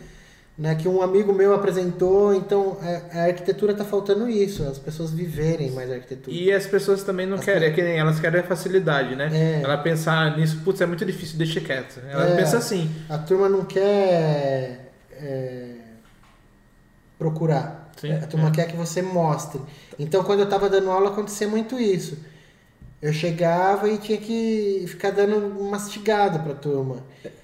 né, 0.57 0.73
que 0.73 0.87
um 0.87 0.99
amigo 1.03 1.31
meu 1.33 1.53
apresentou. 1.53 2.33
Então, 2.33 2.79
a, 2.81 3.19
a 3.19 3.23
arquitetura 3.25 3.73
está 3.73 3.85
faltando 3.85 4.27
isso, 4.27 4.63
as 4.63 4.79
pessoas 4.79 5.11
viverem 5.11 5.69
mais 5.69 5.91
a 5.91 5.93
arquitetura. 5.93 6.35
E 6.35 6.51
as 6.51 6.65
pessoas 6.65 7.03
também 7.03 7.27
não 7.27 7.35
As 7.37 7.45
querem, 7.45 7.69
é 7.69 7.71
que 7.71 7.81
nem 7.83 7.99
elas 7.99 8.19
querem 8.19 8.39
a 8.39 8.43
facilidade, 8.43 9.15
né? 9.15 9.29
É. 9.31 9.61
Ela 9.63 9.77
pensar 9.77 10.35
nisso, 10.35 10.59
putz, 10.65 10.81
é 10.81 10.87
muito 10.87 11.05
difícil, 11.05 11.37
deixa 11.37 11.61
quieto. 11.61 11.99
Ela 12.09 12.29
É. 12.29 12.35
pensa 12.37 12.57
assim, 12.57 12.89
A 13.07 13.19
turma 13.19 13.47
não 13.47 13.65
quer 13.65 14.89
é, 15.11 15.75
procurar. 17.19 17.91
Sim, 18.01 18.13
a 18.13 18.25
turma 18.25 18.47
é. 18.47 18.51
quer 18.51 18.67
que 18.67 18.75
você 18.75 19.01
mostre. 19.03 19.61
Então, 19.99 20.23
quando 20.23 20.39
eu 20.39 20.45
estava 20.45 20.67
dando 20.69 20.89
aula, 20.89 21.11
acontecia 21.11 21.47
muito 21.47 21.79
isso. 21.79 22.32
Eu 23.03 23.11
chegava 23.11 23.89
e 23.89 23.97
tinha 23.97 24.17
que 24.17 24.85
ficar 24.87 25.11
dando 25.11 25.35
um 25.35 25.69
mastigado 25.69 26.39
para 26.39 26.53
a 26.53 26.55
turma. 26.55 27.03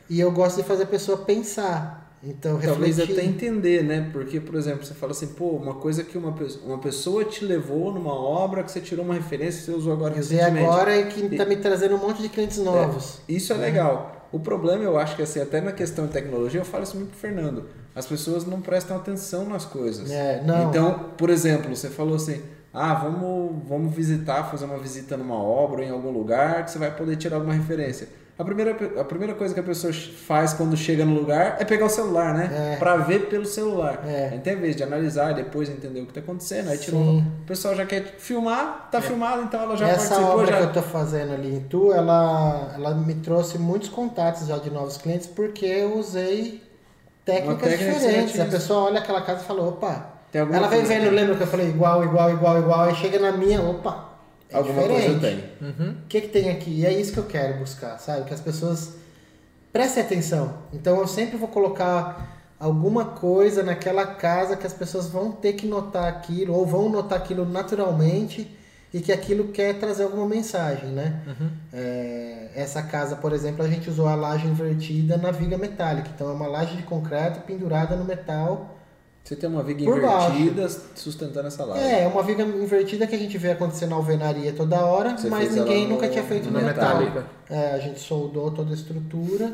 E 0.10 0.18
eu 0.20 0.32
gosto 0.32 0.56
de 0.56 0.64
fazer 0.64 0.84
a 0.84 0.88
pessoa 0.88 1.18
pensar. 1.18 2.18
Então, 2.24 2.60
Talvez 2.60 2.98
refletir. 2.98 3.22
até 3.22 3.30
entender, 3.30 3.84
né? 3.84 4.10
Porque, 4.12 4.40
por 4.40 4.56
exemplo, 4.56 4.86
você 4.86 4.94
fala 4.94 5.12
assim, 5.12 5.28
pô, 5.28 5.50
uma 5.52 5.76
coisa 5.76 6.04
que 6.04 6.18
uma, 6.18 6.32
pessoa- 6.34 6.66
uma 6.66 6.78
pessoa 6.78 7.24
te 7.26 7.44
levou 7.46 7.94
numa 7.94 8.14
obra 8.14 8.64
que 8.64 8.72
você 8.72 8.80
tirou 8.82 9.04
uma 9.06 9.14
referência, 9.14 9.62
você 9.64 9.72
usou 9.72 9.92
agora 9.94 10.16
recentemente. 10.16 10.66
agora 10.66 10.98
e 10.98 11.06
que 11.08 11.26
está 11.26 11.46
me 11.46 11.56
trazendo 11.58 11.96
um 11.96 12.00
monte 12.00 12.22
de 12.22 12.30
clientes 12.30 12.58
novos. 12.58 13.20
Isso 13.28 13.52
é 13.54 13.58
legal. 13.58 14.28
O 14.32 14.40
problema, 14.40 14.84
eu 14.84 14.98
acho 14.98 15.16
que 15.16 15.22
assim, 15.22 15.40
até 15.42 15.60
na 15.62 15.72
questão 15.72 16.08
de 16.08 16.14
tecnologia, 16.14 16.60
eu 16.62 16.66
falo 16.66 16.84
isso 16.84 16.96
muito 16.96 17.10
pro 17.12 17.20
Fernando. 17.20 17.66
As 17.96 18.06
pessoas 18.06 18.46
não 18.46 18.62
prestam 18.62 18.96
atenção 18.98 19.46
nas 19.48 19.66
coisas. 19.66 20.10
É, 20.12 20.42
não. 20.46 20.70
Então, 20.70 21.12
por 21.18 21.30
exemplo, 21.30 21.74
você 21.76 21.90
falou 21.90 22.16
assim: 22.16 22.42
ah, 22.74 22.94
vamos, 22.94 23.68
vamos 23.68 23.94
visitar, 23.96 24.44
fazer 24.44 24.66
uma 24.66 24.78
visita 24.78 25.18
numa 25.18 25.42
obra 25.42 25.82
ou 25.82 25.88
em 25.88 25.90
algum 25.90 26.12
lugar 26.12 26.64
que 26.66 26.72
você 26.72 26.78
vai 26.78 26.92
poder 26.92 27.16
tirar 27.16 27.38
alguma 27.38 27.54
referência. 27.54 28.08
A 28.38 28.44
primeira, 28.46 28.72
a 29.02 29.04
primeira 29.04 29.34
coisa 29.34 29.54
que 29.54 29.60
a 29.60 29.64
pessoa 29.64 29.92
faz 29.92 30.54
quando 30.54 30.78
chega 30.78 31.04
no 31.04 31.14
lugar 31.14 31.58
é 31.60 31.66
pegar 31.66 31.88
o 31.88 31.90
celular, 31.90 32.34
né? 32.34 32.76
É. 32.76 32.78
Pra 32.78 32.96
ver 32.96 33.28
pelo 33.28 33.46
celular. 33.46 34.02
É. 34.06 34.32
Então, 34.34 34.54
em 34.54 34.56
vez 34.56 34.78
de 34.78 34.84
analisar 34.84 35.34
depois 35.34 35.68
entender 35.68 36.00
o 36.00 36.06
que 36.06 36.14
tá 36.14 36.22
acontecendo, 36.22 36.70
aí 36.70 36.78
tirou. 36.78 37.04
Sim. 37.04 37.26
O 37.42 37.46
pessoal 37.46 37.76
já 37.76 37.86
quer 37.86 38.16
filmar, 38.18 38.88
tá 38.90 39.02
filmado, 39.02 39.42
então 39.42 39.62
ela 39.62 39.76
já 39.76 39.90
Essa 39.90 40.16
participou. 40.16 40.40
obra 40.40 40.48
Já... 40.48 40.58
que 40.58 40.64
eu 40.64 40.72
tô 40.72 40.82
fazendo 40.84 41.34
ali 41.34 41.54
em 41.54 41.60
Tu, 41.64 41.92
ela, 41.92 42.72
ela 42.76 42.94
me 42.94 43.16
trouxe 43.16 43.58
muitos 43.58 43.90
contatos 43.90 44.48
já 44.48 44.58
de 44.58 44.70
novos 44.70 44.96
clientes 44.96 45.28
porque 45.28 45.66
eu 45.66 45.98
usei 45.98 46.64
técnicas 47.26 47.70
técnica 47.72 48.00
diferentes. 48.00 48.40
A 48.40 48.46
pessoa 48.46 48.86
olha 48.86 49.00
aquela 49.00 49.22
casa 49.22 49.42
e 49.42 49.46
fala, 49.46 49.68
opa. 49.68 50.19
Tem 50.32 50.42
alguma 50.42 50.58
Ela 50.60 50.68
vem 50.68 50.84
vendo, 50.84 51.10
lembra 51.10 51.36
que 51.36 51.44
eu 51.44 51.48
falei 51.48 51.70
igual, 51.70 52.04
igual, 52.04 52.32
igual, 52.32 52.60
igual, 52.60 52.82
aí 52.82 52.96
chega 52.96 53.20
na 53.20 53.32
minha, 53.32 53.62
opa. 53.62 54.10
É 54.50 54.58
Alguma 54.58 54.82
diferente. 54.82 55.06
coisa 55.06 55.20
tem. 55.20 55.44
uhum. 55.62 55.92
O 55.92 56.08
que, 56.08 56.22
que 56.22 56.28
tem 56.30 56.50
aqui? 56.50 56.72
E 56.80 56.86
é 56.86 56.92
isso 56.92 57.14
que 57.14 57.20
eu 57.20 57.26
quero 57.26 57.60
buscar, 57.60 57.98
sabe? 58.00 58.26
Que 58.26 58.34
as 58.34 58.42
pessoas 58.42 58.94
prestem 59.72 60.04
atenção. 60.04 60.54
Então 60.74 61.00
eu 61.00 61.08
sempre 61.08 61.38
vou 61.38 61.48
colocar 61.48 62.40
alguma 62.60 63.06
coisa 63.06 63.64
naquela 63.64 64.06
casa 64.06 64.56
que 64.58 64.66
as 64.66 64.74
pessoas 64.74 65.08
vão 65.08 65.32
ter 65.32 65.54
que 65.54 65.68
notar 65.68 66.08
aquilo, 66.08 66.54
ou 66.54 66.66
vão 66.66 66.90
notar 66.90 67.20
aquilo 67.20 67.46
naturalmente 67.46 68.56
e 68.92 69.00
que 69.02 69.12
aquilo 69.12 69.50
quer 69.50 69.78
trazer 69.78 70.04
alguma 70.04 70.28
mensagem, 70.28 70.90
né? 70.90 71.22
É, 71.72 72.50
essa 72.56 72.82
casa, 72.82 73.16
por 73.16 73.32
exemplo, 73.34 73.64
a 73.64 73.68
gente 73.70 73.88
usou 73.88 74.08
a 74.08 74.16
laje 74.16 74.48
invertida 74.48 75.16
na 75.16 75.30
viga 75.30 75.58
metálica. 75.60 76.10
Então 76.14 76.28
é 76.28 76.34
uma 76.34 76.48
laje 76.48 76.76
de 76.76 76.84
concreto 76.84 77.42
pendurada 77.42 77.96
no 77.96 78.04
metal. 78.04 78.79
Você 79.30 79.36
tem 79.36 79.48
uma 79.48 79.62
viga 79.62 79.86
Por 79.86 80.02
baixo. 80.02 80.32
invertida 80.38 80.68
sustentando 80.96 81.48
essa 81.50 81.64
laje. 81.64 81.84
É, 81.84 82.06
é 82.06 82.08
uma 82.08 82.24
viga 82.24 82.42
invertida 82.42 83.06
que 83.06 83.14
a 83.14 83.18
gente 83.20 83.38
vê 83.38 83.52
acontecer 83.52 83.86
na 83.86 83.96
alvenaria 83.96 84.52
toda 84.54 84.84
hora, 84.84 85.16
Você 85.16 85.30
mas 85.30 85.54
ninguém 85.54 85.84
no- 85.84 85.92
nunca 85.94 86.10
tinha 86.10 86.24
feito 86.24 86.50
metal. 86.52 86.68
metálica. 86.68 87.26
É, 87.48 87.74
a 87.74 87.78
gente 87.78 88.00
soldou 88.00 88.50
toda 88.50 88.72
a 88.72 88.74
estrutura 88.74 89.54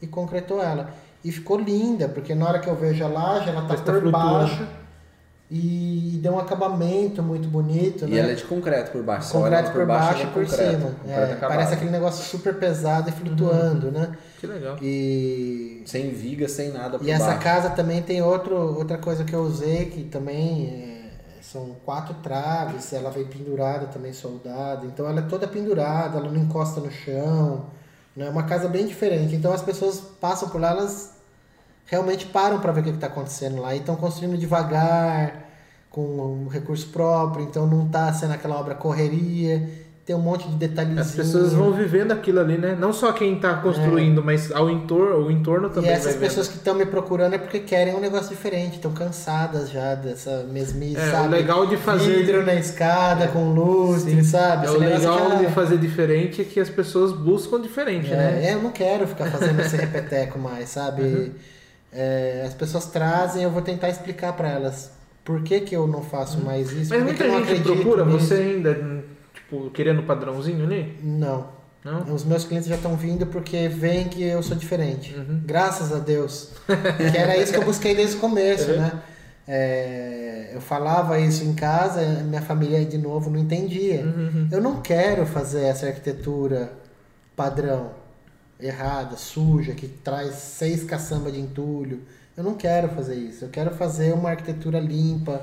e 0.00 0.06
concretou 0.06 0.62
ela. 0.62 0.90
E 1.24 1.32
ficou 1.32 1.58
linda, 1.58 2.08
porque 2.08 2.36
na 2.36 2.46
hora 2.46 2.60
que 2.60 2.68
eu 2.68 2.76
vejo 2.76 3.04
a 3.04 3.08
laje, 3.08 3.48
ela 3.48 3.62
tá 3.62 3.74
tá 3.74 3.92
por 3.94 4.12
baixo 4.12 4.64
e 5.50 6.18
deu 6.22 6.34
um 6.34 6.38
acabamento 6.38 7.22
muito 7.22 7.48
bonito, 7.48 8.06
E 8.06 8.10
né? 8.10 8.18
ela 8.18 8.32
é 8.32 8.34
de 8.34 8.44
concreto 8.44 8.90
por 8.90 9.02
baixo. 9.02 9.30
Concreto 9.30 9.70
ela 9.70 9.70
por 9.70 9.86
baixo 9.86 10.12
ela 10.12 10.18
e 10.18 10.22
é 10.22 10.26
por 10.26 10.44
concreto, 10.44 10.52
cima. 10.52 10.90
concreto 11.02 11.32
É, 11.32 11.36
parece 11.46 11.74
aquele 11.74 11.90
negócio 11.90 12.24
super 12.24 12.58
pesado 12.58 13.08
e 13.08 13.12
flutuando, 13.12 13.90
né? 13.92 14.16
Que 14.38 14.46
legal. 14.46 14.76
E 14.82 15.82
Sem 15.84 16.10
viga, 16.12 16.48
sem 16.48 16.70
nada 16.72 16.98
por 16.98 17.06
e 17.06 17.10
essa 17.10 17.36
baixo. 17.36 17.42
casa 17.42 17.70
também 17.70 18.02
tem 18.02 18.22
outro, 18.22 18.56
outra 18.56 18.98
coisa 18.98 19.24
que 19.24 19.32
eu 19.34 19.40
usei, 19.42 19.86
que 19.86 20.04
também 20.04 20.68
é, 20.68 21.10
são 21.40 21.76
quatro 21.84 22.14
traves, 22.22 22.92
ela 22.92 23.10
vem 23.10 23.26
pendurada 23.26 23.86
também, 23.86 24.12
soldada. 24.12 24.84
Então 24.86 25.08
ela 25.08 25.20
é 25.20 25.22
toda 25.24 25.46
pendurada, 25.48 26.18
ela 26.18 26.30
não 26.30 26.42
encosta 26.42 26.80
no 26.80 26.90
chão. 26.90 27.66
É 28.16 28.20
né? 28.20 28.30
uma 28.30 28.44
casa 28.44 28.68
bem 28.68 28.86
diferente. 28.86 29.34
Então 29.36 29.52
as 29.52 29.62
pessoas 29.62 30.00
passam 30.20 30.48
por 30.48 30.60
lá, 30.60 30.70
elas 30.70 31.15
realmente 31.86 32.26
param 32.26 32.58
para 32.60 32.72
ver 32.72 32.80
o 32.80 32.84
que 32.84 32.90
está 32.90 33.06
acontecendo 33.06 33.60
lá. 33.60 33.74
E 33.74 33.78
estão 33.78 33.96
construindo 33.96 34.36
devagar, 34.36 35.44
com 35.90 36.02
um 36.44 36.48
recurso 36.48 36.88
próprio, 36.88 37.44
então 37.44 37.66
não 37.66 37.86
está 37.86 38.12
sendo 38.12 38.34
aquela 38.34 38.56
obra 38.60 38.74
correria. 38.74 39.86
Tem 40.04 40.14
um 40.14 40.20
monte 40.20 40.46
de 40.48 40.54
detalhezinho. 40.54 41.00
As 41.00 41.10
pessoas 41.10 41.52
vão 41.52 41.72
vivendo 41.72 42.12
aquilo 42.12 42.38
ali, 42.38 42.56
né? 42.56 42.76
Não 42.78 42.92
só 42.92 43.10
quem 43.12 43.40
tá 43.40 43.54
construindo, 43.54 44.22
mas 44.22 44.52
ao 44.52 44.70
entorno, 44.70 45.26
o 45.26 45.30
entorno 45.32 45.66
É. 45.66 45.70
E 45.70 45.74
também 45.74 45.90
essas 45.90 46.14
pessoas 46.14 46.46
que 46.46 46.54
estão 46.58 46.76
me 46.76 46.86
procurando 46.86 47.34
é 47.34 47.38
porque 47.38 47.58
querem 47.58 47.92
um 47.92 47.98
negócio 47.98 48.28
diferente, 48.28 48.76
estão 48.76 48.92
cansadas 48.92 49.68
já 49.68 49.96
dessa 49.96 50.44
mesmice, 50.44 51.00
É, 51.00 51.08
o 51.08 51.10
sabe? 51.10 51.28
legal 51.30 51.66
de 51.66 51.76
fazer- 51.76 52.18
Vidro 52.18 52.46
na 52.46 52.54
escada 52.54 53.26
com 53.28 53.52
lustre, 53.52 54.22
sabe? 54.22 54.66
É, 54.68 54.70
o 54.70 54.78
legal 54.78 55.30
já- 55.30 55.34
de 55.36 55.46
fazer 55.52 55.78
diferente 55.78 56.40
é 56.40 56.44
que 56.44 56.60
as 56.60 56.68
pessoas 56.68 57.10
buscam 57.10 57.60
diferente, 57.60 58.08
né? 58.10 58.44
É, 58.44 58.54
eu 58.54 58.62
não 58.62 58.70
quero 58.70 59.08
ficar 59.08 59.26
fazendo 59.28 59.58
esse 59.60 59.76
repeteco 59.76 60.38
mais, 60.38 60.68
sabe? 60.68 61.02
Uhum. 61.02 61.30
É, 61.96 62.44
as 62.46 62.52
pessoas 62.54 62.86
trazem, 62.86 63.42
eu 63.42 63.50
vou 63.50 63.62
tentar 63.62 63.88
explicar 63.88 64.34
para 64.34 64.48
elas 64.50 64.90
por 65.24 65.42
que, 65.42 65.60
que 65.60 65.74
eu 65.74 65.86
não 65.86 66.02
faço 66.02 66.38
mais 66.44 66.70
isso. 66.72 66.92
Uhum. 66.94 67.00
Mas 67.00 67.08
muita 67.08 67.24
que 67.24 67.30
eu 67.30 67.32
não 67.32 67.38
gente 67.38 67.48
acredito 67.60 67.72
procura 67.82 68.04
nisso. 68.04 68.18
você 68.26 68.34
ainda, 68.34 69.04
tipo, 69.34 69.70
querendo 69.70 70.02
padrãozinho 70.02 70.64
ali? 70.64 70.98
Não. 71.02 71.56
Não? 71.82 72.12
Os 72.14 72.24
meus 72.24 72.44
clientes 72.44 72.68
já 72.68 72.74
estão 72.74 72.96
vindo 72.96 73.26
porque 73.26 73.68
veem 73.68 74.08
que 74.08 74.22
eu 74.22 74.42
sou 74.42 74.56
diferente. 74.56 75.14
Uhum. 75.16 75.40
Graças 75.46 75.92
a 75.92 75.98
Deus. 76.00 76.50
que 77.10 77.16
era 77.16 77.36
isso 77.36 77.52
que 77.52 77.58
eu 77.58 77.64
busquei 77.64 77.94
desde 77.94 78.16
o 78.16 78.20
começo, 78.20 78.70
Uhum. 78.72 78.78
né? 78.78 78.92
É, 79.48 80.50
eu 80.54 80.60
falava 80.60 81.18
isso 81.20 81.44
em 81.44 81.54
casa, 81.54 82.00
minha 82.24 82.42
família 82.42 82.84
de 82.84 82.98
novo 82.98 83.30
não 83.30 83.38
entendia. 83.38 84.02
Uhum. 84.02 84.48
Eu 84.50 84.60
não 84.60 84.80
quero 84.82 85.24
fazer 85.24 85.64
essa 85.64 85.86
arquitetura 85.86 86.72
padrão, 87.36 87.92
errada, 88.60 89.16
suja, 89.16 89.72
que 89.72 89.86
traz 89.86 90.34
seis 90.34 90.84
caçambas 90.84 91.32
de 91.32 91.40
entulho. 91.40 92.02
Eu 92.36 92.44
não 92.44 92.54
quero 92.54 92.88
fazer 92.88 93.14
isso. 93.14 93.44
Eu 93.44 93.48
quero 93.50 93.74
fazer 93.74 94.12
uma 94.12 94.30
arquitetura 94.30 94.78
limpa, 94.78 95.42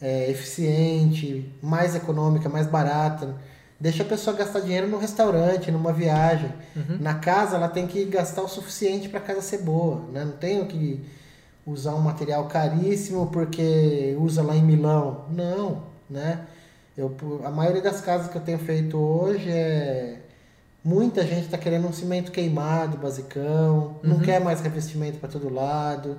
é, 0.00 0.30
eficiente, 0.30 1.52
mais 1.62 1.94
econômica, 1.94 2.48
mais 2.48 2.66
barata. 2.66 3.34
Deixa 3.78 4.02
a 4.02 4.06
pessoa 4.06 4.36
gastar 4.36 4.60
dinheiro 4.60 4.88
no 4.88 4.98
restaurante, 4.98 5.70
numa 5.70 5.92
viagem. 5.92 6.50
Na 7.00 7.14
casa, 7.14 7.56
ela 7.56 7.68
tem 7.68 7.86
que 7.86 8.04
gastar 8.04 8.42
o 8.42 8.48
suficiente 8.48 9.08
para 9.08 9.18
a 9.18 9.22
casa 9.22 9.42
ser 9.42 9.58
boa. 9.58 10.02
Né? 10.12 10.24
Não 10.24 10.32
tenho 10.32 10.66
que 10.66 11.04
usar 11.66 11.94
um 11.94 12.00
material 12.00 12.46
caríssimo 12.46 13.26
porque 13.28 14.16
usa 14.18 14.42
lá 14.42 14.56
em 14.56 14.62
Milão. 14.62 15.26
Não, 15.30 15.84
né? 16.08 16.46
Eu, 16.96 17.14
a 17.44 17.50
maioria 17.50 17.82
das 17.82 18.00
casas 18.00 18.30
que 18.30 18.36
eu 18.36 18.42
tenho 18.42 18.58
feito 18.58 18.96
hoje 18.96 19.50
é 19.50 20.20
muita 20.84 21.26
gente 21.26 21.46
está 21.46 21.56
querendo 21.56 21.88
um 21.88 21.92
cimento 21.92 22.30
queimado, 22.30 22.98
basicão, 22.98 23.98
não 24.02 24.20
quer 24.20 24.38
mais 24.40 24.60
revestimento 24.60 25.18
para 25.18 25.30
todo 25.30 25.52
lado. 25.52 26.18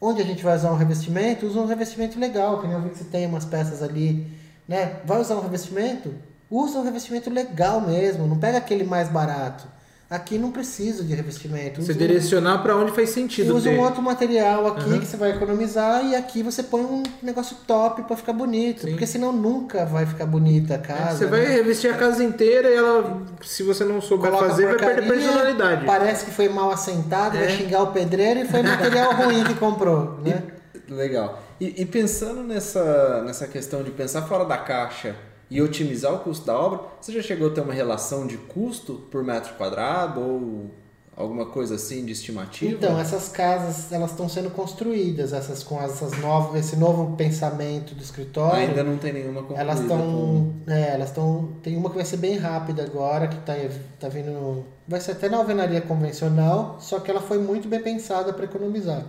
Onde 0.00 0.22
a 0.22 0.24
gente 0.24 0.44
vai 0.44 0.56
usar 0.56 0.70
um 0.70 0.76
revestimento, 0.76 1.46
usa 1.46 1.58
um 1.58 1.66
revestimento 1.66 2.20
legal, 2.20 2.60
que 2.60 2.68
nem 2.68 2.76
eu 2.76 2.82
vi 2.82 2.90
que 2.90 2.98
você 2.98 3.04
tem 3.04 3.26
umas 3.26 3.44
peças 3.44 3.82
ali, 3.82 4.30
né? 4.68 5.00
Vai 5.04 5.20
usar 5.20 5.34
um 5.34 5.40
revestimento? 5.40 6.14
Usa 6.48 6.78
um 6.78 6.84
revestimento 6.84 7.28
legal 7.28 7.80
mesmo, 7.80 8.26
não 8.26 8.38
pega 8.38 8.58
aquele 8.58 8.84
mais 8.84 9.08
barato. 9.08 9.66
Aqui 10.10 10.38
não 10.38 10.50
preciso 10.50 11.04
de 11.04 11.14
revestimento. 11.14 11.82
Você 11.82 11.90
Usa 11.90 11.92
um- 11.92 11.96
direcionar 12.06 12.62
pra 12.62 12.74
onde 12.74 12.92
faz 12.92 13.10
sentido 13.10 13.54
usa 13.54 13.68
ter. 13.68 13.76
um 13.76 13.82
outro 13.82 14.00
material 14.00 14.66
aqui 14.68 14.88
Uhum. 14.88 14.98
que 15.00 15.04
você 15.06 15.18
vai 15.18 15.32
economizar 15.32 16.02
e 16.02 16.16
aqui 16.16 16.42
você 16.42 16.62
põe 16.62 16.80
um 16.80 17.02
negócio 17.22 17.54
top 17.66 18.02
pra 18.04 18.16
ficar 18.16 18.32
bonito. 18.32 18.84
Sim. 18.84 18.90
Porque 18.92 19.04
senão 19.06 19.32
nunca 19.32 19.84
vai 19.84 20.06
ficar 20.06 20.24
bonita 20.24 20.72
a 20.72 20.76
É, 20.76 20.80
casa. 20.80 21.18
Você 21.18 21.26
vai 21.26 21.40
né? 21.40 21.48
revestir 21.48 21.92
a 21.92 21.96
casa 21.98 22.24
inteira 22.24 22.70
e 22.70 22.74
ela, 22.74 23.20
se 23.44 23.62
você 23.62 23.84
não 23.84 24.00
souber 24.00 24.30
Coloca 24.30 24.48
fazer, 24.48 24.64
vai 24.66 24.76
perder 24.94 25.08
personalidade. 25.12 25.84
Parece 25.84 26.24
que 26.24 26.30
foi 26.30 26.48
mal 26.48 26.70
assentado, 26.70 27.36
É. 27.36 27.40
vai 27.40 27.50
xingar 27.50 27.82
o 27.82 27.88
pedreiro 27.88 28.40
e 28.40 28.44
foi 28.46 28.62
material 28.62 29.12
ruim 29.12 29.44
que 29.44 29.54
comprou, 29.56 30.18
né? 30.24 30.42
Legal. 30.88 31.38
E, 31.60 31.82
e 31.82 31.84
pensando 31.84 32.42
nessa, 32.42 33.22
nessa 33.26 33.46
questão 33.46 33.82
de 33.82 33.90
pensar 33.90 34.22
fora 34.22 34.46
da 34.46 34.56
caixa 34.56 35.14
e 35.50 35.62
otimizar 35.62 36.12
o 36.14 36.18
custo 36.20 36.46
da 36.46 36.58
obra, 36.58 36.80
você 37.00 37.12
já 37.12 37.22
chegou 37.22 37.48
a 37.48 37.50
ter 37.50 37.60
uma 37.62 37.72
relação 37.72 38.26
de 38.26 38.36
custo 38.36 38.94
por 39.10 39.24
metro 39.24 39.54
quadrado 39.54 40.20
ou 40.20 40.70
alguma 41.16 41.46
coisa 41.46 41.74
assim 41.76 42.04
de 42.04 42.12
estimativa? 42.12 42.70
Então, 42.70 42.98
essas 43.00 43.28
casas, 43.28 43.90
elas 43.90 44.10
estão 44.10 44.28
sendo 44.28 44.50
construídas, 44.50 45.32
essas 45.32 45.64
com 45.64 45.82
essas 45.82 46.16
novas, 46.18 46.64
esse 46.64 46.76
novo 46.76 47.16
pensamento 47.16 47.94
do 47.94 48.02
escritório. 48.02 48.68
Ainda 48.68 48.84
não 48.84 48.98
tem 48.98 49.12
nenhuma 49.12 49.40
concluída. 49.40 49.62
Elas 49.62 49.78
com- 49.78 49.82
estão. 49.82 50.54
É, 50.68 50.94
elas 50.94 51.08
estão. 51.08 51.48
Tem 51.62 51.76
uma 51.76 51.88
que 51.90 51.96
vai 51.96 52.04
ser 52.04 52.18
bem 52.18 52.36
rápida 52.36 52.84
agora, 52.84 53.26
que 53.26 53.36
tá, 53.38 53.54
tá 53.98 54.08
vindo. 54.08 54.64
Vai 54.86 55.00
ser 55.00 55.12
até 55.12 55.28
na 55.28 55.38
alvenaria 55.38 55.80
convencional, 55.80 56.76
só 56.78 57.00
que 57.00 57.10
ela 57.10 57.20
foi 57.20 57.38
muito 57.38 57.66
bem 57.68 57.80
pensada 57.82 58.32
para 58.32 58.44
economizar. 58.44 59.04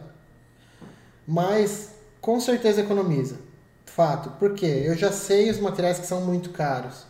Mas 1.28 1.92
com 2.22 2.40
certeza 2.40 2.82
economiza. 2.82 3.36
Fato. 4.00 4.30
Por 4.40 4.54
quê? 4.54 4.84
Eu 4.86 4.96
já 4.96 5.12
sei 5.12 5.50
os 5.50 5.60
materiais 5.60 6.00
que 6.00 6.08
são 6.08 6.22
muito 6.22 6.52
caros. 6.52 7.06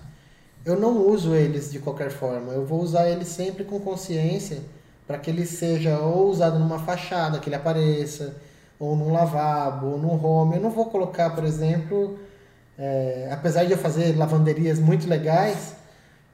Eu 0.65 0.75
não 0.75 1.07
uso 1.07 1.35
eles 1.35 1.71
de 1.71 1.77
qualquer 1.77 2.09
forma. 2.09 2.51
Eu 2.51 2.65
vou 2.65 2.81
usar 2.81 3.07
eles 3.07 3.27
sempre 3.27 3.63
com 3.63 3.79
consciência 3.79 4.57
para 5.05 5.19
que 5.19 5.29
ele 5.29 5.45
seja 5.45 5.99
ou 5.99 6.31
usado 6.31 6.57
numa 6.57 6.79
fachada, 6.79 7.37
que 7.37 7.47
ele 7.47 7.55
apareça, 7.55 8.37
ou 8.79 8.95
num 8.95 9.13
lavabo, 9.13 9.85
ou 9.85 9.97
num 9.99 10.25
home. 10.25 10.55
Eu 10.55 10.63
não 10.63 10.71
vou 10.71 10.87
colocar, 10.87 11.29
por 11.35 11.43
exemplo, 11.43 12.17
é, 12.75 13.29
apesar 13.31 13.65
de 13.65 13.71
eu 13.71 13.77
fazer 13.77 14.17
lavanderias 14.17 14.79
muito 14.79 15.07
legais, 15.07 15.75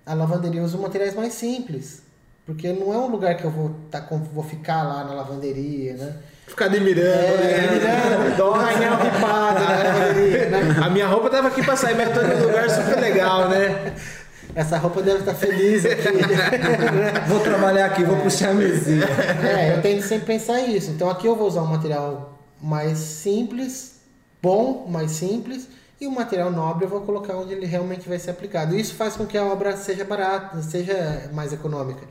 a 0.06 0.14
lavanderia 0.14 0.64
usa 0.64 0.78
materiais 0.78 1.16
mais 1.16 1.34
simples. 1.34 2.02
Porque 2.46 2.72
não 2.72 2.94
é 2.94 2.98
um 2.98 3.08
lugar 3.08 3.36
que 3.36 3.44
eu 3.44 3.52
vou, 3.52 3.76
tá, 3.92 4.08
vou 4.32 4.44
ficar 4.46 4.84
lá 4.84 5.04
na 5.04 5.16
lavanderia, 5.16 5.98
né? 5.98 6.16
Ficar 6.48 6.66
admirando, 6.66 7.08
É, 7.10 7.38
né? 7.38 7.70
mirando, 7.72 8.38
Nossa. 8.38 8.66
painel 8.66 8.96
ripado 8.98 9.60
na 9.60 9.70
lavanderia, 9.70 10.50
né? 10.50 10.76
A 10.86 10.90
minha 10.90 11.08
roupa 11.08 11.30
tava 11.30 11.48
aqui 11.48 11.64
pra 11.64 11.76
sair, 11.76 11.96
mas 11.96 12.14
tô 12.14 12.22
num 12.22 12.44
lugar 12.46 12.70
super 12.70 13.00
legal, 13.00 13.50
né? 13.50 13.94
Essa 14.54 14.78
roupa 14.78 15.02
deve 15.02 15.20
estar 15.20 15.34
feliz 15.34 15.86
aqui. 15.86 16.08
Vou 17.28 17.40
trabalhar 17.42 17.88
aqui, 17.88 18.04
vou 18.06 18.16
puxar 18.18 18.52
a 18.52 18.54
mesinha. 18.54 19.06
É, 19.44 19.76
eu 19.76 19.82
tento 19.82 20.04
sempre 20.04 20.28
pensar 20.28 20.62
isso. 20.62 20.92
Então 20.92 21.10
aqui 21.10 21.28
eu 21.28 21.36
vou 21.36 21.46
usar 21.48 21.62
um 21.62 21.68
material 21.68 22.40
mais 22.62 22.98
simples, 23.00 23.96
bom, 24.42 24.88
mais 24.90 25.12
simples, 25.12 25.68
e 26.00 26.08
o 26.08 26.12
material 26.12 26.52
nobre 26.52 26.86
eu 26.86 26.90
vou 26.90 27.02
colocar 27.02 27.36
onde 27.36 27.54
ele 27.54 27.66
realmente 27.66 28.08
vai 28.08 28.18
ser 28.18 28.32
aplicado. 28.32 28.78
Isso 28.78 28.96
faz 28.96 29.18
com 29.18 29.26
que 29.26 29.38
a 29.38 29.44
obra 29.44 29.76
seja 29.76 30.06
barata, 30.06 30.62
seja 30.62 31.30
mais 31.34 31.52
econômica. 31.52 32.02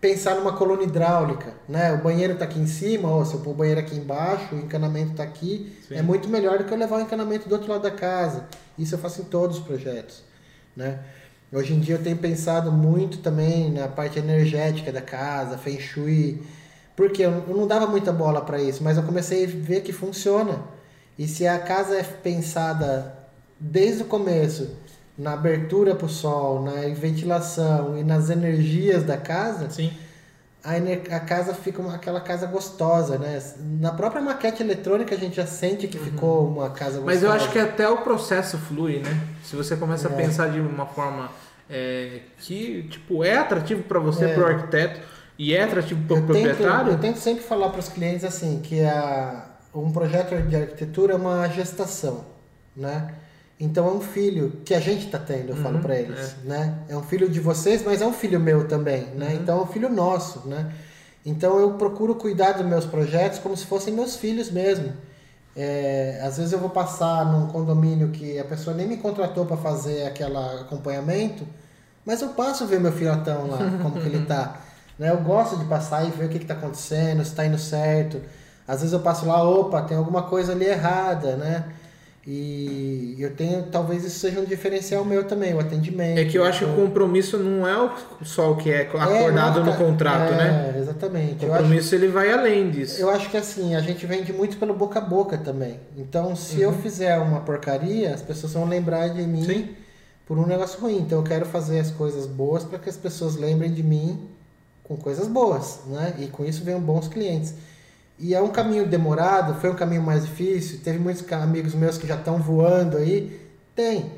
Pensar 0.00 0.34
numa 0.34 0.52
coluna 0.52 0.82
hidráulica, 0.82 1.54
né? 1.68 1.92
O 1.94 2.02
banheiro 2.02 2.34
está 2.34 2.44
aqui 2.44 2.58
em 2.58 2.66
cima, 2.66 3.08
ou 3.08 3.24
se 3.24 3.34
eu 3.34 3.40
pôr 3.40 3.52
o 3.52 3.54
banheiro 3.54 3.80
aqui 3.80 3.96
embaixo, 3.96 4.54
o 4.54 4.58
encanamento 4.58 5.12
está 5.12 5.22
aqui, 5.22 5.74
Sim. 5.88 5.94
é 5.94 6.02
muito 6.02 6.28
melhor 6.28 6.58
do 6.58 6.64
que 6.64 6.72
eu 6.72 6.78
levar 6.78 6.98
o 6.98 7.00
encanamento 7.00 7.48
do 7.48 7.54
outro 7.54 7.70
lado 7.70 7.82
da 7.82 7.90
casa. 7.90 8.44
Isso 8.78 8.94
eu 8.94 8.98
faço 8.98 9.22
em 9.22 9.24
todos 9.24 9.58
os 9.58 9.64
projetos, 9.64 10.22
né? 10.76 10.98
Hoje 11.52 11.72
em 11.72 11.80
dia 11.80 11.94
eu 11.94 12.02
tenho 12.02 12.16
pensado 12.16 12.70
muito 12.72 13.18
também 13.18 13.70
na 13.70 13.88
parte 13.88 14.18
energética 14.18 14.90
da 14.92 15.00
casa, 15.00 15.56
feng 15.56 15.80
shui, 15.80 16.42
porque 16.96 17.22
eu 17.22 17.44
eu 17.48 17.56
não 17.56 17.66
dava 17.66 17.86
muita 17.86 18.12
bola 18.12 18.40
para 18.40 18.60
isso, 18.60 18.82
mas 18.82 18.96
eu 18.96 19.04
comecei 19.04 19.44
a 19.44 19.48
ver 19.48 19.82
que 19.82 19.92
funciona. 19.92 20.64
E 21.18 21.28
se 21.28 21.46
a 21.46 21.58
casa 21.58 21.96
é 21.96 22.02
pensada 22.02 23.16
desde 23.58 24.02
o 24.02 24.06
começo 24.06 24.76
na 25.16 25.32
abertura 25.34 25.94
para 25.94 26.06
o 26.06 26.08
sol, 26.08 26.62
na 26.62 26.72
ventilação 26.94 27.96
e 27.96 28.02
nas 28.02 28.30
energias 28.30 29.04
da 29.04 29.16
casa, 29.16 29.70
Sim. 29.70 29.92
a, 30.62 30.72
a 31.16 31.20
casa 31.20 31.54
fica 31.54 31.80
uma, 31.80 31.94
aquela 31.94 32.20
casa 32.20 32.46
gostosa, 32.46 33.16
né? 33.18 33.40
Na 33.80 33.92
própria 33.92 34.20
maquete 34.20 34.62
eletrônica 34.62 35.14
a 35.14 35.18
gente 35.18 35.36
já 35.36 35.46
sente 35.46 35.86
que 35.86 35.98
ficou 35.98 36.48
uma 36.48 36.70
casa 36.70 36.98
gostosa. 36.98 37.06
Mas 37.06 37.22
eu 37.22 37.30
acho 37.30 37.50
que 37.52 37.58
até 37.58 37.88
o 37.88 37.98
processo 37.98 38.58
flui, 38.58 38.98
né? 38.98 39.20
Se 39.44 39.54
você 39.54 39.76
começa 39.76 40.08
a 40.08 40.12
É. 40.12 40.16
pensar 40.16 40.48
de 40.50 40.58
uma 40.60 40.86
forma 40.86 41.30
é, 41.70 42.20
que, 42.38 42.82
tipo, 42.90 43.22
é 43.24 43.38
atrativo 43.38 43.84
pra 43.84 43.98
você, 44.00 44.24
É. 44.26 44.34
pro 44.34 44.46
arquiteto, 44.46 45.00
e 45.38 45.54
é 45.54 45.62
atrativo 45.64 46.00
eu 46.02 46.16
tento, 46.16 46.26
proprietário, 46.26 46.92
eu 46.92 46.98
tento 46.98 47.16
sempre 47.18 47.42
falar 47.42 47.70
para 47.70 47.80
os 47.80 47.88
clientes 47.88 48.24
assim 48.24 48.60
que 48.62 48.82
a, 48.84 49.46
um 49.74 49.90
projeto 49.90 50.36
de 50.42 50.56
arquitetura 50.56 51.14
é 51.14 51.16
uma 51.16 51.48
gestação, 51.48 52.24
né? 52.76 53.14
Então 53.58 53.86
é 53.88 53.92
um 53.92 54.00
filho 54.00 54.60
que 54.64 54.74
a 54.74 54.80
gente 54.80 55.06
está 55.06 55.18
tendo, 55.18 55.50
eu 55.50 55.56
falo 55.56 55.78
Uhum, 55.78 55.80
para 55.80 55.96
eles, 55.96 56.36
né? 56.44 56.80
É 56.88 56.96
um 56.96 57.02
filho 57.02 57.28
de 57.28 57.40
vocês, 57.40 57.82
mas 57.84 58.02
é 58.02 58.06
um 58.06 58.12
filho 58.12 58.40
meu 58.40 58.66
também, 58.68 59.06
né? 59.14 59.34
Uhum. 59.34 59.34
Então 59.34 59.58
é 59.60 59.62
um 59.62 59.66
filho 59.66 59.88
nosso, 59.88 60.48
né? 60.48 60.72
Então 61.24 61.58
eu 61.58 61.74
procuro 61.74 62.14
cuidar 62.16 62.52
dos 62.52 62.66
meus 62.66 62.84
projetos 62.84 63.38
como 63.38 63.56
se 63.56 63.66
fossem 63.66 63.94
meus 63.94 64.16
filhos 64.16 64.50
mesmo. 64.50 64.92
É, 65.56 66.20
às 66.22 66.36
vezes 66.36 66.52
eu 66.52 66.58
vou 66.58 66.70
passar 66.70 67.24
num 67.26 67.46
condomínio 67.46 68.10
que 68.10 68.38
a 68.38 68.44
pessoa 68.44 68.74
nem 68.76 68.86
me 68.88 68.96
contratou 68.96 69.46
para 69.46 69.56
fazer 69.56 70.04
aquele 70.06 70.36
acompanhamento, 70.36 71.46
mas 72.04 72.20
eu 72.22 72.30
passo 72.30 72.66
ver 72.66 72.80
meu 72.80 72.92
filhotão 72.92 73.46
lá, 73.48 73.58
como 73.82 74.00
que 74.00 74.06
ele 74.08 74.26
tá. 74.26 74.60
Né? 74.98 75.10
Eu 75.10 75.18
gosto 75.18 75.56
de 75.58 75.64
passar 75.66 76.04
e 76.06 76.10
ver 76.10 76.26
o 76.26 76.28
que, 76.28 76.38
que 76.40 76.46
tá 76.46 76.54
acontecendo, 76.54 77.24
se 77.24 77.34
tá 77.34 77.46
indo 77.46 77.58
certo. 77.58 78.20
Às 78.66 78.80
vezes 78.80 78.92
eu 78.92 79.00
passo 79.00 79.26
lá, 79.26 79.42
opa, 79.48 79.82
tem 79.82 79.96
alguma 79.96 80.22
coisa 80.24 80.52
ali 80.52 80.64
errada, 80.66 81.36
né? 81.36 81.64
E 82.26 83.16
eu 83.18 83.34
tenho, 83.36 83.64
talvez 83.64 84.02
isso 84.02 84.18
seja 84.18 84.40
um 84.40 84.44
diferencial 84.46 85.04
meu 85.04 85.24
também, 85.24 85.52
o 85.52 85.60
atendimento. 85.60 86.18
é 86.18 86.24
que 86.24 86.38
eu 86.38 86.44
acho 86.44 86.64
que 86.64 86.70
o 86.70 86.74
compromisso 86.74 87.36
não 87.36 87.68
é 87.68 87.90
só 88.22 88.52
o 88.52 88.56
que 88.56 88.70
é 88.70 88.76
é, 88.76 88.80
acordado 88.82 89.60
não 89.60 89.66
no 89.66 89.76
contrato, 89.76 90.32
é, 90.32 90.36
né? 90.36 90.74
Exatamente. 90.78 91.44
O 91.44 91.48
Eu 91.48 91.52
acho 91.52 91.62
compromisso 91.62 91.94
ele 91.94 92.08
vai 92.08 92.32
além 92.32 92.70
disso. 92.70 92.98
eu 92.98 93.10
acho 93.10 93.28
que 93.28 93.36
assim, 93.36 93.74
a 93.74 93.80
gente 93.80 94.06
vende 94.06 94.32
muito 94.32 94.56
pelo 94.56 94.72
boca 94.72 94.98
a 95.00 95.02
boca 95.02 95.36
também. 95.36 95.78
Então, 95.98 96.34
se 96.34 96.62
eu 96.62 96.72
fizer 96.72 97.18
uma 97.18 97.40
porcaria, 97.40 98.14
as 98.14 98.22
pessoas 98.22 98.54
vão 98.54 98.64
lembrar 98.66 99.08
de 99.08 99.22
mim 99.22 99.40
Uhum. 99.40 99.44
Sim. 99.44 99.68
por 100.26 100.38
um 100.38 100.46
negócio 100.46 100.80
ruim. 100.80 100.96
Então, 100.98 101.18
eu 101.18 101.24
quero 101.24 101.44
fazer 101.44 101.78
as 101.78 101.90
coisas 101.90 102.24
boas 102.24 102.64
para 102.64 102.78
que 102.78 102.88
as 102.88 102.96
pessoas 102.96 103.36
lembrem 103.36 103.70
de 103.70 103.82
mim 103.82 104.18
com 104.82 104.96
coisas 104.96 105.28
boas, 105.28 105.80
né? 105.88 106.14
E 106.18 106.26
com 106.28 106.42
isso 106.44 106.64
venham 106.64 106.80
bons 106.80 107.06
clientes. 107.08 107.52
E 108.18 108.34
é 108.34 108.40
um 108.40 108.48
caminho 108.48 108.86
demorado, 108.86 109.54
foi 109.60 109.70
um 109.70 109.74
caminho 109.74 110.02
mais 110.02 110.24
difícil. 110.24 110.80
Teve 110.84 110.98
muitos 110.98 111.30
amigos 111.32 111.74
meus 111.74 111.98
que 111.98 112.06
já 112.06 112.14
estão 112.14 112.38
voando 112.38 112.96
aí. 112.96 113.40
Tem. 113.74 114.12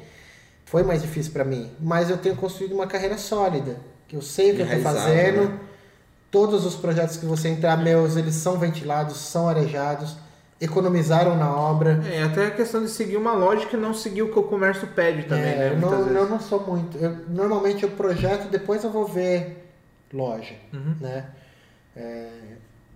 Foi 0.66 0.82
mais 0.82 1.00
difícil 1.00 1.32
para 1.32 1.44
mim, 1.44 1.70
mas 1.80 2.10
eu 2.10 2.18
tenho 2.18 2.36
construído 2.36 2.72
uma 2.74 2.86
carreira 2.86 3.16
sólida. 3.16 3.76
Que 4.08 4.16
eu 4.16 4.22
sei 4.22 4.52
o 4.52 4.56
que 4.56 4.62
eu 4.62 4.66
estou 4.66 4.80
fazendo. 4.82 5.48
né? 5.48 5.58
Todos 6.30 6.66
os 6.66 6.74
projetos 6.74 7.16
que 7.16 7.24
você 7.24 7.48
entrar 7.48 7.76
meus, 7.76 8.16
eles 8.16 8.34
são 8.34 8.58
ventilados, 8.58 9.16
são 9.16 9.48
arejados, 9.48 10.16
economizaram 10.60 11.36
na 11.36 11.50
obra. 11.56 12.02
É, 12.10 12.22
até 12.24 12.46
a 12.46 12.50
questão 12.50 12.82
de 12.82 12.90
seguir 12.90 13.16
uma 13.16 13.32
lógica 13.32 13.76
e 13.76 13.80
não 13.80 13.94
seguir 13.94 14.22
o 14.22 14.32
que 14.32 14.38
o 14.38 14.42
comércio 14.42 14.86
pede 14.88 15.22
também, 15.22 15.44
É, 15.52 15.56
né? 15.56 15.72
eu, 15.72 15.78
não, 15.80 15.90
vezes. 16.04 16.16
eu 16.16 16.28
não 16.28 16.40
sou 16.40 16.60
muito. 16.66 16.98
eu- 16.98 17.16
normalmente 17.28 17.84
eu 17.84 17.90
projeto, 17.92 18.48
depois 18.50 18.84
eu 18.84 18.90
vou 18.90 19.06
ver 19.06 19.70
loja, 20.12 20.54
Uhum. 20.72 20.96
né? 21.00 21.26
É, 21.96 22.28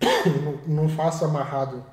não, 0.66 0.82
não 0.82 0.88
faço 0.88 1.24
amarrado, 1.24 1.84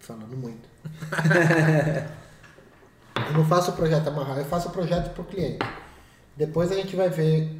falando 0.00 0.36
muito. 0.36 0.68
eu 3.28 3.32
não 3.32 3.44
faço 3.44 3.72
projeto 3.72 4.08
amarrado, 4.08 4.40
eu 4.40 4.44
faço 4.44 4.70
projeto 4.70 5.12
para 5.12 5.22
o 5.22 5.24
cliente. 5.24 5.64
Depois 6.36 6.72
a 6.72 6.74
gente 6.74 6.96
vai 6.96 7.08
ver 7.08 7.50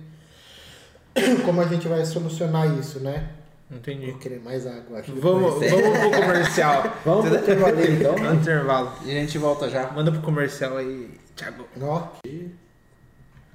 como 1.45 1.61
a 1.61 1.67
gente 1.67 1.87
vai 1.87 2.05
solucionar 2.05 2.67
isso, 2.79 3.01
né? 3.01 3.31
Entendi. 3.71 4.11
Vou 4.11 4.19
querer 4.19 4.41
mais 4.41 4.67
água, 4.67 4.99
acho. 4.99 5.15
Vamos, 5.15 5.55
vamos 5.55 5.99
pro 5.99 6.11
comercial. 6.21 6.83
Vamos 7.05 7.29
pro 7.29 7.39
intervalinho 7.39 7.93
então. 7.93 8.19
No 8.19 8.35
intervalo. 8.35 8.93
E 9.05 9.11
a 9.11 9.15
gente 9.15 9.39
volta 9.39 9.71
já. 9.71 9.91
Manda 9.93 10.13
pro 10.13 10.21
comercial 10.21 10.77
aí, 10.77 11.19
Thiago. 11.35 11.67
Ó, 11.81 12.09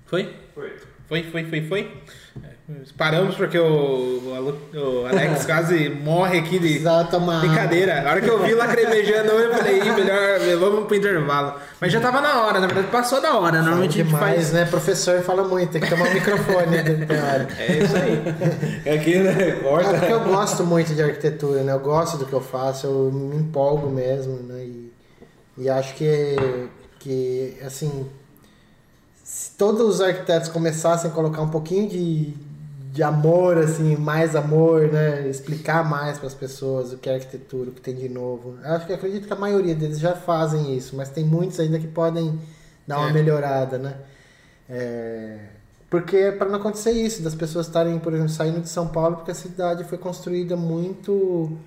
Foi? 0.05 0.35
Foi. 0.55 0.75
Foi, 1.07 1.23
foi, 1.23 1.45
foi, 1.45 1.61
foi. 1.61 1.91
É, 2.43 2.57
Paramos 2.97 3.35
porque 3.35 3.57
o, 3.57 4.21
o 4.75 5.05
Alex 5.09 5.45
quase 5.47 5.87
morre 5.89 6.39
aqui 6.39 6.59
de 6.59 6.79
brincadeira. 6.79 8.01
A 8.05 8.11
hora 8.11 8.21
que 8.21 8.29
eu 8.29 8.43
vi 8.43 8.53
lacrimejando, 8.53 9.31
eu 9.31 9.53
falei, 9.53 9.79
"Ih, 9.79 9.91
melhor, 9.91 10.59
vamos 10.59 10.85
pro 10.85 10.95
intervalo. 10.97 11.53
Mas 11.79 11.93
já 11.93 12.01
tava 12.01 12.19
na 12.19 12.43
hora, 12.43 12.59
na 12.59 12.67
verdade 12.67 12.87
passou 12.87 13.21
da 13.21 13.37
hora. 13.37 13.61
Normalmente 13.61 14.01
a 14.01 14.03
gente 14.03 14.07
demais, 14.13 14.35
faz. 14.35 14.51
né? 14.53 14.65
Professor 14.65 15.21
fala 15.21 15.47
muito, 15.47 15.71
tem 15.71 15.79
que 15.81 15.89
tomar 15.89 16.09
o 16.09 16.13
microfone 16.13 16.83
dentro 16.83 17.05
da 17.05 17.23
área. 17.23 17.47
É 17.57 17.77
isso 17.77 17.95
aí. 17.95 18.93
Aqui, 18.95 19.17
né? 19.19 19.49
É 19.49 19.51
Corta. 19.63 19.93
porque 19.93 20.11
eu 20.11 20.19
gosto 20.25 20.65
muito 20.65 20.93
de 20.93 21.01
arquitetura, 21.01 21.63
né? 21.63 21.71
Eu 21.71 21.79
gosto 21.79 22.17
do 22.17 22.25
que 22.25 22.33
eu 22.33 22.41
faço, 22.41 22.85
eu 22.87 23.11
me 23.13 23.37
empolgo 23.37 23.89
mesmo, 23.89 24.37
né? 24.43 24.59
E, 24.65 24.91
e 25.57 25.69
acho 25.69 25.95
que, 25.95 26.35
que, 26.99 27.57
assim, 27.65 28.07
se 29.29 29.51
todos 29.57 29.95
os 29.95 30.01
arquitetos 30.01 30.47
começassem 30.49 31.11
a 31.11 31.13
colocar 31.13 31.41
um 31.41 31.49
pouquinho 31.49 31.89
de, 31.89 32.33
de 32.93 33.03
amor, 33.03 33.57
assim, 33.57 33.97
mais 33.97 34.35
amor, 34.37 34.89
né? 34.89 35.27
Explicar 35.27 35.83
mais 35.87 36.17
para 36.17 36.27
as 36.27 36.33
pessoas 36.33 36.93
o 36.93 36.97
que 36.97 37.09
é 37.09 37.15
arquitetura, 37.15 37.69
o 37.69 37.73
que 37.73 37.81
tem 37.81 37.93
de 37.93 38.07
novo. 38.07 38.57
Eu 38.63 38.71
acho 38.73 38.85
que 38.87 38.93
acredito 38.93 39.27
que 39.27 39.33
a 39.33 39.35
maioria 39.35 39.75
deles 39.75 39.99
já 39.99 40.15
fazem 40.15 40.75
isso, 40.77 40.95
mas 40.95 41.09
tem 41.09 41.25
muitos 41.25 41.59
ainda 41.59 41.77
que 41.77 41.87
podem 41.87 42.39
dar 42.87 42.99
uma 42.99 43.09
É. 43.09 43.13
melhorada, 43.13 43.77
né? 43.77 43.97
É, 44.69 45.39
Porque 45.89 46.15
é 46.17 46.31
para 46.31 46.49
não 46.49 46.59
acontecer 46.59 46.91
isso, 46.91 47.21
das 47.21 47.35
pessoas 47.35 47.67
estarem, 47.67 47.97
por 47.99 48.13
exemplo, 48.13 48.29
saindo 48.31 48.61
de 48.61 48.69
São 48.69 48.87
Paulo 48.89 49.17
porque 49.17 49.31
a 49.31 49.35
cidade 49.35 49.83
foi 49.85 49.97
construída 49.97 50.55
muito 50.57 51.57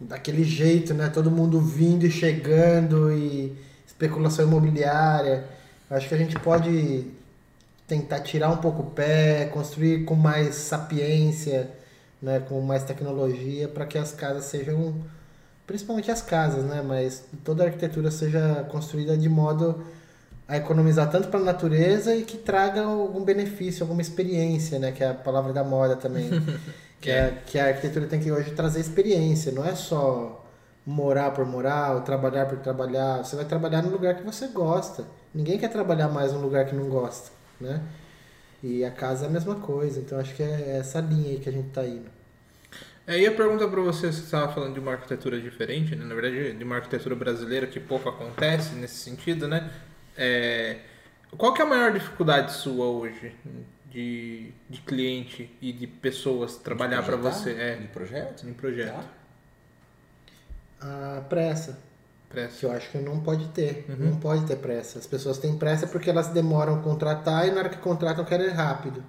daquele 0.00 0.44
jeito, 0.44 0.94
né? 0.94 1.08
Todo 1.08 1.30
mundo 1.30 1.60
vindo 1.60 2.04
e 2.06 2.10
chegando 2.10 3.12
e 3.12 3.56
especulação 3.86 4.46
imobiliária. 4.46 5.44
Acho 5.90 6.08
que 6.08 6.14
a 6.14 6.18
gente 6.18 6.38
pode 6.38 7.06
tentar 7.86 8.20
tirar 8.20 8.50
um 8.50 8.58
pouco 8.58 8.82
o 8.82 8.90
pé, 8.90 9.46
construir 9.46 10.04
com 10.04 10.14
mais 10.14 10.54
sapiência, 10.54 11.70
né? 12.20 12.40
Com 12.40 12.60
mais 12.60 12.84
tecnologia 12.84 13.66
para 13.68 13.86
que 13.86 13.96
as 13.96 14.12
casas 14.12 14.44
sejam, 14.44 14.94
principalmente 15.66 16.10
as 16.10 16.20
casas, 16.20 16.64
né? 16.64 16.82
Mas 16.82 17.24
toda 17.42 17.64
a 17.64 17.66
arquitetura 17.66 18.10
seja 18.10 18.66
construída 18.70 19.16
de 19.16 19.28
modo 19.28 19.82
a 20.46 20.56
economizar 20.56 21.10
tanto 21.10 21.28
para 21.28 21.40
a 21.40 21.42
natureza 21.42 22.14
e 22.14 22.22
que 22.22 22.36
traga 22.36 22.82
algum 22.82 23.24
benefício, 23.24 23.82
alguma 23.82 24.02
experiência, 24.02 24.78
né? 24.78 24.92
Que 24.92 25.02
é 25.02 25.10
a 25.10 25.14
palavra 25.14 25.52
da 25.52 25.64
moda 25.64 25.96
também. 25.96 26.28
que, 27.00 27.10
é, 27.10 27.42
que 27.46 27.58
a 27.58 27.66
arquitetura 27.68 28.06
tem 28.06 28.20
que 28.20 28.30
hoje 28.30 28.50
trazer 28.52 28.80
experiência, 28.80 29.52
não 29.52 29.64
é 29.64 29.74
só 29.74 30.44
morar 30.84 31.30
por 31.30 31.46
morar 31.46 31.94
ou 31.94 32.00
trabalhar 32.02 32.46
por 32.46 32.58
trabalhar. 32.58 33.24
Você 33.24 33.36
vai 33.36 33.44
trabalhar 33.44 33.82
no 33.82 33.90
lugar 33.90 34.16
que 34.16 34.22
você 34.22 34.48
gosta. 34.48 35.04
Ninguém 35.34 35.58
quer 35.58 35.68
trabalhar 35.68 36.08
mais 36.08 36.32
num 36.32 36.40
lugar 36.40 36.66
que 36.66 36.74
não 36.74 36.88
gosta, 36.88 37.30
né? 37.60 37.82
E 38.62 38.84
a 38.84 38.90
casa 38.90 39.26
é 39.26 39.28
a 39.28 39.30
mesma 39.30 39.56
coisa. 39.56 40.00
Então 40.00 40.18
acho 40.18 40.34
que 40.34 40.42
é 40.42 40.78
essa 40.78 41.00
linha 41.00 41.30
aí 41.30 41.40
que 41.40 41.48
a 41.48 41.52
gente 41.52 41.70
tá 41.70 41.86
indo. 41.86 42.10
Aí 43.06 43.26
a 43.26 43.32
pergunta 43.32 43.66
para 43.66 43.80
você, 43.80 44.12
você 44.12 44.20
estava 44.22 44.52
falando 44.52 44.74
de 44.74 44.80
uma 44.80 44.92
arquitetura 44.92 45.40
diferente, 45.40 45.96
né? 45.96 46.04
na 46.04 46.14
verdade 46.14 46.52
de 46.52 46.64
uma 46.64 46.76
arquitetura 46.76 47.14
brasileira 47.16 47.66
que 47.66 47.80
pouco 47.80 48.08
acontece 48.08 48.74
nesse 48.74 48.96
sentido, 48.96 49.48
né? 49.48 49.70
É, 50.16 50.80
qual 51.36 51.54
que 51.54 51.62
é 51.62 51.64
a 51.64 51.68
maior 51.68 51.92
dificuldade 51.92 52.52
sua 52.52 52.86
hoje 52.86 53.34
de, 53.86 54.52
de 54.68 54.80
cliente 54.82 55.50
e 55.60 55.72
de 55.72 55.86
pessoas 55.86 56.56
trabalhar 56.56 57.02
para 57.02 57.16
você 57.16 57.52
é, 57.52 57.76
De 57.76 57.88
projeto? 57.88 58.46
em 58.46 58.52
projeto? 58.52 58.92
Tá. 58.92 59.18
A 60.80 61.22
pressa, 61.22 61.78
que 62.28 62.34
Pressa. 62.34 62.66
eu 62.66 62.72
acho 62.72 62.90
que 62.90 62.98
não 62.98 63.20
pode 63.20 63.46
ter. 63.48 63.86
Uhum. 63.88 64.10
Não 64.10 64.16
pode 64.16 64.44
ter 64.44 64.56
pressa. 64.56 64.98
As 64.98 65.06
pessoas 65.06 65.38
têm 65.38 65.56
pressa 65.56 65.86
porque 65.86 66.10
elas 66.10 66.28
demoram 66.28 66.76
a 66.76 66.82
contratar 66.82 67.48
e 67.48 67.50
na 67.50 67.60
hora 67.60 67.68
que 67.68 67.78
contratam 67.78 68.24
querem 68.24 68.48
rápido. 68.48 69.02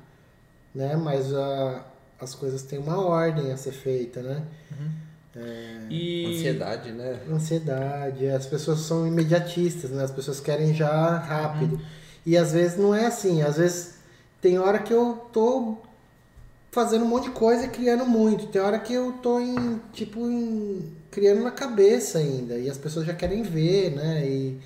Né? 0.73 0.95
Mas 0.95 1.33
a, 1.33 1.85
as 2.19 2.35
coisas 2.35 2.63
têm 2.63 2.79
uma 2.79 2.97
ordem 2.99 3.51
a 3.51 3.57
ser 3.57 3.71
feita, 3.71 4.21
né? 4.21 4.43
E 5.89 6.25
Ansiedade, 6.25 6.91
né? 6.91 7.19
Ansiedade, 7.29 8.27
as 8.27 8.45
pessoas 8.45 8.79
são 8.79 9.07
imediatistas, 9.07 9.91
né? 9.91 10.03
As 10.03 10.11
pessoas 10.11 10.39
querem 10.39 10.73
já 10.73 11.17
rápido. 11.17 11.79
E 12.25 12.35
às 12.37 12.51
vezes 12.51 12.77
não 12.77 12.93
é 12.93 13.05
assim, 13.05 13.41
às 13.41 13.57
vezes 13.57 13.95
tem 14.41 14.59
hora 14.59 14.79
que 14.79 14.93
eu 14.93 15.29
tô 15.31 15.77
fazendo 16.71 17.05
um 17.05 17.07
monte 17.07 17.25
de 17.25 17.31
coisa 17.31 17.65
e 17.65 17.69
criando 17.69 18.05
muito. 18.05 18.47
Tem 18.47 18.61
hora 18.61 18.79
que 18.79 18.93
eu 18.93 19.13
tô 19.13 19.39
em, 19.39 19.81
tipo, 19.93 20.19
em, 20.19 20.91
criando 21.11 21.43
na 21.43 21.51
cabeça 21.51 22.19
ainda. 22.19 22.57
E 22.57 22.69
as 22.69 22.77
pessoas 22.77 23.05
já 23.05 23.13
querem 23.13 23.43
ver, 23.43 23.91
né? 23.95 24.27
E, 24.27 24.59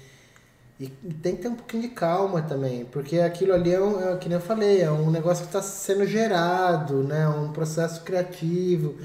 e, 0.80 0.86
e 1.04 1.14
tem 1.14 1.36
que 1.36 1.42
ter 1.44 1.48
um 1.50 1.56
pouquinho 1.56 1.84
de 1.84 1.90
calma 1.90 2.42
também. 2.42 2.86
Porque 2.86 3.20
aquilo 3.20 3.54
ali 3.54 3.74
é, 3.74 3.80
um, 3.82 4.14
é 4.14 4.18
que 4.18 4.28
nem 4.30 4.38
eu 4.38 4.44
falei, 4.44 4.82
é 4.82 4.92
um 4.92 5.12
negócio 5.12 5.44
que 5.44 5.50
está 5.50 5.62
sendo 5.62 6.06
gerado, 6.06 7.04
né? 7.04 7.28
Um 7.28 7.52
processo 7.52 8.04
criativo. 8.04 8.96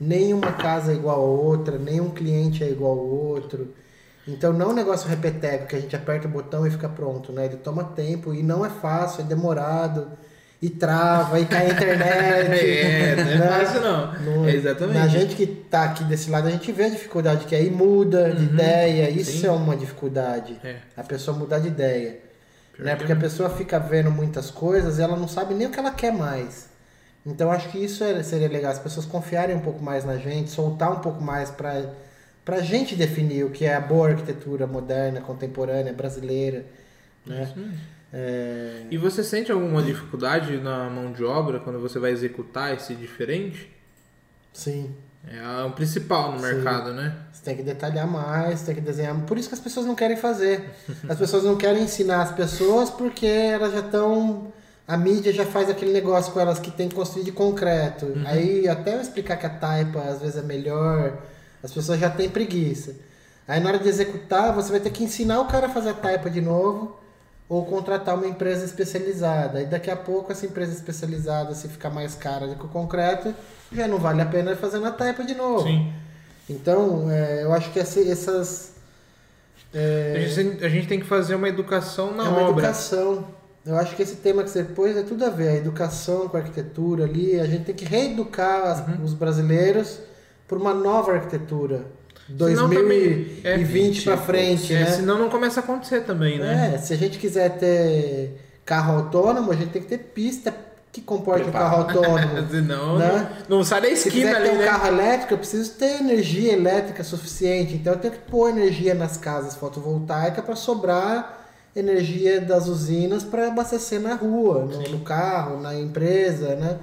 Nenhuma 0.00 0.52
casa 0.52 0.92
é 0.92 0.94
igual 0.94 1.20
a 1.20 1.24
outra, 1.24 1.78
nenhum 1.78 2.10
cliente 2.10 2.64
é 2.64 2.70
igual 2.70 2.92
ao 2.92 3.06
outro. 3.06 3.74
Então 4.26 4.52
não 4.52 4.66
é 4.66 4.72
um 4.72 4.74
negócio 4.74 5.08
repeteco 5.08 5.68
que 5.68 5.76
a 5.76 5.80
gente 5.80 5.94
aperta 5.94 6.26
o 6.26 6.30
botão 6.30 6.66
e 6.66 6.70
fica 6.70 6.88
pronto, 6.88 7.32
né? 7.32 7.46
Ele 7.46 7.56
toma 7.56 7.84
tempo 7.84 8.34
e 8.34 8.42
não 8.42 8.64
é 8.66 8.70
fácil, 8.70 9.22
é 9.22 9.24
demorado. 9.24 10.10
E 10.60 10.70
trava, 10.70 11.38
e 11.38 11.44
cai 11.46 11.66
a 11.66 11.70
internet. 11.70 12.56
É, 12.66 13.16
não 13.16 13.30
é 13.30 13.36
né? 13.38 13.46
fácil 13.64 13.80
não. 13.82 14.12
Não- 14.20 14.48
É 14.48 14.52
exatamente. 14.54 14.98
Na 14.98 15.06
gente 15.08 15.36
que 15.36 15.46
tá 15.46 15.84
aqui 15.84 16.04
desse 16.04 16.30
lado, 16.30 16.48
a 16.48 16.50
gente 16.50 16.72
vê 16.72 16.84
a 16.84 16.88
dificuldade 16.88 17.44
que 17.44 17.54
aí 17.54 17.70
muda 17.70 18.30
de 18.32 18.44
ideia. 18.44 19.10
Isso 19.10 19.32
Uhum. 19.32 19.40
Sim. 19.40 19.46
é 19.46 19.50
uma 19.50 19.76
dificuldade. 19.76 20.58
É. 20.64 20.76
A 20.96 21.02
pessoa 21.02 21.36
mudar 21.36 21.58
de 21.58 21.68
ideia. 21.68 22.18
Pior 22.72 22.84
Né? 22.86 22.92
que 22.92 22.96
Porque 22.98 23.12
a 23.12 23.16
pessoa 23.16 23.50
fica 23.50 23.78
vendo 23.78 24.10
muitas 24.10 24.50
coisas 24.50 24.98
e 24.98 25.02
ela 25.02 25.16
não 25.16 25.28
sabe 25.28 25.52
nem 25.54 25.66
o 25.66 25.70
que 25.70 25.78
ela 25.78 25.90
quer 25.90 26.12
mais. 26.12 26.68
Então 27.24 27.50
acho 27.50 27.68
que 27.68 27.78
isso 27.78 28.02
é- 28.04 28.22
seria 28.22 28.48
legal, 28.48 28.70
as 28.72 28.78
pessoas 28.78 29.04
confiarem 29.04 29.54
um 29.56 29.60
pouco 29.60 29.82
mais 29.82 30.04
na 30.04 30.16
gente, 30.16 30.48
soltar 30.50 30.90
um 30.92 31.00
pouco 31.00 31.22
mais 31.22 31.50
para 31.50 31.84
pra 32.44 32.60
gente 32.60 32.94
definir 32.94 33.44
o 33.44 33.50
que 33.50 33.64
é 33.64 33.74
a 33.74 33.80
boa 33.80 34.10
arquitetura 34.10 34.66
moderna, 34.68 35.20
contemporânea, 35.20 35.92
brasileira. 35.92 36.64
Né? 37.26 37.52
É, 38.18 38.84
E 38.90 38.96
você 38.96 39.22
sente 39.22 39.52
alguma 39.52 39.82
dificuldade 39.82 40.56
na 40.56 40.88
mão 40.88 41.12
de 41.12 41.22
obra 41.22 41.60
quando 41.60 41.78
você 41.78 41.98
vai 41.98 42.12
executar 42.12 42.74
esse 42.74 42.94
diferente? 42.94 43.70
sim. 44.52 44.94
É 45.28 45.64
o 45.64 45.72
principal 45.72 46.30
no 46.30 46.38
Sim. 46.38 46.44
mercado, 46.44 46.92
né? 46.94 47.16
Você 47.32 47.42
tem 47.42 47.56
que 47.56 47.62
detalhar 47.64 48.06
mais, 48.06 48.62
tem 48.62 48.76
que 48.76 48.80
desenhar. 48.80 49.12
Por 49.22 49.36
isso 49.36 49.48
que 49.48 49.56
as 49.56 49.60
pessoas 49.60 49.84
não 49.84 49.96
querem 49.96 50.16
fazer. 50.16 50.70
As 51.08 51.18
pessoas 51.18 51.42
não 51.42 51.56
querem 51.56 51.82
ensinar 51.82 52.22
as 52.22 52.30
pessoas 52.30 52.90
porque 52.90 53.26
elas 53.26 53.72
já 53.72 53.80
estão. 53.80 54.52
A 54.86 54.96
mídia 54.96 55.32
já 55.32 55.44
faz 55.44 55.68
aquele 55.68 55.92
negócio 55.92 56.32
com 56.32 56.38
elas 56.38 56.60
que 56.60 56.70
tem 56.70 56.88
que 56.88 56.94
construir 56.94 57.24
de 57.24 57.32
concreto. 57.32 58.06
Aí 58.24 58.68
até 58.68 58.94
eu 58.94 59.00
explicar 59.00 59.36
que 59.36 59.46
a 59.46 59.50
taipa 59.50 59.98
às 59.98 60.20
vezes 60.20 60.36
é 60.36 60.42
melhor, 60.42 61.18
as 61.60 61.72
pessoas 61.72 61.98
já 61.98 62.08
têm 62.08 62.28
preguiça. 62.30 62.94
Aí 63.48 63.58
na 63.58 63.70
hora 63.70 63.78
de 63.80 63.88
executar, 63.88 64.52
você 64.54 64.70
vai 64.70 64.78
ter 64.78 64.90
que 64.90 65.02
ensinar 65.02 65.40
o 65.40 65.46
cara 65.46 65.66
a 65.66 65.70
fazer 65.70 65.88
a 65.90 65.94
taipa 65.94 66.30
de 66.30 66.40
novo 66.40 67.00
ou 67.48 67.64
contratar 67.64 68.14
uma 68.16 68.26
empresa 68.26 68.64
especializada. 68.64 69.62
E 69.62 69.66
daqui 69.66 69.90
a 69.90 69.96
pouco 69.96 70.32
essa 70.32 70.44
empresa 70.46 70.72
especializada, 70.72 71.54
se 71.54 71.68
ficar 71.68 71.90
mais 71.90 72.14
cara 72.14 72.46
do 72.48 72.56
que 72.56 72.64
o 72.64 72.68
concreto, 72.68 73.34
já 73.72 73.86
não 73.86 73.98
vale 73.98 74.20
a 74.22 74.26
pena 74.26 74.56
fazer 74.56 74.78
na 74.80 74.90
taipa 74.90 75.24
de 75.24 75.34
novo. 75.34 75.62
Sim. 75.66 75.92
Então, 76.48 77.10
é, 77.10 77.42
eu 77.44 77.52
acho 77.52 77.70
que 77.72 77.78
esse- 77.78 78.10
essas. 78.10 78.72
É, 79.74 80.14
A, 80.24 80.28
gente, 80.28 80.64
a 80.64 80.68
gente 80.68 80.86
tem 80.88 80.98
que 81.00 81.06
fazer 81.06 81.34
uma 81.34 81.48
educação 81.48 82.12
na 82.14 82.24
é 82.24 82.28
uma 82.28 82.38
obra. 82.42 82.62
educação. 82.64 83.26
Eu 83.64 83.76
acho 83.76 83.96
que 83.96 84.02
esse 84.02 84.16
tema 84.16 84.44
que 84.44 84.50
você 84.50 84.62
pôs 84.62 84.96
é 84.96 85.02
tudo 85.02 85.24
a 85.24 85.28
ver. 85.28 85.48
A 85.48 85.54
educação 85.56 86.28
com 86.28 86.36
a 86.36 86.40
arquitetura 86.40 87.04
ali. 87.04 87.38
A 87.40 87.46
gente 87.46 87.64
tem 87.64 87.74
que 87.74 87.84
reeducar 87.84 88.64
as- 88.68 88.78
Uhum. 88.86 89.04
os 89.04 89.12
brasileiros 89.12 89.98
por 90.46 90.56
uma 90.58 90.72
nova 90.72 91.12
arquitetura. 91.12 91.84
Senão 92.26 92.68
também- 92.68 93.40
é, 93.44 93.54
2020 93.56 94.02
para 94.04 94.16
frente, 94.16 94.74
É, 94.74 94.80
né? 94.80 94.86
senão 94.86 95.18
não 95.18 95.28
começa 95.30 95.60
a 95.60 95.62
acontecer 95.62 96.00
também, 96.02 96.38
né? 96.38 96.72
É, 96.74 96.78
se 96.78 96.92
a 96.92 96.96
gente 96.96 97.18
quiser 97.18 97.56
ter 97.58 98.40
carro 98.64 98.96
autônomo, 98.96 99.52
a 99.52 99.54
gente 99.54 99.70
tem 99.70 99.80
que 99.82 99.88
ter 99.88 99.98
pista 99.98 100.52
que 100.92 101.00
comporte 101.02 101.48
o 101.48 101.52
carro 101.52 101.82
autônomo. 101.82 102.34
Né? 102.50 102.60
não, 103.48 103.58
não 103.58 103.64
sai 103.64 103.82
da 103.82 103.88
Se 103.88 104.08
esquina 104.08 104.12
quiser 104.28 104.36
ali, 104.36 104.48
ter 104.48 104.54
um 104.56 104.58
né? 104.58 104.64
carro 104.64 104.86
elétrico, 104.88 105.34
eu 105.34 105.38
preciso 105.38 105.72
ter 105.74 106.00
energia 106.00 106.52
elétrica 106.54 107.04
suficiente. 107.04 107.74
Então 107.74 107.92
eu 107.92 107.98
tenho 107.98 108.14
que 108.14 108.20
pôr 108.30 108.48
energia 108.50 108.94
nas 108.94 109.16
casas 109.16 109.54
fotovoltaicas 109.54 110.44
para 110.44 110.56
sobrar 110.56 111.46
energia 111.76 112.40
das 112.40 112.66
usinas 112.66 113.22
para 113.22 113.48
abastecer 113.48 114.00
na 114.00 114.14
rua, 114.14 114.64
no, 114.64 114.82
no 114.90 115.00
carro, 115.00 115.60
na 115.60 115.74
empresa, 115.78 116.56
né? 116.56 116.78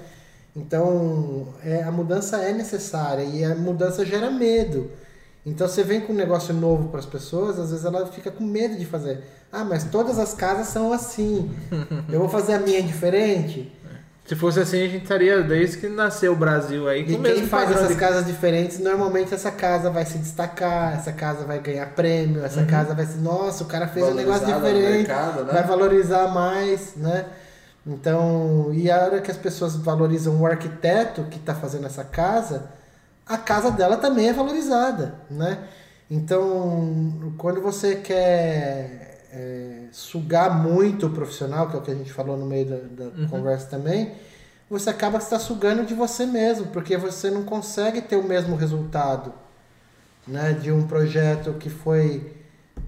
Então 0.56 1.48
é, 1.64 1.82
a 1.84 1.92
mudança 1.92 2.38
é 2.38 2.54
necessária 2.54 3.24
e 3.24 3.44
a 3.44 3.56
mudança 3.56 4.06
gera 4.06 4.30
medo. 4.30 4.92
Então 5.46 5.68
você 5.68 5.84
vem 5.84 6.00
com 6.02 6.14
um 6.14 6.16
negócio 6.16 6.54
novo 6.54 6.88
para 6.90 7.00
as 7.00 7.06
pessoas, 7.06 7.60
às 7.60 7.70
vezes 7.72 7.84
ela 7.86 8.06
fica 8.08 8.32
com 8.32 8.44
medo 8.46 8.78
de 8.78 8.86
fazer. 8.86 9.24
Ah, 9.52 9.64
mas 9.66 9.84
todas 9.86 10.18
as 10.18 10.34
casas 10.34 10.68
são 10.68 10.94
assim. 10.94 11.52
Eu 12.10 12.20
vou 12.20 12.30
fazer 12.30 12.54
a 12.54 12.60
minha 12.60 12.82
diferente. 12.82 13.72
Se 14.26 14.38
fosse 14.38 14.58
assim, 14.62 14.82
a 14.82 14.88
gente 14.88 15.04
estaria 15.04 15.44
desde 15.44 15.78
que 15.80 15.90
nasceu 15.90 16.32
o 16.32 16.36
Brasil 16.36 16.88
aí. 16.88 17.02
E 17.02 17.04
com 17.04 17.20
o 17.20 17.24
quem 17.24 17.34
mesmo 17.34 17.48
faz 17.48 17.70
essas 17.72 17.90
de- 17.90 17.96
casas 17.96 18.26
diferentes, 18.26 18.80
normalmente 18.80 19.34
essa 19.34 19.52
casa 19.52 19.90
vai 19.90 20.06
se 20.06 20.18
destacar, 20.18 20.94
essa 20.94 21.12
casa 21.12 21.44
vai 21.44 21.60
ganhar 21.60 21.88
prêmio, 21.88 22.42
essa 22.42 22.64
casa 22.64 22.96
vai 22.96 23.06
ser, 23.06 23.18
nossa, 23.18 23.66
o 23.66 23.68
cara 23.68 23.86
fez 23.86 24.08
um 24.08 24.14
negócio 24.14 24.46
diferente, 24.46 25.10
mercado, 25.10 25.44
né? 25.44 25.52
vai 25.52 25.64
valorizar 25.68 26.30
mais, 26.30 26.96
né? 26.96 27.26
Então, 27.86 28.70
e 28.72 28.90
a 28.90 28.98
hora 29.04 29.20
que 29.20 29.30
as 29.30 29.36
pessoas 29.36 29.76
valorizam 29.76 30.40
o 30.40 30.46
arquiteto 30.46 31.24
que 31.30 31.38
está 31.38 31.54
fazendo 31.54 31.86
essa 31.86 32.06
casa, 32.06 32.64
a 33.26 33.38
casa 33.38 33.72
dela 33.72 33.98
também 33.98 34.30
é 34.30 34.34
valorizada, 34.34 35.16
né? 35.30 35.68
Então, 36.10 37.34
quando 37.38 37.62
você 37.62 37.96
quer 37.96 39.26
é, 39.32 39.88
sugar 39.92 40.62
muito 40.62 41.08
o 41.08 41.10
profissional, 41.10 41.70
que 41.70 41.76
é 41.76 41.80
o 41.80 41.82
que 41.82 41.92
a 41.92 41.96
gente 41.96 42.12
falou 42.12 42.38
no 42.38 42.46
meio 42.46 42.66
da, 42.66 43.06
da 43.06 43.28
conversa 43.28 43.68
também, 43.68 44.14
você 44.70 44.90
acaba 44.90 45.18
que 45.18 45.24
está 45.24 45.40
sugando 45.40 45.86
de 45.86 45.94
você 45.94 46.26
mesmo, 46.26 46.68
porque 46.68 46.98
você 46.98 47.30
não 47.30 47.44
consegue 47.44 48.02
ter 48.02 48.16
o 48.16 48.24
mesmo 48.24 48.56
resultado 48.56 49.34
né, 50.28 50.54
de 50.54 50.72
um 50.72 50.88
projeto 50.88 51.54
que 51.54 51.70
foi 51.70 52.34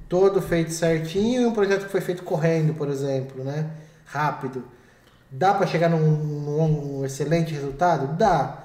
todo 0.07 0.41
feito 0.41 0.72
certinho 0.72 1.41
e 1.41 1.45
um 1.45 1.53
projeto 1.53 1.86
que 1.86 1.91
foi 1.91 2.02
feito 2.02 2.24
correndo, 2.24 2.74
por 2.74 2.90
exemplo, 2.90 3.44
né, 3.44 3.70
rápido. 4.06 4.64
Dá 5.30 5.53
para 5.53 5.68
chegar 5.68 5.90
num, 5.90 5.99
num, 5.99 6.68
num 6.68 7.06
excelente 7.06 7.53
resultado? 7.53 8.16
Dá. 8.16 8.65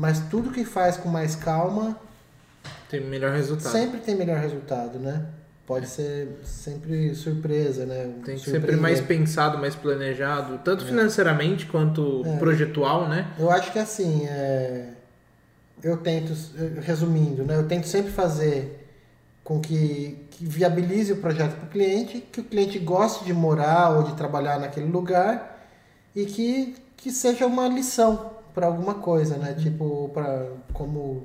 Mas 0.00 0.18
tudo 0.30 0.50
que 0.50 0.64
faz 0.64 0.96
com 0.96 1.10
mais 1.10 1.36
calma 1.36 1.94
Tem 2.88 3.02
melhor 3.02 3.32
resultado. 3.32 3.70
sempre 3.70 4.00
tem 4.00 4.16
melhor 4.16 4.38
resultado, 4.38 4.98
né? 4.98 5.26
Pode 5.66 5.86
ser 5.86 6.40
sempre 6.42 7.14
surpresa, 7.14 7.84
né? 7.84 8.10
Tem 8.24 8.36
que 8.36 8.44
ser 8.44 8.52
sempre 8.52 8.76
mais 8.76 8.98
pensado, 9.02 9.58
mais 9.58 9.74
planejado, 9.74 10.58
tanto 10.64 10.86
financeiramente 10.86 11.66
quanto 11.66 12.22
É. 12.24 12.38
projetual, 12.38 13.10
né? 13.10 13.30
Eu 13.38 13.50
acho 13.50 13.70
que 13.72 13.78
assim, 13.78 14.24
é, 14.26 14.88
eu 15.82 15.98
tento, 15.98 16.32
resumindo, 16.80 17.44
né? 17.44 17.56
Eu 17.56 17.68
tento 17.68 17.86
sempre 17.86 18.10
fazer 18.10 18.88
com 19.44 19.60
que, 19.60 20.16
que 20.30 20.46
viabilize 20.46 21.12
o 21.12 21.16
projeto 21.18 21.56
para 21.56 21.66
o 21.66 21.68
cliente, 21.68 22.26
que 22.32 22.40
o 22.40 22.44
cliente 22.44 22.78
goste 22.78 23.22
de 23.26 23.34
morar 23.34 23.90
ou 23.90 24.04
de 24.04 24.14
trabalhar 24.14 24.58
naquele 24.58 24.90
lugar 24.90 25.62
e 26.16 26.24
que, 26.24 26.74
que 26.96 27.12
seja 27.12 27.46
uma 27.46 27.68
lição 27.68 28.39
para 28.54 28.66
alguma 28.66 28.94
coisa, 28.94 29.36
né? 29.36 29.54
Tipo, 29.58 30.10
para 30.12 30.46
como 30.72 31.24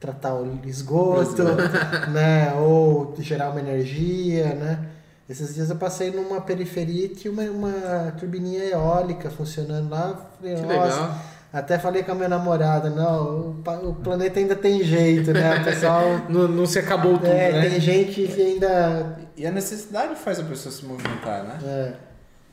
tratar 0.00 0.34
o 0.34 0.58
esgoto, 0.64 1.42
né? 2.12 2.52
Ou 2.54 3.14
gerar 3.18 3.50
uma 3.50 3.60
energia, 3.60 4.54
né? 4.54 4.88
Esses 5.28 5.54
dias 5.54 5.70
eu 5.70 5.76
passei 5.76 6.10
numa 6.10 6.40
periferia 6.40 7.06
e 7.06 7.08
tinha 7.08 7.32
uma, 7.32 7.42
uma 7.44 8.12
turbininha 8.18 8.64
eólica 8.64 9.30
funcionando 9.30 9.88
lá. 9.88 10.30
Falei, 10.38 10.56
Que 10.56 10.62
legal. 10.62 11.14
até 11.52 11.78
falei 11.78 12.02
com 12.02 12.12
a 12.12 12.14
minha 12.14 12.28
namorada, 12.28 12.90
não, 12.90 13.62
o, 13.64 13.88
o 13.88 13.94
planeta 13.94 14.40
ainda 14.40 14.56
tem 14.56 14.82
jeito, 14.82 15.32
né? 15.32 15.60
O 15.60 15.64
pessoal. 15.64 16.02
Não, 16.28 16.48
não 16.48 16.66
se 16.66 16.78
acabou 16.78 17.16
tudo, 17.18 17.28
é, 17.28 17.52
né? 17.52 17.70
tem 17.70 17.80
gente 17.80 18.26
que 18.26 18.42
ainda. 18.42 19.16
E 19.36 19.46
a 19.46 19.50
necessidade 19.50 20.16
faz 20.16 20.38
a 20.40 20.42
pessoa 20.42 20.74
se 20.74 20.84
movimentar, 20.84 21.44
né? 21.44 21.58
É, 21.64 21.92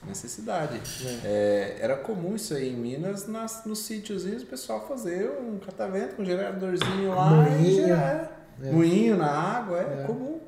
Necessidade. 0.07 0.79
É, 1.25 1.77
era 1.79 1.95
comum 1.97 2.35
isso 2.35 2.53
aí 2.53 2.69
em 2.69 2.75
Minas, 2.75 3.27
nas, 3.27 3.63
nos 3.65 3.79
sítiozinhos, 3.79 4.43
o 4.43 4.45
pessoal 4.45 4.87
fazer 4.87 5.29
um 5.41 5.59
catavento 5.59 6.15
com 6.15 6.21
um 6.21 6.25
geradorzinho 6.25 7.09
lá 7.13 7.47
e 7.49 7.51
Moinho. 7.61 7.85
gerar. 7.87 8.45
É. 8.63 8.71
Moinho 8.71 9.17
na 9.17 9.29
água, 9.29 9.77
é, 9.79 10.01
É. 10.01 10.03
comum. 10.05 10.39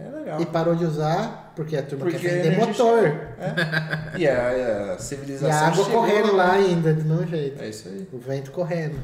É 0.00 0.08
legal. 0.10 0.40
e 0.40 0.46
parou 0.46 0.76
de 0.76 0.84
usar 0.84 1.52
porque 1.56 1.76
a 1.76 1.82
turma 1.82 2.04
Porque 2.04 2.20
quer 2.20 2.40
vender 2.40 2.56
motor. 2.56 3.04
É. 3.04 4.16
E 4.16 4.28
a, 4.28 4.46
a 4.48 4.56
E 4.56 4.62
a 4.92 4.98
civilização. 4.98 5.66
água 5.66 5.84
correndo 5.90 6.36
lá 6.36 6.52
ainda, 6.52 6.94
do 6.94 7.04
mesmo 7.04 7.26
jeito. 7.26 7.60
É 7.60 7.68
isso 7.68 7.88
aí. 7.88 8.08
O 8.12 8.18
vento 8.18 8.52
correndo. 8.52 8.96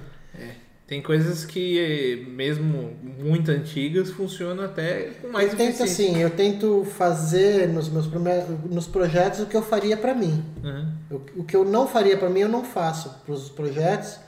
Tem 0.86 1.01
coisas 1.01 1.47
que, 1.47 2.27
mesmo 2.28 2.94
muito 3.02 3.51
antigas, 3.51 4.11
funcionam 4.11 4.65
até 4.65 5.12
com 5.20 5.28
mais 5.28 5.52
eu 5.52 5.56
tento 5.56 5.82
assim, 5.82 6.19
eu 6.20 6.28
tento 6.28 6.85
fazer 6.85 7.69
nos 7.69 7.89
meus 7.89 8.06
nos 8.70 8.86
projetos 8.86 9.40
o 9.40 9.47
que 9.47 9.56
eu 9.56 9.62
faria 9.62 9.97
pra 9.97 10.15
mim. 10.15 10.44
Uhum. 10.62 10.93
O, 11.11 11.40
o 11.40 11.44
que 11.44 11.56
eu 11.56 11.65
não 11.65 11.89
faria 11.89 12.19
pra 12.19 12.28
mim, 12.28 12.40
eu 12.40 12.51
não 12.51 12.62
faço 12.62 13.23
pros 13.24 13.48
projetos. 13.48 14.19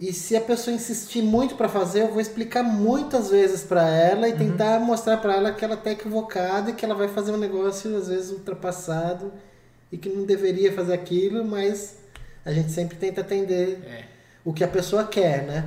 E 0.00 0.10
se 0.12 0.34
a 0.34 0.40
pessoa 0.40 0.74
insistir 0.74 1.22
muito 1.22 1.54
pra 1.54 1.68
fazer, 1.68 2.00
eu 2.00 2.08
vou 2.08 2.20
explicar 2.20 2.62
muitas 2.62 3.30
vezes 3.30 3.62
pra 3.62 3.88
ela 3.88 4.28
e 4.28 4.32
tentar 4.32 4.80
mostrar 4.80 5.18
pra 5.18 5.36
ela 5.36 5.52
que 5.52 5.64
ela 5.64 5.76
tá 5.76 5.92
equivocada 5.92 6.70
e 6.70 6.72
que 6.72 6.84
ela 6.84 6.94
vai 6.94 7.08
fazer 7.08 7.30
um 7.30 7.36
negócio 7.36 7.94
às 7.96 8.08
vezes 8.08 8.30
ultrapassado 8.30 9.32
e 9.92 9.98
que 9.98 10.08
não 10.08 10.24
deveria 10.24 10.72
fazer 10.72 10.94
aquilo, 10.94 11.44
mas 11.44 11.98
a 12.44 12.52
gente 12.52 12.72
sempre 12.72 12.96
tenta 12.96 13.20
atender 13.20 13.78
É. 13.86 14.11
o 14.44 14.52
que 14.52 14.64
a 14.64 14.68
pessoa 14.68 15.04
quer, 15.04 15.44
né? 15.44 15.64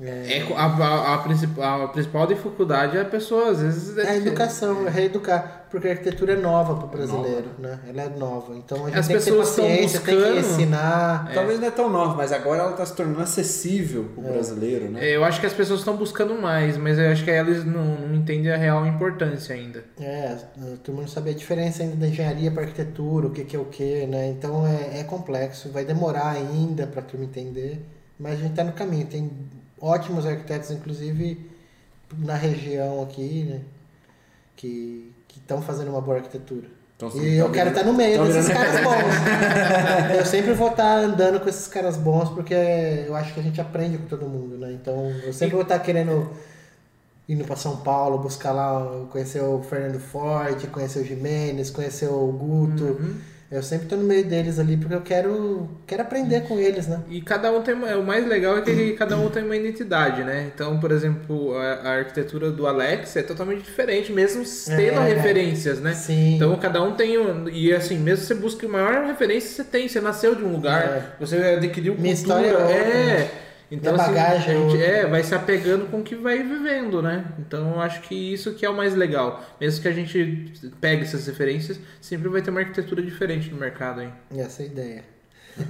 É, 0.00 0.44
a, 0.54 0.64
a, 0.64 1.14
a 1.14 1.18
principal, 1.18 1.82
a 1.82 1.88
principal 1.88 2.24
dificuldade 2.24 2.96
é 2.96 3.00
a 3.00 3.04
pessoa, 3.04 3.50
às 3.50 3.60
vezes. 3.60 3.98
É 3.98 4.10
a 4.10 4.16
educação, 4.16 4.86
é 4.86 4.90
reeducar, 4.90 5.66
porque 5.68 5.88
a 5.88 5.90
arquitetura 5.90 6.34
é 6.34 6.36
nova 6.36 6.76
para 6.76 6.84
o 6.84 6.88
brasileiro, 6.88 7.48
né? 7.58 7.80
Ela 7.88 8.02
é 8.02 8.08
nova, 8.10 8.56
então 8.56 8.84
a 8.86 8.90
gente 8.90 8.98
As 9.00 9.08
tem 9.08 9.16
que 9.16 9.24
ter 9.24 9.30
pessoas 9.32 9.48
estão 9.48 9.64
paciência, 9.64 10.00
tem 10.02 10.14
que 10.16 10.22
buscando- 10.22 10.38
ensinar. 10.38 11.30
Talvez 11.34 11.58
não 11.58 11.66
é 11.66 11.70
tão 11.72 11.90
nova, 11.90 12.14
mas 12.14 12.30
agora 12.30 12.60
ela 12.62 12.70
está 12.70 12.86
se 12.86 12.94
tornando 12.94 13.20
acessível 13.22 14.04
pro 14.14 14.22
brasileiro, 14.22 14.88
né? 14.88 15.04
É, 15.04 15.16
Eu 15.16 15.24
acho 15.24 15.40
que 15.40 15.46
as 15.46 15.52
pessoas 15.52 15.80
estão 15.80 15.96
buscando 15.96 16.40
mais, 16.40 16.76
mas 16.76 16.96
eu 16.96 17.10
acho 17.10 17.24
que 17.24 17.30
elas 17.32 17.64
não, 17.64 17.84
não 17.96 18.14
entendem 18.14 18.52
a 18.52 18.56
real 18.56 18.86
importância 18.86 19.52
ainda. 19.56 19.82
É, 20.00 20.36
turma 20.84 21.00
não 21.00 21.08
sabe 21.08 21.30
a 21.30 21.34
diferença 21.34 21.82
ainda 21.82 21.96
da 21.96 22.06
engenharia 22.06 22.52
para 22.52 22.62
arquitetura, 22.62 23.26
o 23.26 23.30
que, 23.30 23.42
que 23.42 23.56
é 23.56 23.58
o 23.58 23.64
que, 23.64 24.06
né? 24.06 24.28
Então 24.28 24.64
é, 24.64 25.00
é 25.00 25.02
complexo, 25.02 25.70
vai 25.72 25.84
demorar 25.84 26.28
ainda 26.28 26.86
para 26.86 27.00
a 27.00 27.04
turma 27.04 27.24
entender, 27.24 27.84
mas 28.18 28.34
a 28.34 28.36
gente 28.36 28.50
está 28.50 28.64
no 28.64 28.72
caminho. 28.72 29.06
Tem 29.06 29.30
ótimos 29.80 30.26
arquitetos, 30.26 30.70
inclusive 30.70 31.50
na 32.18 32.34
região 32.34 33.02
aqui, 33.02 33.44
né? 33.44 33.60
Que 34.56 35.12
estão 35.36 35.62
fazendo 35.62 35.88
uma 35.90 36.00
boa 36.00 36.16
arquitetura. 36.16 36.66
Então, 36.96 37.10
E 37.22 37.36
eu 37.36 37.50
quero 37.52 37.70
estar 37.70 37.84
no 37.84 37.92
meio 37.92 38.24
desses 38.24 38.48
caras 38.48 38.82
bons. 38.82 40.16
eu 40.18 40.26
sempre 40.26 40.52
vou 40.52 40.70
estar 40.70 40.98
andando 40.98 41.38
com 41.38 41.48
esses 41.48 41.68
caras 41.68 41.96
bons, 41.96 42.28
porque 42.30 42.54
eu 42.54 43.14
acho 43.14 43.32
que 43.32 43.38
a 43.38 43.42
gente 43.42 43.60
aprende 43.60 43.98
com 43.98 44.06
todo 44.06 44.26
mundo, 44.26 44.58
né? 44.58 44.72
Então 44.72 45.08
eu 45.24 45.32
sempre 45.32 45.54
vou 45.54 45.62
estar 45.62 45.78
querendo 45.78 46.28
indo 47.28 47.44
para 47.44 47.54
São 47.54 47.76
Paulo, 47.76 48.18
buscar 48.18 48.50
lá, 48.52 49.06
conhecer 49.12 49.40
o 49.40 49.62
Fernando 49.62 50.00
Forte, 50.00 50.66
conhecer 50.66 51.00
o 51.00 51.04
Jimenez, 51.04 51.70
conhecer 51.70 52.08
o 52.08 52.26
Guto. 52.32 52.84
Uhum. 52.84 53.16
Eu 53.50 53.62
sempre 53.62 53.88
tô 53.88 53.96
no 53.96 54.04
meio 54.04 54.26
deles 54.26 54.58
ali, 54.58 54.76
porque 54.76 54.94
eu 54.94 55.00
quero, 55.00 55.70
quero 55.86 56.02
aprender 56.02 56.42
com 56.42 56.58
eles, 56.58 56.86
né? 56.86 57.00
E 57.08 57.22
cada 57.22 57.50
um 57.50 57.62
tem 57.62 57.72
uma, 57.72 57.96
o 57.96 58.04
mais 58.04 58.26
legal 58.28 58.58
é 58.58 58.60
que 58.60 58.92
cada 58.92 59.16
um 59.16 59.30
tem 59.30 59.42
uma 59.42 59.56
identidade, 59.56 60.22
né? 60.22 60.50
Então, 60.54 60.78
por 60.78 60.92
exemplo, 60.92 61.56
a, 61.56 61.62
a 61.76 61.90
arquitetura 62.00 62.50
do 62.50 62.66
Alex 62.66 63.16
é 63.16 63.22
totalmente 63.22 63.62
diferente, 63.62 64.12
mesmo 64.12 64.44
tendo 64.66 65.00
É. 65.00 65.14
referências, 65.14 65.80
né? 65.80 65.94
Sim. 65.94 66.36
Então 66.36 66.54
cada 66.58 66.82
um 66.82 66.92
tem 66.94 67.16
um. 67.16 67.48
E 67.48 67.72
assim, 67.72 67.96
mesmo 67.98 68.20
que 68.20 68.26
você 68.26 68.34
busque 68.34 68.66
a 68.66 68.68
maior 68.68 69.06
referência, 69.06 69.48
você 69.48 69.64
tem, 69.64 69.88
você 69.88 70.00
nasceu 70.00 70.34
de 70.34 70.44
um 70.44 70.52
lugar, 70.52 70.82
É. 70.84 71.02
você 71.18 71.36
adquiriu 71.36 71.94
Minha 71.94 72.14
cultura. 72.14 72.42
história 72.42 72.70
é 72.70 72.76
é. 73.22 73.30
Então, 73.70 73.92
Minha 73.92 74.04
assim, 74.04 74.14
bagagem 74.14 74.54
a 74.54 74.58
é 74.58 74.68
gente 74.70 74.82
é, 74.82 75.06
vai 75.06 75.22
se 75.22 75.34
apegando 75.34 75.86
com 75.90 75.98
o 75.98 76.02
que 76.02 76.14
vai 76.14 76.42
vivendo, 76.42 77.02
né? 77.02 77.24
Então 77.38 77.72
eu 77.74 77.80
acho 77.80 78.00
que 78.00 78.14
isso 78.14 78.54
que 78.54 78.64
é 78.64 78.70
o 78.70 78.74
mais 78.74 78.94
legal. 78.94 79.42
Mesmo 79.60 79.82
que 79.82 79.88
a 79.88 79.92
gente 79.92 80.52
pegue 80.80 81.02
essas 81.02 81.26
referências, 81.26 81.78
sempre 82.00 82.28
vai 82.30 82.40
ter 82.40 82.50
uma 82.50 82.60
arquitetura 82.60 83.02
diferente 83.02 83.50
no 83.50 83.58
mercado 83.58 84.00
aí. 84.00 84.08
Essa 84.36 84.62
é 84.62 84.64
a 84.64 84.68
ideia. 84.68 85.04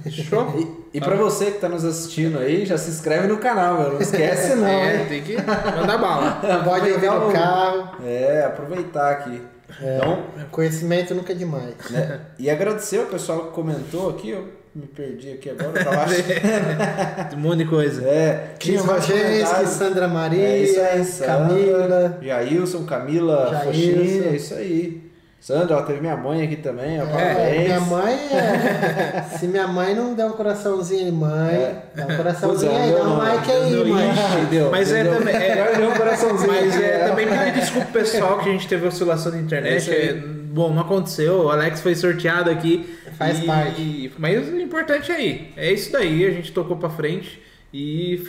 Show? 0.09 0.87
E, 0.93 0.97
e 0.97 1.01
pra 1.01 1.15
você 1.15 1.51
que 1.51 1.59
tá 1.59 1.67
nos 1.67 1.83
assistindo 1.83 2.37
aí, 2.39 2.63
já 2.65 2.77
se 2.77 2.89
inscreve 2.91 3.27
no 3.27 3.37
canal, 3.37 3.79
meu. 3.81 3.93
Não 3.93 4.01
esquece 4.01 4.55
não, 4.55 4.65
é, 4.69 5.01
hein? 5.01 5.05
tem 5.09 5.21
que 5.23 5.35
mandar 5.35 5.97
bala. 5.97 6.39
Pode 6.63 6.89
no 6.91 7.27
o- 7.29 7.33
carro. 7.33 7.97
É, 8.05 8.43
aproveitar 8.45 9.11
aqui. 9.11 9.41
Então, 9.81 10.25
Conhecimento 10.51 11.13
nunca 11.13 11.31
é 11.31 11.35
demais. 11.35 11.73
né? 11.91 12.21
E 12.37 12.49
agradecer 12.49 12.99
o 12.99 13.05
pessoal 13.07 13.47
que 13.47 13.51
comentou 13.53 14.09
aqui, 14.09 14.29
eu 14.29 14.58
me 14.79 14.87
perdi 14.87 15.33
aqui 15.33 15.49
agora, 15.49 15.79
eu 15.79 15.83
tava 15.83 16.01
achando. 16.03 17.35
Um 17.35 17.39
monte 17.39 17.59
de 17.59 17.65
coisa. 17.65 18.01
É, 18.07 18.53
Rogenski, 18.63 18.77
comentários. 18.77 19.69
Sandra 19.71 20.07
Maria, 20.07 20.47
É 20.47 20.57
isso 20.59 20.79
aí, 20.81 21.03
Sandra, 21.05 21.35
Camila. 21.37 22.17
Jailson, 22.21 22.83
Camila. 22.85 23.61
Fochini, 23.63 24.23
é 24.27 24.35
isso 24.35 24.53
aí. 24.55 25.09
Sandra, 25.41 25.77
ó, 25.77 25.81
teve 25.83 26.01
minha 26.01 26.17
mãe 26.17 26.41
aqui 26.43 26.57
também, 26.57 26.99
ó, 26.99 27.05
É, 27.05 27.07
parabéns. 27.07 27.63
minha 27.63 27.79
mãe 27.79 28.13
é. 28.33 29.21
Se 29.39 29.47
minha 29.47 29.67
mãe 29.67 29.95
não 29.95 30.13
der 30.13 30.25
um 30.25 30.31
coraçãozinho 30.33 31.05
aí, 31.05 31.11
mãe, 31.13 31.55
É. 31.55 31.75
dá 31.95 32.03
um 32.07 32.17
coraçãozinho 32.17 32.71
aí, 32.75 32.89
deu 32.89 32.97
dá 32.97 33.03
um 33.05 33.07
não, 33.09 33.17
like 33.19 33.49
aí, 33.51 33.69
deu 33.71 33.87
mãe. 33.87 34.09
ixi, 34.09 34.45
deu, 34.49 34.69
Mas 34.69 34.91
é 34.91 35.03
deu. 35.03 35.13
também. 35.17 35.35
É, 35.35 35.87
um 35.87 35.97
coraçãozinho 35.97 36.51
Mas 36.51 36.75
é 36.81 37.07
também 37.07 37.25
pedir 37.27 37.53
desculpa 37.53 37.87
pessoal 37.87 38.39
que 38.39 38.49
a 38.49 38.51
gente 38.51 38.67
teve 38.67 38.85
oscilação 38.85 39.31
na 39.31 39.37
É 39.37 39.41
internet. 39.41 39.89
Bom, 40.49 40.73
não 40.73 40.81
aconteceu. 40.81 41.43
O 41.45 41.49
Alex 41.49 41.81
foi 41.81 41.95
sorteado 41.95 42.49
aqui. 42.49 42.97
Faz 43.17 43.39
e- 43.39 43.45
parte. 43.45 43.81
e- 43.81 44.11
mas 44.17 44.47
o 44.49 44.59
importante 44.59 45.11
é 45.11 45.15
aí. 45.15 45.53
É 45.57 45.71
isso 45.71 45.91
daí. 45.91 46.25
A 46.25 46.31
gente 46.31 46.51
tocou 46.51 46.77
pra 46.77 46.89
frente 46.89 47.41
e 47.73 48.21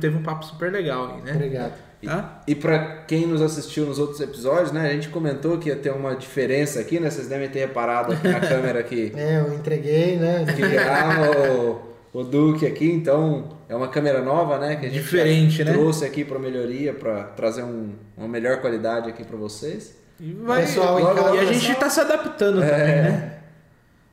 teve 0.00 0.16
um 0.16 0.22
papo 0.22 0.44
super 0.44 0.70
legal 0.72 1.14
aí, 1.16 1.22
né? 1.22 1.32
Obrigado. 1.34 1.72
Tá? 2.04 2.42
E 2.46 2.54
pra 2.54 3.04
quem 3.08 3.26
nos 3.26 3.40
assistiu 3.40 3.86
nos 3.86 3.98
outros 3.98 4.20
episódios, 4.20 4.70
né, 4.72 4.90
a 4.90 4.92
gente 4.92 5.08
comentou 5.08 5.56
que 5.56 5.70
ia 5.70 5.76
ter 5.76 5.90
uma 5.90 6.14
diferença 6.14 6.78
aqui, 6.78 7.00
né? 7.00 7.08
Vocês 7.08 7.28
devem 7.28 7.48
ter 7.48 7.60
reparado 7.60 8.12
aqui 8.12 8.28
na 8.28 8.40
câmera 8.40 8.82
que, 8.82 9.10
É, 9.16 9.38
eu 9.40 9.54
entreguei, 9.54 10.16
né? 10.16 10.44
que 10.54 10.60
grava 10.60 11.30
o, 11.40 11.80
o 12.20 12.22
Duque 12.22 12.66
aqui, 12.66 12.90
então 12.92 13.56
é 13.70 13.74
uma 13.74 13.88
câmera 13.88 14.20
nova, 14.20 14.58
né? 14.58 14.76
Que 14.76 14.84
a 14.84 14.88
gente 14.90 15.00
Diferente, 15.00 15.64
né? 15.64 15.72
trouxe 15.72 16.04
aqui 16.04 16.26
para 16.26 16.38
melhoria, 16.38 16.92
para 16.92 17.24
trazer 17.24 17.62
um- 17.62 17.92
uma 18.18 18.28
melhor 18.28 18.60
qualidade 18.60 19.08
aqui 19.08 19.24
para 19.24 19.38
vocês. 19.38 19.96
E, 20.20 20.32
vai, 20.32 20.62
Pessoal, 20.62 21.34
e 21.34 21.38
a 21.38 21.44
gente 21.44 21.74
tá 21.74 21.90
se 21.90 22.00
adaptando 22.00 22.60
também, 22.60 23.02
né? 23.02 23.30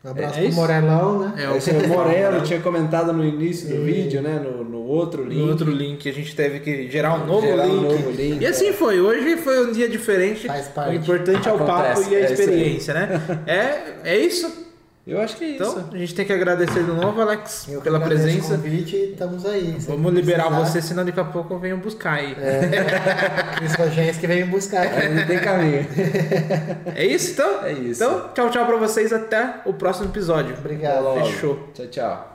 Um 0.03 0.09
abraço 0.09 0.33
É 0.33 0.37
pro 0.39 0.49
isso? 0.49 0.59
Morelão, 0.59 1.19
né? 1.19 1.33
É, 1.37 1.57
Esse 1.57 1.69
o 1.69 1.87
Morelo 1.87 2.41
tinha 2.41 2.59
comentado 2.59 3.13
no 3.13 3.23
início 3.23 3.69
do 3.69 3.83
vídeo, 3.83 4.19
né? 4.19 4.39
No, 4.43 4.63
no 4.63 4.79
outro 4.79 5.23
link. 5.23 5.39
No 5.39 5.49
outro 5.49 5.69
link 5.69 6.09
a 6.09 6.11
gente 6.11 6.35
teve 6.35 6.59
que 6.59 6.89
gerar 6.89 7.13
um 7.13 7.27
novo 7.27 7.45
Gerar 7.45 7.65
um 7.67 7.67
link. 7.67 7.83
novo 7.83 8.09
link, 8.09 8.41
E 8.41 8.45
assim 8.47 8.73
foi. 8.73 8.99
Hoje 8.99 9.37
foi 9.37 9.67
um 9.67 9.71
dia 9.71 9.87
diferente. 9.87 10.47
Faz 10.47 10.67
parte. 10.69 10.89
O 10.89 10.93
importante 10.95 11.47
é 11.47 11.53
o 11.53 11.59
papo 11.59 12.01
e 12.09 12.15
a 12.15 12.19
é 12.19 12.33
experiência, 12.33 12.95
né? 12.95 13.21
É, 13.45 14.11
é 14.15 14.17
isso. 14.17 14.70
Eu 15.05 15.19
acho 15.19 15.35
que 15.35 15.43
é 15.43 15.47
isso. 15.49 15.63
Então, 15.63 15.89
a 15.91 15.97
gente 15.97 16.13
tem 16.13 16.25
que 16.25 16.31
agradecer 16.31 16.83
de 16.83 16.91
novo, 16.91 17.19
Alex, 17.21 17.67
Eu 17.67 17.81
pela 17.81 17.99
presença. 17.99 18.53
O 18.53 18.57
convite 18.57 18.95
e 18.95 19.11
estamos 19.11 19.45
aí. 19.45 19.75
Vamos 19.79 20.13
liberar 20.13 20.45
precisar, 20.45 20.65
você, 20.65 20.81
senão 20.81 21.03
daqui 21.03 21.19
a 21.19 21.25
pouco 21.25 21.53
eu 21.53 21.59
venho 21.59 21.77
buscar 21.77 22.13
aí. 22.13 22.35
Cris 23.57 23.73
Rogéns 23.73 24.17
que 24.17 24.27
veio 24.27 24.45
me 24.45 24.51
buscar 24.51 24.83
aqui. 24.83 25.25
Tem 25.27 25.39
caminho. 25.39 25.87
É 26.95 27.05
isso 27.05 27.31
então? 27.31 27.63
É 27.63 27.71
isso. 27.71 28.03
Então, 28.03 28.29
tchau, 28.33 28.49
tchau 28.49 28.65
pra 28.65 28.77
vocês. 28.77 29.11
Até 29.11 29.55
o 29.65 29.73
próximo 29.73 30.09
episódio. 30.09 30.55
Obrigado. 30.57 31.13
Fechou. 31.25 31.69
Tchau, 31.73 31.87
tchau. 31.87 32.30